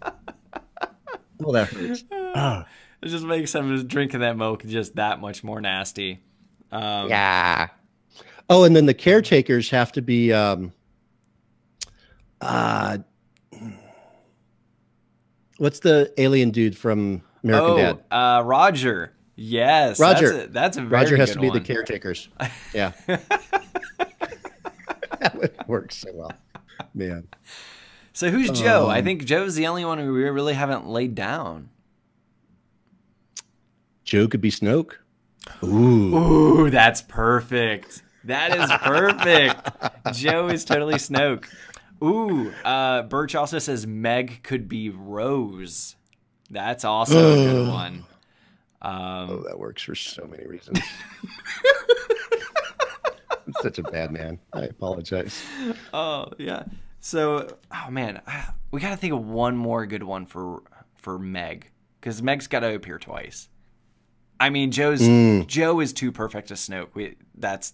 oh, 1.44 1.52
that 1.52 1.68
hurts. 1.68 2.04
Ah. 2.12 2.66
It 3.00 3.08
just 3.08 3.24
makes 3.24 3.54
him 3.54 3.86
drinking 3.86 4.20
that 4.20 4.36
milk 4.36 4.64
just 4.64 4.96
that 4.96 5.20
much 5.20 5.44
more 5.44 5.60
nasty. 5.60 6.20
Um, 6.70 7.08
yeah. 7.08 7.68
Oh, 8.50 8.64
and 8.64 8.74
then 8.74 8.86
the 8.86 8.94
caretakers 8.94 9.70
have 9.70 9.92
to 9.92 10.02
be 10.02 10.32
um, 10.32 10.72
uh, 12.40 12.98
what's 15.58 15.80
the 15.80 16.12
alien 16.16 16.50
dude 16.50 16.76
from 16.76 17.22
American 17.44 17.70
oh, 17.70 17.76
Dad? 17.76 18.02
Uh, 18.10 18.42
Roger. 18.44 19.12
Yes, 19.36 20.00
Roger. 20.00 20.32
That's 20.32 20.46
a, 20.46 20.50
that's 20.50 20.76
a 20.78 20.86
Roger 20.86 21.16
has 21.16 21.32
to 21.32 21.38
be 21.38 21.48
one. 21.48 21.58
the 21.58 21.64
caretakers. 21.64 22.28
Yeah, 22.74 22.92
that 23.06 23.22
would 25.34 25.54
work 25.68 25.92
so 25.92 26.10
well, 26.12 26.32
man. 26.94 27.28
So 28.12 28.30
who's 28.30 28.50
Joe? 28.50 28.86
Um, 28.86 28.90
I 28.90 29.02
think 29.02 29.26
Joe's 29.26 29.54
the 29.54 29.68
only 29.68 29.84
one 29.84 30.00
we 30.00 30.28
really 30.28 30.54
haven't 30.54 30.88
laid 30.88 31.14
down. 31.14 31.68
Joe 34.02 34.26
could 34.26 34.40
be 34.40 34.50
Snoke. 34.50 34.94
Ooh. 35.62 36.16
Ooh, 36.16 36.70
that's 36.70 37.02
perfect. 37.02 38.02
That 38.24 38.56
is 38.56 38.70
perfect. 38.82 40.12
Joe 40.12 40.48
is 40.48 40.64
totally 40.64 40.94
Snoke. 40.94 41.46
Ooh, 42.02 42.52
uh, 42.64 43.02
Birch 43.02 43.34
also 43.34 43.58
says 43.58 43.86
Meg 43.86 44.42
could 44.42 44.68
be 44.68 44.90
Rose. 44.90 45.96
That's 46.50 46.84
also 46.84 47.32
a 47.32 47.34
good 47.34 47.68
one. 47.68 48.04
Um, 48.80 49.30
oh, 49.30 49.44
that 49.48 49.58
works 49.58 49.82
for 49.82 49.94
so 49.94 50.26
many 50.26 50.46
reasons. 50.46 50.80
I'm 53.46 53.52
such 53.60 53.78
a 53.78 53.82
bad 53.82 54.12
man. 54.12 54.38
I 54.52 54.62
apologize. 54.62 55.42
Oh 55.92 56.28
yeah. 56.38 56.64
So, 57.00 57.48
oh 57.72 57.90
man, 57.90 58.20
we 58.70 58.80
got 58.80 58.90
to 58.90 58.96
think 58.96 59.12
of 59.14 59.26
one 59.26 59.56
more 59.56 59.86
good 59.86 60.02
one 60.02 60.26
for 60.26 60.62
for 60.96 61.18
Meg 61.18 61.70
because 62.00 62.22
Meg's 62.22 62.46
got 62.46 62.60
to 62.60 62.74
appear 62.74 62.98
twice. 62.98 63.48
I 64.40 64.50
mean, 64.50 64.70
Joe's 64.70 65.00
mm. 65.00 65.46
Joe 65.46 65.80
is 65.80 65.92
too 65.92 66.12
perfect 66.12 66.50
as 66.50 66.68
Snoke. 66.68 66.88
We, 66.94 67.16
that's 67.34 67.72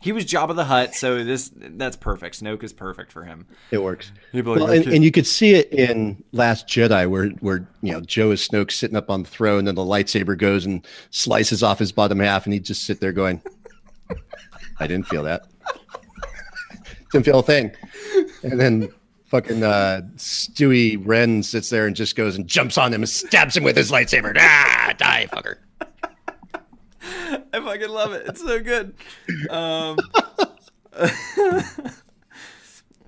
he 0.00 0.12
was 0.12 0.24
Job 0.24 0.50
of 0.50 0.56
the 0.56 0.64
Hut, 0.64 0.94
so 0.94 1.24
this 1.24 1.50
that's 1.54 1.96
perfect. 1.96 2.40
Snoke 2.40 2.62
is 2.62 2.72
perfect 2.72 3.10
for 3.10 3.24
him. 3.24 3.46
It 3.70 3.82
works. 3.82 4.12
Like, 4.32 4.44
well, 4.44 4.70
and, 4.70 4.86
and, 4.86 5.04
you 5.04 5.10
could 5.10 5.26
see 5.26 5.54
it 5.54 5.72
in 5.72 6.22
Last 6.32 6.68
Jedi, 6.68 7.08
where 7.08 7.28
where 7.40 7.68
you 7.82 7.92
know 7.92 8.00
Joe 8.00 8.30
is 8.30 8.46
Snoke 8.46 8.70
sitting 8.70 8.96
up 8.96 9.10
on 9.10 9.24
the 9.24 9.28
throne, 9.28 9.66
and 9.66 9.76
the 9.76 9.82
lightsaber 9.82 10.38
goes 10.38 10.64
and 10.64 10.86
slices 11.10 11.62
off 11.62 11.78
his 11.80 11.90
bottom 11.90 12.20
half, 12.20 12.44
and 12.44 12.52
he 12.52 12.60
just 12.60 12.84
sit 12.84 13.00
there 13.00 13.12
going, 13.12 13.42
"I 14.78 14.86
didn't 14.86 15.08
feel 15.08 15.24
that." 15.24 15.46
didn't 17.12 17.24
feel 17.24 17.40
a 17.40 17.42
thing. 17.42 17.72
And 18.42 18.60
then 18.60 18.92
fucking 19.26 19.62
uh, 19.62 20.02
Stewie 20.16 21.00
Ren 21.04 21.42
sits 21.42 21.68
there 21.70 21.86
and 21.86 21.96
just 21.96 22.14
goes 22.14 22.36
and 22.36 22.46
jumps 22.46 22.78
on 22.78 22.92
him 22.92 23.02
and 23.02 23.08
stabs 23.08 23.56
him 23.56 23.64
with 23.64 23.76
his 23.76 23.90
lightsaber. 23.90 24.36
Ah, 24.38 24.94
die, 24.96 25.26
fucker. 25.32 25.56
Fucking 27.52 27.88
love 27.88 28.12
it. 28.12 28.26
It's 28.26 28.40
so 28.40 28.60
good. 28.60 28.94
Um, 29.50 29.96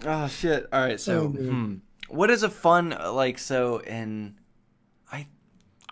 oh 0.06 0.28
shit! 0.30 0.66
All 0.72 0.80
right, 0.80 1.00
so 1.00 1.20
Oh, 1.20 1.28
hmm, 1.28 1.74
what 2.08 2.30
is 2.30 2.42
a 2.42 2.50
fun 2.50 2.90
like? 3.12 3.38
So 3.38 3.78
in 3.78 4.38
I, 5.12 5.26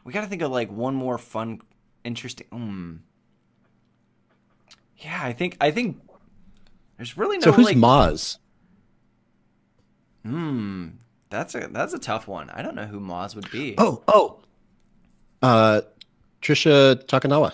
we 0.04 0.12
got 0.12 0.22
to 0.22 0.26
think 0.26 0.42
of 0.42 0.50
like 0.50 0.70
one 0.70 0.94
more 0.94 1.18
fun, 1.18 1.60
interesting. 2.04 2.46
Hmm. 2.52 2.96
Yeah, 4.98 5.20
I 5.22 5.32
think 5.32 5.56
I 5.60 5.70
think 5.70 6.00
there's 6.96 7.16
really 7.16 7.38
no 7.38 7.44
So 7.44 7.52
who's 7.52 7.66
like. 7.66 7.76
Maz? 7.76 8.38
Hmm. 10.24 10.88
That's 11.30 11.54
a 11.54 11.68
that's 11.70 11.92
a 11.92 11.98
tough 11.98 12.26
one. 12.28 12.50
I 12.50 12.62
don't 12.62 12.74
know 12.74 12.86
who 12.86 13.00
Maz 13.00 13.34
would 13.34 13.50
be. 13.50 13.74
Oh, 13.78 14.02
oh. 14.08 14.40
Uh 15.42 15.82
Tricia 16.40 16.94
Takanawa. 17.06 17.52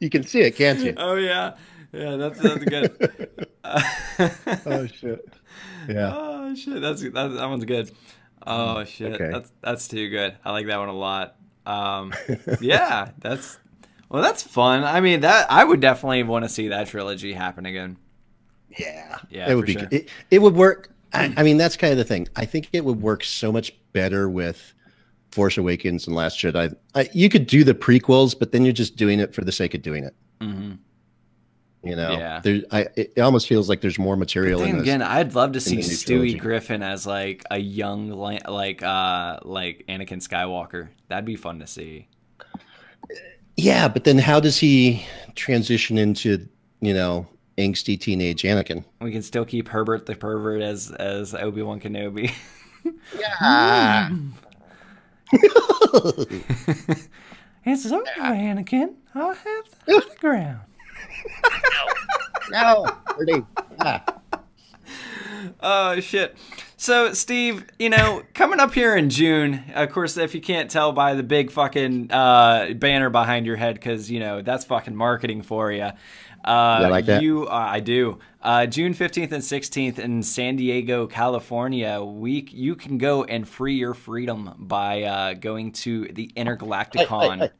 You 0.00 0.10
can 0.10 0.24
see 0.24 0.40
it, 0.40 0.56
can't 0.56 0.80
you? 0.80 0.94
Oh 0.96 1.14
yeah, 1.14 1.54
yeah. 1.92 2.16
That's 2.16 2.38
that's 2.40 2.64
good. 2.64 3.46
oh 4.66 4.86
shit. 4.86 5.28
Yeah. 5.88 6.12
Oh 6.14 6.54
shit, 6.54 6.80
that's 6.80 7.02
that, 7.02 7.12
that 7.12 7.48
one's 7.48 7.64
good. 7.64 7.90
Oh 8.46 8.84
shit, 8.84 9.14
Okay. 9.14 9.30
that's 9.30 9.52
that's 9.60 9.88
too 9.88 10.08
good. 10.10 10.36
I 10.44 10.52
like 10.52 10.66
that 10.66 10.78
one 10.78 10.88
a 10.88 10.92
lot. 10.94 11.36
Um, 11.66 12.12
yeah, 12.60 13.10
that's 13.18 13.58
well, 14.08 14.22
that's 14.22 14.42
fun. 14.42 14.84
I 14.84 15.00
mean, 15.00 15.20
that 15.20 15.50
I 15.50 15.64
would 15.64 15.80
definitely 15.80 16.22
want 16.24 16.44
to 16.44 16.48
see 16.48 16.68
that 16.68 16.88
trilogy 16.88 17.32
happen 17.32 17.64
again. 17.66 17.96
Yeah. 18.78 19.18
Yeah, 19.30 19.50
It 19.50 19.54
would 19.54 19.66
be 19.66 19.72
sure. 19.72 19.82
good. 19.82 19.92
It, 19.92 20.08
it 20.30 20.42
would 20.42 20.54
work. 20.54 20.90
I, 21.12 21.32
I 21.36 21.42
mean, 21.44 21.56
that's 21.58 21.76
kind 21.76 21.92
of 21.92 21.96
the 21.98 22.04
thing. 22.04 22.28
I 22.34 22.44
think 22.44 22.68
it 22.72 22.84
would 22.84 23.00
work 23.00 23.22
so 23.24 23.52
much 23.52 23.72
better 23.92 24.28
with 24.28 24.73
Force 25.34 25.58
Awakens 25.58 26.06
and 26.06 26.14
Last 26.14 26.38
Jedi. 26.38 26.74
I, 26.94 27.08
you 27.12 27.28
could 27.28 27.46
do 27.48 27.64
the 27.64 27.74
prequels, 27.74 28.38
but 28.38 28.52
then 28.52 28.64
you're 28.64 28.72
just 28.72 28.94
doing 28.96 29.18
it 29.18 29.34
for 29.34 29.42
the 29.42 29.50
sake 29.52 29.74
of 29.74 29.82
doing 29.82 30.04
it. 30.04 30.14
hmm 30.40 30.72
You 31.82 31.96
know, 31.96 32.12
Yeah. 32.12 32.40
there. 32.40 32.62
I 32.70 32.86
it 32.96 33.18
almost 33.18 33.48
feels 33.48 33.68
like 33.68 33.80
there's 33.80 33.98
more 33.98 34.16
material 34.16 34.60
in 34.60 34.66
Then 34.68 34.74
this. 34.78 34.82
again, 34.84 35.02
I'd 35.02 35.34
love 35.34 35.52
to 35.52 35.60
see 35.60 35.78
Stewie 35.78 36.06
trilogy. 36.06 36.34
Griffin 36.38 36.82
as 36.84 37.04
like 37.06 37.42
a 37.50 37.58
young, 37.58 38.10
like 38.10 38.82
uh, 38.82 39.40
like 39.42 39.84
Anakin 39.88 40.22
Skywalker. 40.26 40.88
That'd 41.08 41.24
be 41.24 41.36
fun 41.36 41.58
to 41.58 41.66
see. 41.66 42.06
Yeah, 43.56 43.88
but 43.88 44.04
then 44.04 44.18
how 44.18 44.38
does 44.40 44.58
he 44.58 45.04
transition 45.34 45.98
into 45.98 46.48
you 46.80 46.94
know 46.94 47.26
angsty 47.58 48.00
teenage 48.00 48.42
Anakin? 48.42 48.84
We 49.00 49.10
can 49.12 49.22
still 49.22 49.44
keep 49.44 49.68
Herbert 49.68 50.06
the 50.06 50.14
pervert 50.14 50.62
as 50.62 50.90
as 50.92 51.34
Obi 51.34 51.62
Wan 51.62 51.80
Kenobi. 51.80 52.32
Yeah. 53.18 54.10
It's 57.64 57.86
over, 57.86 58.04
Anakin. 58.18 58.94
I'll 59.14 59.32
have 59.34 59.64
the 59.86 60.00
high 60.08 60.14
ground. 60.20 60.60
no, 62.50 62.86
Ernie. 63.18 63.44
Ah. 63.80 64.04
Oh 65.60 66.00
shit. 66.00 66.36
So 66.78 67.12
Steve, 67.12 67.66
you 67.78 67.90
know, 67.90 68.22
coming 68.32 68.60
up 68.60 68.72
here 68.72 68.96
in 68.96 69.10
June, 69.10 69.62
of 69.74 69.90
course, 69.90 70.16
if 70.16 70.34
you 70.34 70.40
can't 70.40 70.70
tell 70.70 70.92
by 70.92 71.12
the 71.14 71.22
big 71.22 71.50
fucking 71.50 72.10
uh, 72.10 72.72
banner 72.74 73.10
behind 73.10 73.44
your 73.44 73.56
head, 73.56 73.74
because 73.74 74.10
you 74.10 74.20
know 74.20 74.40
that's 74.40 74.64
fucking 74.64 74.96
marketing 74.96 75.42
for 75.42 75.70
you. 75.70 75.90
Uh, 76.44 76.80
You 76.82 76.88
like 76.90 77.06
that? 77.06 77.22
You, 77.22 77.46
uh, 77.46 77.50
I 77.52 77.80
do. 77.80 78.18
Uh, 78.42 78.66
June 78.66 78.92
fifteenth 78.92 79.32
and 79.32 79.42
sixteenth 79.42 79.98
in 79.98 80.22
San 80.22 80.56
Diego, 80.56 81.06
California. 81.06 82.02
We, 82.02 82.46
you 82.50 82.74
can 82.76 82.98
go 82.98 83.24
and 83.24 83.48
free 83.48 83.74
your 83.76 83.94
freedom 83.94 84.54
by 84.58 85.02
uh, 85.04 85.34
going 85.34 85.72
to 85.72 86.08
the 86.08 86.30
Intergalacticon. 86.36 87.38
Hey, 87.40 87.46
hey, 87.46 87.50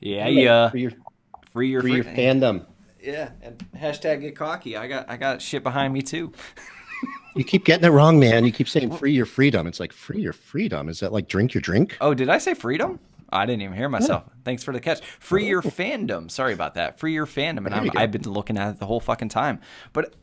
Yeah, 0.00 0.28
yeah. 0.28 0.70
For 0.70 0.76
your, 0.78 0.92
Free 1.52 1.70
your 1.70 1.80
for 1.82 1.88
your 1.88 2.04
freedom. 2.04 2.40
fandom. 2.40 2.66
Yeah, 3.02 3.30
and 3.42 3.58
hashtag 3.76 4.20
get 4.20 4.36
cocky. 4.36 4.76
I 4.76 4.86
got, 4.86 5.08
I 5.10 5.16
got 5.16 5.40
shit 5.42 5.62
behind 5.62 5.92
me 5.92 6.02
too. 6.02 6.32
You 7.36 7.44
keep 7.44 7.64
getting 7.64 7.84
it 7.84 7.90
wrong, 7.90 8.18
man. 8.18 8.44
You 8.44 8.50
keep 8.50 8.68
saying 8.68 8.96
free 8.96 9.12
your 9.12 9.26
freedom. 9.26 9.68
It's 9.68 9.78
like 9.78 9.92
free 9.92 10.20
your 10.20 10.32
freedom. 10.32 10.88
Is 10.88 10.98
that 11.00 11.12
like 11.12 11.28
drink 11.28 11.54
your 11.54 11.60
drink? 11.60 11.96
Oh, 12.00 12.12
did 12.12 12.28
I 12.28 12.38
say 12.38 12.52
freedom? 12.54 12.98
I 13.30 13.46
didn't 13.46 13.62
even 13.62 13.76
hear 13.76 13.88
myself. 13.88 14.24
Thanks 14.44 14.62
for 14.64 14.72
the 14.72 14.80
catch. 14.80 15.00
Free 15.20 15.46
your 15.46 15.62
fandom. 15.62 16.30
Sorry 16.30 16.52
about 16.52 16.74
that. 16.74 16.98
Free 16.98 17.12
your 17.12 17.26
fandom, 17.26 17.66
and 17.70 17.84
you. 17.86 17.90
I've 17.94 18.10
been 18.10 18.22
looking 18.22 18.56
at 18.56 18.70
it 18.70 18.78
the 18.78 18.86
whole 18.86 19.00
fucking 19.00 19.28
time. 19.28 19.60
But 19.92 20.14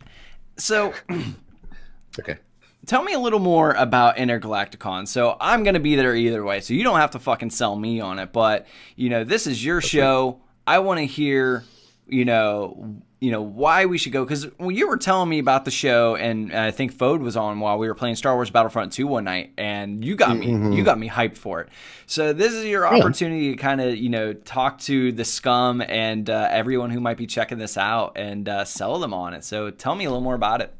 so, 0.57 0.93
Okay. 2.19 2.37
tell 2.85 3.03
me 3.03 3.13
a 3.13 3.19
little 3.19 3.39
more 3.39 3.71
about 3.73 4.15
Intergalacticon. 4.17 5.07
So 5.07 5.35
I'm 5.39 5.63
gonna 5.63 5.79
be 5.79 5.95
there 5.95 6.15
either 6.15 6.43
way. 6.43 6.61
So 6.61 6.73
you 6.73 6.83
don't 6.83 6.99
have 6.99 7.11
to 7.11 7.19
fucking 7.19 7.49
sell 7.51 7.75
me 7.75 7.99
on 7.99 8.19
it. 8.19 8.31
But 8.33 8.65
you 8.95 9.09
know, 9.09 9.23
this 9.23 9.47
is 9.47 9.63
your 9.63 9.81
show. 9.81 10.41
I 10.65 10.79
want 10.79 10.99
to 10.99 11.05
hear, 11.05 11.63
you 12.07 12.25
know, 12.25 13.01
you 13.19 13.31
know 13.31 13.41
why 13.41 13.85
we 13.85 13.97
should 13.97 14.11
go 14.11 14.23
because 14.23 14.43
when 14.57 14.75
you 14.75 14.87
were 14.87 14.97
telling 14.97 15.29
me 15.29 15.39
about 15.39 15.65
the 15.65 15.71
show, 15.71 16.15
and 16.15 16.53
I 16.53 16.71
think 16.71 16.93
Fode 16.93 17.21
was 17.21 17.37
on 17.37 17.59
while 17.59 17.77
we 17.77 17.87
were 17.87 17.95
playing 17.95 18.15
Star 18.15 18.35
Wars 18.35 18.49
Battlefront 18.49 18.93
2 18.93 19.07
one 19.07 19.23
night, 19.23 19.53
and 19.57 20.03
you 20.03 20.15
got 20.15 20.37
me, 20.37 20.47
you 20.75 20.83
got 20.83 20.99
me 20.99 21.09
hyped 21.09 21.37
for 21.37 21.61
it. 21.61 21.69
So 22.07 22.33
this 22.33 22.53
is 22.53 22.65
your 22.65 22.85
opportunity 22.87 23.51
to 23.51 23.57
kind 23.57 23.81
of, 23.81 23.95
you 23.95 24.09
know, 24.09 24.33
talk 24.33 24.79
to 24.81 25.11
the 25.11 25.25
scum 25.25 25.81
and 25.81 26.29
uh, 26.29 26.49
everyone 26.51 26.91
who 26.91 26.99
might 26.99 27.17
be 27.17 27.25
checking 27.25 27.57
this 27.57 27.77
out 27.77 28.13
and 28.15 28.47
uh, 28.47 28.65
sell 28.65 28.99
them 28.99 29.13
on 29.13 29.33
it. 29.33 29.43
So 29.43 29.71
tell 29.71 29.95
me 29.95 30.05
a 30.05 30.09
little 30.09 30.21
more 30.21 30.35
about 30.35 30.61
it. 30.61 30.73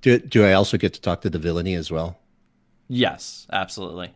Do, 0.00 0.18
do 0.18 0.44
I 0.44 0.52
also 0.52 0.76
get 0.78 0.94
to 0.94 1.00
talk 1.00 1.20
to 1.22 1.30
the 1.30 1.38
villainy 1.38 1.74
as 1.74 1.90
well? 1.90 2.18
Yes, 2.88 3.46
absolutely. 3.52 4.12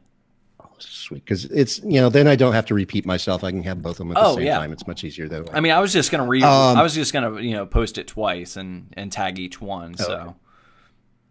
Sweet. 0.78 1.24
Because 1.24 1.44
it's, 1.46 1.78
you 1.80 2.00
know, 2.00 2.08
then 2.08 2.26
I 2.28 2.36
don't 2.36 2.52
have 2.52 2.66
to 2.66 2.74
repeat 2.74 3.04
myself. 3.06 3.42
I 3.44 3.50
can 3.50 3.62
have 3.64 3.82
both 3.82 3.92
of 3.92 3.98
them 4.08 4.12
at 4.12 4.14
the 4.14 4.26
Oh, 4.26 4.36
same 4.36 4.46
yeah. 4.46 4.58
time. 4.58 4.72
It's 4.72 4.86
much 4.86 5.04
easier 5.04 5.28
though. 5.28 5.44
I 5.52 5.60
mean, 5.60 5.72
I 5.72 5.80
was 5.80 5.92
just 5.92 6.10
gonna 6.10 6.26
read. 6.26 6.42
Um, 6.42 6.76
I 6.78 6.82
was 6.82 6.94
just 6.94 7.12
gonna, 7.12 7.40
you 7.40 7.52
know, 7.52 7.66
post 7.66 7.98
it 7.98 8.06
twice 8.06 8.56
and 8.56 8.92
and 8.96 9.10
tag 9.12 9.38
each 9.38 9.60
one. 9.60 9.96
So. 9.96 10.36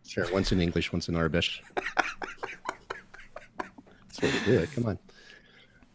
Sure. 0.07 0.25
Once 0.31 0.51
in 0.53 0.61
English, 0.61 0.93
once 0.93 1.09
in 1.09 1.15
Arabic. 1.17 1.45
That's 3.57 4.21
what 4.21 4.33
we 4.33 4.39
do 4.45 4.59
it. 4.59 4.69
Come 4.73 4.97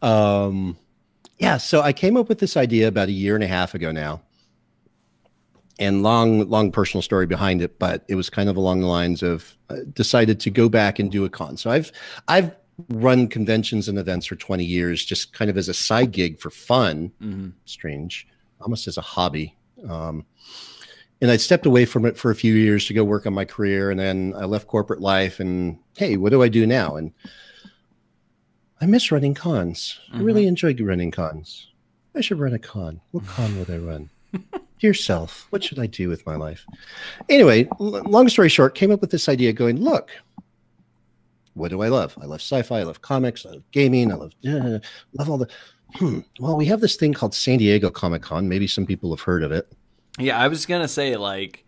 on. 0.02 0.46
Um, 0.46 0.76
yeah. 1.38 1.56
So 1.56 1.80
I 1.80 1.92
came 1.92 2.16
up 2.16 2.28
with 2.28 2.38
this 2.38 2.56
idea 2.56 2.88
about 2.88 3.08
a 3.08 3.12
year 3.12 3.34
and 3.34 3.42
a 3.42 3.46
half 3.48 3.74
ago 3.74 3.90
now, 3.90 4.20
and 5.78 6.02
long, 6.02 6.48
long 6.48 6.70
personal 6.72 7.00
story 7.02 7.26
behind 7.26 7.62
it, 7.62 7.78
but 7.78 8.04
it 8.08 8.14
was 8.14 8.28
kind 8.28 8.48
of 8.48 8.56
along 8.56 8.80
the 8.80 8.86
lines 8.86 9.22
of 9.22 9.56
uh, 9.70 9.76
decided 9.92 10.40
to 10.40 10.50
go 10.50 10.68
back 10.68 10.98
and 10.98 11.10
do 11.10 11.24
a 11.24 11.30
con. 11.30 11.56
So 11.56 11.70
I've, 11.70 11.90
I've 12.28 12.54
run 12.88 13.28
conventions 13.28 13.88
and 13.88 13.98
events 13.98 14.26
for 14.26 14.36
20 14.36 14.64
years, 14.64 15.04
just 15.04 15.32
kind 15.32 15.50
of 15.50 15.56
as 15.56 15.68
a 15.68 15.74
side 15.74 16.12
gig 16.12 16.38
for 16.38 16.50
fun. 16.50 17.12
mhm. 17.22 17.52
Strange, 17.64 18.26
almost 18.60 18.88
as 18.88 18.96
a 18.96 19.02
hobby. 19.02 19.56
Um, 19.88 20.24
and 21.20 21.30
I 21.30 21.36
stepped 21.36 21.66
away 21.66 21.84
from 21.84 22.04
it 22.04 22.16
for 22.16 22.30
a 22.30 22.34
few 22.34 22.54
years 22.54 22.86
to 22.86 22.94
go 22.94 23.04
work 23.04 23.26
on 23.26 23.32
my 23.34 23.44
career, 23.44 23.90
and 23.90 24.00
then 24.00 24.34
I 24.36 24.44
left 24.44 24.66
corporate 24.66 25.00
life. 25.00 25.38
And 25.38 25.78
hey, 25.96 26.16
what 26.16 26.30
do 26.30 26.42
I 26.42 26.48
do 26.48 26.66
now? 26.66 26.96
And 26.96 27.12
I 28.80 28.86
miss 28.86 29.12
running 29.12 29.34
cons. 29.34 30.00
I 30.12 30.20
really 30.20 30.46
enjoy 30.46 30.74
running 30.74 31.12
cons. 31.12 31.68
I 32.16 32.20
should 32.20 32.40
run 32.40 32.52
a 32.52 32.58
con. 32.58 33.00
What 33.12 33.24
con 33.26 33.56
would 33.58 33.70
I 33.70 33.78
run? 33.78 34.10
Dear 34.80 34.94
self, 34.94 35.46
what 35.50 35.62
should 35.62 35.78
I 35.78 35.86
do 35.86 36.08
with 36.08 36.26
my 36.26 36.34
life? 36.34 36.66
Anyway, 37.28 37.68
long 37.78 38.28
story 38.28 38.48
short, 38.48 38.74
came 38.74 38.90
up 38.90 39.00
with 39.00 39.12
this 39.12 39.28
idea 39.28 39.52
going, 39.52 39.76
look, 39.76 40.10
what 41.54 41.70
do 41.70 41.82
I 41.82 41.88
love? 41.88 42.16
I 42.20 42.26
love 42.26 42.40
sci-fi, 42.40 42.80
I 42.80 42.82
love 42.82 43.02
comics, 43.02 43.44
I 43.46 43.50
love 43.50 43.62
gaming, 43.72 44.12
I 44.12 44.16
love 44.16 44.32
uh, 44.46 44.78
love 45.14 45.30
all 45.30 45.38
the 45.38 45.48
hmm. 45.94 46.20
Well, 46.40 46.56
we 46.56 46.66
have 46.66 46.80
this 46.80 46.96
thing 46.96 47.12
called 47.12 47.34
San 47.34 47.58
Diego 47.58 47.90
Comic 47.90 48.22
Con. 48.22 48.48
Maybe 48.48 48.66
some 48.66 48.86
people 48.86 49.10
have 49.10 49.20
heard 49.20 49.42
of 49.42 49.52
it. 49.52 49.70
yeah, 50.18 50.38
I 50.38 50.48
was 50.48 50.66
gonna 50.66 50.88
say 50.88 51.16
like, 51.16 51.64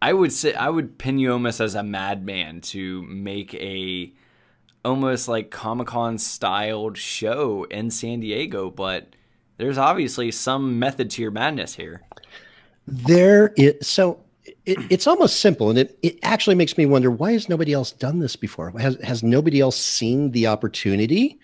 I 0.00 0.12
would 0.12 0.32
say 0.32 0.54
I 0.54 0.68
would 0.68 0.98
pin 0.98 1.18
you 1.18 1.32
almost 1.32 1.60
as 1.60 1.74
a 1.74 1.82
madman 1.82 2.60
to 2.62 3.02
make 3.02 3.54
a 3.54 4.12
almost 4.84 5.28
like 5.28 5.50
Comic 5.50 5.88
Con 5.88 6.18
styled 6.18 6.98
show 6.98 7.64
in 7.64 7.90
San 7.90 8.20
Diego, 8.20 8.70
but 8.70 9.16
there's 9.56 9.78
obviously 9.78 10.30
some 10.30 10.78
method 10.78 11.10
to 11.10 11.22
your 11.22 11.30
madness 11.30 11.74
here. 11.74 12.02
There 12.86 13.52
is 13.56 13.86
so 13.86 14.23
it, 14.44 14.78
it's 14.90 15.06
almost 15.06 15.40
simple, 15.40 15.70
and 15.70 15.78
it, 15.78 15.98
it 16.02 16.18
actually 16.22 16.56
makes 16.56 16.76
me 16.76 16.86
wonder 16.86 17.10
why 17.10 17.32
has 17.32 17.48
nobody 17.48 17.72
else 17.72 17.92
done 17.92 18.18
this 18.18 18.36
before? 18.36 18.70
Has 18.78 18.96
has 19.02 19.22
nobody 19.22 19.60
else 19.60 19.76
seen 19.76 20.32
the 20.32 20.46
opportunity? 20.46 21.38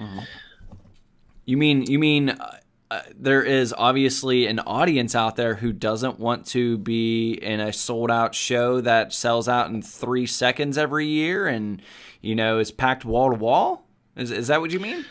You 1.44 1.56
mean 1.56 1.82
you 1.82 1.98
mean 1.98 2.30
uh, 2.30 2.58
uh, 2.90 3.02
there 3.16 3.42
is 3.42 3.72
obviously 3.76 4.46
an 4.46 4.58
audience 4.60 5.14
out 5.14 5.36
there 5.36 5.54
who 5.54 5.72
doesn't 5.72 6.18
want 6.18 6.44
to 6.44 6.76
be 6.78 7.34
in 7.34 7.60
a 7.60 7.72
sold 7.72 8.10
out 8.10 8.34
show 8.34 8.80
that 8.80 9.12
sells 9.12 9.48
out 9.48 9.70
in 9.70 9.80
three 9.80 10.26
seconds 10.26 10.76
every 10.76 11.06
year 11.06 11.46
and 11.46 11.80
you 12.20 12.34
know 12.34 12.58
is 12.58 12.72
packed 12.72 13.04
wall 13.04 13.30
to 13.30 13.36
wall. 13.36 13.86
Is 14.16 14.30
is 14.30 14.48
that 14.48 14.60
what 14.60 14.72
you 14.72 14.80
mean? 14.80 15.04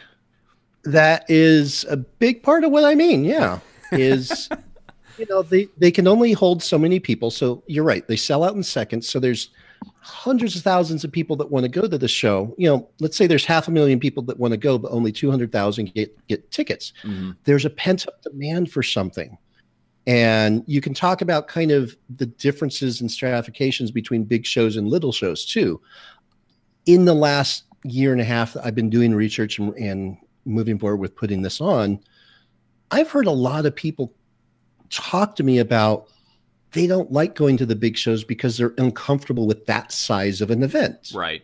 That 0.83 1.25
is 1.29 1.85
a 1.89 1.97
big 1.97 2.43
part 2.43 2.63
of 2.63 2.71
what 2.71 2.83
I 2.83 2.95
mean. 2.95 3.23
Yeah, 3.23 3.59
is 3.91 4.49
you 5.19 5.25
know, 5.29 5.41
they, 5.41 5.67
they 5.77 5.91
can 5.91 6.07
only 6.07 6.31
hold 6.31 6.63
so 6.63 6.77
many 6.77 6.99
people. 6.99 7.29
So 7.29 7.63
you're 7.67 7.83
right. 7.83 8.07
They 8.07 8.15
sell 8.15 8.43
out 8.43 8.55
in 8.55 8.63
seconds. 8.63 9.07
So 9.07 9.19
there's 9.19 9.49
hundreds 10.01 10.55
of 10.55 10.61
thousands 10.63 11.03
of 11.03 11.11
people 11.11 11.35
that 11.35 11.51
want 11.51 11.63
to 11.63 11.69
go 11.69 11.87
to 11.87 11.97
the 11.97 12.07
show. 12.07 12.55
You 12.57 12.69
know, 12.69 12.89
let's 12.99 13.17
say 13.17 13.27
there's 13.27 13.45
half 13.45 13.67
a 13.67 13.71
million 13.71 13.99
people 13.99 14.23
that 14.23 14.39
want 14.39 14.53
to 14.53 14.57
go, 14.57 14.77
but 14.77 14.91
only 14.91 15.11
200,000 15.11 15.93
get, 15.93 16.27
get 16.27 16.49
tickets. 16.51 16.93
Mm-hmm. 17.03 17.31
There's 17.43 17.65
a 17.65 17.69
pent 17.69 18.07
up 18.07 18.21
demand 18.21 18.71
for 18.71 18.81
something. 18.81 19.37
And 20.07 20.63
you 20.65 20.81
can 20.81 20.93
talk 20.93 21.21
about 21.21 21.47
kind 21.47 21.71
of 21.71 21.95
the 22.15 22.25
differences 22.25 23.01
and 23.01 23.11
stratifications 23.11 23.91
between 23.91 24.23
big 24.23 24.45
shows 24.45 24.77
and 24.77 24.87
little 24.87 25.11
shows 25.11 25.45
too. 25.45 25.81
In 26.85 27.05
the 27.05 27.13
last 27.13 27.65
year 27.83 28.11
and 28.11 28.21
a 28.21 28.23
half, 28.23 28.55
I've 28.57 28.75
been 28.75 28.89
doing 28.89 29.13
research 29.13 29.59
and, 29.59 29.75
and 29.75 30.17
moving 30.45 30.79
forward 30.79 30.97
with 30.97 31.15
putting 31.15 31.41
this 31.41 31.61
on. 31.61 31.99
I've 32.91 33.11
heard 33.11 33.27
a 33.27 33.31
lot 33.31 33.65
of 33.65 33.75
people 33.75 34.15
talk 34.89 35.35
to 35.37 35.43
me 35.43 35.59
about 35.59 36.07
they 36.71 36.87
don't 36.87 37.11
like 37.11 37.35
going 37.35 37.57
to 37.57 37.65
the 37.65 37.75
big 37.75 37.97
shows 37.97 38.23
because 38.23 38.57
they're 38.57 38.73
uncomfortable 38.77 39.47
with 39.47 39.65
that 39.65 39.91
size 39.91 40.41
of 40.41 40.51
an 40.51 40.63
event. 40.63 41.11
Right. 41.13 41.43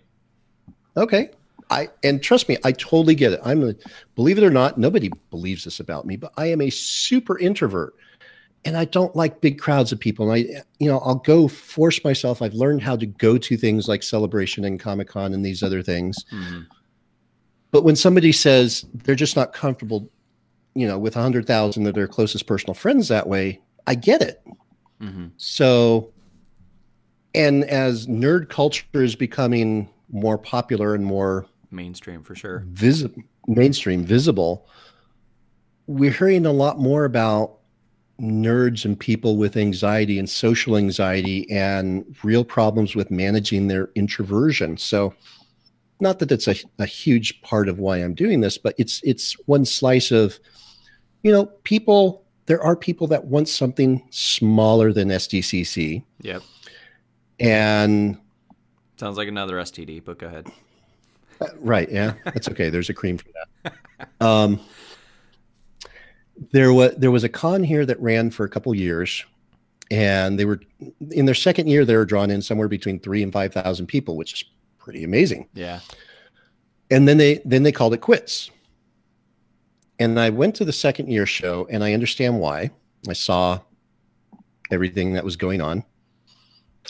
Okay. 0.98 1.30
I 1.70 1.90
and 2.04 2.22
trust 2.22 2.48
me, 2.48 2.58
I 2.64 2.72
totally 2.74 3.16
get 3.16 3.34
it. 3.34 3.40
I'm 3.44 3.64
a 3.68 3.74
believe 4.16 4.38
it 4.38 4.44
or 4.44 4.52
not, 4.52 4.78
nobody 4.78 5.10
believes 5.32 5.64
this 5.64 5.80
about 5.80 6.06
me, 6.06 6.16
but 6.16 6.32
I 6.38 6.48
am 6.48 6.62
a 6.62 6.70
super 6.70 7.40
introvert 7.40 7.96
and 8.66 8.76
I 8.76 8.86
don't 8.86 9.16
like 9.16 9.42
big 9.42 9.60
crowds 9.60 9.92
of 9.92 10.00
people. 10.00 10.30
And 10.30 10.34
I, 10.34 10.64
you 10.80 10.90
know, 10.90 11.00
I'll 11.00 11.16
go 11.16 11.48
force 11.48 12.04
myself. 12.04 12.42
I've 12.42 12.54
learned 12.54 12.82
how 12.82 12.96
to 12.96 13.06
go 13.06 13.38
to 13.38 13.58
things 13.58 13.88
like 13.88 14.04
Celebration 14.04 14.66
and 14.66 14.80
Comic 14.80 15.08
Con 15.08 15.34
and 15.34 15.46
these 15.46 15.62
other 15.64 15.82
things. 15.84 16.24
Mm-hmm. 16.32 16.62
But 17.72 17.84
when 17.84 17.96
somebody 17.96 18.32
says 18.32 18.86
they're 18.94 19.16
just 19.16 19.36
not 19.36 19.54
comfortable, 19.54 20.10
you 20.76 20.88
know, 20.88 21.00
with 21.00 21.16
a 21.16 21.22
hundred 21.22 21.48
thousand 21.48 21.88
of 21.88 21.96
their 21.96 22.08
closest 22.08 22.46
personal 22.46 22.74
friends 22.74 23.08
that 23.08 23.28
way, 23.28 23.62
I 23.88 23.96
get 23.96 24.22
it. 24.22 24.46
Mm-hmm. 25.02 25.28
So, 25.38 26.14
and 27.34 27.64
as 27.66 28.08
nerd 28.08 28.50
culture 28.50 28.86
is 28.94 29.16
becoming 29.16 29.90
more 30.12 30.38
popular 30.38 30.94
and 30.94 31.06
more 31.06 31.48
mainstream 31.72 32.24
for 32.24 32.36
sure, 32.36 32.64
visible, 32.68 33.24
mainstream, 33.48 34.04
visible, 34.04 34.68
we're 35.88 36.12
hearing 36.12 36.46
a 36.46 36.52
lot 36.52 36.80
more 36.80 37.06
about 37.06 37.60
nerds 38.20 38.86
and 38.86 38.98
people 39.00 39.36
with 39.38 39.58
anxiety 39.58 40.18
and 40.18 40.30
social 40.30 40.78
anxiety 40.78 41.50
and 41.52 42.16
real 42.24 42.46
problems 42.46 42.96
with 42.96 43.12
managing 43.12 43.68
their 43.68 43.90
introversion. 43.96 44.78
So, 44.78 45.14
not 46.00 46.20
that 46.20 46.32
it's 46.32 46.48
a, 46.48 46.56
a 46.80 46.86
huge 46.86 47.42
part 47.42 47.70
of 47.70 47.80
why 47.80 47.98
I'm 47.98 48.14
doing 48.14 48.42
this, 48.42 48.58
but 48.58 48.76
it's 48.78 49.02
it's 49.04 49.34
one 49.46 49.66
slice 49.66 50.12
of, 50.12 50.40
you 51.26 51.32
know, 51.32 51.48
people 51.64 52.24
there 52.46 52.62
are 52.62 52.76
people 52.76 53.08
that 53.08 53.26
want 53.26 53.50
something 53.50 54.08
smaller 54.12 54.94
than 54.94 55.08
SDCC. 55.08 56.04
Yep. 56.22 56.44
And 57.40 58.20
sounds 58.98 59.18
like 59.18 59.28
another 59.28 59.56
STD, 59.56 60.06
but 60.06 60.20
go 60.20 60.28
ahead. 60.28 60.48
Uh, 61.42 61.48
right. 61.58 61.92
Yeah. 61.92 62.14
That's 62.26 62.48
okay. 62.50 62.70
There's 62.70 62.92
a 62.92 62.94
cream 62.94 63.18
for 63.18 63.28
that. 63.34 63.74
Um, 64.20 64.60
there 66.52 66.74
was 66.74 66.96
there 66.98 67.12
was 67.12 67.24
a 67.24 67.30
con 67.30 67.64
here 67.64 67.86
that 67.86 68.00
ran 68.02 68.30
for 68.30 68.44
a 68.44 68.50
couple 68.50 68.76
years, 68.76 69.24
and 69.90 70.38
they 70.38 70.44
were 70.44 70.60
in 71.12 71.26
their 71.26 71.34
second 71.34 71.68
year. 71.68 71.86
They 71.86 71.96
were 71.96 72.06
drawn 72.06 72.30
in 72.30 72.42
somewhere 72.42 72.68
between 72.68 73.00
three 73.00 73.24
and 73.24 73.32
five 73.32 73.54
thousand 73.54 73.88
people, 73.88 74.18
which 74.18 74.34
is 74.34 74.44
pretty 74.78 75.06
amazing. 75.06 75.48
Yeah. 75.54 75.80
And 76.92 77.08
then 77.08 77.18
they 77.18 77.42
then 77.46 77.64
they 77.64 77.72
called 77.72 77.94
it 77.94 78.02
quits. 78.02 78.52
And 80.00 80.20
I 80.20 80.30
went 80.30 80.56
to 80.56 80.66
the 80.66 80.74
second 80.74 81.10
year 81.10 81.26
show 81.26 81.68
and 81.70 81.84
I 81.84 81.94
understand 81.94 82.40
why. 82.40 82.72
I 83.08 83.14
saw 83.14 83.60
everything 84.72 85.14
that 85.14 85.24
was 85.24 85.36
going 85.36 85.62
on. 85.62 85.84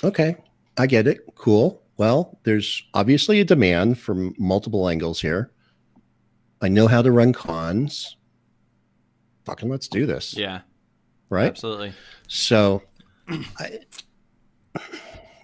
Okay, 0.04 0.38
I 0.78 0.88
get 0.88 1.08
it. 1.08 1.20
Cool. 1.36 1.82
Well, 1.98 2.40
there's 2.44 2.84
obviously 2.94 3.40
a 3.40 3.46
demand 3.46 4.00
from 4.00 4.36
multiple 4.38 4.90
angles 4.90 5.22
here. 5.22 5.52
I 6.62 6.68
know 6.68 6.88
how 6.88 7.02
to 7.02 7.12
run 7.12 7.32
cons. 7.32 8.18
Fucking 9.46 9.70
let's 9.70 9.88
do 9.88 10.06
this. 10.06 10.36
Yeah. 10.36 10.62
Right? 11.30 11.48
Absolutely. 11.48 11.94
So 12.28 12.84
I, 13.28 13.80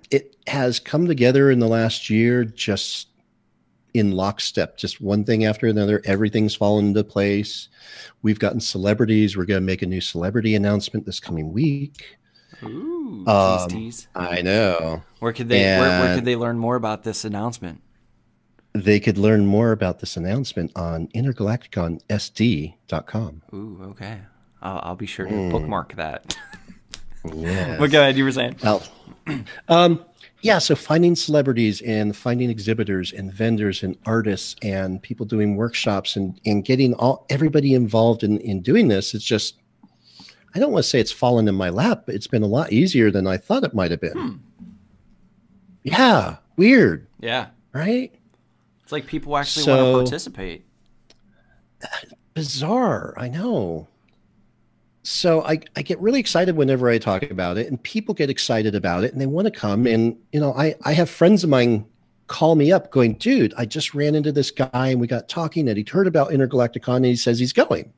it 0.09 0.35
has 0.47 0.79
come 0.79 1.07
together 1.07 1.51
in 1.51 1.59
the 1.59 1.67
last 1.67 2.09
year 2.09 2.43
just 2.43 3.09
in 3.93 4.11
lockstep, 4.11 4.77
just 4.77 5.01
one 5.01 5.23
thing 5.23 5.45
after 5.45 5.67
another. 5.67 6.01
Everything's 6.05 6.55
fallen 6.55 6.87
into 6.87 7.03
place. 7.03 7.69
We've 8.21 8.39
gotten 8.39 8.59
celebrities. 8.59 9.35
We're 9.35 9.45
going 9.45 9.61
to 9.61 9.65
make 9.65 9.81
a 9.81 9.87
new 9.87 10.01
celebrity 10.01 10.55
announcement 10.55 11.05
this 11.05 11.19
coming 11.19 11.51
week. 11.51 12.17
Ooh, 12.63 13.25
um, 13.27 13.69
tease, 13.69 13.97
tease. 13.97 14.07
I 14.15 14.41
know. 14.41 15.03
Where 15.19 15.33
could 15.33 15.49
they? 15.49 15.63
Where, 15.63 15.99
where, 15.99 16.15
could 16.15 16.25
they 16.25 16.35
learn 16.35 16.57
more 16.57 16.75
about 16.75 17.03
this 17.03 17.25
announcement? 17.25 17.81
They 18.73 18.99
could 18.99 19.17
learn 19.17 19.45
more 19.45 19.71
about 19.71 19.99
this 19.99 20.15
announcement 20.15 20.71
on 20.75 21.07
intergalacticonsd.com. 21.07 23.41
Ooh, 23.53 23.79
okay. 23.89 24.19
I'll, 24.61 24.79
I'll 24.83 24.95
be 24.95 25.07
sure 25.07 25.25
to 25.25 25.33
mm. 25.33 25.51
bookmark 25.51 25.95
that. 25.95 26.37
yeah. 27.33 27.77
But 27.77 27.91
go 27.91 27.99
ahead. 27.99 28.15
You 28.15 28.23
were 28.23 28.31
saying. 28.31 28.55
Well, 28.63 28.81
um, 29.67 30.05
yeah, 30.41 30.57
so 30.57 30.75
finding 30.75 31.15
celebrities 31.15 31.81
and 31.81 32.15
finding 32.15 32.49
exhibitors 32.49 33.13
and 33.13 33.31
vendors 33.31 33.83
and 33.83 33.97
artists 34.05 34.55
and 34.63 35.01
people 35.01 35.25
doing 35.25 35.55
workshops 35.55 36.15
and, 36.15 36.39
and 36.45 36.65
getting 36.65 36.93
all 36.95 37.25
everybody 37.29 37.73
involved 37.73 38.23
in, 38.23 38.39
in 38.39 38.61
doing 38.61 38.87
this, 38.87 39.13
it's 39.13 39.23
just 39.23 39.57
I 40.53 40.59
don't 40.59 40.71
want 40.71 40.83
to 40.83 40.89
say 40.89 40.99
it's 40.99 41.11
fallen 41.11 41.47
in 41.47 41.55
my 41.55 41.69
lap, 41.69 42.03
but 42.05 42.15
it's 42.15 42.27
been 42.27 42.43
a 42.43 42.47
lot 42.47 42.73
easier 42.73 43.09
than 43.09 43.25
I 43.27 43.37
thought 43.37 43.63
it 43.63 43.73
might 43.73 43.91
have 43.91 44.01
been. 44.01 44.17
Hmm. 44.17 44.35
Yeah, 45.83 46.37
weird. 46.57 47.07
Yeah. 47.19 47.47
Right? 47.71 48.13
It's 48.83 48.91
like 48.91 49.05
people 49.05 49.37
actually 49.37 49.63
so, 49.63 49.93
want 49.93 50.07
to 50.07 50.11
participate. 50.11 50.65
Bizarre, 52.33 53.13
I 53.17 53.27
know 53.29 53.87
so 55.03 55.43
I, 55.43 55.59
I 55.75 55.81
get 55.81 55.99
really 55.99 56.19
excited 56.19 56.55
whenever 56.55 56.89
I 56.89 56.97
talk 56.99 57.23
about 57.23 57.57
it, 57.57 57.67
and 57.67 57.81
people 57.81 58.13
get 58.13 58.29
excited 58.29 58.75
about 58.75 59.03
it, 59.03 59.11
and 59.11 59.21
they 59.21 59.25
want 59.25 59.45
to 59.45 59.51
come. 59.51 59.87
And 59.87 60.15
you 60.31 60.39
know, 60.39 60.53
I 60.53 60.75
I 60.83 60.93
have 60.93 61.09
friends 61.09 61.43
of 61.43 61.49
mine 61.49 61.85
call 62.27 62.55
me 62.55 62.71
up, 62.71 62.91
going, 62.91 63.15
"Dude, 63.15 63.53
I 63.57 63.65
just 63.65 63.95
ran 63.95 64.13
into 64.13 64.31
this 64.31 64.51
guy, 64.51 64.89
and 64.89 65.01
we 65.01 65.07
got 65.07 65.27
talking, 65.27 65.67
and 65.67 65.77
he'd 65.77 65.89
heard 65.89 66.07
about 66.07 66.29
Intergalacticon, 66.29 66.97
and 66.97 67.05
he 67.05 67.15
says 67.15 67.39
he's 67.39 67.53
going." 67.53 67.91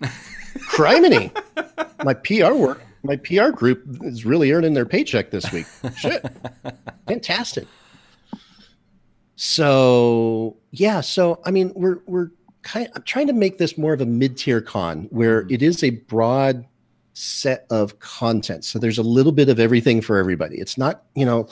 Criminy, 0.70 1.30
my 2.04 2.14
PR 2.14 2.54
work, 2.54 2.82
my 3.04 3.16
PR 3.16 3.50
group 3.50 3.84
is 4.02 4.24
really 4.24 4.50
earning 4.50 4.74
their 4.74 4.86
paycheck 4.86 5.30
this 5.30 5.52
week. 5.52 5.66
Shit, 5.96 6.26
fantastic. 7.06 7.68
So 9.36 10.56
yeah, 10.72 11.00
so 11.00 11.40
I 11.44 11.52
mean, 11.52 11.72
we're 11.76 12.00
we're 12.06 12.30
kind 12.62 12.86
of, 12.86 12.92
I'm 12.96 13.02
trying 13.02 13.26
to 13.26 13.32
make 13.32 13.58
this 13.58 13.76
more 13.78 13.92
of 13.92 14.00
a 14.00 14.06
mid-tier 14.06 14.60
con 14.60 15.08
where 15.10 15.42
mm-hmm. 15.42 15.54
it 15.54 15.62
is 15.62 15.82
a 15.82 15.90
broad 15.90 16.66
set 17.14 17.66
of 17.70 17.98
content. 17.98 18.64
So 18.64 18.78
there's 18.78 18.98
a 18.98 19.02
little 19.02 19.32
bit 19.32 19.48
of 19.48 19.60
everything 19.60 20.00
for 20.00 20.18
everybody. 20.18 20.56
It's 20.56 20.78
not, 20.78 21.04
you 21.14 21.26
know, 21.26 21.48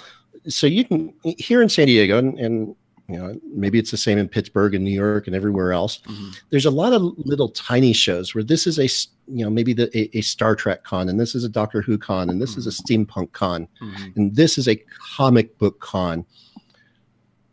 so 0.47 0.67
you 0.67 0.85
can 0.85 1.13
here 1.23 1.63
in 1.63 1.69
San 1.69 1.87
Diego 1.87 2.19
and, 2.19 2.39
and 2.39 2.77
you 3.09 3.19
know 3.19 3.39
maybe 3.55 3.79
it's 3.79 3.91
the 3.91 3.97
same 3.97 4.19
in 4.19 4.29
Pittsburgh 4.29 4.75
and 4.75 4.85
New 4.85 4.91
York 4.91 5.27
and 5.27 5.35
everywhere 5.35 5.73
else. 5.73 5.99
Mm-hmm. 5.99 6.31
There's 6.51 6.67
a 6.67 6.71
lot 6.71 6.93
of 6.93 7.03
little 7.19 7.49
tiny 7.51 7.93
shows 7.93 8.35
where 8.35 8.45
this 8.45 8.67
is 8.67 8.79
a 8.79 8.89
you 9.33 9.45
know 9.45 9.51
maybe 9.51 9.73
the, 9.73 9.91
a, 9.99 10.19
a 10.19 10.21
Star 10.21 10.55
Trek 10.55 10.85
con 10.85 11.09
and 11.09 11.19
this 11.19 11.35
is 11.35 11.45
a 11.45 11.49
Doctor 11.49 11.83
Who 11.83 11.99
con 11.99 12.31
and 12.31 12.41
this 12.41 12.53
mm-hmm. 12.53 12.61
is 12.61 12.67
a 12.67 12.71
mm-hmm. 12.71 13.03
steampunk 13.03 13.33
con 13.33 13.69
mm-hmm. 13.81 14.07
and 14.17 14.37
this 14.37 14.59
is 14.59 14.69
a 14.69 14.77
comic 15.17 15.59
book 15.59 15.81
con 15.81 16.25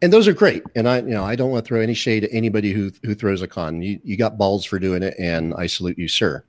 and 0.06 0.14
those 0.14 0.28
are 0.28 0.34
great. 0.34 0.62
And 0.76 0.88
I, 0.88 1.00
you 1.00 1.16
know, 1.16 1.24
I 1.24 1.36
don't 1.36 1.50
want 1.50 1.66
to 1.66 1.68
throw 1.68 1.82
any 1.82 1.96
shade 1.96 2.26
at 2.26 2.30
anybody 2.32 2.72
who 2.72 2.92
who 3.04 3.16
throws 3.16 3.42
a 3.42 3.48
con. 3.48 3.82
You 3.82 4.00
you 4.04 4.16
got 4.18 4.38
balls 4.38 4.64
for 4.64 4.78
doing 4.78 5.02
it, 5.02 5.16
and 5.18 5.52
I 5.56 5.66
salute 5.66 5.98
you, 5.98 6.08
sir. 6.08 6.46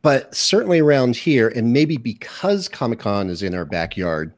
But 0.00 0.34
certainly 0.34 0.78
around 0.78 1.14
here, 1.14 1.48
and 1.54 1.70
maybe 1.70 1.98
because 1.98 2.66
Comic 2.66 3.00
Con 3.00 3.28
is 3.28 3.42
in 3.42 3.54
our 3.54 3.66
backyard, 3.66 4.32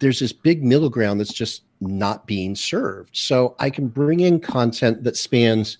there's 0.00 0.18
this 0.18 0.32
big 0.32 0.64
middle 0.64 0.90
ground 0.90 1.20
that's 1.20 1.32
just 1.32 1.62
not 1.80 2.26
being 2.26 2.56
served. 2.56 3.16
So 3.16 3.54
I 3.60 3.70
can 3.70 3.86
bring 3.86 4.18
in 4.18 4.40
content 4.40 5.04
that 5.04 5.16
spans 5.16 5.78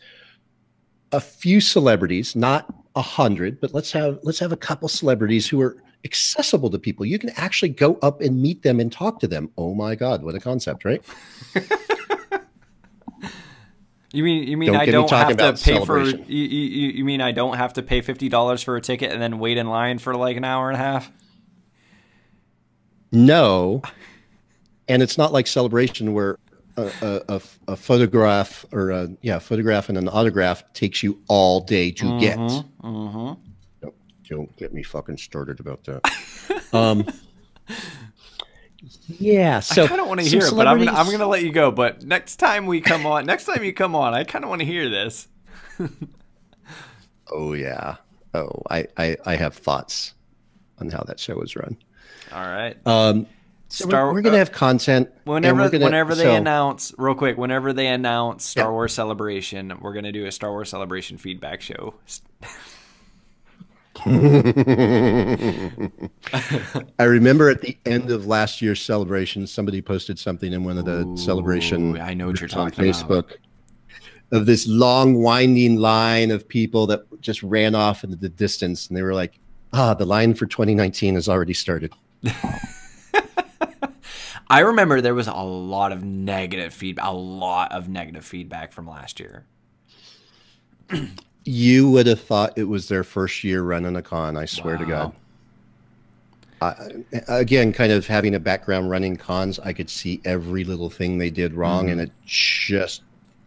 a 1.11 1.21
few 1.21 1.61
celebrities, 1.61 2.37
not 2.37 2.73
a 2.95 3.03
hundred, 3.03 3.61
but 3.61 3.75
let's 3.75 3.91
have 3.91 4.21
let's 4.23 4.39
have 4.39 4.53
a 4.53 4.57
couple 4.57 4.89
celebrities 4.89 5.49
who 5.49 5.61
are 5.61 5.83
accessible 6.05 6.71
to 6.71 6.79
people. 6.79 7.05
You 7.07 7.19
can 7.19 7.31
actually 7.37 7.71
go 7.71 7.99
up 8.03 8.21
and 8.21 8.41
meet 8.41 8.63
them 8.63 8.81
and 8.81 8.91
talk 8.91 9.21
to 9.21 9.29
them. 9.29 9.51
Oh 9.57 9.75
my 9.75 9.95
God, 9.95 10.23
what 10.23 10.35
a 10.35 10.41
concept, 10.41 10.85
right? 10.85 11.03
you 14.13 14.25
mean 14.25 14.49
you 14.49 14.57
mean 14.57 14.73
don't 14.73 14.81
I 14.81 14.87
don't 14.87 15.11
have 15.11 15.37
to 15.37 15.65
pay 15.65 15.85
for 15.85 16.01
you, 16.01 16.25
you, 16.27 16.89
you 16.91 17.05
mean 17.05 17.21
I 17.21 17.33
don't 17.33 17.57
have 17.57 17.75
to 17.75 17.83
pay 17.83 18.01
fifty 18.01 18.29
dollars 18.29 18.63
for 18.63 18.77
a 18.77 18.81
ticket 18.81 19.13
and 19.13 19.21
then 19.21 19.39
wait 19.39 19.59
in 19.59 19.69
line 19.69 19.99
for 19.99 20.15
like 20.15 20.37
an 20.37 20.45
hour 20.45 20.71
and 20.71 20.77
a 20.77 20.83
half? 20.83 21.11
No. 23.13 23.83
And 24.89 25.03
it's 25.03 25.19
not 25.19 25.33
like 25.33 25.47
celebration 25.47 26.13
where 26.15 26.39
a, 26.77 27.23
a, 27.29 27.41
a 27.69 27.77
photograph 27.77 28.65
or 28.73 28.91
a 28.91 29.09
yeah 29.23 29.39
photograph 29.39 29.89
and 29.89 29.99
an 29.99 30.09
autograph 30.09 30.65
takes 30.73 31.03
you 31.03 31.21
all 31.29 31.61
day 31.61 31.91
to 31.93 32.05
Mm-hmm, 32.05 32.19
get. 32.19 32.37
Don't, 32.83 33.39
don't 34.31 34.55
get 34.57 34.73
me 34.73 34.83
fucking 34.83 35.19
started 35.19 35.61
about 35.61 35.85
that. 35.85 36.11
um, 36.73 37.05
yeah, 39.09 39.61
so 39.61 39.85
I 39.85 39.89
kind 39.89 40.01
of 40.01 40.07
want 40.09 40.21
to 40.21 40.27
hear 40.27 40.41
it, 40.47 40.55
but 40.55 40.67
I'm 40.67 40.79
gonna, 40.79 40.93
I'm 40.93 41.11
gonna 41.11 41.27
let 41.27 41.43
you 41.43 41.53
go. 41.53 41.71
But 41.71 42.03
next 42.05 42.37
time 42.37 42.65
we 42.67 42.81
come 42.81 43.05
on, 43.05 43.27
next 43.27 43.45
time 43.45 43.63
you 43.63 43.73
come 43.75 43.95
on, 43.95 44.15
I 44.15 44.25
kind 44.25 44.45
of 44.45 44.49
want 44.49 44.61
to 44.61 44.67
hear 44.67 44.89
this. 44.89 45.29
Oh 47.33 47.53
yeah. 47.53 47.97
Oh, 48.35 48.63
I, 48.69 48.87
I 48.97 49.17
I 49.25 49.37
have 49.37 49.55
thoughts 49.55 50.15
on 50.81 50.91
how 50.91 51.05
that 51.05 51.21
show 51.21 51.37
was 51.37 51.55
run. 51.55 51.77
All 52.33 52.41
right. 52.45 52.77
Um, 52.87 53.27
so 53.69 53.87
Star- 53.87 54.07
we're, 54.09 54.15
we're 54.15 54.23
gonna 54.23 54.35
uh, 54.35 54.39
have 54.41 54.53
content. 54.53 55.11
Whenever, 55.25 55.69
gonna- 55.71 55.85
whenever 55.85 56.15
they 56.17 56.25
so- 56.25 56.35
announce, 56.35 56.93
real 56.99 57.15
quick, 57.15 57.37
whenever 57.39 57.73
they 57.73 57.87
announce 57.87 58.45
Star 58.45 58.67
Yeah. 58.67 58.71
Wars 58.73 58.93
Celebration, 58.93 59.79
we're 59.81 59.93
gonna 59.93 60.11
do 60.11 60.27
a 60.27 60.33
Star 60.33 60.51
Wars 60.51 60.71
Celebration 60.71 61.19
feedback 61.19 61.61
show. 61.61 61.95
I 66.99 67.05
remember 67.05 67.51
at 67.51 67.61
the 67.61 67.77
end 67.85 68.11
of 68.11 68.27
last 68.27 68.63
year's 68.63 68.81
celebration, 68.81 69.47
somebody 69.47 69.83
posted 69.83 70.19
something 70.19 70.53
in 70.53 70.65
one 70.65 70.79
of 70.79 70.87
the 70.87 71.13
celebration. 71.17 72.01
I 72.01 72.15
know 72.15 72.29
what 72.29 72.41
you're 72.41 72.49
on 72.55 72.71
talking 72.71 72.89
about. 72.89 72.95
Facebook 72.95 73.37
of 74.33 74.47
this 74.47 74.67
long 74.67 75.21
winding 75.21 75.77
line 75.77 76.31
of 76.31 76.49
people 76.49 76.87
that 76.87 77.03
just 77.21 77.43
ran 77.43 77.75
off 77.75 78.05
into 78.05 78.17
the 78.17 78.29
distance, 78.29 78.89
and 78.89 78.97
they 78.97 79.03
were 79.03 79.15
like, 79.15 79.39
"Ah, 79.73 79.95
the 79.95 80.07
line 80.07 80.35
for 80.35 80.47
2019 80.47 81.15
has 81.17 81.29
already 81.29 81.55
started." 81.55 81.93
I 84.49 84.61
remember 84.61 85.01
there 85.01 85.15
was 85.15 85.29
a 85.29 85.35
lot 85.35 85.93
of 85.93 86.03
negative 86.03 86.75
feedback, 86.75 87.07
a 87.07 87.13
lot 87.13 87.71
of 87.73 87.89
negative 87.89 88.25
feedback 88.25 88.73
from 88.73 88.89
last 88.89 89.21
year. 89.21 89.47
You 91.45 91.91
would 91.91 92.07
have 92.07 92.21
thought 92.21 92.53
it 92.57 92.65
was 92.65 92.89
their 92.89 93.03
first 93.05 93.43
year 93.45 93.63
running 93.63 93.97
a 93.97 94.03
con. 94.03 94.37
I 94.37 94.45
swear 94.45 94.77
to 94.77 94.85
God. 94.85 95.13
I, 96.63 96.75
again, 97.29 97.73
kind 97.73 97.91
of 97.91 98.07
having 98.07 98.35
a 98.35 98.41
background 98.41 98.91
running 98.91 99.17
cons, 99.17 99.59
I 99.59 99.73
could 99.73 99.89
see 99.89 100.21
every 100.27 100.63
little 100.65 100.91
thing 100.91 101.17
they 101.19 101.31
did 101.31 101.55
wrong, 101.55 101.85
Mm-hmm. 101.85 101.93
and 101.93 102.01
it 102.03 102.13
just 102.27 103.03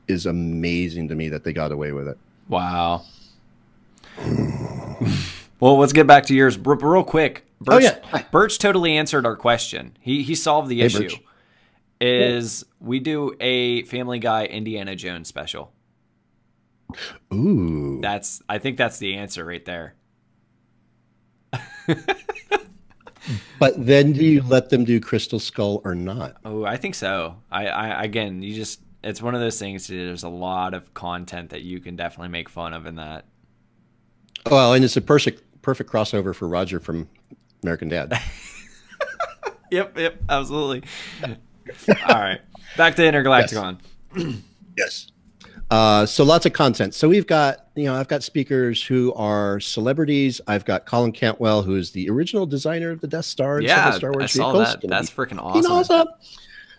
is 0.07 0.25
amazing 0.25 1.07
to 1.09 1.15
me 1.15 1.29
that 1.29 1.43
they 1.43 1.53
got 1.53 1.71
away 1.71 1.91
with 1.91 2.07
it. 2.07 2.17
Wow. 2.49 3.03
well, 5.59 5.77
let's 5.77 5.93
get 5.93 6.07
back 6.07 6.25
to 6.25 6.33
yours 6.35 6.57
R- 6.65 6.75
real 6.75 7.03
quick. 7.03 7.45
Oh, 7.61 7.65
Birch, 7.65 7.83
yeah. 7.83 8.23
Birch 8.31 8.57
totally 8.59 8.97
answered 8.97 9.25
our 9.25 9.35
question. 9.35 9.95
He 10.01 10.23
he 10.23 10.35
solved 10.35 10.69
the 10.69 10.79
Hey, 10.79 10.85
issue. 10.85 11.03
Birch. 11.03 11.21
Is 12.01 12.65
we 12.81 12.99
do 12.99 13.33
a 13.39 13.83
Family 13.83 14.19
Guy 14.19 14.45
Indiana 14.45 14.95
Jones 14.95 15.27
special. 15.29 15.71
Ooh, 17.33 17.99
That's 18.01 18.41
I 18.47 18.57
think 18.57 18.77
that's 18.77 18.97
the 18.99 19.15
answer 19.15 19.45
right 19.45 19.63
there. 19.65 19.95
but 23.59 23.73
then 23.77 24.13
do 24.13 24.23
you 24.25 24.41
let 24.41 24.69
them 24.69 24.83
do 24.85 24.99
Crystal 24.99 25.39
Skull 25.39 25.81
or 25.83 25.95
not? 25.95 26.37
Oh, 26.43 26.63
I 26.65 26.77
think 26.77 26.95
so. 26.95 27.37
I, 27.51 27.67
I 27.67 28.03
again, 28.03 28.41
you 28.41 28.55
just 28.55 28.81
it's 29.03 29.21
one 29.21 29.35
of 29.35 29.41
those 29.41 29.59
things. 29.59 29.87
There's 29.87 30.23
a 30.23 30.29
lot 30.29 30.73
of 30.73 30.93
content 30.93 31.49
that 31.51 31.61
you 31.61 31.79
can 31.79 31.95
definitely 31.95 32.29
make 32.29 32.49
fun 32.49 32.73
of 32.73 32.85
in 32.85 32.95
that. 32.95 33.25
Well, 34.49 34.73
and 34.73 34.83
it's 34.83 34.97
a 34.97 35.01
perfect 35.01 35.61
perfect 35.61 35.91
crossover 35.91 36.33
for 36.33 36.47
Roger 36.47 36.79
from 36.79 37.07
American 37.61 37.89
Dad. 37.89 38.19
Yep, 39.71 39.97
yep, 39.97 40.21
absolutely. 40.29 40.83
All 41.23 41.35
right, 42.09 42.41
back 42.77 42.95
to 42.97 43.01
Intergalacticon. 43.01 43.79
Yes. 44.77 45.07
Uh, 45.73 46.05
so 46.05 46.23
lots 46.23 46.45
of 46.45 46.53
content. 46.53 46.93
So 46.93 47.09
we've 47.09 47.25
got, 47.25 47.65
you 47.75 47.85
know, 47.85 47.95
I've 47.95 48.07
got 48.07 48.21
speakers 48.21 48.83
who 48.83 49.11
are 49.15 49.59
celebrities. 49.59 50.39
I've 50.45 50.65
got 50.65 50.85
Colin 50.85 51.11
Cantwell, 51.11 51.63
who 51.63 51.75
is 51.75 51.89
the 51.89 52.11
original 52.11 52.45
designer 52.45 52.91
of 52.91 53.01
the 53.01 53.07
Death 53.07 53.25
Star 53.25 53.59
Yeah, 53.59 53.89
Star 53.89 54.11
Wars 54.11 54.25
I 54.25 54.27
saw 54.27 54.51
vehicles. 54.51 54.75
that. 54.81 54.87
That's 54.87 55.09
freaking 55.09 55.37
fucking 55.41 55.65
awesome. 55.65 56.09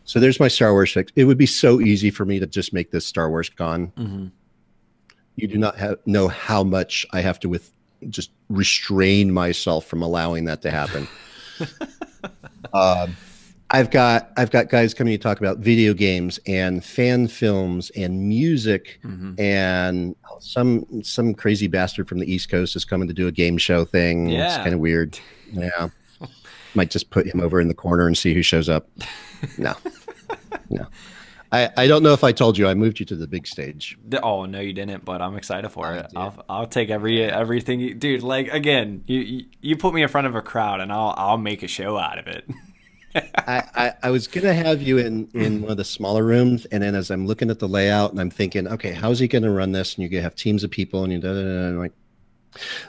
So 0.04 0.20
there's 0.20 0.38
my 0.38 0.46
Star 0.46 0.70
Wars 0.70 0.92
fix. 0.92 1.10
It 1.16 1.24
would 1.24 1.38
be 1.38 1.46
so 1.46 1.80
easy 1.80 2.10
for 2.10 2.24
me 2.24 2.38
to 2.38 2.46
just 2.46 2.72
make 2.72 2.92
this 2.92 3.04
Star 3.04 3.28
Wars 3.30 3.48
con. 3.48 3.90
Mhm. 3.98 4.30
You 5.34 5.48
do 5.48 5.58
not 5.58 5.76
have, 5.76 5.98
know 6.06 6.28
how 6.28 6.62
much 6.62 7.04
I 7.12 7.20
have 7.20 7.40
to 7.40 7.48
with 7.48 7.72
just 8.10 8.30
restrain 8.48 9.32
myself 9.32 9.86
from 9.86 10.02
allowing 10.02 10.44
that 10.44 10.62
to 10.62 10.70
happen. 10.70 11.08
um, 12.72 13.16
I've 13.74 13.90
got 13.90 14.30
I've 14.36 14.51
got 14.52 14.68
guys 14.68 14.94
coming 14.94 15.12
to 15.14 15.18
talk 15.18 15.40
about 15.40 15.59
video 15.59 15.94
games 15.94 16.38
and 16.46 16.84
fan 16.84 17.26
films 17.26 17.90
and 17.96 18.28
music 18.28 19.01
Mhm. 19.05 19.38
and 19.40 20.14
some 20.38 20.86
some 21.02 21.34
crazy 21.34 21.66
bastard 21.66 22.09
from 22.09 22.20
the 22.20 22.32
East 22.32 22.48
Coast 22.48 22.76
is 22.76 22.84
coming 22.84 23.09
to 23.09 23.14
do 23.14 23.26
a 23.26 23.32
game 23.32 23.59
show 23.59 23.84
thing. 23.84 24.28
Yeah. 24.28 24.46
It's 24.46 24.56
kind 24.59 24.74
of 24.74 24.78
weird. 24.80 25.18
Yeah. 25.52 25.88
Might 26.74 26.90
just 26.90 27.10
put 27.10 27.26
him 27.26 27.40
over 27.40 27.60
in 27.60 27.66
the 27.68 27.74
corner 27.74 28.06
and 28.06 28.16
see 28.16 28.32
who 28.32 28.42
shows 28.42 28.68
up. 28.68 28.88
No. 29.59 29.74
No. 30.70 30.86
I, 31.52 31.70
I 31.76 31.86
don't 31.86 32.02
know 32.02 32.12
if 32.12 32.24
I 32.24 32.32
told 32.32 32.56
you 32.59 32.66
I 32.66 32.74
moved 32.74 32.98
you 32.98 33.06
to 33.06 33.14
the 33.16 33.26
big 33.28 33.46
stage. 33.46 33.96
Oh 34.22 34.44
no, 34.44 34.60
you 34.60 34.72
didn't. 34.72 35.05
But 35.05 35.20
I'm 35.20 35.36
excited 35.36 35.68
for 35.70 35.86
I 35.86 35.98
it. 35.98 36.09
did. 36.10 36.16
I'll 36.16 36.44
I'll 36.48 36.66
take 36.66 36.90
every 36.90 37.22
everything, 37.22 37.80
you, 37.80 37.94
dude. 37.94 38.22
Like 38.22 38.48
again, 38.52 39.02
you, 39.06 39.18
you 39.20 39.44
you 39.60 39.76
put 39.76 39.94
me 39.94 40.02
in 40.02 40.09
front 40.09 40.26
of 40.28 40.34
a 40.36 40.42
crowd, 40.42 40.80
and 40.80 40.92
I'll 40.92 41.14
I'll 41.16 41.38
make 41.38 41.62
a 41.64 41.68
show 41.68 41.96
out 41.98 42.18
of 42.18 42.26
it. 42.28 42.44
I, 43.14 43.62
I, 43.74 43.92
I 44.04 44.10
was 44.10 44.26
gonna 44.26 44.54
have 44.54 44.82
you 44.82 44.98
in 44.98 45.28
in 45.34 45.58
mm. 45.58 45.62
one 45.62 45.70
of 45.70 45.76
the 45.76 45.84
smaller 45.84 46.24
rooms, 46.24 46.64
and 46.66 46.82
then 46.82 46.94
as 46.94 47.10
I'm 47.10 47.26
looking 47.26 47.50
at 47.50 47.58
the 47.58 47.68
layout 47.68 48.10
and 48.10 48.20
I'm 48.20 48.30
thinking, 48.30 48.66
okay, 48.66 48.92
how's 48.92 49.18
he 49.18 49.28
gonna 49.28 49.50
run 49.50 49.72
this? 49.72 49.94
And 49.94 50.02
you're 50.02 50.10
gonna 50.10 50.22
have 50.22 50.34
teams 50.34 50.64
of 50.64 50.70
people, 50.70 51.04
and 51.04 51.12
you 51.12 51.18
da, 51.18 51.32
da, 51.32 51.34
da, 51.34 51.44
da, 51.44 51.66
and 51.68 51.78
like, 51.78 51.92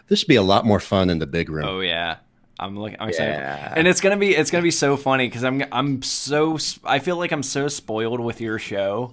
this 0.08 0.24
would 0.24 0.28
be 0.28 0.36
a 0.36 0.42
lot 0.42 0.66
more 0.66 0.80
fun 0.80 1.10
in 1.10 1.20
the 1.20 1.28
big 1.28 1.50
room. 1.50 1.66
Oh 1.66 1.80
yeah, 1.82 2.18
I'm 2.60 2.78
looking. 2.80 2.98
I'm 3.00 3.10
excited, 3.10 3.34
Yeah. 3.34 3.74
and 3.76 3.88
it's 3.88 4.02
gonna 4.02 4.18
be 4.18 4.36
it's 4.36 4.52
gonna 4.52 4.64
be 4.64 4.72
so 4.72 4.98
funny 4.98 5.28
because 5.28 5.44
I'm 5.44 5.64
I'm 5.72 6.02
so 6.02 6.58
I 6.84 7.00
feel 7.00 7.18
like 7.18 7.32
I'm 7.32 7.44
so 7.44 7.68
spoiled 7.68 8.20
with 8.20 8.42
your 8.42 8.58
show, 8.58 9.12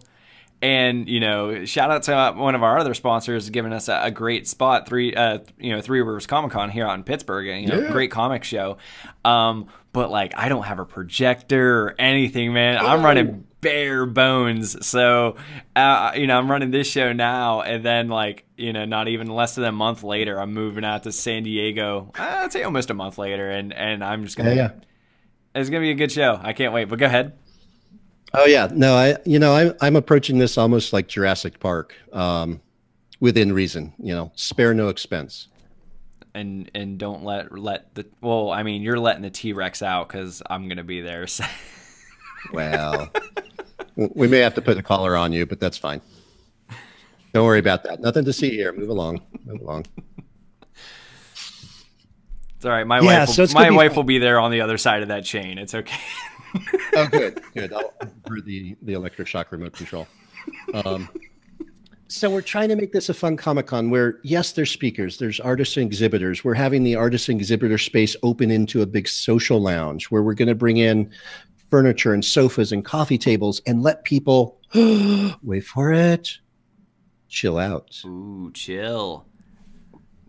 and 0.63 1.09
you 1.09 1.21
know, 1.21 1.65
shout 1.65 1.91
out 1.91 2.05
to 2.05 2.17
uh, 2.17 2.33
one 2.33 2.55
of 2.55 2.63
our 2.63 2.79
other 2.79 2.95
sponsors 2.95 3.51
giving 3.51 3.73
us 3.73 3.89
a, 3.89 4.01
a 4.05 4.11
great 4.11 4.47
spot 4.49 4.87
three 4.89 5.15
uh 5.15 5.41
you 5.59 5.73
know 5.73 5.81
Three 5.81 5.99
Rivers 6.01 6.27
Comic 6.27 6.53
Con 6.53 6.71
here 6.71 6.87
out 6.87 6.95
in 6.95 7.05
Pittsburgh, 7.05 7.47
you 7.47 7.67
know, 7.67 7.81
Yeah. 7.81 7.91
great 7.91 8.11
comic 8.11 8.45
show, 8.45 8.79
um, 9.25 9.67
but 9.93 10.11
like 10.11 10.33
I 10.37 10.49
don't 10.49 10.63
have 10.65 10.79
a 10.79 10.85
projector 10.87 11.83
or 11.89 11.95
anything, 11.99 12.53
man. 12.53 12.79
I'm 12.79 13.05
running 13.05 13.45
bare 13.61 14.07
bones. 14.07 14.85
So, 14.87 15.37
uh, 15.77 16.13
you 16.17 16.27
know, 16.27 16.37
I'm 16.37 16.51
running 16.51 16.71
this 16.73 16.89
show 16.91 17.13
now, 17.13 17.61
and 17.61 17.85
then 17.85 18.09
like, 18.09 18.45
you 18.57 18.73
know, 18.73 18.85
not 18.85 19.07
even 19.09 19.29
less 19.29 19.55
than 19.55 19.65
a 19.65 19.71
month 19.73 20.03
later, 20.03 20.41
I'm 20.41 20.53
moving 20.53 20.85
out 20.85 21.05
to 21.05 21.13
San 21.13 21.45
Diego. 21.45 22.11
I'd 22.19 22.53
say 22.53 22.63
almost 22.65 22.91
a 22.91 22.95
month 22.95 23.19
later, 23.19 23.51
and 23.51 23.73
and 23.73 24.03
I'm 24.03 24.25
just 24.25 24.37
gonna. 24.37 24.51
Yeah, 24.51 24.57
yeah. 24.57 24.71
It's 25.55 25.69
gonna 25.69 25.81
be 25.83 25.91
a 25.91 25.95
good 25.95 26.11
show. 26.11 26.41
I 26.43 26.55
can't 26.55 26.73
wait. 26.73 26.87
But 26.89 26.99
go 26.99 27.07
ahead. 27.07 27.35
Oh 28.35 28.47
yeah, 28.47 28.69
no, 28.73 28.95
I 28.95 29.17
you 29.25 29.39
know 29.39 29.55
I'm 29.55 29.75
I'm 29.81 29.97
approaching 29.97 30.39
this 30.39 30.57
almost 30.57 30.93
like 30.93 31.07
Jurassic 31.09 31.61
Park, 31.61 31.95
um, 32.13 32.61
within 33.21 33.53
reason. 33.53 33.93
You 33.99 34.15
know, 34.15 34.33
spare 34.35 34.73
no 34.75 34.89
expense. 34.89 35.49
And 36.35 36.71
and 36.75 36.99
don't 36.99 37.25
let 37.25 37.53
let 37.57 37.95
the 37.95 38.07
well. 38.23 38.51
I 38.51 38.63
mean, 38.63 38.81
you're 38.81 38.99
letting 38.99 39.23
the 39.23 39.31
T 39.31 39.53
Rex 39.53 39.83
out 39.83 40.09
because 40.09 40.43
I'm 40.49 40.69
gonna 40.69 40.85
be 40.85 41.01
there. 41.03 41.27
So. 41.27 41.45
Well, 42.53 43.09
we 43.97 44.27
may 44.27 44.39
have 44.39 44.55
to 44.55 44.63
put 44.63 44.77
a 44.77 44.83
collar 44.83 45.17
on 45.17 45.33
you, 45.33 45.47
but 45.47 45.61
that's 45.61 45.79
fine. 45.79 46.01
Don't 47.33 47.47
worry 47.47 47.61
about 47.61 47.85
that. 47.85 48.01
Nothing 48.01 48.25
to 48.25 48.33
see 48.33 48.51
here. 48.51 48.73
Move 48.73 48.89
along. 48.89 49.23
Move 49.45 49.61
along. 49.61 49.87
It's 52.57 52.65
all 52.65 52.73
right. 52.73 52.87
My 52.87 52.99
Yeah, 53.01 53.05
wife. 53.21 53.29
Will, 53.29 53.35
so 53.35 53.43
it's 53.45 53.55
my 53.55 53.71
wife 53.71 53.91
fun. 53.93 53.97
will 53.97 54.05
be 54.05 54.19
there 54.19 54.41
on 54.41 54.51
the 54.51 54.61
other 54.61 54.77
side 54.79 55.03
of 55.03 55.09
that 55.09 55.25
chain. 55.25 55.59
It's 55.59 55.75
okay. 55.75 55.97
Oh, 56.95 57.07
good, 57.07 57.41
good. 57.55 57.73
I'll 57.73 57.95
for 58.27 58.43
the 58.43 58.77
the 58.83 58.93
electric 58.93 59.27
shock 59.27 59.51
remote 59.51 59.73
control. 59.73 60.07
Um, 60.75 61.09
so 62.09 62.29
we're 62.29 62.43
trying 62.43 62.69
to 62.69 62.77
make 62.77 62.93
this 62.93 63.09
a 63.09 63.15
fun 63.15 63.39
Comic 63.39 63.69
Con 63.69 63.89
where 63.89 64.19
yes, 64.23 64.53
there's 64.53 64.71
speakers, 64.71 65.17
there's 65.17 65.41
artists 65.41 65.79
and 65.79 65.87
exhibitors. 65.87 66.45
We're 66.45 66.53
having 66.53 66.85
the 66.85 66.95
artist 66.95 67.31
and 67.31 67.41
exhibitor 67.41 67.79
space 67.79 68.15
open 68.23 68.51
into 68.51 68.83
a 68.83 68.87
big 68.87 69.09
social 69.09 69.61
lounge 69.63 70.11
where 70.11 70.23
we're 70.23 70.35
going 70.35 70.49
to 70.49 70.55
bring 70.55 70.77
in 70.77 71.11
furniture 71.71 72.13
and 72.13 72.23
sofas 72.23 72.71
and 72.71 72.85
coffee 72.85 73.17
tables 73.17 73.63
and 73.67 73.83
let 73.83 74.05
people 74.05 74.61
wait 75.43 75.65
for 75.65 75.91
it, 75.91 76.39
chill 77.29 77.57
out. 77.57 77.99
Ooh, 78.05 78.51
chill. 78.53 79.25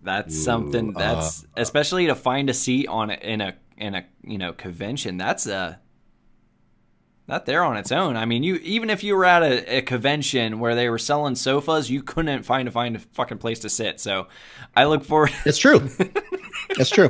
That's 0.01 0.33
Ooh, 0.33 0.41
something 0.41 0.95
uh, 0.95 0.99
that's 0.99 1.45
especially 1.57 2.07
to 2.07 2.15
find 2.15 2.49
a 2.49 2.53
seat 2.53 2.87
on 2.87 3.11
in 3.11 3.41
a 3.41 3.55
in 3.75 3.95
a 3.95 4.05
you 4.23 4.37
know 4.37 4.53
convention. 4.53 5.17
That's 5.17 5.47
a 5.47 5.81
not 7.27 7.45
there 7.45 7.63
on 7.63 7.77
its 7.77 7.91
own. 7.91 8.17
I 8.17 8.25
mean, 8.25 8.43
you 8.43 8.55
even 8.55 8.89
if 8.89 9.03
you 9.03 9.15
were 9.15 9.25
at 9.25 9.43
a, 9.43 9.77
a 9.77 9.81
convention 9.81 10.59
where 10.59 10.75
they 10.75 10.89
were 10.89 10.99
selling 10.99 11.35
sofas, 11.35 11.89
you 11.89 12.03
couldn't 12.03 12.43
find 12.43 12.65
to 12.65 12.71
find 12.71 12.95
a 12.95 12.99
fucking 12.99 13.37
place 13.37 13.59
to 13.59 13.69
sit. 13.69 13.99
So, 13.99 14.27
I 14.75 14.85
look 14.85 15.03
forward. 15.03 15.31
It's 15.45 15.57
true. 15.57 15.89
That's 16.77 16.89
true. 16.89 17.09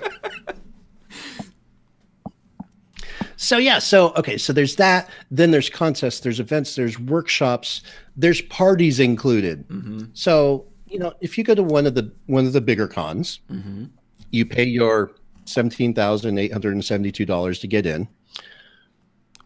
So 3.44 3.57
yeah, 3.57 3.80
so 3.80 4.14
okay, 4.14 4.38
so 4.38 4.53
there's 4.53 4.77
that. 4.77 5.10
Then 5.30 5.52
there's 5.52 5.69
contests, 5.69 6.22
there's 6.22 6.40
events, 6.40 6.76
there's 6.76 6.98
workshops, 6.98 7.81
there's 8.15 8.40
parties 8.40 9.02
included. 9.02 9.68
Mm-hmm. 9.68 10.06
So 10.14 10.68
you 10.88 10.98
know, 10.98 11.14
if 11.19 11.38
you 11.38 11.44
go 11.44 11.53
to 11.53 11.61
one 11.61 11.85
of 11.85 11.95
the 11.95 12.14
one 12.27 12.45
of 12.45 12.53
the 12.53 12.61
bigger 12.61 12.88
cons, 12.88 13.41
mm-hmm. 13.52 13.85
you 14.31 14.45
pay 14.45 14.64
your 14.64 15.11
seventeen 15.44 15.94
thousand 15.94 16.38
eight 16.38 16.53
hundred 16.53 16.72
and 16.72 16.85
seventy 16.85 17.11
two 17.11 17.26
dollars 17.26 17.60
to 17.60 17.68
get 17.68 17.85
in, 17.85 18.07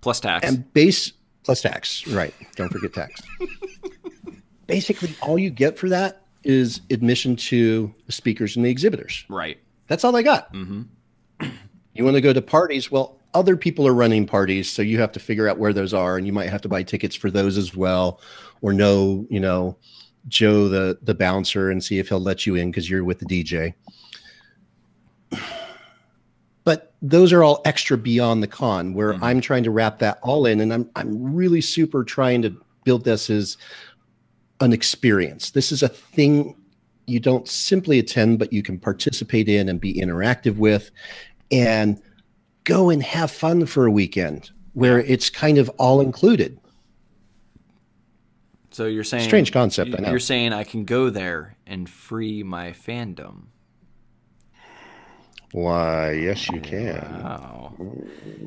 plus 0.02 0.20
tax, 0.20 0.48
and 0.48 0.72
base 0.74 1.14
plus 1.44 1.62
tax. 1.62 2.06
Right, 2.08 2.34
don't 2.56 2.72
forget 2.72 2.94
tax. 2.94 3.22
Basically, 4.68 5.16
all 5.22 5.40
you 5.40 5.50
get 5.50 5.78
for 5.78 5.90
that 5.90 6.24
is 6.44 6.82
admission 6.90 7.36
to 7.36 7.94
the 8.06 8.12
speakers 8.12 8.56
and 8.56 8.66
the 8.66 8.70
exhibitors. 8.70 9.26
Right. 9.30 9.58
That's 9.88 10.04
all 10.04 10.12
they 10.12 10.24
got. 10.24 10.52
Mm-hmm. 10.54 10.84
You 11.94 12.04
want 12.04 12.14
to 12.14 12.22
go 12.22 12.32
to 12.32 12.44
parties? 12.44 12.92
Well, 12.92 13.20
other 13.34 13.58
people 13.58 13.88
are 13.88 13.94
running 13.94 14.28
parties, 14.28 14.72
so 14.72 14.84
you 14.84 15.00
have 15.00 15.12
to 15.14 15.20
figure 15.20 15.48
out 15.48 15.58
where 15.58 15.74
those 15.74 15.96
are, 15.96 16.16
and 16.16 16.28
you 16.28 16.32
might 16.32 16.48
have 16.48 16.62
to 16.62 16.70
buy 16.70 16.84
tickets 16.84 17.16
for 17.16 17.32
those 17.32 17.58
as 17.58 17.76
well, 17.76 18.22
or 18.62 18.72
know, 18.72 19.26
you 19.32 19.40
know, 19.40 19.76
Joe 20.28 20.68
the 20.68 21.00
the 21.02 21.16
bouncer 21.16 21.72
and 21.72 21.84
see 21.84 21.98
if 21.98 22.10
he'll 22.10 22.20
let 22.20 22.46
you 22.46 22.54
in 22.54 22.70
because 22.70 22.88
you're 22.88 23.04
with 23.04 23.18
the 23.18 23.26
DJ. 23.26 23.74
But 26.68 26.92
those 27.02 27.32
are 27.32 27.46
all 27.46 27.62
extra 27.64 27.98
beyond 27.98 28.44
the 28.44 28.48
con, 28.48 28.94
where 28.94 29.14
mm-hmm. 29.14 29.24
I'm 29.24 29.40
trying 29.40 29.64
to 29.64 29.72
wrap 29.72 30.00
that 30.00 30.20
all 30.22 30.46
in, 30.46 30.60
and 30.60 30.74
I'm 30.74 30.90
I'm 30.98 31.34
really 31.34 31.62
super 31.62 32.04
trying 32.04 32.42
to 32.42 32.54
build 32.84 33.06
this 33.06 33.30
as 33.30 33.56
an 34.60 34.74
experience. 34.74 35.52
This 35.52 35.72
is 35.72 35.82
a 35.82 35.88
thing 35.88 36.58
you 37.06 37.22
don't 37.22 37.48
simply 37.48 38.00
attend, 38.00 38.40
but 38.40 38.52
you 38.52 38.64
can 38.64 38.80
participate 38.80 39.48
in 39.48 39.70
and 39.70 39.80
be 39.80 39.94
interactive 39.94 40.58
with, 40.58 40.92
and 41.54 42.02
go 42.66 42.90
and 42.90 43.02
have 43.02 43.32
fun 43.32 43.66
for 43.66 43.86
a 43.86 43.92
weekend 43.92 44.52
where 44.74 45.00
it's 45.00 45.30
kind 45.30 45.58
of 45.58 45.70
all 45.78 46.02
included. 46.02 46.60
So 48.72 48.88
you're 48.88 49.06
saying 49.06 49.24
strange 49.24 49.54
concept. 49.54 49.96
I 49.98 50.02
know. 50.02 50.10
You're 50.10 50.20
saying 50.20 50.52
I 50.52 50.66
can 50.66 50.84
go 50.84 51.12
there 51.12 51.56
and 51.66 51.90
free 51.90 52.44
my 52.44 52.72
fandom. 52.72 53.46
Why, 55.54 56.12
yes, 56.12 56.50
you 56.50 56.60
can. 56.60 57.22
Wow. 57.24 57.74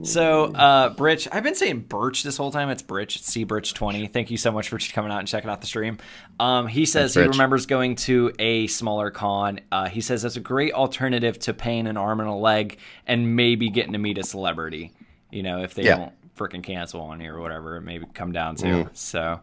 So, 0.02 0.46
uh, 0.52 0.90
Britch, 0.90 1.28
I've 1.32 1.42
been 1.42 1.54
saying 1.54 1.80
Birch 1.80 2.22
this 2.22 2.36
whole 2.36 2.50
time. 2.50 2.68
It's 2.68 2.82
Britch, 2.82 3.16
it's 3.16 3.26
C 3.26 3.44
Birch 3.44 3.72
20. 3.72 4.06
Thank 4.08 4.30
you 4.30 4.36
so 4.36 4.52
much 4.52 4.68
for 4.68 4.78
coming 4.78 5.10
out 5.10 5.18
and 5.20 5.28
checking 5.28 5.48
out 5.48 5.60
the 5.60 5.66
stream. 5.66 5.98
Um, 6.38 6.66
he 6.66 6.84
says 6.84 7.14
he 7.14 7.22
remembers 7.22 7.66
going 7.66 7.96
to 7.96 8.32
a 8.38 8.66
smaller 8.66 9.10
con. 9.10 9.60
Uh, 9.72 9.88
he 9.88 10.00
says 10.00 10.24
it's 10.24 10.36
a 10.36 10.40
great 10.40 10.72
alternative 10.74 11.38
to 11.40 11.54
paying 11.54 11.86
an 11.86 11.96
arm 11.96 12.20
and 12.20 12.28
a 12.28 12.34
leg 12.34 12.78
and 13.06 13.34
maybe 13.34 13.70
getting 13.70 13.92
to 13.92 13.98
meet 13.98 14.18
a 14.18 14.22
celebrity, 14.22 14.92
you 15.30 15.42
know, 15.42 15.62
if 15.62 15.74
they 15.74 15.84
yeah. 15.84 15.96
don't 15.96 16.12
freaking 16.36 16.62
cancel 16.62 17.00
on 17.00 17.20
you 17.20 17.32
or 17.32 17.40
whatever 17.40 17.76
it 17.76 17.82
may 17.82 18.00
come 18.14 18.32
down 18.32 18.56
to. 18.56 18.66
Mm. 18.66 18.96
So, 18.96 19.40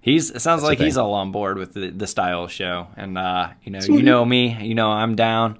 he's 0.00 0.30
it 0.30 0.40
sounds 0.40 0.62
That's 0.62 0.70
like 0.70 0.78
he's 0.78 0.96
all 0.96 1.14
on 1.14 1.32
board 1.32 1.58
with 1.58 1.74
the, 1.74 1.90
the 1.90 2.06
style 2.06 2.46
show 2.46 2.88
and 2.96 3.18
uh, 3.18 3.50
you 3.62 3.72
know 3.72 3.80
you 3.80 4.02
know 4.02 4.24
me 4.24 4.56
you 4.66 4.74
know 4.74 4.90
i'm 4.90 5.14
down 5.14 5.58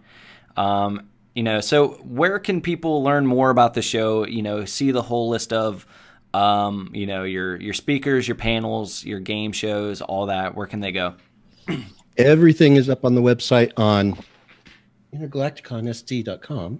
um, 0.56 1.09
you 1.40 1.44
know 1.44 1.62
so 1.62 1.92
where 2.04 2.38
can 2.38 2.60
people 2.60 3.02
learn 3.02 3.26
more 3.26 3.48
about 3.48 3.72
the 3.72 3.80
show 3.80 4.26
you 4.26 4.42
know 4.42 4.66
see 4.66 4.90
the 4.90 5.00
whole 5.00 5.30
list 5.30 5.54
of 5.54 5.86
um, 6.34 6.90
you 6.92 7.06
know 7.06 7.24
your 7.24 7.58
your 7.58 7.72
speakers 7.72 8.28
your 8.28 8.34
panels 8.34 9.02
your 9.06 9.20
game 9.20 9.50
shows 9.50 10.02
all 10.02 10.26
that 10.26 10.54
where 10.54 10.66
can 10.66 10.80
they 10.80 10.92
go 10.92 11.14
everything 12.18 12.76
is 12.76 12.90
up 12.90 13.06
on 13.06 13.14
the 13.14 13.22
website 13.22 13.72
on 13.78 14.18
intergalacticonsd.com 15.14 16.78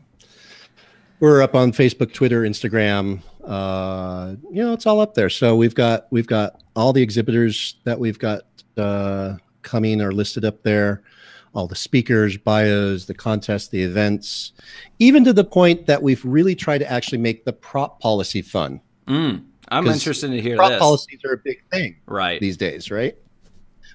we're 1.20 1.40
up 1.40 1.54
on 1.54 1.72
facebook 1.72 2.12
twitter 2.12 2.42
instagram 2.42 3.22
uh, 3.42 4.34
you 4.52 4.62
know, 4.62 4.74
it's 4.74 4.86
all 4.86 5.00
up 5.00 5.14
there. 5.14 5.30
So 5.30 5.56
we've 5.56 5.74
got 5.74 6.06
we've 6.10 6.26
got 6.26 6.62
all 6.76 6.92
the 6.92 7.00
exhibitors 7.02 7.76
that 7.84 7.98
we've 7.98 8.18
got 8.18 8.42
uh, 8.76 9.36
coming 9.62 10.02
are 10.02 10.12
listed 10.12 10.44
up 10.44 10.62
there. 10.62 11.02
All 11.52 11.66
the 11.66 11.76
speakers, 11.76 12.36
bios, 12.36 13.06
the 13.06 13.14
contests, 13.14 13.68
the 13.68 13.82
events, 13.82 14.52
even 14.98 15.24
to 15.24 15.32
the 15.32 15.44
point 15.44 15.86
that 15.86 16.02
we've 16.02 16.24
really 16.24 16.54
tried 16.54 16.78
to 16.78 16.90
actually 16.90 17.18
make 17.18 17.44
the 17.44 17.52
prop 17.52 18.00
policy 18.00 18.40
fun. 18.40 18.80
Mm, 19.08 19.44
I'm 19.68 19.86
interested 19.88 20.28
to 20.28 20.40
hear 20.40 20.56
prop 20.56 20.70
this. 20.70 20.78
policies 20.78 21.20
are 21.24 21.32
a 21.32 21.38
big 21.38 21.62
thing, 21.72 21.96
right? 22.06 22.40
These 22.40 22.56
days, 22.56 22.90
right? 22.90 23.16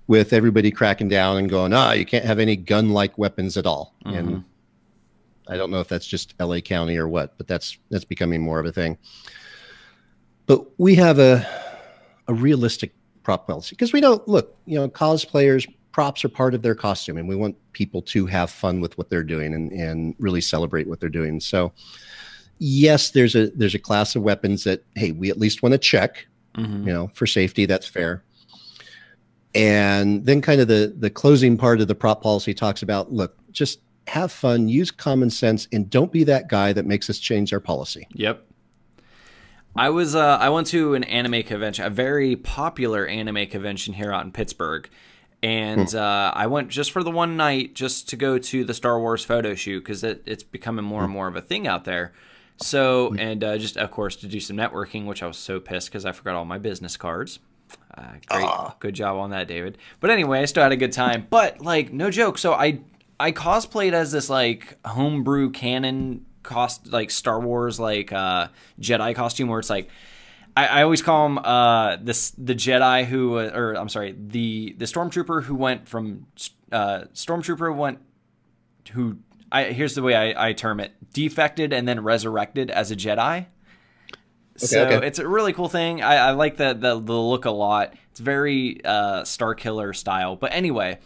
With 0.07 0.33
everybody 0.33 0.69
cracking 0.69 1.07
down 1.07 1.37
and 1.37 1.49
going, 1.49 1.73
ah, 1.73 1.93
you 1.93 2.05
can't 2.05 2.25
have 2.25 2.39
any 2.39 2.57
gun-like 2.57 3.17
weapons 3.17 3.55
at 3.55 3.65
all, 3.65 3.95
mm-hmm. 4.05 4.17
and 4.17 4.43
I 5.47 5.57
don't 5.57 5.71
know 5.71 5.79
if 5.79 5.87
that's 5.87 6.07
just 6.07 6.33
LA 6.39 6.59
County 6.59 6.97
or 6.97 7.07
what, 7.07 7.37
but 7.37 7.47
that's 7.47 7.77
that's 7.89 8.05
becoming 8.05 8.41
more 8.41 8.59
of 8.59 8.65
a 8.65 8.71
thing. 8.71 8.97
But 10.45 10.65
we 10.77 10.95
have 10.95 11.19
a 11.19 11.47
a 12.27 12.33
realistic 12.33 12.93
prop 13.23 13.47
policy 13.47 13.75
because 13.75 13.93
we 13.93 14.01
don't 14.01 14.25
look, 14.27 14.55
you 14.65 14.77
know, 14.77 14.87
cosplayers 14.87 15.71
props 15.95 16.25
are 16.25 16.29
part 16.29 16.53
of 16.53 16.61
their 16.61 16.75
costume 16.75 17.15
and 17.15 17.25
we 17.25 17.37
want 17.37 17.55
people 17.71 18.01
to 18.01 18.25
have 18.25 18.49
fun 18.49 18.81
with 18.81 18.97
what 18.97 19.09
they're 19.09 19.23
doing 19.23 19.53
and, 19.53 19.71
and 19.71 20.13
really 20.19 20.41
celebrate 20.41 20.89
what 20.89 20.99
they're 20.99 21.07
doing. 21.07 21.39
So 21.39 21.71
yes, 22.59 23.11
there's 23.11 23.33
a 23.33 23.47
there's 23.51 23.75
a 23.75 23.79
class 23.79 24.13
of 24.13 24.21
weapons 24.21 24.65
that 24.65 24.83
hey, 24.95 25.13
we 25.13 25.29
at 25.29 25.39
least 25.39 25.63
want 25.63 25.71
to 25.71 25.77
check, 25.77 26.27
mm-hmm. 26.57 26.85
you 26.85 26.93
know, 26.93 27.07
for 27.13 27.25
safety, 27.25 27.65
that's 27.65 27.87
fair. 27.87 28.25
And 29.53 30.25
then 30.25 30.41
kind 30.41 30.59
of 30.59 30.67
the 30.67 30.93
the 30.99 31.09
closing 31.09 31.55
part 31.55 31.79
of 31.79 31.87
the 31.87 31.95
prop 31.95 32.21
policy 32.21 32.53
talks 32.53 32.81
about 32.81 33.13
look, 33.13 33.37
just 33.53 33.79
have 34.07 34.33
fun, 34.33 34.67
use 34.67 34.91
common 34.91 35.29
sense, 35.29 35.65
and 35.71 35.89
don't 35.89 36.11
be 36.11 36.25
that 36.25 36.49
guy 36.49 36.73
that 36.73 36.85
makes 36.85 37.09
us 37.09 37.19
change 37.19 37.53
our 37.53 37.61
policy. 37.61 38.05
Yep. 38.11 38.45
I 39.77 39.91
was 39.91 40.13
uh, 40.13 40.39
I 40.41 40.49
went 40.49 40.67
to 40.67 40.93
an 40.93 41.05
anime 41.05 41.43
convention, 41.43 41.85
a 41.85 41.89
very 41.89 42.35
popular 42.35 43.07
anime 43.07 43.47
convention 43.47 43.93
here 43.93 44.11
out 44.11 44.25
in 44.25 44.33
Pittsburgh, 44.33 44.89
and 45.45 45.91
hmm. 45.91 45.97
uh, 45.97 46.31
I 46.33 46.47
went 46.47 46.69
just 46.69 46.91
for 46.91 47.03
the 47.03 47.11
one 47.11 47.37
night, 47.37 47.75
just 47.75 48.09
to 48.09 48.15
go 48.15 48.39
to 48.39 48.65
the 48.65 48.73
Star 48.73 48.99
Wars 48.99 49.23
photo 49.23 49.53
shoot 49.53 49.81
because 49.81 50.03
it, 50.03 50.23
it's 50.25 50.41
becoming 50.41 50.83
more 50.83 51.03
and 51.03 51.11
hmm. 51.11 51.17
more 51.17 51.27
of 51.27 51.35
a 51.35 51.41
thing 51.41 51.67
out 51.67 51.85
there. 51.85 52.13
So, 52.57 53.09
hmm. 53.09 53.19
and 53.19 53.43
uh, 53.43 53.57
just 53.59 53.77
of 53.77 53.91
course 53.91 54.15
to 54.17 54.27
do 54.27 54.39
some 54.39 54.57
networking, 54.57 55.05
which 55.05 55.21
I 55.21 55.27
was 55.27 55.37
so 55.37 55.59
pissed 55.59 55.89
because 55.89 56.03
I 56.03 56.13
forgot 56.13 56.35
all 56.35 56.45
my 56.45 56.57
business 56.57 56.97
cards. 56.97 57.39
Uh, 57.95 58.13
great, 58.27 58.49
good 58.79 58.95
job 58.95 59.17
on 59.17 59.29
that, 59.29 59.47
David. 59.47 59.77
But 59.99 60.09
anyway, 60.09 60.39
I 60.39 60.45
still 60.45 60.63
had 60.63 60.71
a 60.71 60.77
good 60.77 60.91
time. 60.91 61.27
But 61.29 61.61
like, 61.61 61.93
no 61.93 62.09
joke. 62.09 62.39
So 62.39 62.53
I 62.53 62.79
I 63.19 63.31
cosplayed 63.31 63.93
as 63.93 64.11
this 64.11 64.29
like 64.29 64.79
homebrew 64.83 65.51
canon 65.51 66.25
cost 66.41 66.91
like 66.91 67.11
Star 67.11 67.39
Wars 67.39 67.79
like 67.79 68.11
uh, 68.11 68.47
Jedi 68.81 69.13
costume 69.15 69.49
where 69.49 69.59
it's 69.59 69.69
like 69.69 69.89
I, 70.55 70.67
I 70.67 70.83
always 70.83 71.01
call 71.01 71.25
him 71.25 71.37
uh, 71.39 71.97
this 71.97 72.31
the 72.31 72.55
Jedi 72.55 73.05
who 73.05 73.37
uh, 73.37 73.51
or 73.53 73.73
I'm 73.73 73.89
sorry 73.89 74.15
the 74.17 74.75
the 74.77 74.85
stormtrooper 74.85 75.43
who 75.43 75.55
went 75.55 75.87
from 75.87 76.27
uh, 76.71 77.05
stormtrooper 77.13 77.75
went 77.75 77.99
who 78.91 79.17
I 79.51 79.65
here's 79.65 79.95
the 79.95 80.01
way 80.01 80.15
I, 80.15 80.49
I 80.49 80.53
term 80.53 80.79
it 80.79 80.93
defected 81.13 81.73
and 81.73 81.87
then 81.87 82.01
resurrected 82.01 82.71
as 82.71 82.91
a 82.91 82.95
Jedi. 82.95 83.47
Okay, 84.57 84.67
so 84.67 84.85
okay. 84.85 85.05
it's 85.05 85.19
a 85.19 85.27
really 85.27 85.51
cool 85.51 85.67
thing. 85.67 86.01
I, 86.01 86.15
I 86.15 86.31
like 86.31 86.55
the, 86.55 86.73
the, 86.73 86.97
the 86.97 87.13
look 87.13 87.43
a 87.43 87.51
lot. 87.51 87.93
It's 88.11 88.21
very 88.21 88.79
uh, 88.85 89.25
Star 89.25 89.53
Killer 89.53 89.91
style. 89.91 90.37
But 90.37 90.53
anyway, 90.53 90.99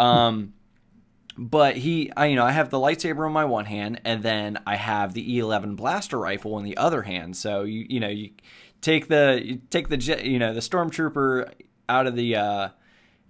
um, 0.00 0.54
but 1.36 1.76
he, 1.76 2.10
I, 2.16 2.26
you 2.26 2.34
know, 2.34 2.44
I 2.44 2.50
have 2.50 2.70
the 2.70 2.78
lightsaber 2.78 3.24
in 3.24 3.32
my 3.32 3.44
one 3.44 3.66
hand, 3.66 4.00
and 4.04 4.24
then 4.24 4.58
I 4.66 4.74
have 4.74 5.14
the 5.14 5.38
E11 5.38 5.76
blaster 5.76 6.18
rifle 6.18 6.58
in 6.58 6.64
the 6.64 6.76
other 6.76 7.02
hand. 7.02 7.36
So 7.36 7.62
you, 7.62 7.86
you 7.88 8.00
know, 8.00 8.08
you 8.08 8.30
take 8.80 9.08
the, 9.08 9.60
take 9.70 9.88
the, 9.88 9.96
you 10.24 10.38
know, 10.38 10.54
the 10.54 10.60
stormtrooper 10.60 11.52
out 11.88 12.06
of 12.06 12.14
the, 12.14 12.36
uh, 12.36 12.68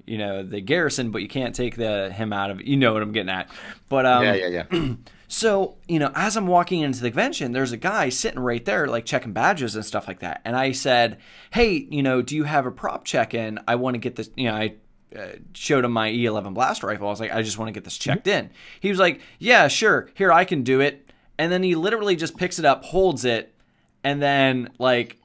you 0.08 0.18
know, 0.18 0.42
the 0.42 0.60
garrison, 0.60 1.10
but 1.10 1.22
you 1.22 1.28
can't 1.28 1.54
take 1.54 1.76
the 1.76 2.10
him 2.10 2.32
out 2.32 2.50
of. 2.50 2.66
You 2.66 2.76
know 2.76 2.94
what 2.94 3.02
I'm 3.02 3.12
getting 3.12 3.30
at. 3.30 3.50
But 3.88 4.06
um, 4.06 4.24
yeah, 4.24 4.34
yeah, 4.34 4.64
yeah. 4.72 4.94
so 5.28 5.76
you 5.86 5.98
know, 5.98 6.10
as 6.14 6.36
I'm 6.36 6.46
walking 6.46 6.80
into 6.80 7.02
the 7.02 7.10
convention, 7.10 7.52
there's 7.52 7.72
a 7.72 7.76
guy 7.76 8.08
sitting 8.08 8.40
right 8.40 8.64
there, 8.64 8.86
like 8.86 9.04
checking 9.04 9.34
badges 9.34 9.76
and 9.76 9.84
stuff 9.84 10.08
like 10.08 10.20
that. 10.20 10.40
And 10.46 10.56
I 10.56 10.72
said, 10.72 11.18
"Hey, 11.50 11.86
you 11.90 12.02
know, 12.02 12.22
do 12.22 12.34
you 12.34 12.44
have 12.44 12.64
a 12.64 12.70
prop 12.70 13.04
check 13.04 13.34
in? 13.34 13.60
I 13.68 13.74
want 13.74 13.94
to 13.94 13.98
get 13.98 14.16
this. 14.16 14.30
You 14.34 14.46
know, 14.46 14.54
I 14.54 14.76
uh, 15.16 15.32
showed 15.52 15.84
him 15.84 15.92
my 15.92 16.10
E11 16.10 16.54
blast 16.54 16.82
rifle. 16.82 17.06
I 17.06 17.10
was 17.10 17.20
like, 17.20 17.32
I 17.32 17.42
just 17.42 17.58
want 17.58 17.68
to 17.68 17.72
get 17.72 17.84
this 17.84 17.98
checked 17.98 18.26
in. 18.26 18.50
He 18.80 18.88
was 18.90 18.98
like, 18.98 19.20
Yeah, 19.38 19.68
sure. 19.68 20.10
Here, 20.14 20.32
I 20.32 20.44
can 20.44 20.62
do 20.62 20.80
it. 20.80 21.10
And 21.38 21.52
then 21.52 21.62
he 21.62 21.74
literally 21.76 22.16
just 22.16 22.36
picks 22.36 22.58
it 22.58 22.64
up, 22.64 22.84
holds 22.84 23.24
it, 23.24 23.54
and 24.02 24.20
then 24.20 24.70
like, 24.78 25.18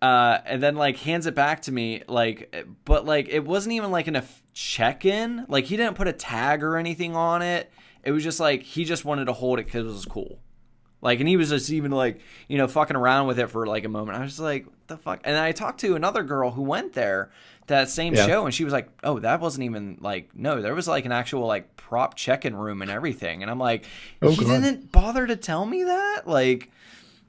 uh, 0.00 0.38
and 0.44 0.62
then 0.62 0.76
like 0.76 0.96
hands 0.98 1.26
it 1.26 1.34
back 1.34 1.62
to 1.62 1.72
me. 1.72 2.02
Like, 2.06 2.54
but 2.84 3.04
like 3.04 3.28
it 3.28 3.44
wasn't 3.44 3.74
even 3.74 3.90
like 3.90 4.08
a 4.08 4.24
check 4.54 5.04
in. 5.04 5.44
Like 5.48 5.64
he 5.64 5.76
didn't 5.76 5.96
put 5.96 6.08
a 6.08 6.12
tag 6.12 6.62
or 6.62 6.76
anything 6.76 7.16
on 7.16 7.42
it. 7.42 7.70
It 8.02 8.12
was 8.12 8.22
just 8.22 8.40
like 8.40 8.62
he 8.62 8.84
just 8.84 9.04
wanted 9.04 9.26
to 9.26 9.32
hold 9.32 9.58
it 9.58 9.66
because 9.66 9.86
it 9.86 9.92
was 9.92 10.04
cool. 10.04 10.38
Like, 11.00 11.20
and 11.20 11.28
he 11.28 11.36
was 11.36 11.50
just 11.50 11.70
even 11.70 11.92
like, 11.92 12.20
you 12.48 12.58
know, 12.58 12.66
fucking 12.66 12.96
around 12.96 13.28
with 13.28 13.38
it 13.38 13.48
for 13.48 13.66
like 13.66 13.84
a 13.84 13.88
moment. 13.88 14.18
I 14.18 14.22
was 14.22 14.32
just 14.32 14.40
like, 14.40 14.66
the 14.88 14.96
fuck? 14.96 15.20
And 15.22 15.36
I 15.36 15.52
talked 15.52 15.80
to 15.80 15.94
another 15.94 16.24
girl 16.24 16.50
who 16.50 16.62
went 16.62 16.92
there 16.92 17.30
that 17.68 17.88
same 17.88 18.14
yeah. 18.14 18.26
show 18.26 18.44
and 18.44 18.54
she 18.54 18.64
was 18.64 18.72
like 18.72 18.88
oh 19.04 19.18
that 19.20 19.40
wasn't 19.40 19.62
even 19.62 19.98
like 20.00 20.34
no 20.34 20.60
there 20.60 20.74
was 20.74 20.88
like 20.88 21.04
an 21.04 21.12
actual 21.12 21.46
like 21.46 21.76
prop 21.76 22.14
check-in 22.14 22.56
room 22.56 22.82
and 22.82 22.90
everything 22.90 23.42
and 23.42 23.50
i'm 23.50 23.58
like 23.58 23.84
oh, 24.22 24.30
he 24.30 24.44
God. 24.44 24.62
didn't 24.62 24.90
bother 24.90 25.26
to 25.26 25.36
tell 25.36 25.64
me 25.64 25.84
that 25.84 26.22
like 26.26 26.70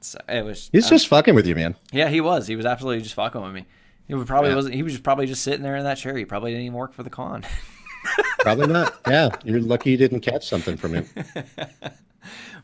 So 0.02 0.20
it 0.28 0.46
was. 0.46 0.70
He's 0.72 0.86
uh, 0.86 0.90
just 0.90 1.08
fucking 1.08 1.36
with 1.36 1.46
you, 1.48 1.56
man. 1.56 1.76
Yeah, 1.92 2.10
he 2.10 2.22
was. 2.22 2.48
He 2.48 2.56
was 2.56 2.66
absolutely 2.66 3.02
just 3.04 3.16
fucking 3.16 3.42
with 3.42 3.54
me. 3.54 3.66
He 4.08 4.14
was 4.16 4.26
probably 4.26 4.50
Yeah. 4.52 4.56
wasn't. 4.56 4.76
He 4.76 4.84
was 4.84 4.94
just 4.94 5.04
probably 5.04 5.26
just 5.26 5.44
sitting 5.44 5.62
there 5.64 5.76
in 5.76 5.84
that 5.84 5.98
chair. 5.98 6.16
He 6.18 6.26
probably 6.26 6.52
didn't 6.52 6.66
even 6.66 6.78
work 6.78 6.94
for 6.94 7.04
the 7.04 7.10
con. 7.10 7.44
Probably 8.40 8.68
not. 8.68 8.98
Yeah, 9.06 9.28
you're 9.44 9.60
lucky 9.60 9.92
you 9.92 9.98
didn't 9.98 10.22
catch 10.22 10.48
something 10.48 10.78
from 10.78 10.94
him. 10.94 11.06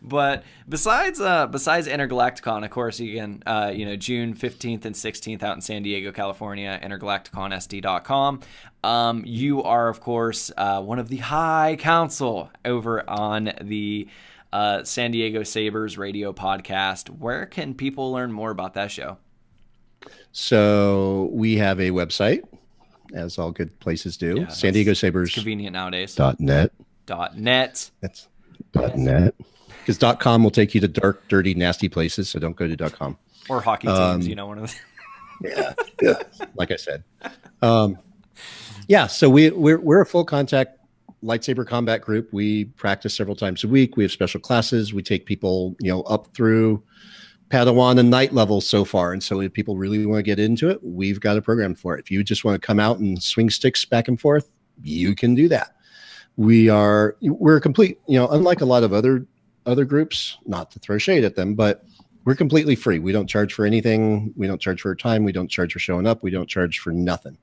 But 0.01 0.43
besides 0.69 1.19
uh, 1.19 1.47
besides 1.47 1.87
Intergalacticon, 1.87 2.63
of 2.63 2.69
course, 2.69 2.99
again, 2.99 3.41
uh, 3.47 3.71
you 3.73 3.85
know, 3.85 3.95
June 3.95 4.35
fifteenth 4.35 4.85
and 4.85 4.95
sixteenth 4.95 5.41
out 5.41 5.55
in 5.55 5.61
San 5.61 5.81
Diego, 5.81 6.11
California, 6.11 6.79
intergalacticonsd.com. 6.83 8.41
Um, 8.83 9.23
you 9.25 9.63
are, 9.63 9.87
of 9.89 10.01
course, 10.01 10.51
uh, 10.57 10.81
one 10.83 10.99
of 10.99 11.09
the 11.09 11.17
High 11.17 11.75
Council 11.79 12.51
over 12.63 13.09
on 13.09 13.51
the 13.61 14.07
uh, 14.55 14.83
San 14.85 15.11
Diego 15.11 15.43
Sabers 15.43 15.97
radio 15.97 16.31
podcast. 16.31 17.09
Where 17.09 17.45
can 17.45 17.73
people 17.73 18.13
learn 18.13 18.31
more 18.31 18.51
about 18.51 18.75
that 18.75 18.89
show? 18.89 19.17
So 20.31 21.29
we 21.33 21.57
have 21.57 21.81
a 21.81 21.89
website, 21.91 22.43
as 23.13 23.37
all 23.37 23.51
good 23.51 23.77
places 23.81 24.15
do. 24.15 24.39
Yeah, 24.39 24.47
San 24.47 24.71
Diego 24.71 24.93
Sabers 24.93 25.33
convenient 25.33 25.73
nowadays. 25.73 26.15
dot 26.15 26.39
net. 26.39 26.71
Dot 27.05 27.37
net. 27.37 27.91
That's 27.99 28.29
dot 28.71 28.97
net. 28.97 29.35
Because 29.79 29.97
dot 29.97 30.21
com 30.21 30.41
will 30.41 30.51
take 30.51 30.73
you 30.73 30.81
to 30.81 30.87
dark, 30.87 31.27
dirty, 31.27 31.53
nasty 31.53 31.89
places. 31.89 32.29
So 32.29 32.39
don't 32.39 32.55
go 32.55 32.65
to 32.65 32.75
dot 32.77 32.93
com. 32.93 33.17
Or 33.49 33.61
hockey 33.61 33.87
teams, 33.87 33.99
Um, 33.99 34.21
you 34.21 34.35
know, 34.35 34.47
one 34.47 34.59
of 34.59 34.71
the 35.41 35.49
Yeah, 35.49 35.73
yeah. 36.01 36.45
Like 36.55 36.71
I 36.71 36.77
said. 36.77 37.03
Um, 37.61 37.97
yeah. 38.87 39.07
So 39.07 39.29
we 39.29 39.49
we're 39.49 39.79
we're 39.79 40.01
a 40.01 40.05
full 40.05 40.23
contact 40.23 40.79
lightsaber 41.25 41.65
combat 41.65 42.01
group. 42.01 42.31
We 42.31 42.65
practice 42.65 43.15
several 43.15 43.35
times 43.35 43.63
a 43.63 43.67
week. 43.67 43.97
We 43.97 44.03
have 44.03 44.11
special 44.11 44.39
classes. 44.39 44.93
We 44.93 45.01
take 45.01 45.25
people, 45.25 45.75
you 45.79 45.91
know, 45.91 46.01
up 46.03 46.33
through 46.35 46.83
Padawan 47.49 47.99
and 47.99 48.09
knight 48.09 48.33
level 48.33 48.61
so 48.61 48.85
far. 48.85 49.13
And 49.13 49.23
so 49.23 49.41
if 49.41 49.53
people 49.53 49.77
really 49.77 50.05
want 50.05 50.19
to 50.19 50.23
get 50.23 50.39
into 50.39 50.69
it, 50.69 50.79
we've 50.83 51.19
got 51.19 51.37
a 51.37 51.41
program 51.41 51.75
for 51.75 51.95
it. 51.95 52.01
If 52.01 52.11
you 52.11 52.23
just 52.23 52.43
want 52.43 52.59
to 52.59 52.65
come 52.65 52.79
out 52.79 52.99
and 52.99 53.21
swing 53.21 53.49
sticks 53.49 53.85
back 53.85 54.07
and 54.07 54.19
forth, 54.19 54.49
you 54.81 55.15
can 55.15 55.35
do 55.35 55.47
that. 55.49 55.75
We 56.37 56.69
are 56.69 57.15
we're 57.21 57.59
complete, 57.59 57.99
you 58.07 58.19
know, 58.19 58.27
unlike 58.27 58.61
a 58.61 58.65
lot 58.65 58.83
of 58.83 58.93
other 58.93 59.25
other 59.65 59.85
groups, 59.85 60.37
not 60.45 60.69
to 60.71 60.79
throw 60.79 60.97
shade 60.97 61.23
at 61.23 61.35
them, 61.35 61.55
but 61.55 61.85
we're 62.25 62.35
completely 62.35 62.75
free. 62.75 62.99
We 62.99 63.11
don't 63.11 63.27
charge 63.27 63.53
for 63.53 63.65
anything. 63.65 64.33
We 64.35 64.47
don't 64.47 64.59
charge 64.59 64.81
for 64.81 64.93
time. 64.95 65.23
We 65.23 65.31
don't 65.31 65.49
charge 65.49 65.73
for 65.73 65.79
showing 65.79 66.07
up. 66.07 66.23
We 66.23 66.31
don't 66.31 66.49
charge 66.49 66.79
for 66.79 66.91
nothing. 66.91 67.37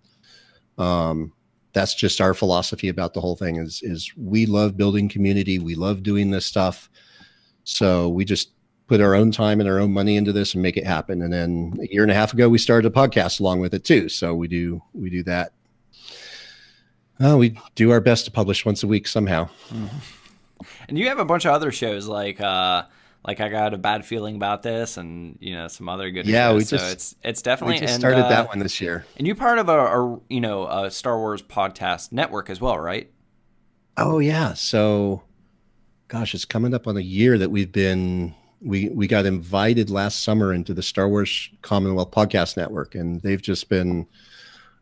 Um, 0.77 1.33
that's 1.73 1.95
just 1.95 2.21
our 2.21 2.35
philosophy 2.35 2.89
about 2.89 3.15
the 3.15 3.21
whole 3.21 3.37
thing 3.37 3.57
is 3.57 3.81
is 3.83 4.13
we 4.17 4.47
love 4.47 4.77
building 4.77 5.09
community. 5.09 5.59
We 5.59 5.75
love 5.75 6.03
doing 6.03 6.31
this 6.31 6.47
stuff. 6.47 6.91
So 7.65 8.09
we 8.09 8.25
just 8.25 8.51
put 8.89 9.01
our 9.01 9.15
own 9.15 9.31
time 9.31 9.61
and 9.61 9.69
our 9.69 9.79
own 9.79 9.93
money 9.93 10.17
into 10.17 10.33
this 10.33 10.55
and 10.55 10.63
make 10.63 10.77
it 10.77 10.87
happen. 10.87 11.23
And 11.23 11.33
then 11.33 11.79
a 11.81 11.93
year 11.93 12.03
and 12.03 12.11
a 12.11 12.15
half 12.15 12.35
ago, 12.35 12.49
we 12.49 12.59
started 12.59 12.87
a 12.87 12.95
podcast 12.95 13.41
along 13.41 13.61
with 13.61 13.73
it 13.73 13.85
too. 13.85 14.09
So 14.09 14.35
we 14.35 14.49
do 14.49 14.83
we 14.93 15.09
do 15.09 15.23
that. 15.25 15.53
Uh, 17.23 17.37
we 17.37 17.59
do 17.75 17.91
our 17.91 18.01
best 18.01 18.25
to 18.25 18.31
publish 18.31 18.65
once 18.65 18.83
a 18.83 18.87
week 18.87 19.07
somehow. 19.07 19.49
And 20.89 20.99
you 20.99 21.09
have 21.09 21.19
a 21.19 21.25
bunch 21.25 21.45
of 21.45 21.53
other 21.53 21.73
shows 21.73 22.07
like 22.07 22.41
uh 22.41 22.85
like 23.25 23.41
I 23.41 23.49
got 23.49 23.73
a 23.75 23.79
bad 23.79 24.05
feeling 24.05 24.35
about 24.37 24.63
this 24.63 24.97
and 24.97 25.39
you 25.41 25.55
know 25.55 25.69
some 25.69 25.89
other 25.89 26.11
good 26.11 26.27
Yeah, 26.27 26.49
shows. 26.51 26.57
we 26.59 26.65
so 26.65 26.77
just- 26.79 26.93
it's 26.93 27.17
it's 27.23 27.43
definitely 27.43 27.75
We 27.75 27.81
just 27.81 27.95
and, 27.95 28.01
started 28.01 28.25
uh, 28.25 28.29
that 28.31 28.49
one 28.49 28.59
this 28.59 28.81
year. 28.81 29.05
And 29.17 29.27
you're 29.27 29.37
part 29.37 29.59
of 29.59 29.69
a, 29.69 29.79
a 29.79 30.21
you 30.29 30.41
know 30.41 30.67
a 30.67 30.91
Star 30.91 31.19
Wars 31.19 31.43
podcast 31.43 32.13
network 32.13 32.51
as 32.51 32.61
well, 32.61 32.79
right? 32.79 33.11
Oh 33.97 34.19
yeah. 34.19 34.55
So 34.55 35.23
gosh, 36.09 36.35
it's 36.35 36.45
coming 36.45 36.75
up 36.75 36.87
on 36.87 36.97
a 36.97 37.01
year 37.01 37.39
that 37.39 37.51
we've 37.51 37.73
been 37.73 38.35
we 38.61 38.89
we 38.91 39.07
got 39.07 39.27
invited 39.27 39.91
last 39.91 40.23
summer 40.23 40.53
into 40.53 40.73
the 40.75 40.83
Star 40.83 41.09
Wars 41.09 41.51
Commonwealth 41.63 42.11
Podcast 42.11 42.57
Network 42.57 42.95
and 42.95 43.21
they've 43.23 43.43
just 43.43 43.69
been 43.69 44.07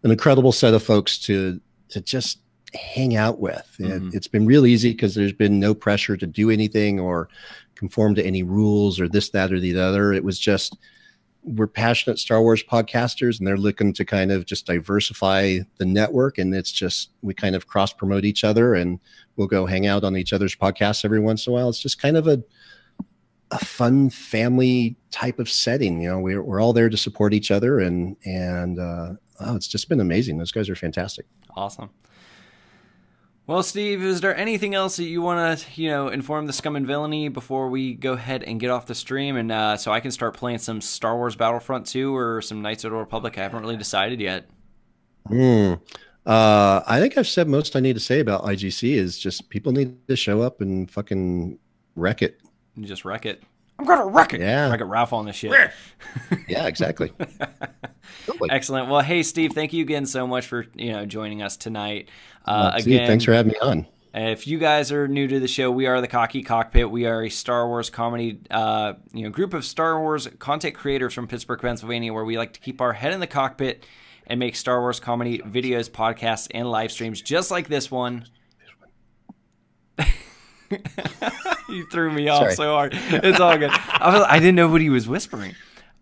an 0.02 0.10
incredible 0.10 0.52
set 0.52 0.74
of 0.74 0.82
folks 0.82 1.18
to 1.18 1.60
to 1.90 2.00
just 2.00 2.38
hang 2.72 3.16
out 3.16 3.40
with. 3.40 3.74
It, 3.80 3.84
Mhm. 4.00 4.14
it's 4.14 4.28
been 4.28 4.46
real 4.46 4.64
easy 4.64 4.92
because 4.92 5.14
there's 5.16 5.32
been 5.32 5.58
no 5.58 5.74
pressure 5.74 6.16
to 6.16 6.26
do 6.26 6.50
anything 6.50 7.00
or 7.00 7.28
conform 7.80 8.14
to 8.14 8.24
any 8.24 8.44
rules 8.44 9.00
or 9.00 9.08
this, 9.08 9.30
that, 9.30 9.52
or 9.52 9.58
the 9.58 9.76
other. 9.80 10.12
It 10.12 10.22
was 10.22 10.38
just 10.38 10.76
we're 11.42 11.66
passionate 11.66 12.18
Star 12.18 12.42
Wars 12.42 12.62
podcasters 12.62 13.38
and 13.38 13.46
they're 13.46 13.56
looking 13.56 13.94
to 13.94 14.04
kind 14.04 14.30
of 14.30 14.44
just 14.44 14.66
diversify 14.66 15.60
the 15.78 15.86
network. 15.86 16.36
And 16.36 16.54
it's 16.54 16.70
just, 16.70 17.10
we 17.22 17.32
kind 17.32 17.56
of 17.56 17.66
cross 17.66 17.94
promote 17.94 18.26
each 18.26 18.44
other 18.44 18.74
and 18.74 19.00
we'll 19.36 19.46
go 19.46 19.64
hang 19.64 19.86
out 19.86 20.04
on 20.04 20.16
each 20.18 20.34
other's 20.34 20.54
podcasts 20.54 21.04
every 21.04 21.18
once 21.18 21.46
in 21.46 21.52
a 21.52 21.54
while. 21.54 21.70
It's 21.70 21.80
just 21.80 22.00
kind 22.00 22.18
of 22.18 22.26
a, 22.26 22.42
a 23.50 23.58
fun 23.58 24.10
family 24.10 24.96
type 25.10 25.38
of 25.38 25.48
setting. 25.48 26.02
You 26.02 26.10
know, 26.10 26.20
we're, 26.20 26.42
we're 26.42 26.60
all 26.60 26.74
there 26.74 26.90
to 26.90 26.96
support 26.98 27.32
each 27.32 27.50
other 27.50 27.80
and, 27.80 28.16
and, 28.26 28.78
uh, 28.78 29.14
oh, 29.40 29.56
it's 29.56 29.68
just 29.68 29.88
been 29.88 30.00
amazing. 30.00 30.36
Those 30.36 30.52
guys 30.52 30.68
are 30.68 30.76
fantastic. 30.76 31.24
Awesome. 31.56 31.88
Well, 33.50 33.64
Steve, 33.64 34.04
is 34.04 34.20
there 34.20 34.36
anything 34.36 34.76
else 34.76 34.96
that 34.98 35.06
you 35.06 35.22
want 35.22 35.58
to, 35.58 35.66
you 35.82 35.90
know, 35.90 36.06
inform 36.06 36.46
the 36.46 36.52
scum 36.52 36.76
and 36.76 36.86
villainy 36.86 37.26
before 37.26 37.68
we 37.68 37.94
go 37.94 38.12
ahead 38.12 38.44
and 38.44 38.60
get 38.60 38.70
off 38.70 38.86
the 38.86 38.94
stream, 38.94 39.36
and 39.36 39.50
uh, 39.50 39.76
so 39.76 39.90
I 39.90 39.98
can 39.98 40.12
start 40.12 40.36
playing 40.36 40.58
some 40.58 40.80
Star 40.80 41.16
Wars 41.16 41.34
Battlefront 41.34 41.84
2 41.88 42.14
or 42.14 42.42
some 42.42 42.62
Knights 42.62 42.84
of 42.84 42.92
the 42.92 42.96
Republic? 42.96 43.36
I 43.38 43.42
haven't 43.42 43.62
really 43.62 43.76
decided 43.76 44.20
yet. 44.20 44.48
Hmm. 45.26 45.74
Uh, 46.24 46.82
I 46.86 47.00
think 47.00 47.18
I've 47.18 47.26
said 47.26 47.48
most 47.48 47.74
I 47.74 47.80
need 47.80 47.94
to 47.94 48.00
say 48.00 48.20
about 48.20 48.44
IGC 48.44 48.92
is 48.92 49.18
just 49.18 49.48
people 49.48 49.72
need 49.72 50.06
to 50.06 50.14
show 50.14 50.42
up 50.42 50.60
and 50.60 50.88
fucking 50.88 51.58
wreck 51.96 52.22
it. 52.22 52.40
And 52.76 52.86
just 52.86 53.04
wreck 53.04 53.26
it. 53.26 53.42
I'm 53.80 53.84
gonna 53.84 54.06
wreck 54.06 54.32
it. 54.32 54.42
Yeah. 54.42 54.70
wreck 54.70 54.80
it, 54.80 54.84
Ralph 54.84 55.12
on 55.12 55.24
this 55.24 55.34
shit. 55.36 55.50
Yeah, 56.48 56.66
exactly. 56.66 57.12
Excellent. 58.50 58.88
Well, 58.88 59.00
hey, 59.00 59.22
Steve, 59.22 59.52
thank 59.52 59.72
you 59.72 59.82
again 59.82 60.06
so 60.06 60.26
much 60.26 60.46
for 60.46 60.66
you 60.74 60.92
know 60.92 61.06
joining 61.06 61.42
us 61.42 61.56
tonight. 61.56 62.08
Uh, 62.44 62.72
again, 62.74 63.06
thanks 63.06 63.24
for 63.24 63.32
having 63.32 63.52
me 63.52 63.58
on. 63.60 63.86
If 64.12 64.46
you 64.48 64.58
guys 64.58 64.90
are 64.90 65.06
new 65.06 65.28
to 65.28 65.38
the 65.38 65.46
show, 65.46 65.70
we 65.70 65.86
are 65.86 66.00
the 66.00 66.08
Cocky 66.08 66.42
Cockpit. 66.42 66.90
We 66.90 67.06
are 67.06 67.24
a 67.24 67.30
Star 67.30 67.68
Wars 67.68 67.90
comedy, 67.90 68.40
uh, 68.50 68.94
you 69.12 69.22
know, 69.22 69.30
group 69.30 69.54
of 69.54 69.64
Star 69.64 70.00
Wars 70.00 70.26
content 70.38 70.74
creators 70.74 71.14
from 71.14 71.28
Pittsburgh, 71.28 71.60
Pennsylvania, 71.60 72.12
where 72.12 72.24
we 72.24 72.36
like 72.36 72.54
to 72.54 72.60
keep 72.60 72.80
our 72.80 72.92
head 72.92 73.12
in 73.12 73.20
the 73.20 73.28
cockpit 73.28 73.86
and 74.26 74.40
make 74.40 74.56
Star 74.56 74.80
Wars 74.80 74.98
comedy 74.98 75.38
videos, 75.38 75.88
podcasts, 75.88 76.48
and 76.52 76.68
live 76.68 76.90
streams, 76.90 77.22
just 77.22 77.52
like 77.52 77.68
this 77.68 77.88
one. 77.88 78.26
you 81.68 81.86
threw 81.90 82.12
me 82.12 82.28
off 82.28 82.42
Sorry. 82.42 82.54
so 82.54 82.72
hard. 82.72 82.92
It's 82.94 83.38
all 83.40 83.56
good. 83.58 83.70
I, 83.70 84.12
was, 84.12 84.26
I 84.28 84.38
didn't 84.38 84.56
know 84.56 84.68
what 84.68 84.80
he 84.80 84.90
was 84.90 85.06
whispering. 85.08 85.54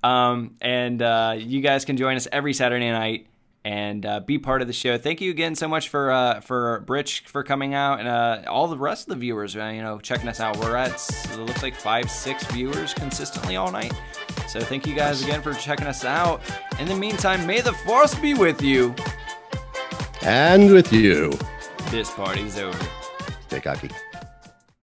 Um, 0.02 0.56
and 0.60 1.02
uh, 1.02 1.36
you 1.38 1.60
guys 1.60 1.84
can 1.84 1.96
join 1.96 2.16
us 2.16 2.28
every 2.30 2.54
Saturday 2.54 2.90
night 2.90 3.26
and 3.64 4.06
uh, 4.06 4.20
be 4.20 4.38
part 4.38 4.60
of 4.62 4.66
the 4.66 4.72
show. 4.72 4.96
Thank 4.98 5.20
you 5.20 5.30
again 5.30 5.54
so 5.54 5.68
much 5.68 5.88
for 5.88 6.10
uh, 6.10 6.40
for 6.40 6.80
Britch 6.86 7.24
for 7.26 7.42
coming 7.42 7.74
out 7.74 7.98
and 8.00 8.08
uh, 8.08 8.42
all 8.50 8.68
the 8.68 8.78
rest 8.78 9.08
of 9.08 9.14
the 9.14 9.20
viewers. 9.20 9.56
Uh, 9.56 9.66
you 9.74 9.82
know, 9.82 9.98
checking 9.98 10.28
us 10.28 10.40
out. 10.40 10.56
We're 10.58 10.76
at 10.76 10.90
it 11.32 11.38
looks 11.38 11.62
like 11.62 11.74
five, 11.74 12.10
six 12.10 12.44
viewers 12.46 12.94
consistently 12.94 13.56
all 13.56 13.70
night. 13.70 13.92
So 14.48 14.60
thank 14.60 14.86
you 14.86 14.94
guys 14.94 15.22
again 15.22 15.42
for 15.42 15.52
checking 15.54 15.86
us 15.86 16.04
out. 16.04 16.40
In 16.78 16.88
the 16.88 16.96
meantime, 16.96 17.46
may 17.46 17.60
the 17.60 17.72
force 17.72 18.14
be 18.14 18.34
with 18.34 18.62
you. 18.62 18.94
And 20.22 20.72
with 20.72 20.92
you, 20.92 21.32
This 21.90 22.10
party's 22.10 22.58
over. 22.58 22.78
stay 23.48 23.60
cocky. 23.60 23.90